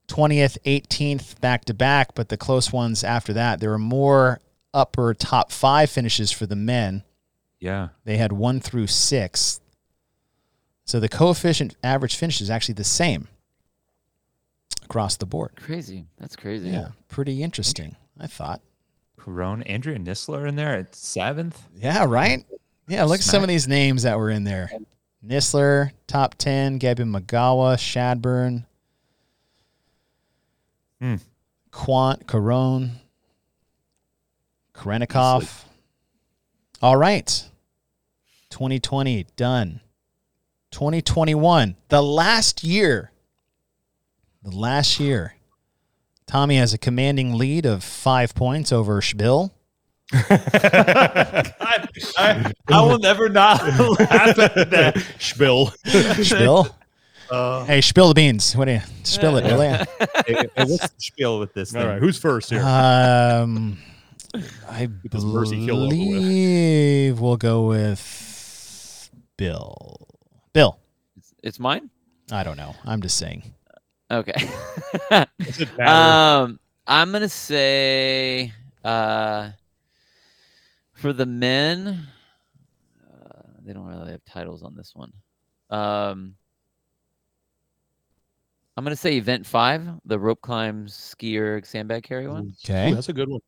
20th, 0.09 0.59
18th 0.65 1.41
back 1.41 1.65
to 1.66 1.74
back, 1.74 2.15
but 2.15 2.28
the 2.28 2.37
close 2.37 2.73
ones 2.73 3.05
after 3.05 3.32
that, 3.35 3.61
there 3.61 3.70
were 3.70 3.78
more 3.78 4.41
upper 4.74 5.15
top 5.15 5.53
five 5.53 5.91
finishes 5.91 6.31
for 6.32 6.47
the 6.47 6.57
men. 6.57 7.05
yeah. 7.61 7.89
They 8.05 8.16
had 8.16 8.32
one 8.32 8.59
through 8.61 8.87
six. 8.89 9.61
So 10.87 10.99
the 10.99 11.09
coefficient 11.09 11.77
average 11.85 12.16
finish 12.16 12.41
is 12.41 12.51
actually 12.51 12.74
the 12.74 12.85
same 12.85 13.28
across 14.91 15.17
the 15.17 15.27
board. 15.27 15.53
Crazy. 15.55 16.05
That's 16.19 16.35
crazy. 16.35 16.69
Yeah, 16.71 16.89
pretty 17.07 17.45
interesting, 17.45 17.95
I 18.19 18.27
thought. 18.27 18.61
Corona, 19.17 19.62
Andrea 19.67 19.99
Nisler 19.99 20.49
in 20.49 20.57
there 20.57 20.75
at 20.75 20.97
seventh. 20.97 21.62
Yeah, 21.77 22.07
right? 22.09 22.45
Yeah, 22.89 23.05
look 23.05 23.21
at 23.21 23.25
some 23.25 23.45
of 23.45 23.49
these 23.49 23.69
names 23.69 24.03
that 24.03 24.19
were 24.19 24.31
in 24.31 24.43
there. 24.43 24.69
Nisler, 25.25 25.93
top 26.09 26.35
10, 26.37 26.79
Gabby 26.79 27.05
Magawa, 27.05 27.77
Shadburn, 27.77 28.65
Hmm. 31.01 31.15
Kwant, 31.73 32.25
Carone, 32.27 32.91
Khrennikov. 34.75 35.65
All 36.83 36.97
right. 36.97 37.49
2020, 38.51 39.25
done. 39.37 39.81
2021, 40.73 41.77
the 41.89 42.03
last 42.03 42.62
year. 42.65 43.10
The 44.43 44.51
last 44.57 44.99
year. 45.01 45.35
Tommy 46.27 46.57
has 46.57 46.73
a 46.73 46.79
commanding 46.79 47.35
lead 47.35 47.67
of 47.67 47.83
five 47.83 48.35
points 48.35 48.73
over 48.73 49.01
Schbill. 49.01 49.51
I, 50.12 51.87
I, 52.17 52.53
I 52.69 52.81
will 52.83 52.99
never 52.99 53.29
not 53.29 53.61
laugh 54.01 54.39
at 54.39 54.71
that. 54.71 55.05
Spill. 55.19 55.73
Spill. 56.23 56.69
Uh, 57.31 57.65
Hey, 57.65 57.81
spill 57.81 58.09
the 58.09 58.15
beans. 58.15 58.57
What 58.57 58.65
do 58.65 58.73
you 58.73 58.81
spill 59.05 59.37
it? 59.37 59.45
Will 59.45 59.62
ya? 59.62 59.85
hey, 60.27 60.35
hey, 60.35 60.49
what's 60.57 60.89
the 60.89 60.91
spiel 60.99 61.39
with 61.39 61.55
this 61.55 61.71
thing? 61.71 61.81
All 61.81 61.87
right, 61.87 62.01
who's 62.01 62.19
first 62.19 62.51
here? 62.51 62.61
Um, 62.61 63.79
I 64.69 64.89
this 65.05 65.23
Mercy 65.23 65.65
kill 65.65 65.77
over 65.85 65.87
with. 65.87 65.91
believe 65.91 67.21
we'll 67.21 67.37
go 67.37 67.69
with 67.69 69.11
Bill. 69.37 70.09
Bill. 70.53 70.77
It's, 71.19 71.33
it's 71.45 71.61
mine. 71.61 71.89
I 72.33 72.43
don't 72.43 72.57
know. 72.57 72.75
I'm 72.85 73.01
just 73.01 73.17
saying. 73.17 73.55
Okay. 74.11 74.32
Does 75.11 75.61
it 75.61 75.69
um, 75.87 76.59
I'm 76.87 77.12
gonna 77.12 77.28
say 77.28 78.53
uh, 78.85 79.51
for 80.95 81.12
the 81.12 81.27
men, 81.27 82.07
uh, 83.09 83.43
they 83.65 83.73
don't 83.73 83.87
really 83.87 84.11
have 84.11 84.24
titles 84.24 84.62
on 84.62 84.74
this 84.74 84.93
one. 84.95 85.12
Um, 85.70 86.35
I'm 88.77 88.85
gonna 88.85 88.97
say 88.97 89.16
event 89.16 89.47
five, 89.47 89.87
the 90.05 90.19
rope 90.19 90.41
climb 90.41 90.87
skier 90.87 91.65
sandbag 91.65 92.03
carry 92.03 92.27
one. 92.28 92.53
Okay. 92.65 92.91
Ooh, 92.91 92.95
that's 92.95 93.09
a 93.09 93.12
good 93.12 93.28
one. 93.28 93.41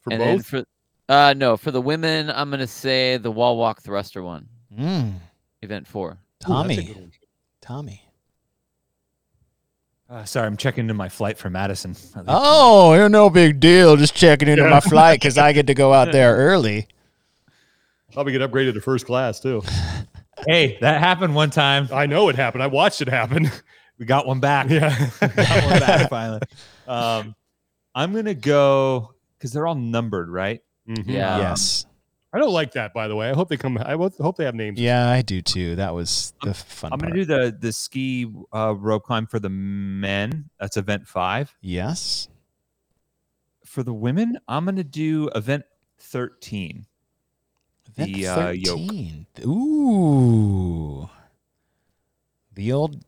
For 0.00 0.12
and 0.12 0.20
both? 0.20 0.46
for 0.46 0.64
uh 1.08 1.34
no, 1.36 1.56
for 1.56 1.70
the 1.70 1.80
women, 1.80 2.30
I'm 2.30 2.50
gonna 2.50 2.66
say 2.66 3.16
the 3.18 3.30
wall 3.30 3.56
walk 3.56 3.82
thruster 3.82 4.22
one, 4.22 4.48
Mm, 4.76 5.14
event 5.62 5.86
four. 5.86 6.10
Ooh, 6.12 6.16
that's 6.16 6.48
a 6.48 6.50
Tommy. 6.50 6.82
good 6.82 6.96
one. 6.96 7.12
Tommy. 7.60 8.02
Uh, 10.12 10.24
sorry, 10.26 10.46
I'm 10.46 10.58
checking 10.58 10.82
into 10.82 10.92
my 10.92 11.08
flight 11.08 11.38
for 11.38 11.48
Madison. 11.48 11.96
Oh, 12.28 13.08
no 13.10 13.30
big 13.30 13.60
deal. 13.60 13.96
Just 13.96 14.14
checking 14.14 14.46
into 14.46 14.68
my 14.68 14.80
flight 14.80 15.18
because 15.18 15.38
I 15.38 15.54
get 15.54 15.66
to 15.68 15.74
go 15.74 15.94
out 15.94 16.12
there 16.12 16.36
early. 16.50 16.86
Probably 18.12 18.32
get 18.32 18.42
upgraded 18.42 18.74
to 18.74 18.82
first 18.82 19.06
class 19.06 19.40
too. 19.40 19.62
hey, 20.46 20.76
that 20.82 21.00
happened 21.00 21.34
one 21.34 21.48
time. 21.48 21.88
I 21.90 22.04
know 22.04 22.28
it 22.28 22.36
happened. 22.36 22.62
I 22.62 22.66
watched 22.66 23.00
it 23.00 23.08
happen. 23.08 23.50
We 23.98 24.04
got 24.04 24.26
one 24.26 24.38
back. 24.40 24.68
yeah. 24.68 25.08
got 25.20 25.64
one 25.64 25.80
back 25.80 26.10
finally. 26.10 26.40
Um, 26.86 27.34
I'm 27.94 28.12
gonna 28.12 28.34
go 28.34 29.14
because 29.38 29.52
they're 29.52 29.66
all 29.66 29.74
numbered, 29.76 30.28
right? 30.28 30.60
Mhm. 30.88 31.04
Yeah. 31.06 31.38
yes. 31.38 31.86
I 32.34 32.38
don't 32.38 32.52
like 32.52 32.72
that, 32.72 32.94
by 32.94 33.08
the 33.08 33.16
way. 33.16 33.28
I 33.28 33.34
hope 33.34 33.48
they 33.50 33.56
come. 33.58 33.76
I 33.78 33.92
hope 33.92 34.16
hope 34.16 34.36
they 34.38 34.44
have 34.46 34.54
names. 34.54 34.80
Yeah, 34.80 35.08
I 35.10 35.20
do 35.22 35.42
too. 35.42 35.76
That 35.76 35.94
was 35.94 36.32
the 36.42 36.54
fun 36.54 36.90
I'm 36.92 36.98
gonna 36.98 37.14
do 37.14 37.24
the 37.26 37.54
the 37.58 37.72
ski 37.72 38.26
uh, 38.54 38.74
rope 38.76 39.04
climb 39.04 39.26
for 39.26 39.38
the 39.38 39.50
men. 39.50 40.48
That's 40.58 40.76
event 40.76 41.06
five. 41.06 41.54
yes. 41.60 42.28
For 43.66 43.82
the 43.82 43.92
women, 43.94 44.38
I'm 44.48 44.66
gonna 44.66 44.84
do 44.84 45.30
event 45.34 45.64
13. 45.98 46.84
Event 47.88 48.12
The, 48.14 48.26
uh, 48.26 48.50
yoke. 48.50 48.78
13. 48.80 49.26
Ooh. 49.46 51.08
The 52.54 52.72
old 52.72 53.02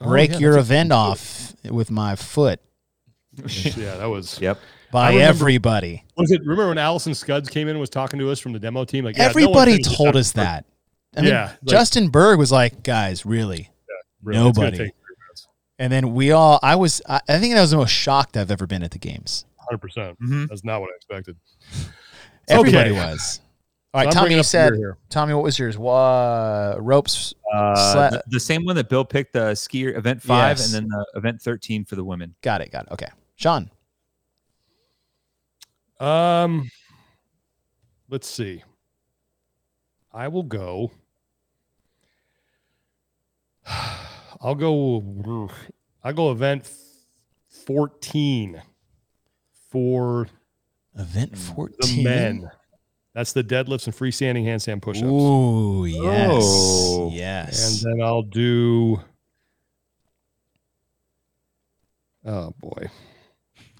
Oh, 0.00 0.08
break 0.08 0.32
yeah, 0.32 0.38
your 0.38 0.58
event 0.58 0.92
off 0.92 1.54
with 1.64 1.90
my 1.90 2.14
foot 2.16 2.60
yeah, 3.36 3.96
that 3.96 4.06
was. 4.06 4.38
Yep. 4.40 4.58
By 4.90 5.10
remember- 5.10 5.28
everybody. 5.28 6.04
Was 6.16 6.30
it? 6.30 6.40
Remember 6.40 6.68
when 6.68 6.78
Allison 6.78 7.14
Scuds 7.14 7.48
came 7.48 7.68
in 7.68 7.72
and 7.72 7.80
was 7.80 7.90
talking 7.90 8.18
to 8.20 8.30
us 8.30 8.38
from 8.40 8.52
the 8.52 8.58
demo 8.58 8.84
team? 8.84 9.04
Like 9.04 9.16
yeah, 9.16 9.24
everybody 9.24 9.72
finishes 9.72 9.96
told 9.96 10.16
us 10.16 10.32
that. 10.32 10.64
I 11.16 11.20
mean, 11.22 11.30
Yeah, 11.30 11.44
like- 11.46 11.58
Justin 11.66 12.10
Bergh 12.10 12.38
was 12.38 12.50
like, 12.52 12.82
guys, 12.82 13.24
really? 13.26 13.70
Really, 14.22 14.38
Nobody. 14.42 14.70
take 14.70 14.78
three 14.78 15.14
minutes. 15.26 15.48
And 15.78 15.92
then 15.92 16.12
we 16.14 16.32
all, 16.32 16.58
I 16.62 16.74
was, 16.76 17.00
I, 17.08 17.20
I 17.28 17.38
think 17.38 17.54
that 17.54 17.60
was 17.60 17.70
the 17.70 17.76
most 17.76 17.90
shocked 17.92 18.36
I've 18.36 18.50
ever 18.50 18.66
been 18.66 18.82
at 18.82 18.90
the 18.90 18.98
games. 18.98 19.44
100%. 19.72 20.16
Mhm. 20.18 20.48
That's 20.48 20.64
not 20.64 20.80
what 20.80 20.90
I 20.90 20.96
expected. 20.96 21.36
Everybody 22.48 22.90
Okay. 22.90 22.98
was. 22.98 23.40
All 23.94 24.00
right, 24.02 24.12
So 24.12 24.16
Tommy, 24.16 24.24
bringing 24.26 24.38
you 24.38 24.42
said. 24.42 24.72
Tommy, 25.08 25.34
what 25.34 25.44
was 25.44 25.58
yours? 25.58 25.78
Wa- 25.78 26.76
ropes. 26.78 27.32
Uh, 27.52 27.74
Sla- 27.74 28.10
the, 28.10 28.22
the 28.28 28.40
same 28.40 28.64
one 28.64 28.76
that 28.76 28.88
Bill 28.88 29.04
picked, 29.04 29.32
the 29.34 29.52
skier 29.52 29.96
event 29.96 30.22
five, 30.22 30.58
Yes. 30.58 30.66
and 30.66 30.74
then 30.74 30.88
the 30.88 31.06
event 31.18 31.40
13 31.40 31.84
for 31.84 31.96
the 31.96 32.04
women. 32.04 32.34
Got 32.42 32.60
it. 32.60 32.70
Got 32.72 32.86
it. 32.86 32.92
Okay. 32.92 33.08
Sean. 33.36 33.70
Um, 36.00 36.70
let's 38.08 38.28
see. 38.28 38.62
I 40.12 40.28
will 40.28 40.42
go. 40.42 40.90
I'll 44.40 44.54
go. 44.54 45.50
I'll 46.04 46.12
go 46.12 46.30
event 46.30 46.70
fourteen 47.48 48.62
for 49.70 50.28
Event 50.96 51.36
fourteen. 51.36 51.76
the 51.80 51.86
14. 51.86 52.04
men. 52.04 52.50
That's 53.14 53.32
the 53.32 53.42
deadlifts 53.42 53.86
and 53.86 53.94
freestanding 53.96 54.44
handstand 54.44 54.80
pushups. 54.80 55.02
Ooh, 55.04 55.84
yes. 55.86 56.42
Oh. 56.44 57.10
Yes. 57.12 57.82
And 57.82 57.92
then 57.98 58.06
I'll 58.06 58.22
do. 58.22 59.00
Oh 62.24 62.52
boy! 62.60 62.88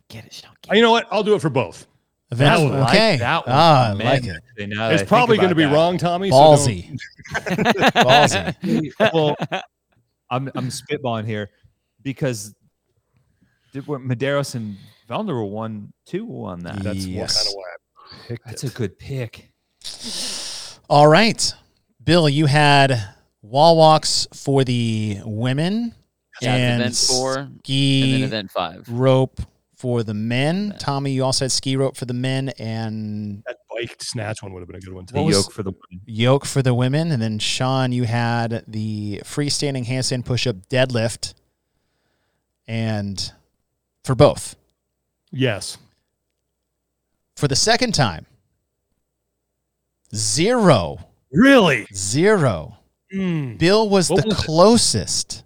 Get 0.08 0.24
it, 0.26 0.32
Sean. 0.32 0.50
You 0.72 0.80
know 0.82 0.90
what? 0.90 1.06
I'll 1.10 1.22
do 1.24 1.34
it 1.34 1.40
for 1.40 1.50
both. 1.50 1.86
Event, 2.30 2.50
I 2.50 2.56
like 2.56 2.88
okay. 2.90 3.16
that 3.16 3.46
one. 3.46 3.56
Ah, 3.56 3.90
I 3.90 3.94
Man, 3.94 4.06
like 4.06 4.24
it. 4.24 4.36
actually, 4.36 4.66
now 4.66 4.90
it's 4.90 5.02
probably 5.02 5.38
going 5.38 5.48
to 5.48 5.54
be 5.54 5.64
that. 5.64 5.72
wrong, 5.72 5.96
Tommy. 5.96 6.30
so 6.30 6.36
don't- 6.36 6.58
Ballsy. 6.58 6.98
Ballsy. 7.94 8.92
well, 9.14 9.34
I'm 10.30 10.50
I'm 10.54 10.68
spitballing 10.68 11.24
here 11.24 11.48
because 12.02 12.54
did 13.72 13.86
what 13.86 14.00
Medeiros 14.02 14.54
and 14.54 14.76
Vellner 15.08 15.28
were 15.28 15.44
one 15.44 15.92
two 16.04 16.26
on 16.44 16.60
that. 16.60 16.82
That's 16.82 17.06
Yes. 17.06 17.36
kind 17.44 17.48
of 17.48 17.54
why 17.54 17.64
I 17.64 18.28
picked 18.28 18.44
That's 18.46 18.64
it. 18.64 18.72
a 18.72 18.74
good 18.74 18.98
pick. 18.98 19.50
All 20.90 21.08
right. 21.08 21.54
Bill, 22.04 22.28
you 22.28 22.46
had 22.46 23.02
wall 23.42 23.76
walks 23.76 24.26
for 24.34 24.64
the 24.64 25.18
women 25.24 25.94
Yeah, 26.42 26.54
and 26.54 26.80
event 26.82 26.96
four, 26.96 27.38
and 27.38 27.60
then 27.64 28.22
event 28.22 28.50
five. 28.50 28.86
rope 28.88 29.40
for 29.78 30.02
the 30.02 30.14
men. 30.14 30.74
Tommy, 30.80 31.12
you 31.12 31.24
also 31.24 31.44
had 31.44 31.52
ski 31.52 31.76
rope 31.76 31.96
for 31.96 32.04
the 32.04 32.12
men 32.14 32.48
and 32.58 33.42
That 33.46 33.58
bike 33.70 33.96
snatch 34.02 34.42
one 34.42 34.52
would 34.52 34.60
have 34.60 34.66
been 34.68 34.76
a 34.76 34.80
good 34.80 34.92
one 34.92 35.06
too. 35.06 35.14
The 35.14 35.22
yoke 35.22 35.52
for 35.52 35.62
the 35.62 35.70
women. 35.70 36.00
yoke 36.04 36.44
for 36.44 36.62
the 36.62 36.74
women. 36.74 37.12
And 37.12 37.22
then 37.22 37.38
Sean, 37.38 37.92
you 37.92 38.04
had 38.04 38.64
the 38.66 39.20
freestanding 39.24 39.86
handstand 39.86 40.24
push 40.24 40.46
up 40.48 40.56
deadlift 40.68 41.34
and 42.66 43.32
for 44.04 44.14
both. 44.14 44.56
Yes. 45.30 45.78
For 47.36 47.46
the 47.46 47.54
second 47.56 47.92
time, 47.94 48.26
zero, 50.14 50.98
Really? 51.32 51.86
zero. 51.94 52.78
Mm. 53.14 53.58
Bill 53.58 53.88
was 53.88 54.10
What 54.10 54.22
the 54.22 54.28
was 54.28 54.38
it? 54.38 54.44
closest 54.44 55.44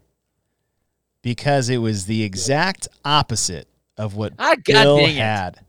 because 1.23 1.69
it 1.69 1.79
was 1.79 2.07
the 2.07 2.23
exact 2.23 2.89
opposite 3.05 3.69
of 4.03 4.15
what 4.17 4.33
Ah, 4.39 4.55
God 4.57 4.83
Bill 4.83 4.97
dang 4.99 5.17
it. 5.17 5.21
had. 5.21 5.61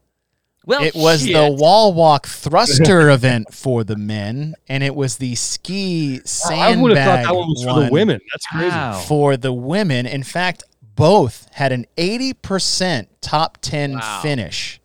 Well, 0.66 0.82
it 0.82 0.96
was 0.96 1.26
the 1.26 1.50
wall 1.52 1.94
walk 1.94 2.26
thruster 2.28 3.10
event 3.10 3.54
for 3.54 3.84
the 3.84 3.98
men, 3.98 4.56
and 4.70 4.82
it 4.84 4.96
was 4.96 5.18
the 5.18 5.36
ski 5.36 6.22
I 6.50 6.76
would 6.78 6.96
have 6.96 7.06
thought 7.06 7.16
sandbag 7.16 7.26
that 7.26 7.36
one 7.36 7.50
was 7.50 7.64
for 7.64 7.80
the 7.82 7.90
women. 7.92 8.20
That's 8.34 8.46
crazy. 8.48 8.68
Wow. 8.70 8.94
for 9.08 9.36
the 9.38 9.52
women. 9.52 10.06
In 10.06 10.24
fact, 10.24 10.64
both 10.96 11.48
had 11.54 11.72
an 11.74 11.86
80% 11.98 13.08
top 13.20 13.58
10 13.62 13.94
Wow. 13.96 14.20
finish. 14.22 14.80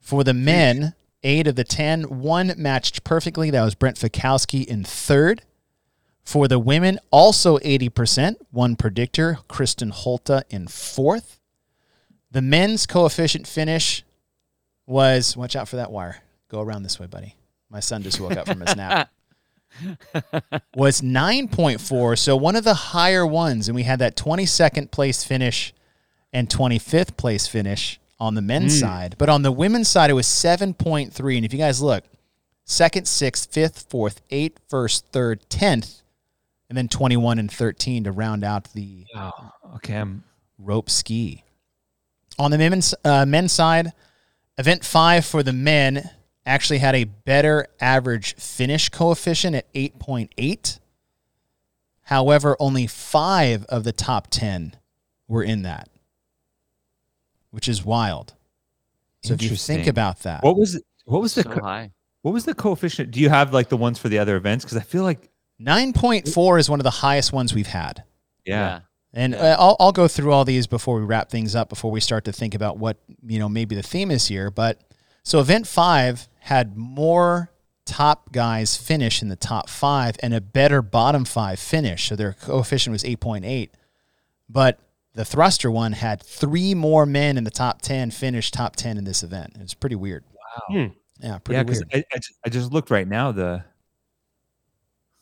For 0.00 0.24
the 0.24 0.32
men, 0.34 0.94
eight 1.22 1.46
of 1.46 1.56
the 1.56 1.64
10, 1.64 2.04
one 2.20 2.52
matched 2.56 3.04
perfectly. 3.04 3.50
That 3.50 3.64
was 3.64 3.74
Brent 3.74 3.96
Fikowski 3.98 4.64
in 4.66 4.82
third. 4.84 5.42
For 6.22 6.48
the 6.48 6.58
women, 6.58 6.98
also 7.10 7.58
80%, 7.58 8.36
one 8.50 8.76
predictor, 8.76 9.38
Kristin 9.48 9.92
Holte 9.92 10.42
in 10.48 10.68
fourth. 10.68 11.38
The 12.34 12.42
men's 12.42 12.84
coefficient 12.84 13.46
finish 13.46 14.02
was, 14.86 15.36
watch 15.36 15.54
out 15.54 15.68
for 15.68 15.76
that 15.76 15.92
wire. 15.92 16.16
Go 16.48 16.60
around 16.60 16.82
this 16.82 16.98
way, 16.98 17.06
buddy. 17.06 17.36
My 17.70 17.78
son 17.78 18.02
just 18.02 18.20
woke 18.20 18.36
up 18.36 18.48
from 18.48 18.60
his 18.60 18.74
nap 18.74 19.08
was 20.74 21.00
9.4. 21.00 22.18
So 22.18 22.36
one 22.36 22.56
of 22.56 22.64
the 22.64 22.74
higher 22.74 23.24
ones. 23.24 23.68
And 23.68 23.76
we 23.76 23.84
had 23.84 24.00
that 24.00 24.16
22nd 24.16 24.90
place 24.90 25.22
finish 25.22 25.72
and 26.32 26.48
25th 26.48 27.16
place 27.16 27.46
finish 27.46 28.00
on 28.18 28.34
the 28.34 28.42
men's 28.42 28.74
hmm. 28.74 28.80
side. 28.80 29.14
But 29.16 29.28
on 29.28 29.42
the 29.42 29.52
women's 29.52 29.88
side, 29.88 30.10
it 30.10 30.14
was 30.14 30.26
7.3. 30.26 31.36
And 31.36 31.44
if 31.44 31.52
you 31.52 31.58
guys 31.60 31.80
look, 31.80 32.02
second, 32.64 33.06
sixth, 33.06 33.52
fifth, 33.52 33.86
fourth, 33.88 34.20
eighth, 34.30 34.60
first, 34.68 35.06
third, 35.12 35.40
10th, 35.50 36.02
and 36.68 36.76
then 36.76 36.88
21 36.88 37.38
and 37.38 37.48
13 37.48 38.02
to 38.02 38.10
round 38.10 38.42
out 38.42 38.72
the 38.72 39.06
Oh, 39.14 39.30
okay. 39.76 40.02
Rope 40.58 40.90
ski. 40.90 41.44
On 42.38 42.50
the 42.50 42.58
men's, 42.58 42.94
uh, 43.04 43.24
men's 43.26 43.52
side, 43.52 43.92
event 44.58 44.84
five 44.84 45.24
for 45.24 45.42
the 45.42 45.52
men 45.52 46.10
actually 46.46 46.78
had 46.78 46.94
a 46.94 47.04
better 47.04 47.66
average 47.80 48.34
finish 48.36 48.88
coefficient 48.88 49.54
at 49.56 49.72
8.8. 49.72 50.78
However, 52.02 52.56
only 52.60 52.86
five 52.86 53.64
of 53.66 53.84
the 53.84 53.92
top 53.92 54.28
10 54.30 54.74
were 55.26 55.42
in 55.42 55.62
that, 55.62 55.88
which 57.50 57.68
is 57.68 57.84
wild. 57.84 58.34
So 59.22 59.32
if 59.34 59.42
you 59.42 59.56
think 59.56 59.86
about 59.86 60.20
that, 60.20 60.42
What 60.42 60.56
was 60.58 60.78
what 61.06 61.22
was 61.22 61.34
the 61.34 61.42
so 61.44 61.50
co- 61.50 61.62
high. 61.62 61.92
what 62.22 62.32
was 62.32 62.44
the 62.44 62.54
coefficient? 62.54 63.10
Do 63.10 63.20
you 63.20 63.30
have 63.30 63.54
like 63.54 63.70
the 63.70 63.76
ones 63.78 63.98
for 63.98 64.10
the 64.10 64.18
other 64.18 64.36
events? 64.36 64.64
Because 64.66 64.76
I 64.76 64.82
feel 64.82 65.02
like 65.02 65.30
9.4 65.60 66.58
is 66.60 66.68
one 66.68 66.78
of 66.80 66.84
the 66.84 66.90
highest 66.90 67.32
ones 67.32 67.54
we've 67.54 67.66
had. 67.66 68.04
yeah, 68.44 68.80
And 69.14 69.34
uh, 69.34 69.56
I'll, 69.58 69.76
I'll 69.78 69.92
go 69.92 70.08
through 70.08 70.32
all 70.32 70.44
these 70.44 70.66
before 70.66 70.98
we 70.98 71.04
wrap 71.04 71.30
things 71.30 71.54
up, 71.54 71.68
before 71.68 71.90
we 71.90 72.00
start 72.00 72.24
to 72.24 72.32
think 72.32 72.54
about 72.54 72.78
what, 72.78 72.98
you 73.24 73.38
know, 73.38 73.48
maybe 73.48 73.76
the 73.76 73.82
theme 73.82 74.10
is 74.10 74.26
here. 74.26 74.50
But 74.50 74.82
so 75.22 75.38
event 75.38 75.66
five 75.68 76.28
had 76.40 76.76
more 76.76 77.50
top 77.86 78.32
guys 78.32 78.76
finish 78.76 79.22
in 79.22 79.28
the 79.28 79.36
top 79.36 79.68
five 79.68 80.16
and 80.20 80.34
a 80.34 80.40
better 80.40 80.82
bottom 80.82 81.24
five 81.24 81.58
finish. 81.60 82.08
So 82.08 82.16
their 82.16 82.32
coefficient 82.32 82.92
was 82.92 83.04
8.8. 83.04 83.70
But 84.48 84.80
the 85.14 85.24
thruster 85.24 85.70
one 85.70 85.92
had 85.92 86.20
three 86.20 86.74
more 86.74 87.06
men 87.06 87.38
in 87.38 87.44
the 87.44 87.50
top 87.50 87.82
10 87.82 88.10
finish 88.10 88.50
top 88.50 88.74
10 88.74 88.98
in 88.98 89.04
this 89.04 89.22
event. 89.22 89.56
It's 89.60 89.74
pretty 89.74 89.96
weird. 89.96 90.24
wow, 90.68 90.90
Yeah, 91.20 91.38
pretty 91.38 91.58
yeah. 91.58 91.62
Weird. 91.62 91.90
I, 91.94 92.04
I, 92.12 92.16
just, 92.16 92.38
I 92.46 92.48
just 92.48 92.72
looked 92.72 92.90
right 92.90 93.06
now. 93.06 93.30
The 93.30 93.64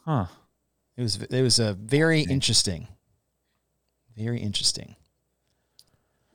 huh. 0.07 0.27
It 0.97 1.03
was, 1.03 1.23
it 1.23 1.43
was 1.43 1.59
a 1.59 1.75
very 1.75 2.21
interesting, 2.23 2.89
very 4.17 4.41
interesting. 4.41 4.97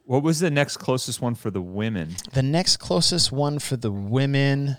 What 0.03 0.23
was 0.23 0.39
the 0.39 0.49
next 0.51 0.77
closest 0.77 1.21
one 1.21 1.35
for 1.35 1.51
the 1.51 1.61
women? 1.61 2.15
The 2.33 2.41
next 2.43 2.77
closest 2.77 3.31
one 3.31 3.59
for 3.59 3.75
the 3.75 3.91
women. 3.91 4.77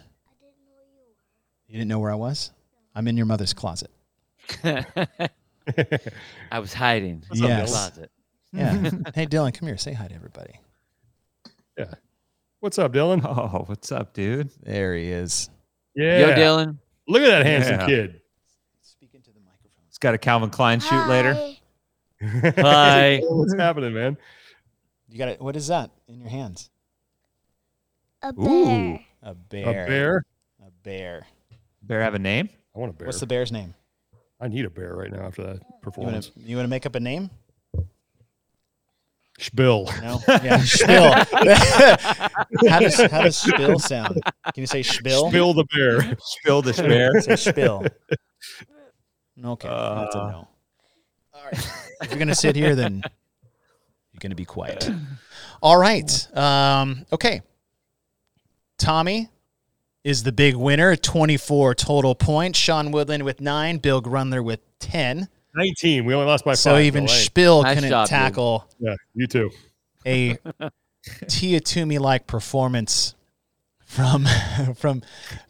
You 1.66 1.74
didn't 1.74 1.88
know 1.88 1.98
where 1.98 2.10
I 2.10 2.14
was? 2.14 2.50
I'm 2.94 3.06
in 3.08 3.16
your 3.16 3.26
mother's 3.26 3.52
closet. 3.52 3.90
I 4.64 6.58
was 6.58 6.72
hiding. 6.72 7.22
What's 7.28 7.42
up, 7.42 7.50
in 7.50 7.56
the 7.56 7.60
Yes. 7.62 7.70
closet. 7.70 8.10
Yeah. 8.52 8.72
hey, 9.14 9.26
Dylan, 9.26 9.52
come 9.52 9.66
here. 9.68 9.76
Say 9.76 9.92
hi 9.92 10.08
to 10.08 10.14
everybody. 10.14 10.60
Yeah. 11.76 11.92
What's 12.60 12.78
up, 12.78 12.92
Dylan? 12.92 13.20
Oh, 13.24 13.64
what's 13.66 13.92
up, 13.92 14.14
dude? 14.14 14.50
There 14.62 14.94
he 14.96 15.10
is. 15.12 15.50
Yeah. 15.94 16.20
Yo, 16.20 16.26
Dylan. 16.34 16.78
Look 17.06 17.22
at 17.22 17.28
that 17.28 17.44
handsome 17.46 17.80
Yeah. 17.80 17.86
kid. 17.86 18.20
Speak 18.82 19.10
into 19.14 19.30
the 19.30 19.40
microphone. 19.40 19.84
It's 19.88 19.98
got 19.98 20.14
a 20.14 20.18
Calvin 20.18 20.50
Klein 20.50 20.80
shoot 20.80 21.06
later. 21.06 21.34
Hi. 22.22 23.20
What's 23.28 23.54
happening, 23.54 23.92
man? 23.94 24.16
You 25.08 25.18
got 25.18 25.28
it. 25.28 25.40
What 25.40 25.56
is 25.56 25.68
that 25.68 25.90
in 26.08 26.20
your 26.20 26.28
hands? 26.30 26.70
A 28.22 28.32
Ooh. 28.38 28.44
bear. 28.44 29.00
A 29.22 29.30
A 29.30 29.34
bear. 29.34 29.84
A 29.84 29.86
bear? 29.88 30.24
A 30.66 30.70
bear. 30.82 31.26
Bear 31.82 32.02
have 32.02 32.14
a 32.14 32.18
name? 32.18 32.48
I 32.74 32.78
want 32.78 32.90
a 32.90 32.94
bear. 32.94 33.06
What's 33.06 33.20
the 33.20 33.26
bear's 33.26 33.52
name? 33.52 33.74
I 34.40 34.48
need 34.48 34.64
a 34.64 34.70
bear 34.70 34.94
right 34.94 35.10
now 35.10 35.26
after 35.26 35.42
that 35.42 35.54
You 35.56 35.60
want 35.70 35.82
performance. 35.82 36.28
to 36.30 36.40
you 36.40 36.56
want 36.56 36.64
to 36.66 36.70
make 36.70 36.86
up 36.86 36.94
a 36.94 37.00
name? 37.00 37.30
Spill. 39.40 39.88
No. 40.02 40.20
Yeah, 40.28 40.58
Spill. 40.64 41.12
how 42.68 42.80
does 42.80 42.96
how 43.00 43.22
does 43.22 43.36
Spill 43.38 43.78
sound? 43.78 44.20
Can 44.52 44.60
you 44.62 44.66
say 44.66 44.82
Spill? 44.82 45.28
Spill 45.28 45.54
the 45.54 45.64
bear. 45.74 46.16
Spill 46.20 46.62
the 46.62 46.72
bear. 46.72 47.20
Say 47.20 47.36
Spill. 47.36 47.86
Okay, 49.44 49.68
that's 49.68 50.16
a 50.16 50.18
Uh. 50.20 50.30
no. 50.32 50.48
All 51.52 51.58
right. 51.58 51.72
If 52.00 52.10
you're 52.10 52.20
gonna 52.20 52.34
sit 52.36 52.54
here, 52.54 52.76
then 52.76 53.02
you're 54.12 54.20
gonna 54.20 54.36
be 54.36 54.44
quiet. 54.44 54.88
All 55.60 55.76
right. 55.76 56.36
Um, 56.36 57.04
okay. 57.12 57.42
Tommy 58.78 59.28
is 60.04 60.22
the 60.22 60.30
big 60.30 60.54
winner, 60.54 60.94
24 60.94 61.74
total 61.74 62.14
points. 62.14 62.56
Sean 62.56 62.92
Woodland 62.92 63.24
with 63.24 63.40
nine, 63.40 63.78
Bill 63.78 64.00
Grundler 64.00 64.44
with 64.44 64.60
10. 64.78 65.28
19. 65.56 66.04
We 66.04 66.14
only 66.14 66.26
lost 66.26 66.44
by 66.44 66.52
five. 66.52 66.58
so 66.58 66.78
even 66.78 67.06
Bill. 67.06 67.14
Spill 67.14 67.62
Nice 67.64 67.74
couldn't 67.74 67.90
job, 67.90 68.06
dude. 68.06 68.10
tackle 68.10 68.68
yeah, 68.78 68.94
you 69.14 69.26
too. 69.26 69.50
a 70.06 70.38
Tia 71.28 71.58
Toomey 71.58 71.98
like 71.98 72.28
performance 72.28 73.16
from 73.80 74.26
from 74.76 75.02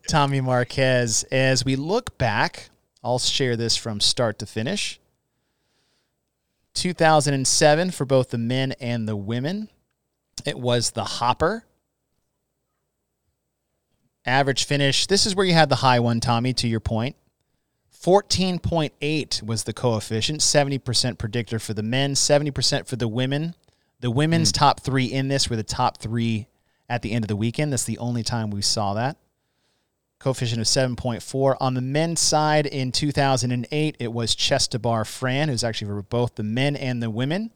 Tommy 0.08 0.40
Marquez. 0.40 1.24
As 1.30 1.64
we 1.64 1.76
look 1.76 2.16
back, 2.16 2.70
I'll 3.04 3.18
share 3.18 3.54
this 3.54 3.76
from 3.76 4.00
start 4.00 4.38
to 4.38 4.46
finish. 4.46 4.98
2007 6.78 7.90
for 7.90 8.05
both 8.05 8.30
the 8.30 8.38
men 8.38 8.72
and 8.80 9.09
the 9.09 9.16
women. 9.16 9.68
It 10.46 10.59
was 10.59 10.92
the 10.92 11.05
Hopper. 11.05 11.64
Average 14.24 14.64
finish. 14.64 15.06
This 15.06 15.26
is 15.26 15.34
where 15.34 15.44
you 15.44 15.55
had 15.55 15.68
the 15.68 15.76
high 15.76 16.00
one, 16.00 16.20
Tommy, 16.20 16.52
to 16.55 16.68
your 16.68 16.80
point. 16.80 17.16
14.8 18.00 19.42
was 19.42 19.64
the 19.64 19.72
coefficient, 19.72 20.40
70% 20.40 21.18
predictor 21.18 21.59
for 21.59 21.74
the 21.74 21.82
men, 21.82 22.14
70% 22.14 22.86
for 22.86 22.94
the 22.94 23.09
women. 23.09 23.56
The 24.00 24.10
women's 24.10 24.50
hmm. 24.50 24.59
top 24.59 24.80
three 24.80 25.06
in 25.06 25.26
this 25.26 25.50
were 25.50 25.56
the 25.56 25.64
top 25.64 25.98
three 25.98 26.46
at 26.88 27.02
the 27.02 27.10
end 27.10 27.24
of 27.24 27.28
the 27.28 27.36
weekend. 27.36 27.72
That's 27.72 27.84
the 27.84 27.98
only 27.98 28.22
time 28.22 28.50
we 28.50 28.62
saw 28.62 28.94
that. 28.94 29.16
Coefficient 30.18 30.60
of 30.60 30.66
7.4. 30.66 31.56
On 31.60 31.74
the 31.74 31.80
men's 31.80 32.20
side 32.20 32.66
in 32.66 32.90
2008, 32.90 33.96
it 33.98 34.12
was 34.12 34.34
Chestabar 34.34 35.06
Fran, 35.06 35.48
who's 35.48 35.62
actually 35.62 35.88
for 35.88 36.02
both 36.02 36.34
the 36.34 36.42
men 36.42 36.74
and 36.74 37.02
the 37.02 37.10
women. 37.10 37.52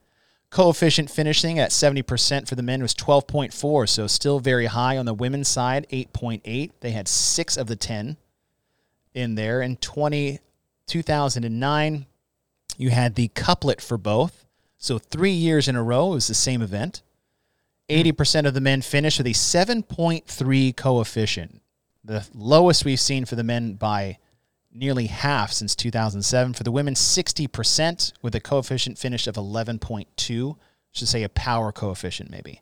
Coefficient 0.51 1.11
finishing 1.11 1.59
at 1.59 1.71
70% 1.71 2.47
for 2.47 2.55
the 2.55 2.63
men 2.63 2.83
was 2.83 2.95
12.4, 2.95 3.89
so 3.89 4.07
still 4.07 4.39
very 4.39 4.67
high. 4.67 4.99
On 4.99 5.07
the 5.07 5.15
women's 5.15 5.49
side, 5.49 5.87
8.8. 5.91 6.71
They 6.81 6.91
had 6.91 7.09
six 7.09 7.57
of 7.57 7.69
the 7.69 7.75
10 7.75 8.19
in 9.15 9.35
there. 9.35 9.63
In 9.63 9.77
20, 9.77 10.41
2009, 10.87 12.07
you 12.77 12.91
had 12.91 13.15
the 13.15 13.29
couplet 13.29 13.81
for 13.81 13.97
both. 13.97 14.45
So 14.77 14.99
three 14.99 15.33
years 15.33 15.69
in 15.69 15.75
a 15.75 15.83
row, 15.83 16.13
it 16.13 16.17
was 16.17 16.27
the 16.29 16.35
same 16.35 16.61
event. 16.61 17.01
80% 17.89 18.47
of 18.47 18.53
the 18.53 18.61
men 18.61 18.83
finished 18.83 19.19
with 19.19 19.27
a 19.27 19.31
7.3 19.31 20.77
coefficient, 20.77 21.62
the 22.05 22.27
lowest 22.35 22.85
we've 22.85 23.01
seen 23.01 23.25
for 23.25 23.37
the 23.37 23.45
men 23.45 23.75
by 23.75 24.19
nearly 24.73 25.07
half 25.07 25.53
since 25.53 25.75
2007. 25.77 26.55
For 26.55 26.63
the 26.63 26.73
women, 26.73 26.95
60% 26.95 28.13
with 28.23 28.35
a 28.35 28.41
coefficient 28.41 28.99
finish 28.99 29.27
of 29.27 29.37
11.2, 29.37 30.57
should 30.93 31.09
say 31.09 31.23
a 31.23 31.29
power 31.29 31.73
coefficient 31.73 32.31
maybe. 32.31 32.61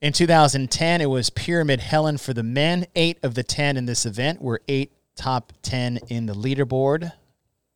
In 0.00 0.12
2010, 0.12 1.00
it 1.00 1.10
was 1.10 1.28
Pyramid 1.30 1.80
Helen 1.80 2.16
for 2.16 2.32
the 2.32 2.42
men. 2.42 2.86
Eight 2.96 3.18
of 3.22 3.34
the 3.34 3.42
10 3.42 3.76
in 3.76 3.86
this 3.86 4.06
event 4.06 4.40
were 4.40 4.62
eight 4.66 4.92
top 5.14 5.52
10 5.62 5.98
in 6.08 6.26
the 6.26 6.32
leaderboard. 6.32 7.12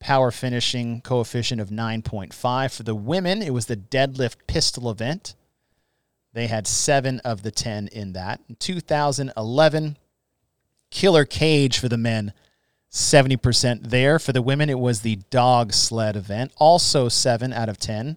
Power 0.01 0.31
finishing 0.31 1.01
coefficient 1.03 1.61
of 1.61 1.69
9.5. 1.69 2.75
For 2.75 2.83
the 2.83 2.95
women, 2.95 3.43
it 3.43 3.53
was 3.53 3.66
the 3.66 3.77
deadlift 3.77 4.37
pistol 4.47 4.91
event. 4.91 5.35
They 6.33 6.47
had 6.47 6.66
seven 6.66 7.21
of 7.21 7.43
the 7.43 7.51
10 7.51 7.89
in 7.89 8.15
that. 8.15 8.41
In 8.49 8.57
2011, 8.57 9.99
Killer 10.95 11.25
Cage 11.25 11.79
for 11.79 11.89
the 11.89 11.99
men, 11.99 12.33
70% 12.91 13.91
there. 13.91 14.19
For 14.19 14.33
the 14.33 14.41
women, 14.41 14.71
it 14.71 14.79
was 14.79 15.01
the 15.01 15.16
dog 15.29 15.73
sled 15.73 16.16
event, 16.16 16.53
also 16.57 17.11
seven 17.11 17.53
out 17.53 17.69
of 17.69 17.79
10 17.79 18.16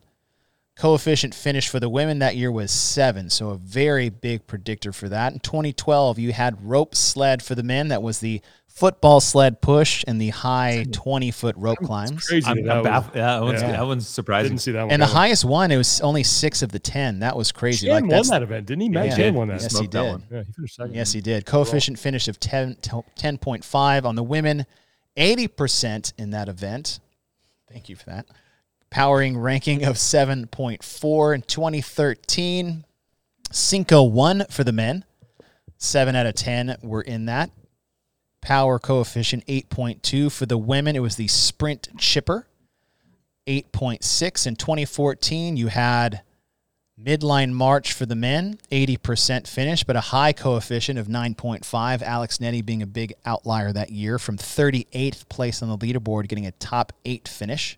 coefficient 0.78 1.34
finish 1.34 1.68
for 1.68 1.80
the 1.80 1.90
women 1.90 2.20
that 2.20 2.36
year 2.36 2.52
was 2.52 2.72
seven. 2.72 3.30
So 3.30 3.50
a 3.50 3.58
very 3.58 4.10
big 4.10 4.46
predictor 4.48 4.94
for 4.94 5.10
that. 5.10 5.34
In 5.34 5.40
2012, 5.40 6.20
you 6.20 6.34
had 6.34 6.64
rope 6.64 6.94
sled 6.94 7.42
for 7.42 7.56
the 7.56 7.64
men. 7.64 7.88
That 7.88 8.04
was 8.04 8.20
the 8.20 8.42
football 8.78 9.20
sled 9.20 9.60
push 9.60 10.04
and 10.08 10.22
the 10.22 10.30
high 10.30 10.86
20 10.92 11.32
foot 11.32 11.56
rope 11.58 11.80
climbs. 11.80 12.28
Crazy. 12.28 12.46
I'm, 12.48 12.64
that 12.64 12.78
I'm 12.78 12.84
was- 12.84 12.88
baff- 13.06 13.16
yeah, 13.16 13.22
that 13.26 13.42
one's, 13.42 13.62
yeah. 13.62 13.72
that 13.72 13.86
one's 13.88 14.08
surprising. 14.08 14.52
didn't 14.52 14.62
see 14.62 14.72
that 14.74 14.84
one. 14.84 14.92
And 14.92 15.02
the 15.02 15.06
coming. 15.08 15.18
highest 15.18 15.46
one, 15.46 15.72
it 15.72 15.78
was 15.78 16.00
only 16.02 16.24
six 16.24 16.62
of 16.62 16.72
the 16.72 16.80
10. 16.80 17.20
That 17.20 17.36
was 17.36 17.52
crazy. 17.52 17.88
Chan 17.88 18.04
like 18.04 18.12
won 18.12 18.28
that 18.28 18.44
event, 18.44 18.68
didn't 18.68 18.82
he? 18.82 18.90
Matt 18.90 19.08
Yeah. 19.08 19.16
Chan 19.16 19.34
won 19.34 19.48
that. 19.48 19.62
Yes, 19.62 19.64
he 19.72 19.78
Smoked 19.78 19.92
that 19.92 20.02
did. 20.04 20.12
one. 20.12 20.24
Yeah, 20.32 20.44
he 20.44 20.52
finished 20.54 20.76
second. 20.76 20.94
Yes, 20.96 21.12
he 21.12 21.22
did. 21.22 21.46
Coefficient 21.46 21.98
finish 22.00 22.28
of 22.28 22.40
10, 22.40 22.76
10.5 22.76 24.06
on 24.06 24.16
the 24.16 24.24
women, 24.24 24.66
80% 25.18 26.14
in 26.18 26.30
that 26.32 26.48
event. 26.48 27.00
Thank 27.72 27.90
you 27.90 27.96
for 27.96 28.06
that. 28.06 28.28
Powering 28.90 29.38
ranking 29.38 29.84
of 29.84 29.96
7.4 29.96 31.36
in 31.36 31.42
2013. 31.42 32.86
Cinco 33.52 34.04
1 34.04 34.46
for 34.50 34.64
the 34.64 34.72
men. 34.72 35.04
7 35.78 36.16
out 36.16 36.26
of 36.26 36.36
10 36.36 36.78
were 36.84 37.02
in 37.02 37.26
that. 37.26 37.50
Power 38.48 38.80
coefficient 38.80 39.46
8.2 39.48 40.32
for 40.32 40.46
the 40.46 40.58
women. 40.58 40.96
It 40.96 41.02
was 41.02 41.18
the 41.18 41.28
sprint 41.28 41.90
chipper. 41.98 42.48
8.6 43.46 44.48
in 44.48 44.56
2014. 44.56 45.58
You 45.58 45.68
had 45.68 46.22
Midline 46.98 47.52
March 47.52 47.92
for 47.92 48.06
the 48.06 48.16
men, 48.16 48.58
80% 48.72 49.48
finish, 49.50 49.84
but 49.84 49.98
a 49.98 50.00
high 50.00 50.32
coefficient 50.32 50.98
of 50.98 51.08
9.5. 51.08 52.02
Alex 52.02 52.40
Nettie 52.40 52.62
being 52.62 52.82
a 52.82 52.88
big 52.88 53.14
outlier 53.26 53.74
that 53.74 53.90
year 53.90 54.18
from 54.18 54.38
38th 54.38 55.28
place 55.28 55.62
on 55.62 55.68
the 55.68 55.78
leaderboard, 55.78 56.30
getting 56.30 56.46
a 56.46 56.52
top 56.52 56.94
eight 57.04 57.28
finish. 57.28 57.78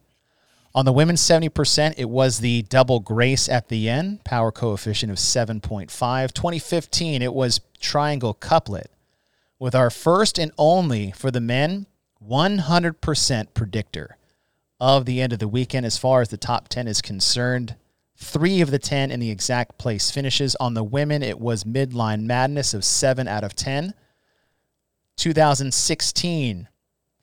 On 0.75 0.85
the 0.85 0.93
women's 0.93 1.21
70%, 1.21 1.95
it 1.97 2.11
was 2.11 2.41
the 2.41 2.61
double 2.61 2.99
grace 2.99 3.49
at 3.49 3.69
the 3.69 3.89
end, 3.89 4.23
power 4.23 4.51
coefficient 4.51 5.11
of 5.11 5.17
7.5. 5.17 6.31
2015, 6.31 7.23
it 7.23 7.33
was 7.33 7.59
triangle 7.79 8.35
couplet 8.35 8.91
with 9.59 9.75
our 9.75 9.89
first 9.89 10.39
and 10.39 10.51
only 10.57 11.11
for 11.11 11.29
the 11.29 11.41
men 11.41 11.85
100% 12.25 13.53
predictor 13.53 14.17
of 14.79 15.05
the 15.05 15.21
end 15.21 15.33
of 15.33 15.39
the 15.39 15.47
weekend 15.47 15.85
as 15.85 15.97
far 15.97 16.21
as 16.21 16.29
the 16.29 16.37
top 16.37 16.69
10 16.69 16.87
is 16.87 17.01
concerned. 17.01 17.75
three 18.21 18.59
of 18.59 18.71
the 18.71 18.79
10 18.79 19.11
in 19.11 19.19
the 19.21 19.31
exact 19.31 19.77
place 19.77 20.11
finishes. 20.11 20.55
On 20.55 20.73
the 20.73 20.83
women, 20.83 21.23
it 21.23 21.39
was 21.39 21.63
midline 21.63 22.23
madness 22.23 22.73
of 22.73 22.83
seven 22.83 23.27
out 23.27 23.45
of 23.45 23.55
10. 23.55 23.93
2016, 25.15 26.67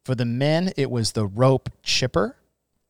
for 0.04 0.14
the 0.14 0.24
men, 0.24 0.72
it 0.76 0.90
was 0.90 1.12
the 1.12 1.26
rope 1.26 1.70
chipper, 1.82 2.36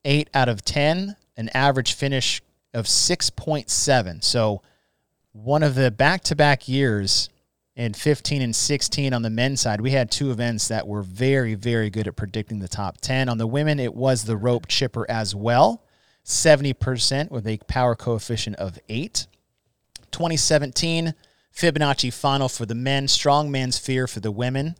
eight 0.05 0.28
out 0.35 0.48
of 0.48 0.64
10, 0.64 1.16
an 1.36 1.48
average 1.52 1.94
finish 1.94 2.43
of 2.73 2.86
6.7. 2.86 4.23
So, 4.23 4.62
one 5.32 5.62
of 5.62 5.74
the 5.74 5.90
back 5.90 6.23
to 6.24 6.36
back 6.36 6.68
years 6.68 7.28
in 7.77 7.93
15 7.93 8.40
and 8.40 8.57
16 8.57 9.12
on 9.12 9.20
the 9.20 9.31
men's 9.31 9.61
side, 9.61 9.82
we 9.82 9.90
had 9.90 10.11
two 10.11 10.31
events 10.31 10.69
that 10.69 10.89
were 10.89 11.03
very, 11.03 11.55
very 11.55 11.90
good 11.90 12.09
at 12.09 12.16
predicting 12.16 12.59
the 12.59 12.69
top 12.69 12.98
10. 13.03 13.28
On 13.28 13.36
the 13.36 13.47
women, 13.47 13.78
it 13.78 13.94
was 13.94 14.24
the 14.24 14.36
rope 14.36 14.66
chipper 14.66 15.09
as 15.11 15.35
well, 15.35 15.85
70% 16.24 17.31
with 17.31 17.47
a 17.47 17.59
power 17.69 17.94
coefficient 17.94 18.57
of 18.57 18.78
8. 18.89 19.27
2017, 20.11 21.15
Fibonacci 21.55 22.12
final 22.12 22.48
for 22.48 22.65
the 22.65 22.74
men, 22.74 23.07
strongman 23.07 23.78
fear 23.78 24.07
for 24.07 24.20
the 24.20 24.32
women. 24.32 24.77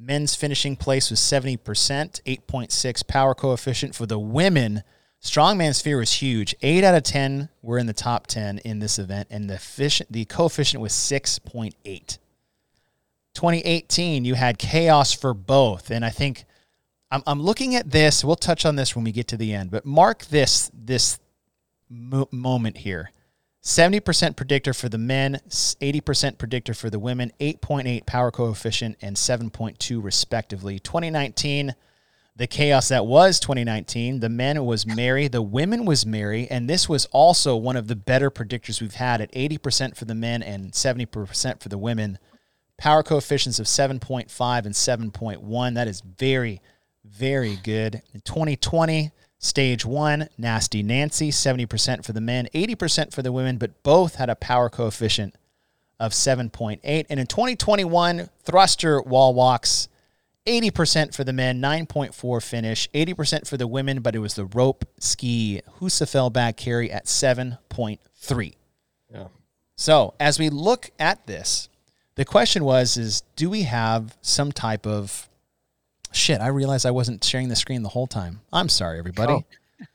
Men's 0.00 0.34
finishing 0.34 0.74
place 0.74 1.10
was 1.10 1.20
70%, 1.20 1.58
8.6 1.58 3.06
power 3.06 3.36
coefficient. 3.36 3.94
For 3.94 4.06
the 4.06 4.18
women, 4.18 4.82
strongman 5.22 5.80
fear 5.80 5.98
was 5.98 6.14
huge. 6.14 6.56
8 6.60 6.82
out 6.82 6.96
of 6.96 7.04
10 7.04 7.50
were 7.62 7.78
in 7.78 7.86
the 7.86 7.92
top 7.92 8.26
10 8.26 8.58
in 8.58 8.80
this 8.80 8.98
event, 8.98 9.28
and 9.30 9.48
the, 9.48 9.60
fish, 9.60 10.02
the 10.10 10.24
coefficient 10.24 10.82
was 10.82 10.92
6.8. 10.92 12.18
2018, 13.34 14.24
you 14.24 14.34
had 14.34 14.58
chaos 14.58 15.12
for 15.12 15.34
both. 15.34 15.90
And 15.90 16.04
I 16.04 16.10
think 16.10 16.44
I'm, 17.10 17.22
I'm 17.26 17.42
looking 17.42 17.74
at 17.74 17.90
this. 17.90 18.24
We'll 18.24 18.36
touch 18.36 18.64
on 18.64 18.76
this 18.76 18.96
when 18.96 19.04
we 19.04 19.12
get 19.12 19.28
to 19.28 19.36
the 19.36 19.52
end, 19.52 19.70
but 19.70 19.84
mark 19.84 20.24
this 20.26 20.70
this 20.74 21.18
mo- 21.88 22.28
moment 22.30 22.78
here. 22.78 23.10
70% 23.62 24.34
predictor 24.34 24.74
for 24.74 24.88
the 24.88 24.98
men, 24.98 25.38
80% 25.48 26.36
predictor 26.36 26.74
for 26.74 26.90
the 26.90 26.98
women, 26.98 27.30
8.8 27.38 28.06
power 28.06 28.32
coefficient, 28.32 28.96
and 29.00 29.14
7.2 29.14 30.02
respectively. 30.02 30.80
2019, 30.80 31.76
the 32.34 32.48
chaos 32.48 32.88
that 32.88 33.06
was 33.06 33.38
2019, 33.38 34.18
the 34.18 34.28
men 34.28 34.64
was 34.64 34.84
Mary, 34.84 35.28
the 35.28 35.42
women 35.42 35.84
was 35.84 36.04
Mary, 36.04 36.48
and 36.50 36.68
this 36.68 36.88
was 36.88 37.06
also 37.12 37.54
one 37.54 37.76
of 37.76 37.86
the 37.86 37.94
better 37.94 38.32
predictors 38.32 38.80
we've 38.80 38.94
had 38.94 39.20
at 39.20 39.30
80% 39.32 39.96
for 39.96 40.06
the 40.06 40.14
men 40.14 40.42
and 40.42 40.72
70% 40.72 41.62
for 41.62 41.68
the 41.68 41.78
women. 41.78 42.18
Power 42.82 43.04
coefficients 43.04 43.60
of 43.60 43.66
7.5 43.66 44.66
and 44.66 44.74
7.1. 44.74 45.74
That 45.74 45.86
is 45.86 46.00
very, 46.00 46.60
very 47.04 47.54
good. 47.62 48.02
In 48.12 48.22
2020, 48.22 49.12
stage 49.38 49.86
one, 49.86 50.28
Nasty 50.36 50.82
Nancy, 50.82 51.30
70% 51.30 52.04
for 52.04 52.12
the 52.12 52.20
men, 52.20 52.48
80% 52.52 53.14
for 53.14 53.22
the 53.22 53.30
women, 53.30 53.56
but 53.56 53.84
both 53.84 54.16
had 54.16 54.28
a 54.28 54.34
power 54.34 54.68
coefficient 54.68 55.36
of 56.00 56.10
7.8. 56.10 56.80
And 57.08 57.20
in 57.20 57.28
2021, 57.28 58.28
thruster 58.42 59.00
wall 59.00 59.32
walks, 59.32 59.86
80% 60.44 61.14
for 61.14 61.22
the 61.22 61.32
men, 61.32 61.62
9.4 61.62 62.42
finish, 62.42 62.90
80% 62.90 63.46
for 63.46 63.56
the 63.56 63.68
women, 63.68 64.00
but 64.00 64.16
it 64.16 64.18
was 64.18 64.34
the 64.34 64.46
rope 64.46 64.84
ski 64.98 65.62
Husafel 65.78 66.32
back 66.32 66.56
carry 66.56 66.90
at 66.90 67.04
7.3. 67.04 68.54
Yeah. 69.08 69.28
So 69.76 70.14
as 70.18 70.40
we 70.40 70.48
look 70.48 70.90
at 70.98 71.28
this, 71.28 71.68
the 72.16 72.24
question 72.24 72.64
was 72.64 72.96
is 72.96 73.22
do 73.36 73.48
we 73.50 73.62
have 73.62 74.16
some 74.22 74.52
type 74.52 74.86
of 74.86 75.28
shit 76.12 76.40
i 76.40 76.46
realized 76.48 76.84
i 76.86 76.90
wasn't 76.90 77.22
sharing 77.24 77.48
the 77.48 77.56
screen 77.56 77.82
the 77.82 77.88
whole 77.88 78.06
time 78.06 78.40
i'm 78.52 78.68
sorry 78.68 78.98
everybody 78.98 79.44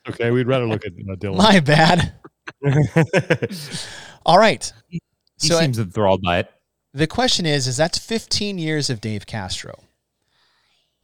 Okay, 0.10 0.31
we'd 0.31 0.48
rather 0.48 0.65
look 0.68 0.85
at 0.85 0.91
uh, 0.94 1.15
Dylan. 1.15 1.38
my 1.38 1.60
bad 1.61 2.14
all 4.26 4.38
right 4.38 4.72
He 4.89 4.99
so 5.38 5.60
seems 5.60 5.80
enthralled 5.80 6.22
by 6.22 6.39
it. 6.39 6.52
the 6.94 7.07
question 7.07 7.45
is 7.45 7.68
is 7.68 7.77
that's 7.77 7.98
15 7.98 8.57
years 8.57 8.89
of 8.89 9.02
dave 9.02 9.26
castro 9.26 9.84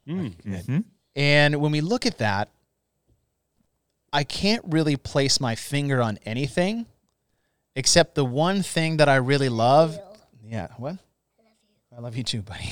Mm. 0.06 0.34
Mhm. 0.44 0.84
and 1.16 1.62
when 1.62 1.72
we 1.72 1.80
look 1.80 2.06
at 2.06 2.18
that 2.18 2.50
i 4.12 4.26
can't 4.26 4.64
really 4.68 4.98
place 4.98 5.40
my 5.40 5.56
finger 5.56 6.02
on 6.02 6.20
anything 6.26 6.88
except 7.78 8.16
the 8.16 8.26
one 8.26 8.64
thing 8.64 8.98
that 8.98 9.08
i 9.08 9.16
really 9.16 9.48
love 9.48 9.98
Yeah. 10.46 10.68
What? 10.78 10.98
I 11.40 11.44
love 11.44 11.58
you 11.64 11.98
I 11.98 12.02
love 12.02 12.18
you 12.18 12.24
too, 12.24 12.42
buddy. 12.42 12.70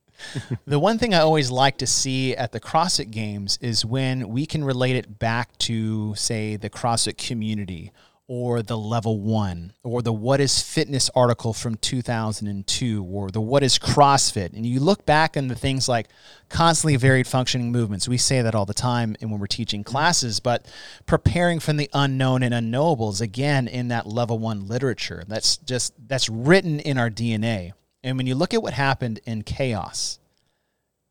the 0.66 0.78
one 0.78 0.98
thing 0.98 1.14
I 1.14 1.18
always 1.18 1.50
like 1.50 1.78
to 1.78 1.86
see 1.86 2.34
at 2.34 2.52
the 2.52 2.60
CrossFit 2.60 3.10
Games 3.10 3.58
is 3.60 3.84
when 3.84 4.28
we 4.28 4.46
can 4.46 4.64
relate 4.64 4.96
it 4.96 5.18
back 5.18 5.56
to, 5.58 6.14
say, 6.14 6.56
the 6.56 6.70
CrossFit 6.70 7.16
community 7.16 7.92
or 8.28 8.62
the 8.62 8.76
level 8.76 9.18
one 9.18 9.72
or 9.82 10.02
the 10.02 10.12
What 10.12 10.38
is 10.38 10.60
Fitness 10.60 11.10
article 11.14 11.54
from 11.54 11.76
2002 11.76 13.04
or 13.04 13.30
the 13.30 13.40
What 13.40 13.62
is 13.62 13.78
CrossFit. 13.78 14.52
And 14.52 14.66
you 14.66 14.80
look 14.80 15.06
back 15.06 15.36
on 15.36 15.48
the 15.48 15.54
things 15.54 15.88
like 15.88 16.08
constantly 16.50 16.96
varied 16.96 17.26
functioning 17.26 17.72
movements. 17.72 18.06
We 18.06 18.18
say 18.18 18.42
that 18.42 18.54
all 18.54 18.66
the 18.66 18.74
time 18.74 19.16
and 19.22 19.30
when 19.30 19.40
we're 19.40 19.46
teaching 19.46 19.82
classes, 19.82 20.40
but 20.40 20.66
preparing 21.06 21.58
from 21.58 21.78
the 21.78 21.88
unknown 21.94 22.42
and 22.42 22.52
unknowables, 22.52 23.22
again, 23.22 23.66
in 23.66 23.88
that 23.88 24.06
level 24.06 24.38
one 24.38 24.68
literature. 24.68 25.24
That's 25.26 25.56
just, 25.56 25.94
that's 26.06 26.28
written 26.28 26.80
in 26.80 26.98
our 26.98 27.10
DNA. 27.10 27.72
And 28.04 28.18
when 28.18 28.26
you 28.26 28.34
look 28.34 28.52
at 28.52 28.62
what 28.62 28.74
happened 28.74 29.20
in 29.24 29.42
chaos, 29.42 30.18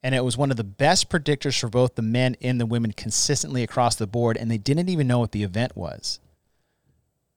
and 0.04 0.14
it 0.14 0.24
was 0.24 0.38
one 0.38 0.52
of 0.52 0.58
the 0.58 0.64
best 0.64 1.10
predictors 1.10 1.60
for 1.60 1.68
both 1.68 1.96
the 1.96 2.04
men 2.04 2.36
and 2.42 2.62
the 2.62 2.68
women 2.68 2.94
consistently 2.94 3.64
across 3.64 3.96
the 3.96 4.06
board, 4.06 4.38
and 4.38 4.52
they 4.52 4.60
didn't 4.60 4.88
even 4.88 5.08
know 5.08 5.18
what 5.18 5.32
the 5.32 5.42
event 5.42 5.76
was. 5.76 6.20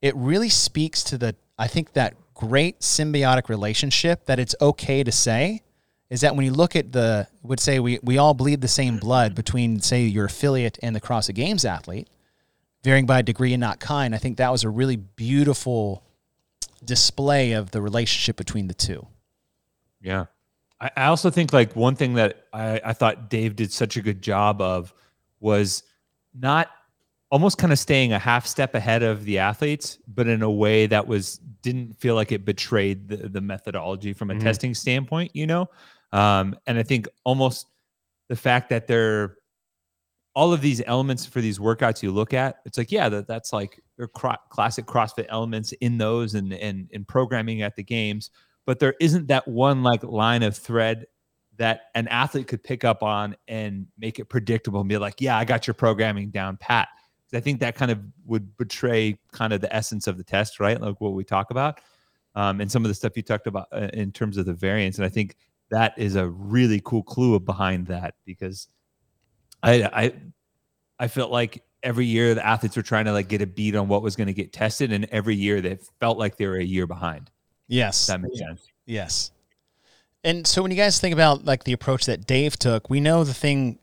It 0.02 0.14
really 0.16 0.48
speaks 0.48 1.02
to 1.04 1.18
the, 1.18 1.36
I 1.58 1.66
think, 1.66 1.92
that 1.92 2.14
great 2.34 2.80
symbiotic 2.80 3.48
relationship 3.48 4.26
that 4.26 4.38
it's 4.38 4.54
okay 4.60 5.04
to 5.04 5.12
say 5.12 5.62
is 6.08 6.22
that 6.22 6.34
when 6.34 6.44
you 6.44 6.52
look 6.52 6.74
at 6.74 6.92
the, 6.92 7.28
would 7.42 7.60
say 7.60 7.78
we, 7.78 7.98
we 8.02 8.18
all 8.18 8.34
bleed 8.34 8.60
the 8.60 8.68
same 8.68 8.96
blood 8.96 9.34
between, 9.34 9.80
say, 9.80 10.02
your 10.04 10.24
affiliate 10.24 10.78
and 10.82 10.96
the 10.96 11.00
CrossFit 11.00 11.34
Games 11.34 11.64
athlete, 11.64 12.08
varying 12.82 13.06
by 13.06 13.22
degree 13.22 13.52
and 13.52 13.60
not 13.60 13.78
kind. 13.78 14.14
I 14.14 14.18
think 14.18 14.38
that 14.38 14.50
was 14.50 14.64
a 14.64 14.70
really 14.70 14.96
beautiful 14.96 16.02
display 16.84 17.52
of 17.52 17.70
the 17.70 17.82
relationship 17.82 18.36
between 18.36 18.66
the 18.66 18.74
two. 18.74 19.06
Yeah. 20.00 20.26
I, 20.80 20.90
I 20.96 21.04
also 21.06 21.30
think 21.30 21.52
like 21.52 21.76
one 21.76 21.94
thing 21.94 22.14
that 22.14 22.46
I, 22.52 22.80
I 22.82 22.92
thought 22.94 23.28
Dave 23.28 23.54
did 23.54 23.70
such 23.70 23.96
a 23.96 24.02
good 24.02 24.22
job 24.22 24.60
of 24.62 24.92
was 25.38 25.82
not 26.34 26.70
almost 27.30 27.58
kind 27.58 27.72
of 27.72 27.78
staying 27.78 28.12
a 28.12 28.18
half 28.18 28.46
step 28.46 28.74
ahead 28.74 29.02
of 29.02 29.24
the 29.24 29.38
athletes, 29.38 29.98
but 30.08 30.26
in 30.26 30.42
a 30.42 30.50
way 30.50 30.86
that 30.86 31.06
was 31.06 31.38
didn't 31.62 31.94
feel 32.00 32.14
like 32.14 32.32
it 32.32 32.44
betrayed 32.44 33.08
the, 33.08 33.28
the 33.28 33.40
methodology 33.40 34.12
from 34.12 34.30
a 34.30 34.34
Mhm. 34.34 34.40
testing 34.40 34.74
standpoint, 34.74 35.30
you 35.34 35.46
know? 35.46 35.68
Um, 36.12 36.56
and 36.66 36.78
I 36.78 36.82
think 36.82 37.06
almost 37.24 37.66
the 38.28 38.36
fact 38.36 38.70
that 38.70 38.86
they're 38.86 39.36
all 40.34 40.52
of 40.52 40.60
these 40.60 40.80
elements 40.86 41.26
for 41.26 41.40
these 41.40 41.58
workouts 41.58 42.02
you 42.02 42.10
look 42.12 42.32
at, 42.32 42.60
it's 42.64 42.78
like, 42.78 42.90
yeah, 42.90 43.08
that, 43.08 43.26
that's 43.26 43.52
like 43.52 43.80
they're 43.96 44.08
cro- 44.08 44.36
classic 44.48 44.86
CrossFit 44.86 45.26
elements 45.28 45.72
in 45.80 45.98
those 45.98 46.34
and 46.34 46.52
and 46.54 46.88
and 46.92 47.06
programming 47.06 47.62
at 47.62 47.76
the 47.76 47.82
games, 47.82 48.30
but 48.64 48.78
there 48.78 48.94
isn't 49.00 49.26
that 49.28 49.46
one 49.46 49.82
like 49.82 50.02
line 50.02 50.42
of 50.42 50.56
thread 50.56 51.06
that 51.58 51.82
an 51.94 52.08
athlete 52.08 52.46
could 52.46 52.64
pick 52.64 52.84
up 52.84 53.02
on 53.02 53.36
and 53.46 53.86
make 53.98 54.18
it 54.18 54.24
predictable 54.26 54.80
and 54.80 54.88
be 54.88 54.96
like, 54.96 55.20
yeah, 55.20 55.36
I 55.36 55.44
got 55.44 55.66
your 55.66 55.74
programming 55.74 56.30
down 56.30 56.56
pat. 56.56 56.88
I 57.32 57.40
think 57.40 57.60
that 57.60 57.74
kind 57.74 57.90
of 57.90 58.00
would 58.26 58.56
betray 58.56 59.18
kind 59.32 59.52
of 59.52 59.60
the 59.60 59.74
essence 59.74 60.06
of 60.06 60.16
the 60.16 60.24
test, 60.24 60.60
right? 60.60 60.80
Like 60.80 61.00
what 61.00 61.12
we 61.12 61.24
talk 61.24 61.50
about, 61.50 61.80
um, 62.34 62.60
and 62.60 62.70
some 62.70 62.84
of 62.84 62.88
the 62.88 62.94
stuff 62.94 63.16
you 63.16 63.22
talked 63.22 63.46
about 63.46 63.68
uh, 63.72 63.88
in 63.92 64.12
terms 64.12 64.36
of 64.36 64.46
the 64.46 64.54
variance. 64.54 64.96
And 64.96 65.04
I 65.04 65.08
think 65.08 65.36
that 65.70 65.94
is 65.96 66.16
a 66.16 66.28
really 66.28 66.80
cool 66.84 67.02
clue 67.02 67.38
behind 67.38 67.86
that 67.86 68.14
because 68.24 68.68
I 69.62 69.82
I 69.84 70.12
I 70.98 71.08
felt 71.08 71.30
like 71.30 71.62
every 71.82 72.06
year 72.06 72.34
the 72.34 72.46
athletes 72.46 72.76
were 72.76 72.82
trying 72.82 73.06
to 73.06 73.12
like 73.12 73.28
get 73.28 73.42
a 73.42 73.46
beat 73.46 73.74
on 73.74 73.88
what 73.88 74.02
was 74.02 74.16
going 74.16 74.26
to 74.26 74.34
get 74.34 74.52
tested, 74.52 74.92
and 74.92 75.04
every 75.06 75.36
year 75.36 75.60
they 75.60 75.78
felt 76.00 76.18
like 76.18 76.36
they 76.36 76.46
were 76.46 76.56
a 76.56 76.64
year 76.64 76.86
behind. 76.86 77.30
Yes. 77.68 78.08
That 78.08 78.20
makes 78.20 78.38
sense. 78.38 78.66
Yes. 78.84 79.30
And 80.24 80.46
so 80.46 80.60
when 80.60 80.70
you 80.70 80.76
guys 80.76 81.00
think 81.00 81.14
about 81.14 81.44
like 81.44 81.64
the 81.64 81.72
approach 81.72 82.06
that 82.06 82.26
Dave 82.26 82.58
took, 82.58 82.90
we 82.90 83.00
know 83.00 83.24
the 83.24 83.32
thing 83.32 83.78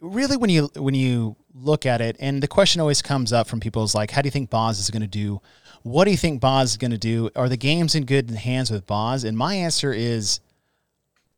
really 0.00 0.36
when 0.36 0.50
you 0.50 0.70
when 0.76 0.94
you 0.94 1.36
look 1.54 1.86
at 1.86 2.00
it 2.00 2.16
and 2.20 2.42
the 2.42 2.48
question 2.48 2.80
always 2.80 3.02
comes 3.02 3.32
up 3.32 3.46
from 3.46 3.60
people 3.60 3.82
is 3.82 3.94
like 3.94 4.10
how 4.10 4.22
do 4.22 4.26
you 4.26 4.30
think 4.30 4.50
Boz 4.50 4.78
is 4.78 4.90
going 4.90 5.02
to 5.02 5.08
do? 5.08 5.40
What 5.82 6.04
do 6.04 6.10
you 6.10 6.16
think 6.16 6.40
Boz 6.40 6.72
is 6.72 6.76
going 6.76 6.90
to 6.90 6.98
do? 6.98 7.30
Are 7.34 7.48
the 7.48 7.56
games 7.56 7.94
in 7.94 8.04
good 8.04 8.30
hands 8.30 8.70
with 8.70 8.86
Boz? 8.86 9.24
And 9.24 9.36
my 9.36 9.54
answer 9.54 9.92
is 9.92 10.40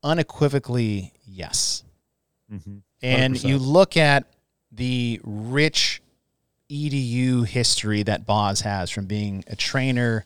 unequivocally 0.03 1.13
yes. 1.25 1.85
Mm-hmm. 2.53 2.79
And 3.03 3.43
you 3.43 3.59
look 3.59 3.97
at 3.97 4.27
the 4.71 5.21
rich 5.23 6.03
EDU 6.71 7.47
history 7.47 8.03
that 8.03 8.27
Boz 8.27 8.63
has 8.63 8.91
from 8.91 9.07
being 9.07 9.45
a 9.47 9.57
trainer 9.57 10.25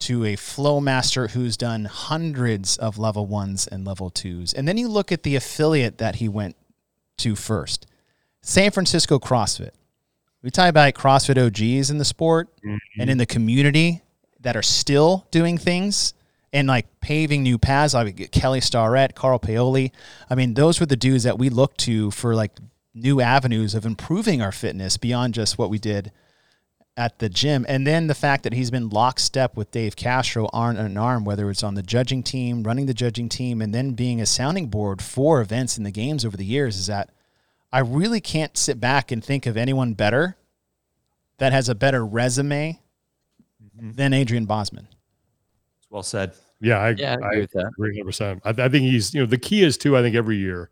to 0.00 0.24
a 0.24 0.36
flow 0.36 0.80
master 0.80 1.28
who's 1.28 1.56
done 1.56 1.84
hundreds 1.84 2.76
of 2.78 2.98
level 2.98 3.26
ones 3.26 3.66
and 3.66 3.86
level 3.86 4.08
twos. 4.08 4.54
And 4.54 4.66
then 4.66 4.78
you 4.78 4.88
look 4.88 5.12
at 5.12 5.22
the 5.22 5.36
affiliate 5.36 5.98
that 5.98 6.16
he 6.16 6.28
went 6.28 6.56
to 7.18 7.36
first 7.36 7.86
San 8.42 8.70
Francisco 8.70 9.18
CrossFit. 9.18 9.70
We 10.42 10.50
talk 10.50 10.68
about 10.68 10.94
CrossFit 10.94 11.36
OGs 11.38 11.90
in 11.90 11.98
the 11.98 12.04
sport 12.04 12.48
and 12.62 12.80
in 12.96 13.08
mm-hmm. 13.08 13.18
the 13.18 13.26
community 13.26 14.02
that 14.40 14.56
are 14.56 14.62
still 14.62 15.26
doing 15.30 15.58
things 15.58 16.14
and 16.52 16.66
like 16.66 16.86
paving 17.00 17.42
new 17.42 17.58
paths. 17.58 17.92
Like 17.92 18.30
Kelly 18.32 18.60
Starrett, 18.60 19.14
Carl 19.14 19.38
Paoli. 19.38 19.92
I 20.30 20.34
mean, 20.34 20.54
those 20.54 20.80
were 20.80 20.86
the 20.86 20.96
dudes 20.96 21.24
that 21.24 21.38
we 21.38 21.50
looked 21.50 21.78
to 21.80 22.10
for 22.10 22.34
like 22.34 22.52
new 22.94 23.20
avenues 23.20 23.74
of 23.74 23.84
improving 23.84 24.40
our 24.40 24.52
fitness 24.52 24.96
beyond 24.96 25.34
just 25.34 25.58
what 25.58 25.70
we 25.70 25.78
did 25.78 26.10
at 26.96 27.18
the 27.18 27.28
gym. 27.28 27.64
And 27.68 27.86
then 27.86 28.06
the 28.08 28.14
fact 28.14 28.42
that 28.44 28.52
he's 28.52 28.70
been 28.70 28.88
lockstep 28.88 29.56
with 29.56 29.70
Dave 29.70 29.94
Castro 29.94 30.48
arm 30.52 30.76
in 30.76 30.96
arm, 30.96 31.24
whether 31.24 31.50
it's 31.50 31.62
on 31.62 31.74
the 31.74 31.82
judging 31.82 32.22
team, 32.22 32.62
running 32.62 32.86
the 32.86 32.94
judging 32.94 33.28
team, 33.28 33.62
and 33.62 33.74
then 33.74 33.92
being 33.92 34.20
a 34.20 34.26
sounding 34.26 34.68
board 34.68 35.00
for 35.00 35.40
events 35.40 35.78
in 35.78 35.84
the 35.84 35.90
games 35.90 36.24
over 36.24 36.36
the 36.36 36.44
years 36.44 36.76
is 36.76 36.86
that 36.86 37.10
I 37.72 37.80
really 37.80 38.20
can't 38.20 38.56
sit 38.56 38.80
back 38.80 39.12
and 39.12 39.24
think 39.24 39.46
of 39.46 39.56
anyone 39.56 39.94
better 39.94 40.36
that 41.38 41.52
has 41.52 41.68
a 41.68 41.74
better 41.74 42.04
resume 42.04 42.80
mm-hmm. 43.62 43.92
than 43.92 44.12
Adrian 44.12 44.46
Bozman. 44.46 44.88
Well 45.88 46.02
said. 46.02 46.34
Yeah, 46.60 46.78
I, 46.78 46.90
Yeah, 46.90 47.16
I 47.20 47.24
I 47.24 47.28
agree 47.28 47.40
with 47.40 47.52
that. 47.52 47.72
100%. 47.78 48.40
I, 48.44 48.50
I 48.64 48.68
think 48.68 48.84
he's, 48.84 49.14
you 49.14 49.20
know, 49.20 49.26
the 49.26 49.38
key 49.38 49.62
is 49.62 49.78
too, 49.78 49.96
I 49.96 50.02
think 50.02 50.14
every 50.14 50.36
year 50.36 50.70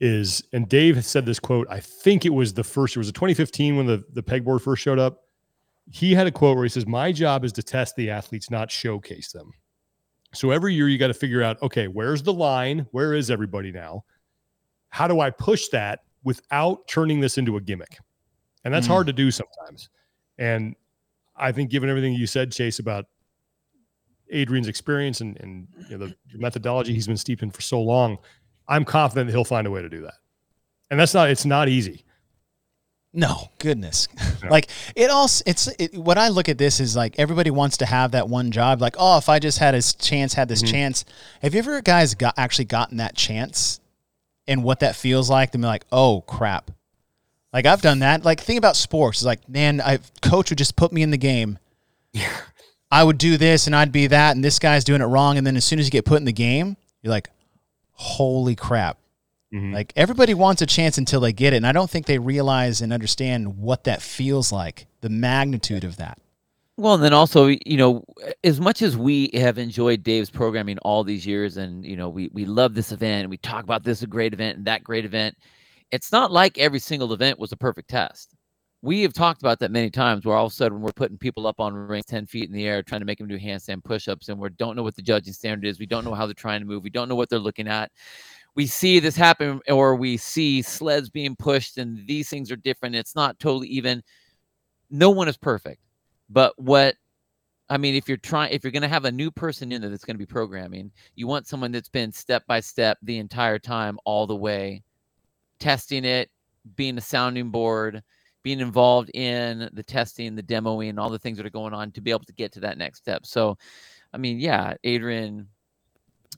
is, 0.00 0.42
and 0.52 0.68
Dave 0.68 1.04
said 1.04 1.26
this 1.26 1.40
quote, 1.40 1.66
I 1.70 1.80
think 1.80 2.24
it 2.24 2.32
was 2.32 2.54
the 2.54 2.64
first, 2.64 2.96
it 2.96 2.98
was 2.98 3.08
a 3.08 3.12
2015 3.12 3.76
when 3.76 3.86
the, 3.86 4.04
the 4.12 4.22
pegboard 4.22 4.62
first 4.62 4.82
showed 4.82 4.98
up. 4.98 5.24
He 5.90 6.14
had 6.14 6.26
a 6.26 6.30
quote 6.30 6.54
where 6.56 6.64
he 6.64 6.68
says, 6.68 6.86
My 6.86 7.12
job 7.12 7.44
is 7.44 7.52
to 7.54 7.62
test 7.62 7.96
the 7.96 8.10
athletes, 8.10 8.50
not 8.50 8.70
showcase 8.70 9.32
them. 9.32 9.52
So 10.34 10.50
every 10.50 10.74
year 10.74 10.88
you 10.88 10.98
got 10.98 11.06
to 11.06 11.14
figure 11.14 11.42
out, 11.42 11.60
okay, 11.62 11.88
where's 11.88 12.22
the 12.22 12.32
line? 12.32 12.86
Where 12.90 13.14
is 13.14 13.30
everybody 13.30 13.72
now? 13.72 14.04
How 14.90 15.08
do 15.08 15.20
I 15.20 15.30
push 15.30 15.68
that 15.68 16.00
without 16.28 16.86
turning 16.88 17.20
this 17.20 17.38
into 17.38 17.56
a 17.56 17.60
gimmick? 17.60 17.98
And 18.64 18.72
that's 18.74 18.86
Mm. 18.86 18.90
hard 18.90 19.06
to 19.08 19.12
do 19.12 19.30
sometimes. 19.30 19.88
And 20.38 20.74
I 21.36 21.52
think, 21.52 21.70
given 21.70 21.88
everything 21.88 22.12
you 22.12 22.26
said, 22.26 22.52
Chase, 22.52 22.78
about 22.78 23.06
Adrian's 24.30 24.68
experience 24.68 25.20
and, 25.20 25.38
and 25.40 25.66
you 25.88 25.96
know, 25.96 26.06
the 26.06 26.14
methodology 26.38 26.92
he's 26.92 27.06
been 27.06 27.16
steeped 27.16 27.42
in 27.42 27.50
for 27.50 27.62
so 27.62 27.80
long, 27.80 28.18
I'm 28.68 28.84
confident 28.84 29.28
that 29.28 29.32
he'll 29.32 29.44
find 29.44 29.66
a 29.66 29.70
way 29.70 29.80
to 29.82 29.88
do 29.88 30.02
that. 30.02 30.14
And 30.90 31.00
that's 31.00 31.14
not, 31.14 31.30
it's 31.30 31.44
not 31.46 31.68
easy. 31.68 32.04
No, 33.14 33.48
goodness. 33.58 34.06
Yeah. 34.40 34.50
like 34.50 34.68
it 34.94 35.10
all 35.10 35.24
it's 35.46 35.66
it, 35.80 35.96
what 35.98 36.16
I 36.16 36.28
look 36.28 36.48
at 36.48 36.58
this 36.58 36.78
is 36.78 36.94
like 36.94 37.18
everybody 37.18 37.50
wants 37.50 37.78
to 37.78 37.86
have 37.86 38.12
that 38.12 38.28
one 38.28 38.52
job 38.52 38.80
like 38.80 38.94
oh 38.96 39.18
if 39.18 39.28
I 39.28 39.40
just 39.40 39.58
had 39.58 39.74
a 39.74 39.82
chance 39.82 40.32
had 40.34 40.48
this 40.48 40.62
Mhm. 40.62 40.70
chance. 40.70 41.04
Have 41.42 41.54
you 41.54 41.58
ever 41.58 41.82
guys 41.82 42.14
got 42.14 42.34
actually 42.38 42.66
gotten 42.66 42.98
that 42.98 43.16
chance 43.16 43.80
and 44.48 44.64
what 44.64 44.80
that 44.80 44.96
feels 44.96 45.30
like 45.30 45.52
to 45.52 45.58
be 45.58 45.64
like 45.64 45.84
oh 45.92 46.22
crap. 46.22 46.72
Like 47.52 47.66
I've 47.66 47.82
done 47.82 48.00
that. 48.00 48.24
Like 48.24 48.40
think 48.40 48.58
about 48.58 48.74
sports. 48.76 49.18
It's 49.18 49.26
like 49.26 49.48
man, 49.48 49.80
I 49.80 50.00
coach 50.22 50.50
would 50.50 50.58
just 50.58 50.74
put 50.74 50.92
me 50.92 51.02
in 51.02 51.10
the 51.10 51.16
game. 51.18 51.58
Yeah. 52.12 52.34
I 52.90 53.04
would 53.04 53.18
do 53.18 53.36
this 53.36 53.66
and 53.66 53.76
I'd 53.76 53.92
be 53.92 54.06
that 54.08 54.34
and 54.34 54.42
this 54.42 54.58
guy's 54.58 54.82
doing 54.82 55.02
it 55.02 55.06
wrong 55.06 55.38
and 55.38 55.46
then 55.46 55.56
as 55.56 55.64
soon 55.64 55.78
as 55.78 55.86
you 55.86 55.90
get 55.90 56.04
put 56.06 56.18
in 56.18 56.24
the 56.24 56.32
game, 56.32 56.76
you're 57.02 57.12
like 57.12 57.28
holy 57.92 58.56
crap. 58.56 58.98
Mhm. 59.52 59.72
Like 59.72 59.92
everybody 59.96 60.34
wants 60.34 60.62
a 60.62 60.66
chance 60.66 60.98
until 60.98 61.20
they 61.20 61.32
get 61.32 61.52
it, 61.52 61.56
and 61.56 61.66
I 61.66 61.72
don't 61.72 61.88
think 61.88 62.06
they 62.06 62.18
realize 62.18 62.80
and 62.82 62.92
understand 62.92 63.58
what 63.58 63.84
that 63.84 64.02
feels 64.02 64.52
like, 64.52 64.86
the 65.00 65.08
magnitude 65.08 65.84
of 65.84 65.96
that. 65.96 66.18
Well, 66.78 66.94
and 66.94 67.02
then 67.02 67.12
also, 67.12 67.46
you 67.48 67.76
know, 67.76 68.04
as 68.44 68.60
much 68.60 68.82
as 68.82 68.96
we 68.96 69.30
have 69.34 69.58
enjoyed 69.58 70.04
Dave's 70.04 70.30
programming 70.30 70.78
all 70.78 71.02
these 71.02 71.26
years, 71.26 71.56
and 71.56 71.84
you 71.84 71.96
know, 71.96 72.08
we 72.08 72.30
we 72.32 72.44
love 72.44 72.72
this 72.74 72.92
event, 72.92 73.22
and 73.22 73.30
we 73.30 73.36
talk 73.38 73.64
about 73.64 73.82
this 73.82 74.02
a 74.02 74.06
great 74.06 74.32
event 74.32 74.58
and 74.58 74.66
that 74.68 74.84
great 74.84 75.04
event, 75.04 75.34
it's 75.90 76.12
not 76.12 76.30
like 76.30 76.56
every 76.56 76.78
single 76.78 77.12
event 77.12 77.36
was 77.36 77.50
a 77.50 77.56
perfect 77.56 77.90
test. 77.90 78.32
We 78.80 79.02
have 79.02 79.12
talked 79.12 79.42
about 79.42 79.58
that 79.58 79.72
many 79.72 79.90
times, 79.90 80.24
where 80.24 80.36
all 80.36 80.46
of 80.46 80.52
a 80.52 80.54
sudden 80.54 80.80
we're 80.80 80.92
putting 80.92 81.18
people 81.18 81.48
up 81.48 81.58
on 81.58 81.74
rings 81.74 82.06
ten 82.06 82.26
feet 82.26 82.48
in 82.48 82.54
the 82.54 82.64
air, 82.68 82.80
trying 82.84 83.00
to 83.00 83.06
make 83.06 83.18
them 83.18 83.26
do 83.26 83.40
handstand 83.40 83.82
push-ups, 83.82 84.28
and 84.28 84.38
we 84.38 84.48
don't 84.50 84.76
know 84.76 84.84
what 84.84 84.94
the 84.94 85.02
judging 85.02 85.32
standard 85.32 85.66
is. 85.68 85.80
We 85.80 85.86
don't 85.86 86.04
know 86.04 86.14
how 86.14 86.26
they're 86.26 86.34
trying 86.34 86.60
to 86.60 86.66
move. 86.66 86.84
We 86.84 86.90
don't 86.90 87.08
know 87.08 87.16
what 87.16 87.28
they're 87.28 87.40
looking 87.40 87.66
at. 87.66 87.90
We 88.54 88.66
see 88.66 89.00
this 89.00 89.16
happen, 89.16 89.60
or 89.68 89.96
we 89.96 90.16
see 90.16 90.62
sleds 90.62 91.10
being 91.10 91.34
pushed, 91.34 91.76
and 91.78 92.06
these 92.06 92.28
things 92.30 92.52
are 92.52 92.56
different. 92.56 92.94
It's 92.94 93.16
not 93.16 93.40
totally 93.40 93.66
even. 93.68 94.00
No 94.90 95.10
one 95.10 95.26
is 95.28 95.36
perfect. 95.36 95.80
But 96.30 96.52
what 96.58 96.96
I 97.70 97.76
mean, 97.76 97.94
if 97.94 98.08
you're 98.08 98.16
trying, 98.16 98.52
if 98.52 98.64
you're 98.64 98.72
going 98.72 98.82
to 98.82 98.88
have 98.88 99.04
a 99.04 99.12
new 99.12 99.30
person 99.30 99.72
in 99.72 99.80
there 99.80 99.90
that's 99.90 100.04
going 100.04 100.16
to 100.16 100.18
be 100.18 100.26
programming, 100.26 100.90
you 101.14 101.26
want 101.26 101.46
someone 101.46 101.72
that's 101.72 101.88
been 101.88 102.12
step 102.12 102.46
by 102.46 102.60
step 102.60 102.98
the 103.02 103.18
entire 103.18 103.58
time, 103.58 103.98
all 104.04 104.26
the 104.26 104.36
way, 104.36 104.82
testing 105.58 106.04
it, 106.04 106.30
being 106.76 106.96
a 106.96 107.02
sounding 107.02 107.50
board, 107.50 108.02
being 108.42 108.60
involved 108.60 109.10
in 109.14 109.68
the 109.74 109.82
testing, 109.82 110.34
the 110.34 110.42
demoing, 110.42 110.98
all 110.98 111.10
the 111.10 111.18
things 111.18 111.36
that 111.36 111.46
are 111.46 111.50
going 111.50 111.74
on 111.74 111.90
to 111.92 112.00
be 112.00 112.10
able 112.10 112.24
to 112.24 112.32
get 112.32 112.52
to 112.52 112.60
that 112.60 112.78
next 112.78 112.98
step. 112.98 113.26
So, 113.26 113.58
I 114.14 114.16
mean, 114.16 114.38
yeah, 114.38 114.74
Adrian 114.84 115.48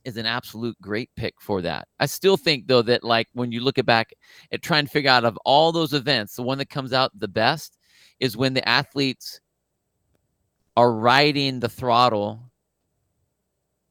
is 0.05 0.17
an 0.17 0.27
absolute 0.27 0.81
great 0.81 1.11
pick 1.15 1.35
for 1.41 1.62
that. 1.62 1.87
I 2.01 2.07
still 2.07 2.37
think 2.37 2.67
though 2.67 2.83
that 2.83 3.05
like 3.05 3.29
when 3.35 3.53
you 3.53 3.61
look 3.61 3.79
at 3.79 3.87
back 3.87 4.12
at 4.51 4.62
trying 4.62 4.87
to 4.87 4.91
figure 4.91 5.11
out 5.11 5.25
of 5.25 5.39
all 5.45 5.71
those 5.73 5.93
events, 5.93 6.35
the 6.35 6.43
one 6.43 6.59
that 6.59 6.71
comes 6.71 6.93
out 6.93 7.17
the 7.19 7.29
best 7.29 7.79
is 8.19 8.37
when 8.37 8.55
the 8.55 8.67
athletes 8.69 9.41
are 10.77 10.93
riding 10.93 11.61
the 11.61 11.69
throttle 11.69 12.41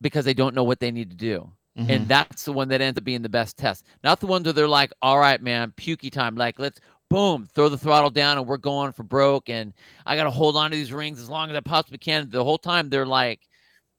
because 0.02 0.26
they 0.26 0.34
don't 0.34 0.56
know 0.56 0.64
what 0.64 0.80
they 0.80 0.92
need 0.92 1.10
to 1.10 1.16
do. 1.16 1.52
Mhm. 1.78 1.90
And 1.90 2.08
that's 2.08 2.44
the 2.44 2.54
one 2.54 2.68
that 2.70 2.82
ends 2.82 2.98
up 2.98 3.04
being 3.04 3.22
the 3.22 3.30
best 3.30 3.58
test. 3.58 3.86
Not 4.04 4.20
the 4.20 4.28
ones 4.28 4.46
where 4.46 4.54
they're 4.54 4.68
like, 4.68 4.92
all 5.02 5.20
right, 5.20 5.42
man, 5.42 5.74
pukey 5.78 6.12
time. 6.12 6.36
Like, 6.36 6.60
let's 6.60 6.80
boom, 7.10 7.48
throw 7.54 7.70
the 7.70 7.78
throttle 7.78 8.10
down 8.10 8.38
and 8.38 8.48
we're 8.48 8.58
going 8.58 8.92
for 8.92 9.04
broke. 9.04 9.50
And 9.50 9.74
I 10.06 10.16
got 10.16 10.26
to 10.26 10.32
hold 10.32 10.56
on 10.56 10.72
to 10.72 10.78
these 10.78 10.94
rings 10.94 11.20
as 11.20 11.30
long 11.30 11.50
as 11.50 11.56
I 11.56 11.62
possibly 11.62 11.98
can. 11.98 12.30
The 12.30 12.44
whole 12.44 12.58
time 12.58 12.90
they're 12.90 13.06
like, 13.06 13.42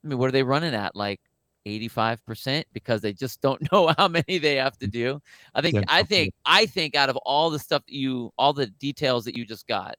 I 0.04 0.08
mean, 0.08 0.18
what 0.18 0.28
are 0.28 0.32
they 0.32 0.42
running 0.42 0.74
at? 0.74 0.94
Like 0.94 1.20
85% 1.66 2.64
because 2.72 3.00
they 3.00 3.12
just 3.12 3.40
don't 3.40 3.60
know 3.72 3.92
how 3.98 4.08
many 4.08 4.38
they 4.38 4.56
have 4.56 4.78
to 4.78 4.86
do. 4.86 5.20
I 5.54 5.60
think, 5.60 5.76
I 5.88 6.02
think, 6.02 6.34
I 6.44 6.66
think 6.66 6.94
out 6.94 7.10
of 7.10 7.16
all 7.18 7.50
the 7.50 7.58
stuff 7.58 7.84
that 7.86 7.94
you, 7.94 8.32
all 8.38 8.52
the 8.52 8.66
details 8.66 9.24
that 9.24 9.36
you 9.36 9.44
just 9.44 9.66
got, 9.66 9.96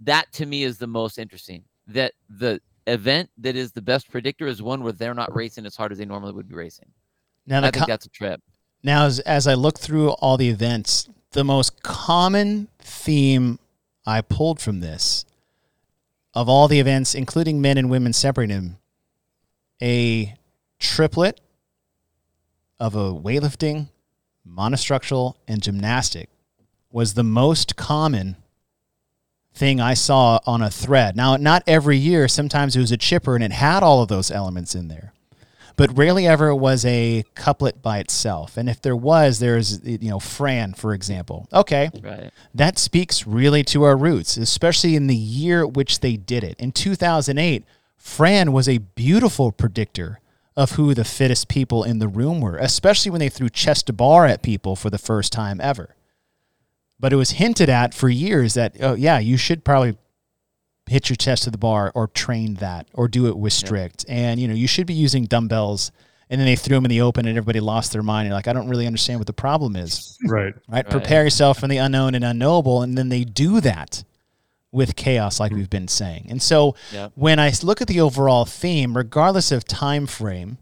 that 0.00 0.32
to 0.32 0.46
me 0.46 0.62
is 0.62 0.78
the 0.78 0.86
most 0.86 1.18
interesting. 1.18 1.64
That 1.88 2.12
the 2.28 2.60
event 2.86 3.30
that 3.38 3.56
is 3.56 3.72
the 3.72 3.82
best 3.82 4.10
predictor 4.10 4.46
is 4.46 4.62
one 4.62 4.82
where 4.82 4.92
they're 4.92 5.14
not 5.14 5.34
racing 5.34 5.66
as 5.66 5.76
hard 5.76 5.92
as 5.92 5.98
they 5.98 6.04
normally 6.04 6.32
would 6.32 6.48
be 6.48 6.54
racing. 6.54 6.90
now, 7.46 7.58
I 7.58 7.70
think 7.70 7.76
co- 7.76 7.86
that's 7.86 8.06
a 8.06 8.10
trip. 8.10 8.40
now 8.82 9.04
as, 9.06 9.18
as 9.20 9.46
I 9.46 9.54
look 9.54 9.78
through 9.78 10.10
all 10.10 10.36
the 10.36 10.48
events, 10.48 11.08
the 11.32 11.44
most 11.44 11.82
common 11.82 12.68
theme 12.78 13.58
I 14.06 14.20
pulled 14.22 14.60
from 14.60 14.80
this, 14.80 15.24
of 16.34 16.48
all 16.48 16.68
the 16.68 16.80
events, 16.80 17.14
including 17.14 17.60
men 17.60 17.76
and 17.76 17.90
women 17.90 18.12
separating, 18.12 18.78
a 19.82 20.34
triplet 20.78 21.40
of 22.80 22.94
a 22.94 23.12
weightlifting, 23.12 23.88
monostructural, 24.46 25.34
and 25.46 25.62
gymnastic 25.62 26.28
was 26.90 27.14
the 27.14 27.24
most 27.24 27.76
common 27.76 28.36
thing 29.58 29.80
I 29.80 29.94
saw 29.94 30.38
on 30.46 30.62
a 30.62 30.70
thread. 30.70 31.16
Now, 31.16 31.36
not 31.36 31.62
every 31.66 31.96
year, 31.98 32.28
sometimes 32.28 32.76
it 32.76 32.80
was 32.80 32.92
a 32.92 32.96
chipper 32.96 33.34
and 33.34 33.42
it 33.42 33.52
had 33.52 33.82
all 33.82 34.00
of 34.02 34.08
those 34.08 34.30
elements 34.30 34.74
in 34.74 34.88
there. 34.88 35.12
But 35.76 35.96
rarely 35.96 36.26
ever 36.26 36.54
was 36.54 36.84
a 36.84 37.24
couplet 37.34 37.82
by 37.82 37.98
itself. 37.98 38.56
And 38.56 38.68
if 38.68 38.80
there 38.82 38.96
was, 38.96 39.38
there's, 39.38 39.80
you 39.84 40.10
know, 40.10 40.18
Fran, 40.18 40.74
for 40.74 40.92
example. 40.94 41.46
Okay, 41.52 41.90
Right. 42.02 42.30
that 42.54 42.78
speaks 42.78 43.26
really 43.26 43.62
to 43.64 43.84
our 43.84 43.96
roots, 43.96 44.36
especially 44.36 44.96
in 44.96 45.06
the 45.06 45.14
year 45.16 45.66
which 45.66 46.00
they 46.00 46.16
did 46.16 46.42
it. 46.42 46.56
In 46.58 46.72
2008, 46.72 47.64
Fran 47.96 48.52
was 48.52 48.68
a 48.68 48.78
beautiful 48.78 49.52
predictor 49.52 50.20
of 50.56 50.72
who 50.72 50.94
the 50.94 51.04
fittest 51.04 51.46
people 51.46 51.84
in 51.84 52.00
the 52.00 52.08
room 52.08 52.40
were, 52.40 52.56
especially 52.56 53.10
when 53.12 53.20
they 53.20 53.28
threw 53.28 53.48
chest 53.48 53.86
to 53.86 53.92
bar 53.92 54.26
at 54.26 54.42
people 54.42 54.74
for 54.74 54.90
the 54.90 54.98
first 54.98 55.32
time 55.32 55.60
ever. 55.60 55.94
But 57.00 57.12
it 57.12 57.16
was 57.16 57.32
hinted 57.32 57.68
at 57.68 57.94
for 57.94 58.08
years 58.08 58.54
that, 58.54 58.76
oh, 58.80 58.94
yeah, 58.94 59.18
you 59.18 59.36
should 59.36 59.64
probably 59.64 59.96
hit 60.88 61.08
your 61.08 61.16
chest 61.16 61.44
to 61.44 61.50
the 61.50 61.58
bar 61.58 61.92
or 61.94 62.08
train 62.08 62.54
that 62.54 62.88
or 62.92 63.08
do 63.08 63.26
it 63.28 63.36
with 63.36 63.52
strict. 63.52 64.04
And, 64.08 64.40
you 64.40 64.48
know, 64.48 64.54
you 64.54 64.66
should 64.66 64.86
be 64.86 64.94
using 64.94 65.26
dumbbells. 65.26 65.92
And 66.30 66.40
then 66.40 66.46
they 66.46 66.56
threw 66.56 66.76
them 66.76 66.84
in 66.84 66.90
the 66.90 67.00
open 67.00 67.26
and 67.26 67.38
everybody 67.38 67.60
lost 67.60 67.92
their 67.92 68.02
mind. 68.02 68.26
You're 68.26 68.34
like, 68.34 68.48
I 68.48 68.52
don't 68.52 68.68
really 68.68 68.86
understand 68.86 69.20
what 69.20 69.26
the 69.26 69.32
problem 69.32 69.76
is 69.76 70.18
Right. 70.24 70.44
right? 70.44 70.54
Right. 70.68 70.90
Prepare 70.90 71.24
yourself 71.24 71.60
for 71.60 71.68
the 71.68 71.78
unknown 71.78 72.14
and 72.14 72.24
unknowable, 72.24 72.82
and 72.82 72.98
then 72.98 73.08
they 73.08 73.24
do 73.24 73.60
that 73.60 74.04
with 74.70 74.96
chaos, 74.96 75.40
like 75.40 75.52
hmm. 75.52 75.58
we've 75.58 75.70
been 75.70 75.88
saying. 75.88 76.26
And 76.28 76.42
so, 76.42 76.74
when 77.14 77.38
I 77.38 77.52
look 77.62 77.80
at 77.80 77.88
the 77.88 78.00
overall 78.00 78.44
theme, 78.44 78.96
regardless 78.96 79.50
of 79.50 79.64
time 79.64 80.06
frame, 80.06 80.58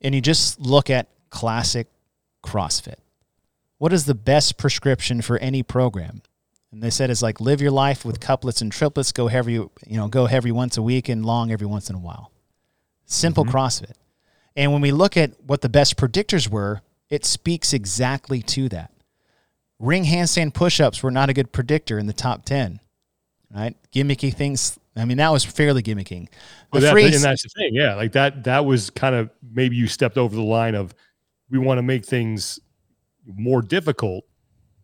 and 0.00 0.14
you 0.14 0.20
just 0.20 0.60
look 0.60 0.90
at 0.90 1.08
classic 1.30 1.88
CrossFit, 2.44 2.96
what 3.78 3.92
is 3.92 4.04
the 4.04 4.14
best 4.14 4.58
prescription 4.58 5.22
for 5.22 5.38
any 5.38 5.62
program? 5.62 6.22
And 6.70 6.82
they 6.82 6.90
said 6.90 7.10
it's 7.10 7.22
like 7.22 7.40
live 7.40 7.60
your 7.62 7.70
life 7.70 8.04
with 8.04 8.20
couplets 8.20 8.60
and 8.60 8.70
triplets. 8.70 9.12
Go 9.12 9.28
heavy, 9.28 9.52
you 9.52 9.70
know, 9.86 10.08
go 10.08 10.26
heavy 10.26 10.52
once 10.52 10.76
a 10.76 10.82
week 10.82 11.08
and 11.08 11.24
long 11.24 11.50
every 11.50 11.66
once 11.66 11.88
in 11.88 11.96
a 11.96 12.00
while. 12.00 12.30
Simple 13.06 13.44
mm-hmm. 13.44 13.56
CrossFit. 13.56 13.94
And 14.54 14.72
when 14.72 14.82
we 14.82 14.92
look 14.92 15.16
at 15.16 15.32
what 15.42 15.62
the 15.62 15.68
best 15.68 15.96
predictors 15.96 16.48
were, 16.48 16.82
it 17.08 17.24
speaks 17.24 17.72
exactly 17.72 18.42
to 18.42 18.68
that. 18.68 18.92
ring 19.78 20.04
handstand 20.04 20.52
push-ups 20.52 21.02
were 21.02 21.10
not 21.10 21.30
a 21.30 21.32
good 21.32 21.52
predictor 21.52 21.98
in 21.98 22.06
the 22.06 22.12
top 22.12 22.44
10 22.44 22.80
right 23.54 23.76
gimmicky 23.94 24.34
things 24.34 24.78
i 24.96 25.04
mean 25.04 25.16
that 25.16 25.30
was 25.30 25.44
fairly 25.44 25.82
gimmicking 25.82 26.28
the 26.72 26.80
that, 26.80 26.92
freeze 26.92 27.14
and 27.14 27.24
that's 27.24 27.42
the 27.42 27.48
thing, 27.48 27.74
yeah. 27.74 27.94
Like 27.94 28.12
that, 28.12 28.44
that 28.44 28.64
was 28.64 28.90
kind 28.90 29.14
of 29.14 29.30
maybe 29.52 29.76
you 29.76 29.86
stepped 29.86 30.18
over 30.18 30.34
the 30.34 30.42
line 30.42 30.74
of 30.74 30.94
we 31.50 31.58
want 31.58 31.78
to 31.78 31.82
make 31.82 32.04
things 32.04 32.60
more 33.36 33.62
difficult, 33.62 34.24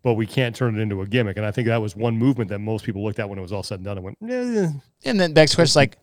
but 0.03 0.15
we 0.15 0.27
can't 0.27 0.55
turn 0.55 0.79
it 0.79 0.83
into 0.83 1.01
a 1.03 1.07
gimmick. 1.07 1.37
And 1.37 1.47
I 1.47 1.51
think 1.51 1.67
that 1.69 1.81
was 1.81 1.97
one 1.97 2.17
movement 2.19 2.51
that 2.51 2.59
most 2.59 2.85
people 2.85 3.03
looked 3.03 3.19
at 3.19 3.29
when 3.29 3.39
it 3.39 3.43
was 3.43 3.53
all 3.53 3.63
said 3.63 3.77
and 3.81 3.85
done 3.85 3.97
and 3.99 4.05
went, 4.05 4.19
eh, 4.29 4.69
and 5.05 5.19
then 5.21 5.33
next 5.33 5.53
the 5.53 5.57
question 5.57 5.81
like 5.81 5.99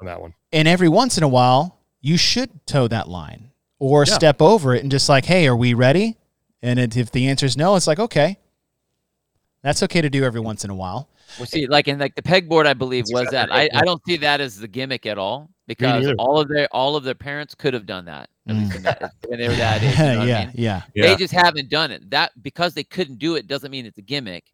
on 0.00 0.06
that 0.06 0.20
one. 0.20 0.34
and 0.52 0.66
every 0.68 0.88
once 0.88 1.16
in 1.18 1.22
a 1.24 1.28
while 1.28 1.78
you 2.00 2.16
should 2.16 2.50
toe 2.66 2.88
that 2.88 3.08
line 3.08 3.50
or 3.78 4.04
Yeah. 4.06 4.14
step 4.14 4.40
over 4.42 4.74
it 4.74 4.82
and 4.82 4.90
just 4.90 5.08
like 5.08 5.24
hey 5.26 5.46
are 5.46 5.56
we 5.56 5.74
ready 5.74 6.16
and 6.62 6.78
it, 6.78 6.96
if 6.96 7.10
the 7.12 7.28
answer 7.28 7.46
is 7.46 7.56
no 7.56 7.76
it's 7.76 7.86
like 7.86 7.98
okay 7.98 8.38
that's 9.62 9.82
okay 9.84 10.00
to 10.00 10.10
do 10.10 10.24
every 10.24 10.40
once 10.40 10.64
in 10.64 10.70
a 10.70 10.74
while 10.74 11.08
Well, 11.38 11.46
see, 11.46 11.66
like 11.66 11.86
in 11.88 11.98
like 11.98 12.14
the 12.16 12.22
pegboard, 12.22 12.66
I 12.66 12.74
believe 12.74 13.04
was 13.10 13.28
that. 13.30 13.52
I. 13.52 13.68
I 13.72 13.82
don't 13.84 14.02
see 14.06 14.16
that 14.18 14.40
as 14.40 14.58
the 14.58 14.66
gimmick 14.68 15.06
at 15.06 15.18
all 15.18 15.48
because 15.68 16.12
all 16.18 16.38
of 16.40 16.48
their 16.48 16.66
all 16.72 16.96
of 16.96 17.04
their 17.04 17.14
parents 17.14 17.54
could 17.54 17.72
have 17.74 17.86
done 17.86 18.04
that 18.06 18.28
at 18.48 18.56
least 18.56 18.74
in 18.76 18.82
that, 18.82 19.12
when 19.28 19.38
they 19.38 19.46
that 19.48 19.82
age. 19.82 19.98
You 19.98 20.04
know 20.04 20.18
what 20.18 20.22
I 20.22 20.24
yeah 20.26 20.44
mean? 20.46 20.52
yeah 20.56 20.82
They 20.94 21.16
just 21.16 21.32
haven't 21.32 21.68
done 21.70 21.90
it. 21.90 22.10
That 22.10 22.32
because 22.42 22.74
they 22.74 22.84
couldn't 22.84 23.18
do 23.18 23.36
it 23.36 23.46
doesn't 23.46 23.70
mean 23.70 23.86
it's 23.86 23.98
a 23.98 24.02
gimmick. 24.02 24.44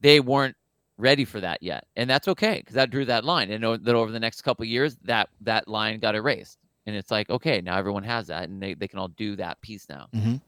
They 0.00 0.20
weren't 0.20 0.56
ready 0.96 1.24
for 1.24 1.40
that 1.40 1.62
yet, 1.62 1.86
and 1.96 2.08
that's 2.08 2.28
okay 2.28 2.56
because 2.60 2.74
that 2.74 2.90
drew 2.90 3.04
that 3.06 3.24
line. 3.24 3.50
And 3.50 3.64
o- 3.64 3.76
that 3.76 3.94
over 3.94 4.10
the 4.12 4.20
next 4.20 4.42
couple 4.42 4.62
of 4.62 4.68
years, 4.68 4.96
that 5.04 5.28
that 5.42 5.68
line 5.68 5.98
got 6.00 6.14
erased, 6.14 6.58
and 6.86 6.94
it's 6.96 7.10
like 7.10 7.28
okay, 7.30 7.60
now 7.60 7.76
everyone 7.76 8.04
has 8.04 8.28
that, 8.28 8.48
and 8.48 8.62
they, 8.62 8.74
they 8.74 8.88
can 8.88 8.98
all 8.98 9.08
do 9.08 9.36
that 9.36 9.60
piece 9.60 9.86
now. 9.88 10.06
Mhm. 10.14 10.40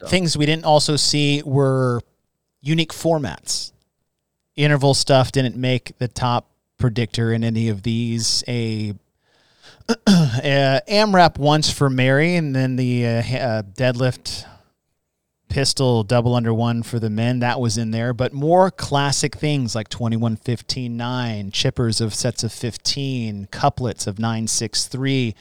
So- 0.00 0.06
things 0.06 0.36
we 0.36 0.46
didn't 0.46 0.64
also 0.64 0.96
see 0.96 1.42
were 1.44 2.00
unique 2.62 2.92
formats 2.92 3.72
interval 4.56 4.94
stuff 4.94 5.32
didn't 5.32 5.56
make 5.56 5.98
the 5.98 6.06
top 6.08 6.48
predictor 6.78 7.32
in 7.32 7.42
any 7.44 7.68
of 7.68 7.82
these 7.82 8.44
a 8.46 8.94
uh, 10.06 10.80
AMRAP 10.88 11.38
once 11.38 11.70
for 11.70 11.90
Mary, 11.90 12.36
and 12.36 12.54
then 12.54 12.76
the 12.76 13.06
uh, 13.06 13.10
uh, 13.10 13.62
deadlift 13.62 14.44
pistol 15.48 16.02
double 16.02 16.34
under 16.34 16.52
one 16.52 16.82
for 16.82 16.98
the 16.98 17.10
men. 17.10 17.40
That 17.40 17.60
was 17.60 17.76
in 17.78 17.90
there, 17.90 18.12
but 18.12 18.32
more 18.32 18.70
classic 18.70 19.36
things 19.36 19.74
like 19.74 19.88
21 19.88 20.36
15 20.36 20.96
9, 20.96 21.50
chippers 21.50 22.00
of 22.00 22.14
sets 22.14 22.42
of 22.42 22.52
15, 22.52 23.48
couplets 23.50 24.06
of 24.06 24.18
9 24.18 24.46
6 24.46 24.86
3. 24.86 25.34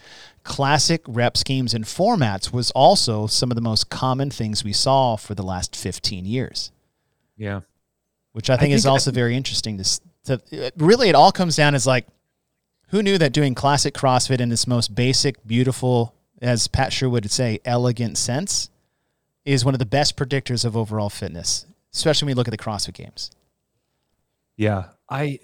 Classic 0.44 1.02
rep 1.07 1.38
schemes 1.38 1.74
and 1.74 1.86
formats 1.86 2.52
was 2.52 2.70
also 2.72 3.28
some 3.28 3.49
of 3.49 3.56
the 3.56 3.61
most 3.61 3.90
common 3.90 4.30
things 4.30 4.61
we 4.61 4.74
saw 4.74 5.15
for 5.15 5.34
the 5.36 5.41
last 5.44 5.74
15 5.74 6.26
years 6.26 6.74
Yeah. 7.38 7.61
which 8.34 8.49
I 8.49 8.57
think, 8.57 8.74
is 8.74 8.84
think 8.84 8.90
I- 8.90 8.91
also 8.91 9.11
very 9.11 9.38
interesting. 9.38 9.82
To, 10.26 10.38
to 10.38 10.72
really, 10.76 11.07
it 11.07 11.15
all 11.15 11.32
comes 11.32 11.56
down 11.56 11.76
as 11.76 11.88
like, 11.88 12.06
who 12.94 13.02
knew 13.02 13.18
that 13.18 13.34
doing 13.34 13.56
classic 13.56 13.95
CrossFit 13.95 14.40
in 14.40 14.52
its 14.52 14.68
most 14.68 14.94
basic, 14.94 15.48
beautiful, 15.48 16.14
as 16.44 16.68
Pat 16.68 16.94
Sherwood 16.94 17.24
would 17.24 17.32
say, 17.32 17.60
elegant 17.65 18.20
sense, 18.20 18.70
is 19.45 19.65
one 19.65 19.74
of 19.74 19.80
the 19.80 19.86
best 19.86 20.15
predictors 20.15 20.64
of 20.64 20.78
overall 20.78 21.10
fitness, 21.10 21.65
especially 21.91 22.28
when 22.28 22.34
you 22.34 22.36
look 22.36 22.48
at 22.48 22.52
the 22.52 22.57
CrossFit 22.57 22.94
Games. 22.94 23.32
Yeah, 24.57 24.90
I 25.10 25.40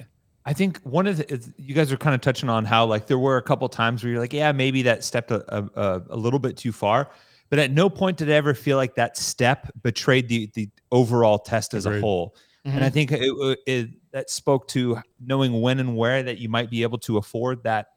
I 0.46 0.54
think 0.54 0.80
one 0.82 1.08
of 1.08 1.18
the 1.18 1.34
is- 1.34 1.50
you 1.58 1.74
guys 1.74 1.92
are 1.92 1.98
kind 1.98 2.14
of 2.14 2.22
touching 2.22 2.50
on 2.50 2.66
how 2.66 2.86
like 2.86 3.08
there 3.08 3.18
were 3.18 3.38
a 3.38 3.42
couple 3.42 3.68
times 3.68 4.04
where 4.04 4.12
you're 4.12 4.22
like, 4.22 4.32
yeah, 4.32 4.52
maybe 4.52 4.84
that 4.84 5.04
stepped 5.04 5.32
a, 5.32 5.44
a, 5.76 6.04
a 6.12 6.16
little 6.16 6.38
bit 6.38 6.56
too 6.56 6.72
far, 6.72 7.10
but 7.50 7.58
at 7.58 7.72
no 7.72 7.90
point 7.90 8.18
did 8.18 8.30
I 8.30 8.36
ever 8.36 8.54
feel 8.54 8.78
like 8.78 8.94
that 8.94 9.18
step 9.18 9.72
betrayed 9.82 10.30
the 10.30 10.52
the 10.54 10.70
overall 10.92 11.40
test 11.40 11.74
as 11.74 11.88
a 11.88 11.90
Agreed. 11.90 12.02
whole. 12.02 12.36
And 12.64 12.84
I 12.84 12.90
mm-hmm. 12.90 12.94
think 12.94 13.12
it, 13.14 13.22
it, 13.22 13.60
it 13.66 13.90
that 14.12 14.30
spoke 14.30 14.68
to 14.70 15.00
knowing 15.20 15.62
when 15.62 15.80
and 15.80 15.96
where 15.96 16.24
that 16.24 16.40
you 16.40 16.50
might 16.50 16.70
be 16.70 16.84
able 16.84 16.98
to 17.00 17.18
afford 17.18 17.64
that, 17.64 17.88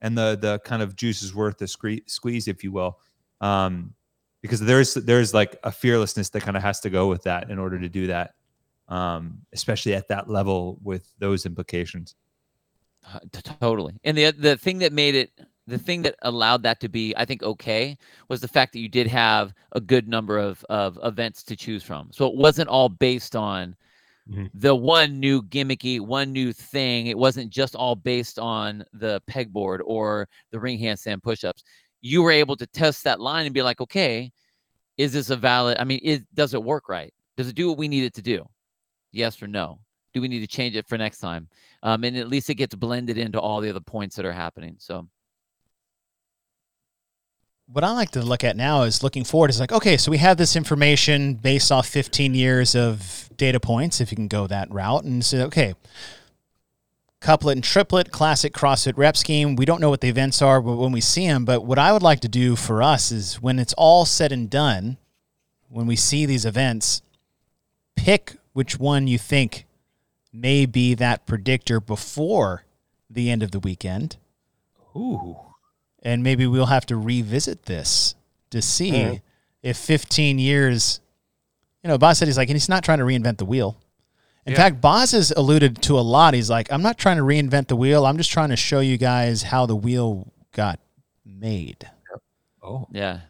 and 0.00 0.16
the 0.16 0.36
the 0.40 0.58
kind 0.60 0.82
of 0.82 0.96
juice 0.96 1.22
is 1.22 1.34
worth 1.34 1.58
the 1.58 1.68
squeeze, 1.68 2.48
if 2.48 2.64
you 2.64 2.72
will, 2.72 2.98
um, 3.40 3.94
because 4.42 4.60
there's 4.60 4.94
there's 4.94 5.34
like 5.34 5.58
a 5.64 5.72
fearlessness 5.72 6.30
that 6.30 6.42
kind 6.42 6.56
of 6.56 6.62
has 6.62 6.80
to 6.80 6.90
go 6.90 7.08
with 7.08 7.22
that 7.24 7.50
in 7.50 7.58
order 7.58 7.78
to 7.78 7.88
do 7.88 8.06
that 8.08 8.34
um, 8.88 9.38
especially 9.52 9.94
at 9.94 10.08
that 10.08 10.28
level 10.28 10.78
with 10.82 11.12
those 11.18 11.46
implications. 11.46 12.14
Uh, 13.12 13.18
Totally. 13.60 13.94
And 14.04 14.16
the 14.16 14.32
the 14.32 14.56
thing 14.56 14.78
that 14.78 14.92
made 14.92 15.14
it 15.14 15.30
the 15.66 15.78
thing 15.78 16.02
that 16.02 16.16
allowed 16.22 16.62
that 16.62 16.80
to 16.80 16.88
be 16.88 17.14
I 17.16 17.24
think 17.24 17.42
okay 17.42 17.96
was 18.28 18.40
the 18.40 18.48
fact 18.48 18.72
that 18.72 18.80
you 18.80 18.88
did 18.88 19.06
have 19.06 19.52
a 19.72 19.80
good 19.80 20.08
number 20.08 20.38
of 20.38 20.64
of 20.68 20.98
events 21.02 21.42
to 21.44 21.56
choose 21.56 21.82
from. 21.82 22.10
So 22.12 22.26
it 22.26 22.34
wasn't 22.34 22.68
all 22.68 22.88
based 22.88 23.36
on 23.36 23.76
Mhm. 24.28 24.50
the 24.54 24.74
one 24.74 25.20
new 25.20 25.42
gimmicky, 25.42 26.00
one 26.00 26.32
new 26.32 26.52
thing. 26.52 27.06
It 27.06 27.18
wasn't 27.18 27.50
just 27.50 27.76
all 27.76 27.94
based 27.94 28.38
on 28.38 28.84
the 28.92 29.22
pegboard 29.30 29.80
or 29.84 30.28
the 30.50 30.58
ring 30.60 30.78
handstand 30.78 31.22
push-ups. 31.22 31.62
You 32.00 32.22
were 32.22 32.32
able 32.32 32.56
to 32.56 32.66
test 32.66 33.04
that 33.04 33.20
line 33.20 33.46
and 33.46 33.54
be 33.54 33.62
like, 33.62 33.80
okay, 33.80 34.32
is 34.98 35.12
this 35.12 35.30
a 35.30 35.36
valid? 35.36 35.78
I 35.78 35.84
mean, 35.84 36.26
does 36.34 36.54
it 36.54 36.62
work 36.62 36.88
right? 36.88 37.12
Does 37.36 37.48
it 37.48 37.56
do 37.56 37.68
what 37.68 37.78
we 37.78 37.88
need 37.88 38.04
it 38.04 38.14
to 38.14 38.22
do? 38.22 38.46
Yes 39.12 39.42
or 39.42 39.46
no? 39.48 39.80
Do 40.14 40.20
we 40.20 40.28
need 40.28 40.40
to 40.40 40.46
change 40.46 40.76
it 40.76 40.88
for 40.88 40.98
next 40.98 41.18
time? 41.18 41.48
um, 41.82 42.04
and 42.04 42.16
at 42.16 42.28
least 42.28 42.50
it 42.50 42.54
gets 42.56 42.74
blended 42.74 43.18
into 43.18 43.40
all 43.40 43.60
the 43.60 43.70
other 43.70 43.80
points 43.80 44.16
that 44.16 44.24
are 44.26 44.32
happening. 44.32 44.76
So 44.78 45.08
what 47.66 47.84
I 47.84 47.90
like 47.92 48.10
to 48.12 48.22
look 48.22 48.44
at 48.44 48.56
now 48.56 48.82
is 48.82 49.02
looking 49.02 49.24
forward 49.24 49.50
is 49.50 49.60
like, 49.60 49.72
okay, 49.72 49.96
so 49.96 50.10
we 50.10 50.18
have 50.18 50.36
this 50.36 50.56
information 50.56 51.34
based 51.34 51.72
off 51.72 51.86
15 51.86 52.34
years 52.34 52.74
of 52.74 53.28
data 53.36 53.58
points, 53.58 54.00
if 54.00 54.10
you 54.10 54.16
can 54.16 54.28
go 54.28 54.46
that 54.46 54.70
route, 54.70 55.04
and 55.04 55.24
say, 55.24 55.42
okay, 55.42 55.74
couplet 57.20 57.56
and 57.56 57.64
triplet, 57.64 58.12
classic 58.12 58.52
CrossFit 58.52 58.96
rep 58.96 59.16
scheme. 59.16 59.56
We 59.56 59.64
don't 59.64 59.80
know 59.80 59.90
what 59.90 60.00
the 60.00 60.08
events 60.08 60.40
are 60.40 60.60
when 60.60 60.92
we 60.92 61.00
see 61.00 61.26
them, 61.26 61.44
but 61.44 61.64
what 61.64 61.78
I 61.78 61.92
would 61.92 62.02
like 62.02 62.20
to 62.20 62.28
do 62.28 62.54
for 62.54 62.82
us 62.82 63.10
is 63.10 63.42
when 63.42 63.58
it's 63.58 63.74
all 63.74 64.04
said 64.04 64.32
and 64.32 64.48
done, 64.48 64.96
when 65.68 65.86
we 65.86 65.96
see 65.96 66.24
these 66.24 66.46
events, 66.46 67.02
pick 67.96 68.36
which 68.52 68.78
one 68.78 69.08
you 69.08 69.18
think 69.18 69.66
may 70.32 70.66
be 70.66 70.94
that 70.94 71.26
predictor 71.26 71.80
before 71.80 72.64
the 73.10 73.30
end 73.30 73.42
of 73.42 73.50
the 73.50 73.58
weekend 73.58 74.16
Ooh, 74.94 75.36
and 76.06 76.22
maybe 76.22 76.46
we'll 76.46 76.66
have 76.66 76.86
to 76.86 76.96
revisit 76.96 77.64
this 77.64 78.14
to 78.50 78.62
see 78.62 78.92
Mhm. 78.92 79.20
if 79.62 79.76
15 79.76 80.38
years 80.38 81.00
you 81.82 81.88
know 81.88 81.98
boz 81.98 82.18
said 82.18 82.28
he's 82.28 82.36
like 82.38 82.48
and 82.48 82.54
he's 82.56 82.68
not 82.68 82.82
trying 82.84 82.98
to 82.98 83.04
reinvent 83.04 83.38
the 83.38 83.44
wheel. 83.44 83.76
In 84.46 84.52
Yeah. 84.52 84.58
fact 84.58 84.80
boz 84.80 85.10
has 85.10 85.32
alluded 85.36 85.82
to 85.82 85.98
a 85.98 86.00
lot. 86.14 86.32
He's 86.34 86.48
like 86.48 86.70
i'm 86.72 86.82
not 86.82 86.96
trying 86.96 87.16
to 87.16 87.22
reinvent 87.24 87.66
the 87.68 87.76
wheel. 87.76 88.06
I'm 88.06 88.16
just 88.16 88.30
trying 88.30 88.50
to 88.50 88.56
show 88.56 88.80
you 88.80 88.96
guys 88.96 89.42
how 89.42 89.66
the 89.66 89.76
wheel 89.76 90.32
got 90.52 90.78
made. 91.24 91.90
Oh, 92.62 92.86
yeah, 92.92 93.20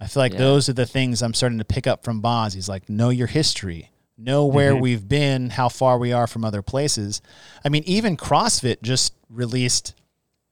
i 0.00 0.06
feel 0.06 0.22
like 0.22 0.32
Yeah. 0.32 0.38
those 0.38 0.68
are 0.68 0.72
the 0.72 0.86
things 0.86 1.22
i'm 1.22 1.34
starting 1.34 1.58
to 1.58 1.64
pick 1.64 1.86
up 1.86 2.04
from 2.04 2.20
boz 2.20 2.52
he's 2.54 2.68
like 2.68 2.88
know 2.88 3.10
your 3.10 3.26
history. 3.28 3.90
Know 4.18 4.46
where 4.46 4.74
Mhm. 4.74 4.80
we've 4.80 5.06
been 5.08 5.50
how 5.50 5.68
far 5.68 5.98
we 5.98 6.10
are 6.12 6.26
from 6.26 6.44
other 6.44 6.62
places. 6.62 7.20
I 7.64 7.68
mean 7.68 7.82
even 7.84 8.16
crossfit 8.16 8.80
just 8.82 9.12
released 9.28 9.94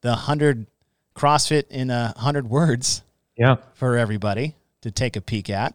the 0.03 0.11
100 0.15 0.67
crossfit 1.15 1.69
in 1.69 1.91
a 1.91 2.13
100 2.17 2.49
words 2.49 3.03
yeah. 3.37 3.57
for 3.75 3.97
everybody 3.97 4.55
to 4.83 4.91
take 4.91 5.17
a 5.17 5.21
peek 5.21 5.51
at. 5.51 5.75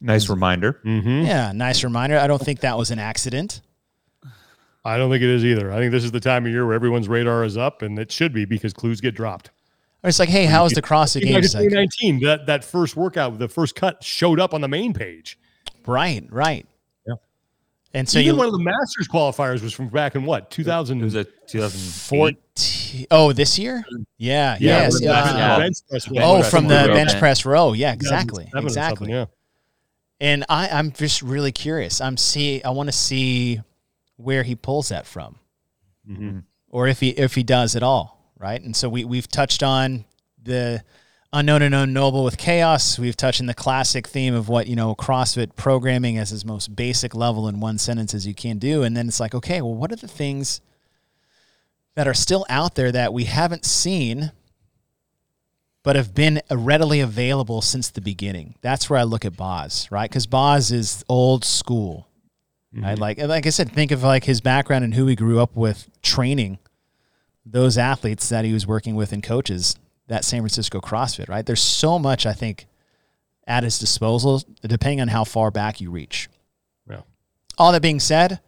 Nice 0.00 0.28
reminder. 0.28 0.80
Mm-hmm. 0.84 1.26
Yeah, 1.26 1.52
nice 1.52 1.84
reminder. 1.84 2.18
I 2.18 2.26
don't 2.26 2.42
think 2.42 2.60
that 2.60 2.76
was 2.76 2.90
an 2.90 2.98
accident. 2.98 3.60
I 4.84 4.96
don't 4.96 5.10
think 5.10 5.22
it 5.22 5.30
is 5.30 5.44
either. 5.44 5.72
I 5.72 5.78
think 5.78 5.92
this 5.92 6.02
is 6.02 6.10
the 6.10 6.20
time 6.20 6.44
of 6.44 6.50
year 6.50 6.66
where 6.66 6.74
everyone's 6.74 7.08
radar 7.08 7.44
is 7.44 7.56
up, 7.56 7.82
and 7.82 7.96
it 7.98 8.10
should 8.10 8.32
be 8.32 8.44
because 8.44 8.72
clues 8.72 9.00
get 9.00 9.14
dropped. 9.14 9.50
It's 10.04 10.18
like, 10.18 10.28
hey, 10.28 10.46
how 10.46 10.64
was 10.64 10.72
the 10.72 10.82
CrossFit 10.82 11.22
Even 11.22 11.34
like 11.34 11.44
in 11.44 11.70
Games? 11.70 11.96
2019, 11.96 12.20
that 12.24 12.46
that 12.46 12.64
first 12.64 12.96
workout, 12.96 13.38
the 13.38 13.48
first 13.48 13.76
cut 13.76 14.02
showed 14.02 14.40
up 14.40 14.52
on 14.52 14.60
the 14.60 14.66
main 14.66 14.92
page. 14.92 15.38
right, 15.86 16.26
right. 16.30 16.66
Yeah. 17.06 17.14
And 17.94 18.08
so 18.08 18.18
Even 18.18 18.34
you 18.34 18.38
one 18.38 18.46
of 18.46 18.52
the 18.52 18.58
Masters 18.58 19.06
qualifiers 19.06 19.62
was 19.62 19.72
from 19.72 19.88
back 19.88 20.16
in 20.16 20.24
what 20.24 20.50
2000. 20.50 21.00
It 21.00 21.04
was 21.04 21.14
a 21.14 21.24
2004. 21.46 22.32
14. 22.92 23.06
Oh, 23.10 23.32
this 23.32 23.58
year? 23.58 23.84
Yeah, 24.18 24.56
yes. 24.60 25.00
yeah, 25.00 25.22
the 25.24 25.30
uh, 25.32 25.36
yeah. 25.36 25.58
bench 25.58 25.76
press 25.88 26.08
was- 26.08 26.18
Oh, 26.22 26.40
Bench 26.40 26.50
from 26.50 26.68
the 26.68 26.84
row. 26.88 26.94
bench 26.94 27.18
press 27.18 27.44
row. 27.44 27.72
Yeah, 27.72 27.92
exactly. 27.92 28.44
2007 28.46 28.64
or 28.66 28.70
something, 28.70 29.08
Exactly. 29.08 29.12
Yeah. 29.12 29.24
And 30.20 30.44
I, 30.48 30.68
I'm 30.68 30.92
just 30.92 31.22
really 31.22 31.50
curious. 31.52 32.00
I'm 32.00 32.16
see 32.16 32.62
I 32.62 32.70
want 32.70 32.88
to 32.88 32.92
see 32.92 33.60
where 34.16 34.44
he 34.44 34.54
pulls 34.54 34.90
that 34.90 35.06
from. 35.06 35.38
Mhm. 36.08 36.42
or 36.68 36.88
if 36.88 36.98
he 37.00 37.10
if 37.10 37.34
he 37.36 37.42
does 37.44 37.76
at 37.76 37.82
all, 37.84 38.32
right? 38.38 38.60
And 38.60 38.74
so 38.74 38.88
we 38.88 39.04
we've 39.04 39.28
touched 39.28 39.62
on 39.62 40.04
the 40.42 40.82
unknown 41.32 41.62
and 41.62 41.74
unknowable 41.74 42.24
with 42.24 42.36
chaos. 42.38 42.98
We've 42.98 43.16
touched 43.16 43.40
on 43.40 43.46
the 43.46 43.54
classic 43.54 44.06
theme 44.08 44.34
of 44.34 44.48
what 44.48 44.66
you 44.66 44.74
know 44.76 44.94
CrossFit 44.96 45.54
programming 45.56 46.18
as 46.18 46.32
its 46.32 46.44
most 46.44 46.74
basic 46.74 47.14
level 47.14 47.46
in 47.48 47.60
one 47.60 47.78
sentence 47.78 48.14
as 48.14 48.26
you 48.26 48.34
can 48.34 48.58
do, 48.58 48.82
and 48.82 48.96
then 48.96 49.06
it's 49.08 49.20
like, 49.20 49.32
okay, 49.34 49.60
well, 49.62 49.74
what 49.74 49.92
are 49.92 49.96
the 49.96 50.08
things 50.08 50.60
that 51.94 52.08
are 52.08 52.14
still 52.14 52.46
out 52.48 52.74
there 52.74 52.92
that 52.92 53.12
we 53.12 53.24
haven't 53.24 53.64
seen 53.64 54.32
but 55.82 55.96
have 55.96 56.14
been 56.14 56.40
readily 56.50 57.00
available 57.00 57.60
since 57.60 57.90
the 57.90 58.00
beginning. 58.00 58.54
That's 58.60 58.88
where 58.88 59.00
I 59.00 59.02
look 59.02 59.24
at 59.24 59.36
Boz, 59.36 59.88
right? 59.90 60.08
Because 60.08 60.26
Boz 60.26 60.70
is 60.70 61.04
old 61.08 61.44
school. 61.44 62.06
Right? 62.72 62.92
Mm-hmm. 62.92 63.00
Like 63.00 63.18
like 63.18 63.46
I 63.46 63.50
said, 63.50 63.72
think 63.72 63.90
of 63.90 64.02
like 64.02 64.24
his 64.24 64.40
background 64.40 64.84
and 64.84 64.94
who 64.94 65.06
he 65.06 65.16
grew 65.16 65.40
up 65.40 65.56
with 65.56 65.90
training 66.00 66.58
those 67.44 67.76
athletes 67.76 68.28
that 68.28 68.44
he 68.44 68.52
was 68.52 68.66
working 68.66 68.94
with 68.94 69.12
and 69.12 69.22
coaches 69.22 69.76
that 70.06 70.24
San 70.24 70.40
Francisco 70.40 70.80
CrossFit, 70.80 71.28
right? 71.28 71.44
There's 71.44 71.60
so 71.60 71.98
much 71.98 72.24
I 72.24 72.32
think 72.32 72.66
at 73.46 73.64
his 73.64 73.78
disposal, 73.78 74.42
depending 74.62 75.00
on 75.00 75.08
how 75.08 75.24
far 75.24 75.50
back 75.50 75.80
you 75.80 75.90
reach. 75.90 76.28
Yeah. 76.88 77.00
All 77.58 77.72
that 77.72 77.82
being 77.82 77.98
said, 78.00 78.40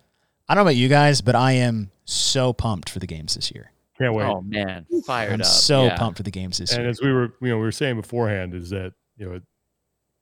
I 0.49 0.55
don't 0.55 0.65
know 0.65 0.69
about 0.69 0.77
you 0.77 0.89
guys, 0.89 1.21
but 1.21 1.35
I 1.35 1.53
am 1.53 1.91
so 2.05 2.52
pumped 2.52 2.89
for 2.90 2.98
the 2.98 3.06
games 3.06 3.35
this 3.35 3.51
year. 3.51 3.70
Can't 3.98 4.14
wait. 4.14 4.24
Oh 4.24 4.40
man, 4.40 4.86
fired 5.06 5.35
I'm 5.35 5.40
up. 5.43 5.47
so 5.47 5.85
yeah. 5.85 5.97
pumped 5.97 6.16
for 6.16 6.22
the 6.24 6.31
games 6.31 6.59
this 6.59 6.70
and 6.72 6.78
year. 6.81 6.89
And 6.89 6.90
as 6.90 7.01
we 7.01 7.12
were, 7.12 7.35
you 7.40 7.48
know, 7.48 7.56
we 7.56 7.62
were 7.62 7.72
saying 7.72 7.97
beforehand, 7.97 8.55
is 8.55 8.70
that 8.70 8.93
you 9.16 9.26
know, 9.26 9.35
it, 9.36 9.43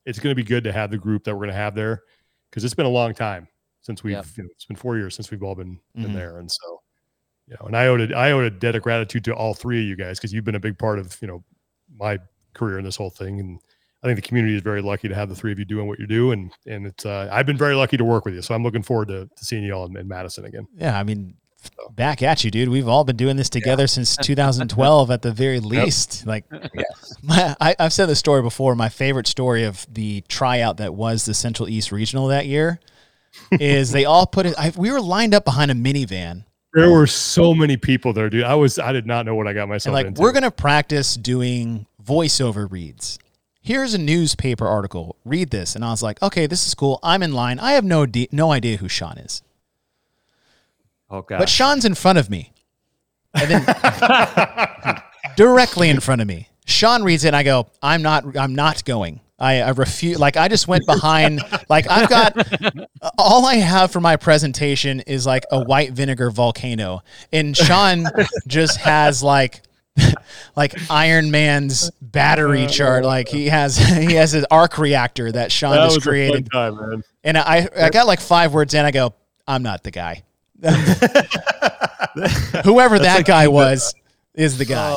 it's 0.04 0.18
going 0.18 0.30
to 0.32 0.36
be 0.36 0.46
good 0.46 0.64
to 0.64 0.72
have 0.72 0.90
the 0.90 0.98
group 0.98 1.24
that 1.24 1.32
we're 1.34 1.38
going 1.46 1.48
to 1.50 1.54
have 1.54 1.74
there 1.74 2.02
because 2.50 2.64
it's 2.64 2.74
been 2.74 2.86
a 2.86 2.90
long 2.90 3.14
time 3.14 3.48
since 3.80 4.04
we've, 4.04 4.12
Yep. 4.12 4.26
you 4.36 4.42
know, 4.44 4.48
it's 4.52 4.66
been 4.66 4.76
four 4.76 4.96
years 4.98 5.14
since 5.14 5.30
we've 5.30 5.42
all 5.42 5.54
been 5.54 5.80
Mhm. 5.96 6.12
there, 6.12 6.38
and 6.38 6.50
so, 6.50 6.82
you 7.48 7.54
know, 7.58 7.66
and 7.66 7.76
I 7.76 7.86
owed 7.86 8.12
a, 8.12 8.16
I 8.16 8.32
owed 8.32 8.44
a 8.44 8.50
debt 8.50 8.76
of 8.76 8.82
gratitude 8.82 9.24
to 9.24 9.34
all 9.34 9.54
three 9.54 9.80
of 9.80 9.86
you 9.88 9.96
guys 9.96 10.18
because 10.18 10.32
you've 10.34 10.44
been 10.44 10.54
a 10.54 10.60
big 10.60 10.78
part 10.78 10.98
of 10.98 11.16
you 11.22 11.28
know 11.28 11.42
my 11.96 12.18
career 12.54 12.78
in 12.78 12.84
this 12.84 12.96
whole 12.96 13.10
thing, 13.10 13.40
and 13.40 13.58
I 14.02 14.06
think 14.06 14.16
the 14.16 14.28
community 14.28 14.54
is 14.54 14.60
very 14.62 14.82
lucky 14.82 15.08
to 15.08 15.14
have 15.14 15.30
the 15.30 15.34
three 15.34 15.52
of 15.52 15.58
you 15.58 15.64
doing 15.64 15.88
what 15.88 15.98
you 15.98 16.06
do, 16.06 16.32
and 16.32 16.52
and 16.66 16.86
it's 16.86 17.06
uh, 17.06 17.28
I've 17.32 17.46
been 17.46 17.56
very 17.56 17.74
lucky 17.74 17.96
to 17.96 18.04
work 18.04 18.26
with 18.26 18.34
you, 18.34 18.42
so 18.42 18.54
I'm 18.54 18.62
looking 18.62 18.82
forward 18.82 19.08
to, 19.08 19.30
to 19.34 19.44
seeing 19.46 19.64
you 19.64 19.72
all 19.72 19.86
in, 19.86 19.96
in 19.96 20.06
Madison 20.06 20.44
again. 20.44 20.68
Yeah, 20.76 20.98
I 20.98 21.02
mean, 21.04 21.36
back 21.90 22.22
at 22.22 22.44
you, 22.44 22.50
dude. 22.50 22.68
We've 22.68 22.88
all 22.88 23.04
been 23.04 23.16
doing 23.16 23.36
this 23.36 23.50
together 23.50 23.86
since 23.86 24.16
2012 24.16 25.10
at 25.10 25.22
the 25.22 25.32
very 25.32 25.60
least. 25.60 26.26
Like, 26.26 26.44
my, 27.22 27.56
I, 27.60 27.76
I've 27.78 27.92
said 27.92 28.06
this 28.06 28.18
story 28.18 28.42
before. 28.42 28.74
My 28.74 28.88
favorite 28.88 29.26
story 29.26 29.64
of 29.64 29.86
the 29.92 30.22
tryout 30.28 30.78
that 30.78 30.94
was 30.94 31.24
the 31.24 31.34
Central 31.34 31.68
East 31.68 31.92
Regional 31.92 32.28
that 32.28 32.46
year 32.46 32.80
is 33.52 33.90
they 33.92 34.04
all 34.04 34.26
put 34.26 34.46
it. 34.46 34.54
I, 34.58 34.72
we 34.76 34.90
were 34.90 35.00
lined 35.00 35.34
up 35.34 35.44
behind 35.44 35.70
a 35.70 35.74
minivan, 35.74 36.44
There 36.74 36.90
were 36.90 37.06
so 37.06 37.54
many 37.54 37.76
people 37.76 38.12
there, 38.12 38.30
dude. 38.30 38.44
I 38.44 38.54
was 38.54 38.78
I 38.78 38.92
did 38.92 39.06
not 39.06 39.26
know 39.26 39.34
what 39.34 39.46
I 39.46 39.52
got 39.52 39.62
and 39.62 39.70
myself 39.70 39.94
like, 39.94 40.06
into. 40.06 40.20
we're 40.20 40.32
gonna 40.32 40.50
practice 40.50 41.14
doing 41.14 41.86
voiceover 42.04 42.70
reads. 42.70 43.18
Here's 43.60 43.94
a 43.94 43.98
newspaper 43.98 44.66
article. 44.66 45.16
Read 45.24 45.50
this, 45.50 45.76
and 45.76 45.84
I 45.84 45.90
was 45.90 46.02
like, 46.02 46.20
okay, 46.20 46.46
this 46.46 46.66
is 46.66 46.74
cool. 46.74 46.98
I'm 47.02 47.22
in 47.22 47.32
line. 47.32 47.60
I 47.60 47.72
have 47.72 47.84
no 47.84 48.06
de- 48.06 48.28
no 48.32 48.50
idea 48.50 48.78
who 48.78 48.88
Sean 48.88 49.18
is. 49.18 49.42
Oh 51.12 51.20
god. 51.22 51.38
But 51.38 51.48
Sean's 51.48 51.84
in 51.84 51.94
front 51.94 52.18
of 52.18 52.30
me. 52.30 52.52
And 53.34 53.50
then 53.50 55.02
directly 55.36 55.90
in 55.90 56.00
front 56.00 56.22
of 56.22 56.26
me. 56.26 56.48
Sean 56.64 57.02
reads 57.02 57.24
it 57.24 57.28
and 57.28 57.36
I 57.36 57.42
go, 57.42 57.68
I'm 57.82 58.02
not 58.02 58.36
I'm 58.36 58.54
not 58.54 58.84
going. 58.84 59.20
I, 59.38 59.60
I 59.60 59.70
refuse 59.70 60.18
like 60.18 60.36
I 60.36 60.48
just 60.48 60.68
went 60.68 60.86
behind 60.86 61.42
like 61.68 61.86
I've 61.90 62.08
got 62.08 62.36
all 63.18 63.44
I 63.44 63.56
have 63.56 63.90
for 63.90 64.00
my 64.00 64.16
presentation 64.16 65.00
is 65.00 65.26
like 65.26 65.44
a 65.50 65.62
white 65.62 65.92
vinegar 65.92 66.30
volcano. 66.30 67.02
And 67.32 67.56
Sean 67.56 68.06
just 68.46 68.78
has 68.78 69.22
like 69.22 69.62
like 70.56 70.74
Iron 70.90 71.30
Man's 71.30 71.90
battery 72.00 72.66
chart. 72.68 73.04
Like 73.04 73.28
he 73.28 73.48
has 73.48 73.76
he 73.76 74.14
has 74.14 74.32
his 74.32 74.46
arc 74.50 74.78
reactor 74.78 75.30
that 75.32 75.52
Sean 75.52 75.72
that 75.72 75.84
just 75.84 75.96
was 75.96 76.04
created. 76.04 76.46
a 76.46 76.50
fun 76.50 76.74
time, 76.76 76.90
man. 76.90 77.04
And 77.24 77.36
I 77.36 77.68
I 77.76 77.90
got 77.90 78.06
like 78.06 78.20
five 78.20 78.54
words 78.54 78.72
in. 78.72 78.84
I 78.84 78.92
go, 78.92 79.12
I'm 79.46 79.62
not 79.62 79.82
the 79.82 79.90
guy. 79.90 80.22
Whoever 82.64 82.98
that 82.98 83.22
guy 83.24 83.48
was 83.48 83.94
is 84.34 84.58
the 84.58 84.64
guy. 84.64 84.96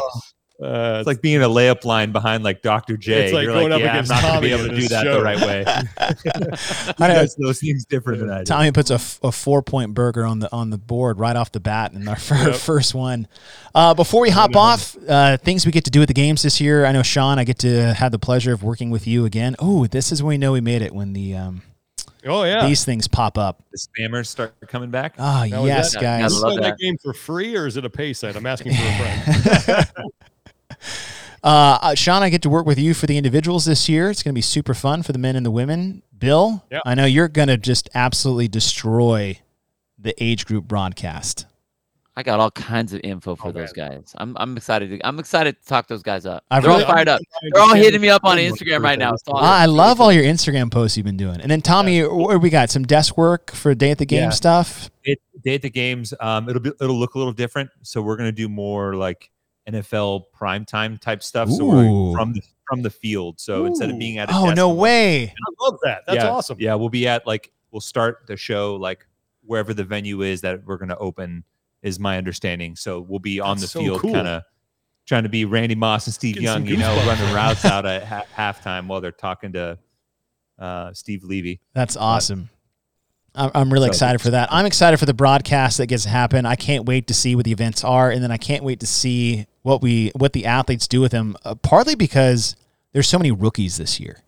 Uh, 0.61 0.99
it's 0.99 1.07
like 1.07 1.21
being 1.21 1.41
a 1.43 1.49
layup 1.49 1.83
line 1.83 2.13
behind 2.13 2.41
like 2.41 2.61
Dr. 2.61 2.95
J. 2.95 3.25
It's 3.25 3.33
like 3.33 3.43
You're 3.43 3.51
going 3.55 3.71
like, 3.71 3.73
up 3.73 3.79
yeah, 3.81 3.87
I'm 3.89 3.95
against 4.05 4.11
not 4.11 4.21
going 4.21 4.35
to 4.35 4.41
be 4.41 4.53
able 4.53 4.69
to 4.69 4.75
do 4.79 4.87
that 4.87 5.03
show. 5.03 5.15
the 5.15 5.21
right 5.21 5.37
way. 5.41 5.65
I 6.97 7.07
know. 7.09 7.13
He 7.13 7.19
does 7.19 7.35
those 7.35 7.59
things 7.59 7.83
different 7.83 8.21
than 8.21 8.29
I 8.29 8.37
do. 8.39 8.43
Tommy 8.45 8.71
puts 8.71 8.89
a 8.89 8.97
four 8.99 9.61
point 9.61 9.93
burger 9.93 10.23
on 10.23 10.39
the 10.39 10.49
on 10.53 10.69
the 10.69 10.77
board 10.77 11.19
right 11.19 11.35
off 11.35 11.51
the 11.51 11.59
bat 11.59 11.91
in 11.91 12.07
our 12.07 12.15
fir- 12.15 12.51
Yep. 12.51 12.55
first 12.55 12.95
one. 12.95 13.27
Uh, 13.73 13.93
before 13.95 14.21
we 14.21 14.29
hop 14.29 14.55
off, 14.55 14.95
uh, 15.09 15.35
things 15.37 15.65
we 15.65 15.73
get 15.73 15.83
to 15.85 15.91
do 15.91 16.01
at 16.01 16.07
the 16.07 16.13
games 16.13 16.43
this 16.43 16.61
year. 16.61 16.85
I 16.85 16.93
know 16.93 17.03
Sean. 17.03 17.37
I 17.37 17.43
get 17.43 17.59
to 17.59 17.93
have 17.93 18.13
the 18.13 18.19
pleasure 18.19 18.53
of 18.53 18.63
working 18.63 18.91
with 18.91 19.05
you 19.07 19.25
again. 19.25 19.57
Oh, 19.59 19.87
this 19.87 20.13
is 20.13 20.23
when 20.23 20.29
we 20.29 20.37
know 20.37 20.53
we 20.53 20.61
made 20.61 20.81
it 20.81 20.93
when 20.95 21.11
the 21.11 21.35
um, 21.35 21.63
oh 22.26 22.43
yeah. 22.43 22.65
these 22.68 22.84
things 22.85 23.07
pop 23.07 23.38
up. 23.38 23.61
The 23.72 23.77
spammers 23.77 24.27
start 24.27 24.53
coming 24.68 24.91
back. 24.91 25.15
Ah, 25.19 25.45
Now, 25.49 25.65
yes, 25.65 25.93
that- 25.93 26.02
guys. 26.02 26.34
Is 26.34 26.41
that, 26.41 26.57
that. 26.61 26.77
game 26.80 26.97
for 26.97 27.14
free 27.14 27.56
or 27.56 27.68
is 27.68 27.77
it 27.77 27.85
a 27.85 27.89
pay 27.89 28.14
site? 28.14 28.35
I'm 28.35 28.45
asking 28.45 28.73
for 28.76 28.84
a 28.84 29.61
friend. 29.72 29.88
Uh, 31.43 31.77
uh, 31.80 31.93
Sean, 31.93 32.23
I 32.23 32.30
get 32.30 32.41
to 32.41 32.49
work 32.49 32.65
with 32.65 32.80
you 32.80 32.95
for 32.95 33.06
the 33.06 33.18
individuals 33.19 33.65
this 33.65 33.88
year. 33.88 34.10
It's 34.10 34.23
going 34.23 34.34
to 34.34 34.35
be 34.35 34.41
super 34.41 34.73
fun 34.73 35.03
for 35.03 35.11
the 35.14 35.19
men 35.19 35.35
and 35.35 35.45
the 35.45 35.52
women. 35.52 36.02
Bill, 36.18 36.64
Yeah. 36.72 36.80
I 36.88 36.95
know 36.95 37.06
you're 37.06 37.27
going 37.27 37.49
to 37.49 37.57
just 37.57 37.88
absolutely 37.93 38.47
destroy 38.47 39.39
the 39.99 40.15
age 40.23 40.47
group 40.47 40.65
broadcast. 40.68 41.45
I 42.17 42.23
got 42.23 42.39
all 42.39 42.51
kinds 42.51 42.93
of 42.93 43.01
info 43.03 43.35
for 43.35 43.49
Oh, 43.49 43.51
those 43.51 43.75
man. 43.75 43.89
guys. 43.91 44.13
I'm 44.17 44.37
I'm 44.39 44.55
excited. 44.55 44.89
To, 44.89 45.05
I'm 45.07 45.19
excited 45.19 45.59
to 45.61 45.67
talk 45.67 45.87
those 45.87 46.01
guys 46.01 46.25
up. 46.25 46.45
I 46.49 46.59
They're 46.61 46.69
really- 46.71 46.83
all 46.85 46.91
fired 46.93 47.09
up. 47.09 47.19
They're 47.53 47.61
all 47.61 47.75
hitting 47.75 47.99
me 47.99 48.09
up 48.09 48.23
on 48.23 48.37
Instagram 48.37 48.81
right 48.83 48.97
now. 48.97 49.13
It's 49.13 49.23
awesome. 49.27 49.43
Ah, 49.43 49.59
I 49.59 49.65
love 49.65 49.99
all 49.99 50.13
your 50.13 50.23
Instagram 50.23 50.71
posts 50.71 50.95
you've 50.95 51.05
been 51.05 51.17
doing. 51.17 51.41
And 51.41 51.51
then 51.51 51.61
Tommy, 51.61 52.01
what 52.03 52.41
we 52.41 52.49
got? 52.49 52.69
Some 52.69 52.83
desk 52.83 53.17
work 53.17 53.51
for 53.51 53.75
day 53.75 53.91
at 53.91 53.97
the 53.97 54.05
game 54.05 54.23
Yeah. 54.23 54.29
stuff. 54.29 54.89
It, 55.03 55.19
day 55.43 55.55
at 55.55 55.61
the 55.61 55.69
games, 55.69 56.13
um, 56.21 56.47
it'll 56.47 56.61
be 56.61 56.71
it'll 56.79 56.95
look 56.97 57.15
a 57.15 57.17
little 57.17 57.33
different. 57.33 57.69
So 57.81 58.01
we're 58.01 58.15
gonna 58.17 58.31
do 58.31 58.47
more 58.47 58.95
like 58.95 59.29
NFL 59.69 60.25
primetime 60.39 60.99
type 61.01 61.21
stuff. 61.23 61.49
So 61.49 61.65
we're 61.65 62.13
from 62.15 62.31
the 62.33 62.41
from 62.69 62.81
the 62.81 62.89
field. 62.89 63.39
So 63.41 63.65
instead 63.65 63.89
of 63.89 63.99
being 63.99 64.19
at 64.19 64.29
a 64.29 64.33
Oh 64.35 64.45
desk 64.45 64.55
no 64.55 64.69
and- 64.69 64.79
way! 64.79 65.23
I 65.25 65.63
love 65.65 65.77
that. 65.83 66.03
That's 66.07 66.23
yeah, 66.23 66.29
awesome. 66.29 66.57
Yeah, 66.61 66.75
we'll 66.75 66.89
be 66.89 67.07
at 67.07 67.27
like 67.27 67.51
we'll 67.71 67.81
start 67.81 68.19
the 68.27 68.37
show 68.37 68.75
like 68.75 69.05
wherever 69.43 69.73
the 69.73 69.83
venue 69.83 70.21
is 70.21 70.41
that 70.41 70.65
we're 70.65 70.77
gonna 70.77 70.97
open 70.97 71.43
is 71.85 71.99
my 71.99 72.17
understanding. 72.17 72.75
So 72.75 72.99
we'll 72.99 73.19
be 73.19 73.39
on 73.39 73.57
That's 73.57 73.61
the 73.73 73.79
so 73.79 73.79
field, 73.79 74.01
cool. 74.01 74.13
kind 74.13 74.27
of 74.27 74.43
trying 75.05 75.23
to 75.23 75.29
be 75.29 75.45
Randy 75.45 75.75
Moss 75.75 76.07
and 76.07 76.13
Steve 76.13 76.33
Getting 76.35 76.45
Young, 76.45 76.65
you 76.65 76.77
know, 76.77 76.95
running 77.07 77.33
routes 77.33 77.63
out 77.65 77.85
at 77.85 78.03
ha- 78.03 78.25
halftime 78.35 78.87
while 78.87 79.01
they're 79.01 79.11
talking 79.11 79.53
to 79.53 79.77
uh, 80.59 80.91
Steve 80.93 81.23
Levy. 81.23 81.61
That's 81.73 81.95
awesome. 81.95 82.49
I'm, 83.35 83.51
I'm 83.53 83.71
really 83.73 83.85
So- 83.87 83.91
excited 83.91 84.19
for 84.21 84.31
that. 84.31 84.49
I'm 84.51 84.65
excited 84.65 84.97
for 84.97 85.05
the 85.05 85.13
broadcast 85.13 85.77
that 85.77 85.87
gets 85.87 86.03
to 86.03 86.09
happen. 86.09 86.45
I 86.45 86.55
can't 86.55 86.85
wait 86.85 87.07
to 87.07 87.13
see 87.13 87.35
what 87.35 87.45
the 87.45 87.51
events 87.51 87.83
are, 87.83 88.09
and 88.09 88.23
then 88.23 88.31
I 88.31 88.37
can't 88.37 88.63
wait 88.63 88.79
to 88.79 88.87
see 88.87 89.45
what 89.61 89.81
we 89.81 90.11
what 90.15 90.33
the 90.33 90.45
athletes 90.45 90.87
do 90.87 91.01
with 91.01 91.11
them. 91.11 91.35
Uh, 91.45 91.53
partly 91.55 91.95
because 91.95 92.55
there's 92.93 93.07
so 93.07 93.17
many 93.19 93.31
rookies 93.31 93.77
this 93.77 93.99
year. 93.99 94.23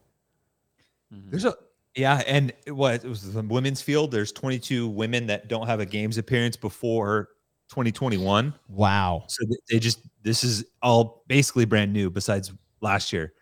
Mhm. 1.14 1.32
There's 1.32 1.46
a 1.46 1.56
yeah, 1.96 2.22
and 2.28 2.54
it 2.68 2.72
was 2.74 3.04
it 3.04 3.08
was 3.08 3.34
the 3.34 3.42
women's 3.42 3.82
field. 3.82 4.12
There's 4.12 4.32
22 4.32 4.88
women 4.90 5.26
that 5.28 5.48
don't 5.48 5.66
have 5.68 5.80
a 5.80 5.86
games 5.86 6.18
appearance 6.20 6.56
before 6.56 7.30
2021. 7.70 8.54
Wow. 8.70 9.26
So 9.28 9.46
they 9.70 9.80
just 9.80 10.02
this 10.24 10.44
is 10.44 10.66
all 10.82 11.24
basically 11.28 11.66
brand 11.66 11.94
new 11.94 12.10
besides 12.10 12.52
last 12.82 13.14
year. 13.14 13.34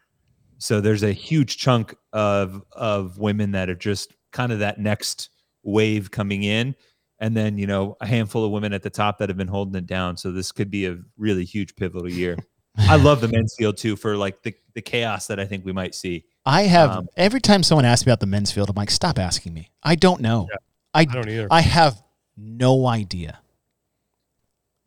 So 0.58 0.82
there's 0.82 1.04
a 1.04 1.12
huge 1.12 1.58
chunk 1.58 1.96
of 2.14 2.64
of 2.72 3.18
women 3.18 3.52
that 3.52 3.70
are 3.70 3.76
just 3.76 4.14
kind 4.32 4.52
of 4.52 4.60
that 4.60 4.80
next 4.80 5.30
wave 5.64 6.12
coming 6.12 6.44
in 6.44 6.76
and 7.20 7.36
then 7.36 7.58
you 7.58 7.66
know 7.66 7.98
a 8.02 8.06
handful 8.06 8.46
of 8.46 8.52
women 8.52 8.74
at 8.74 8.84
the 8.84 8.90
top 8.90 9.18
that 9.18 9.30
have 9.30 9.38
been 9.38 9.48
holding 9.48 9.76
it 9.76 9.88
down 9.88 10.16
so 10.16 10.32
this 10.32 10.52
could 10.52 10.70
be 10.70 10.86
a 10.86 10.98
really 11.18 11.44
huge 11.44 11.76
pivotal 11.76 12.08
year 12.08 12.38
i 12.78 12.96
love 12.96 13.20
the 13.20 13.28
men's 13.28 13.56
field 13.58 13.76
too 13.76 13.96
for 13.96 14.16
like 14.16 14.44
the, 14.44 14.54
the 14.76 14.82
chaos 14.82 15.26
that 15.26 15.40
i 15.40 15.46
think 15.46 15.66
we 15.66 15.72
might 15.72 15.96
see 15.96 16.24
I 16.46 16.64
have 16.64 16.92
Um, 16.92 17.08
every 17.18 17.42
time 17.42 17.64
someone 17.64 17.86
asks 17.86 18.06
me 18.06 18.12
about 18.12 18.20
the 18.20 18.28
men's 18.28 18.52
field, 18.52 18.70
I'm 18.70 18.76
like, 18.76 18.92
stop 18.92 19.18
asking 19.18 19.54
me. 19.54 19.72
I 19.82 19.96
don't 19.96 20.22
know. 20.22 20.48
I 20.94 21.02
I 21.02 21.06
don't 21.06 21.28
either. 21.28 21.48
I 21.50 21.62
have 21.62 22.02
no 22.38 22.86
idea. 22.86 23.40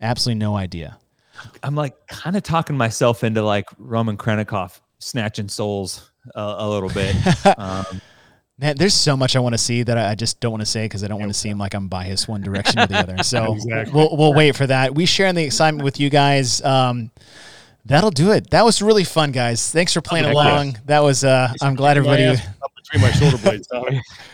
Absolutely 0.01 0.39
no 0.39 0.57
idea. 0.57 0.99
i'm 1.63 1.75
like 1.77 1.95
kind 2.09 2.37
of 2.37 2.43
talking 2.43 2.77
myself 2.77 3.23
into 3.23 3.43
like 3.43 3.67
roman 3.79 4.17
Khrennikov 4.17 4.81
snatching 4.99 5.49
souls 5.49 6.11
a, 6.35 6.41
a 6.59 6.69
little 6.69 6.89
bit 6.91 7.15
um, 7.59 8.01
Man, 8.61 8.75
there's 8.77 8.93
so 8.95 9.17
much 9.17 9.37
I 9.37 9.39
want 9.39 9.53
to 9.55 9.59
see 9.59 9.85
that 9.85 9.97
I 9.97 10.11
I 10.11 10.15
just 10.17 10.41
don't 10.41 10.51
want 10.51 10.63
to 10.63 10.67
say 10.67 10.85
because 10.87 11.05
I 11.05 11.07
don't 11.07 11.21
want 11.21 11.31
to 11.31 11.39
seem 11.39 11.59
like 11.59 11.75
I'm 11.75 11.87
biased 11.87 12.27
one 12.27 12.41
direction 12.41 12.81
or 12.81 12.89
the 12.89 12.97
other. 12.99 13.17
So 13.23 13.55
Exactly. 13.55 13.93
we'll 13.95 14.17
we'll 14.17 14.35
wait 14.35 14.57
for 14.57 14.67
that. 14.67 14.97
We 14.97 15.07
share 15.07 15.29
in 15.29 15.37
the 15.37 15.45
excitement 15.45 15.85
with 15.85 16.01
you 16.01 16.11
guys. 16.11 16.61
Um, 16.65 17.13
that'll 17.85 18.11
do 18.11 18.33
it. 18.33 18.51
That 18.51 18.65
was 18.65 18.83
really 18.83 19.05
fun, 19.05 19.31
guys. 19.31 19.71
Thanks 19.71 19.93
for 19.93 20.01
playing 20.01 20.25
Heck 20.25 20.35
yeah. 20.35 20.43
along. 20.43 20.79
That 20.87 21.05
was. 21.05 21.23
Uh, 21.23 21.53
I'm 21.63 21.77
glad 21.77 21.99
everybody. 21.99 22.25
up 22.25 22.73
between 22.75 23.03
my 23.03 23.13
shoulder 23.13 23.39
blades, 23.39 23.69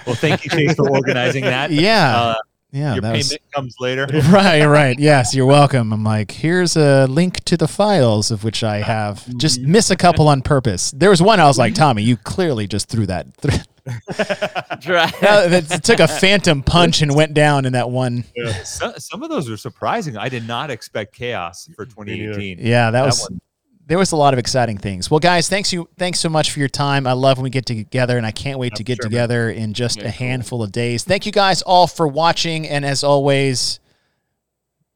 well 0.07 0.15
thank 0.17 0.43
you 0.45 0.51
chase 0.51 0.75
for 0.75 0.89
organizing 0.91 1.45
that 1.45 1.71
Yeah, 1.71 2.17
uh, 2.17 2.35
yeah. 2.75 2.93
your 2.95 3.01
That 3.03 3.13
payment 3.15 3.31
was, 3.31 3.39
comes 3.55 3.77
later 3.81 4.07
right, 4.31 4.65
right. 4.67 4.99
Yes, 4.99 5.35
you're 5.35 5.47
welcome. 5.47 5.93
I'm 5.93 6.05
like, 6.05 6.31
here's 6.33 6.77
a 6.77 7.07
link 7.07 7.43
to 7.45 7.57
the 7.57 7.69
files 7.69 8.31
of 8.31 8.45
which 8.45 8.63
I 8.63 8.79
have 8.79 9.27
just 9.39 9.61
miss 9.61 9.91
a 9.91 9.97
couple 9.97 10.29
on 10.29 10.43
purpose. 10.43 10.91
There 10.91 11.11
was 11.11 11.23
one 11.23 11.41
I 11.41 11.47
was 11.47 11.57
like, 11.59 11.75
Tommy, 11.75 12.03
you 12.03 12.17
clearly 12.19 12.67
just 12.67 12.89
threw 12.89 13.07
that. 13.07 13.27
Right. 13.87 15.13
that 15.21 15.67
that 15.69 15.85
took 15.85 16.01
a 16.01 16.09
phantom 16.09 16.63
punch 16.63 17.03
and 17.03 17.15
went 17.15 17.35
down 17.35 17.67
in 17.67 17.75
that 17.75 17.91
one. 17.91 18.25
So, 18.65 18.95
some 18.97 19.23
of 19.23 19.29
those 19.29 19.51
are 19.51 19.59
surprising. 19.59 20.17
I 20.17 20.31
did 20.31 20.49
not 20.49 20.71
expect 20.71 21.15
chaos 21.15 21.69
for 21.77 21.85
2018. 21.85 22.61
Yeah, 22.61 22.91
that, 22.91 22.93
That 22.93 23.05
was 23.05 23.29
one- 23.29 23.41
there 23.87 23.99
was 23.99 24.13
a 24.13 24.17
lot 24.17 24.33
of 24.33 24.39
exciting 24.39 24.79
things. 24.79 25.11
Well, 25.11 25.21
guys, 25.21 25.49
thanks 25.49 25.73
you 25.73 25.89
thanks 25.99 26.19
so 26.21 26.29
much 26.29 26.51
for 26.53 26.59
your 26.59 26.69
time. 26.69 27.07
I 27.07 27.13
love 27.13 27.37
when 27.39 27.45
we 27.45 27.51
get 27.51 27.67
together, 27.67 28.17
and 28.17 28.27
I 28.27 28.31
can't 28.31 28.59
wait 28.59 28.73
Yeah, 28.73 28.77
to 28.77 28.83
get 28.85 28.97
sure, 28.97 29.05
man. 29.05 29.11
together 29.11 29.51
in 29.51 29.75
just 29.75 29.99
Yeah, 29.99 30.05
a 30.09 30.13
cool. 30.13 30.27
handful 30.27 30.63
of 30.63 30.73
days. 30.73 31.05
Thank 31.05 31.27
you 31.27 31.33
guys 31.33 31.63
all 31.63 31.87
for 31.87 32.09
watching, 32.09 32.67
and 32.69 32.85
as 32.85 33.05
always, 33.05 33.81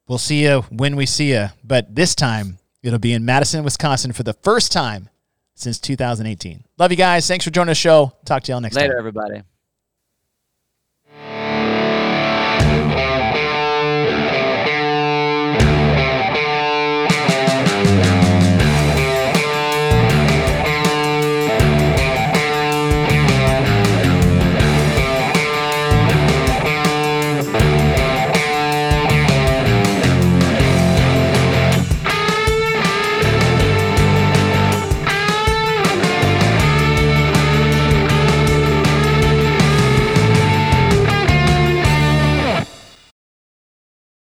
we'll 0.06 0.18
see 0.18 0.42
you 0.44 0.62
when 0.70 0.96
we 0.96 1.04
see 1.06 1.32
you. 1.32 1.48
But 1.64 1.94
this 1.94 2.14
time, 2.14 2.58
it'll 2.82 2.98
be 2.98 3.12
in 3.12 3.24
Madison, 3.24 3.62
Wisconsin, 3.64 4.12
for 4.12 4.22
the 4.22 4.32
first 4.34 4.72
time 4.72 5.08
since 5.54 5.78
2018. 5.80 6.64
Love 6.78 6.90
you 6.90 6.96
guys. 6.96 7.26
Thanks 7.26 7.44
for 7.44 7.50
joining 7.50 7.68
the 7.68 7.74
show. 7.74 8.12
Talk 8.24 8.42
to 8.44 8.52
y'all 8.52 8.60
next 8.60 8.76
Later, 8.76 8.88
time. 8.92 8.98
everybody. 8.98 9.42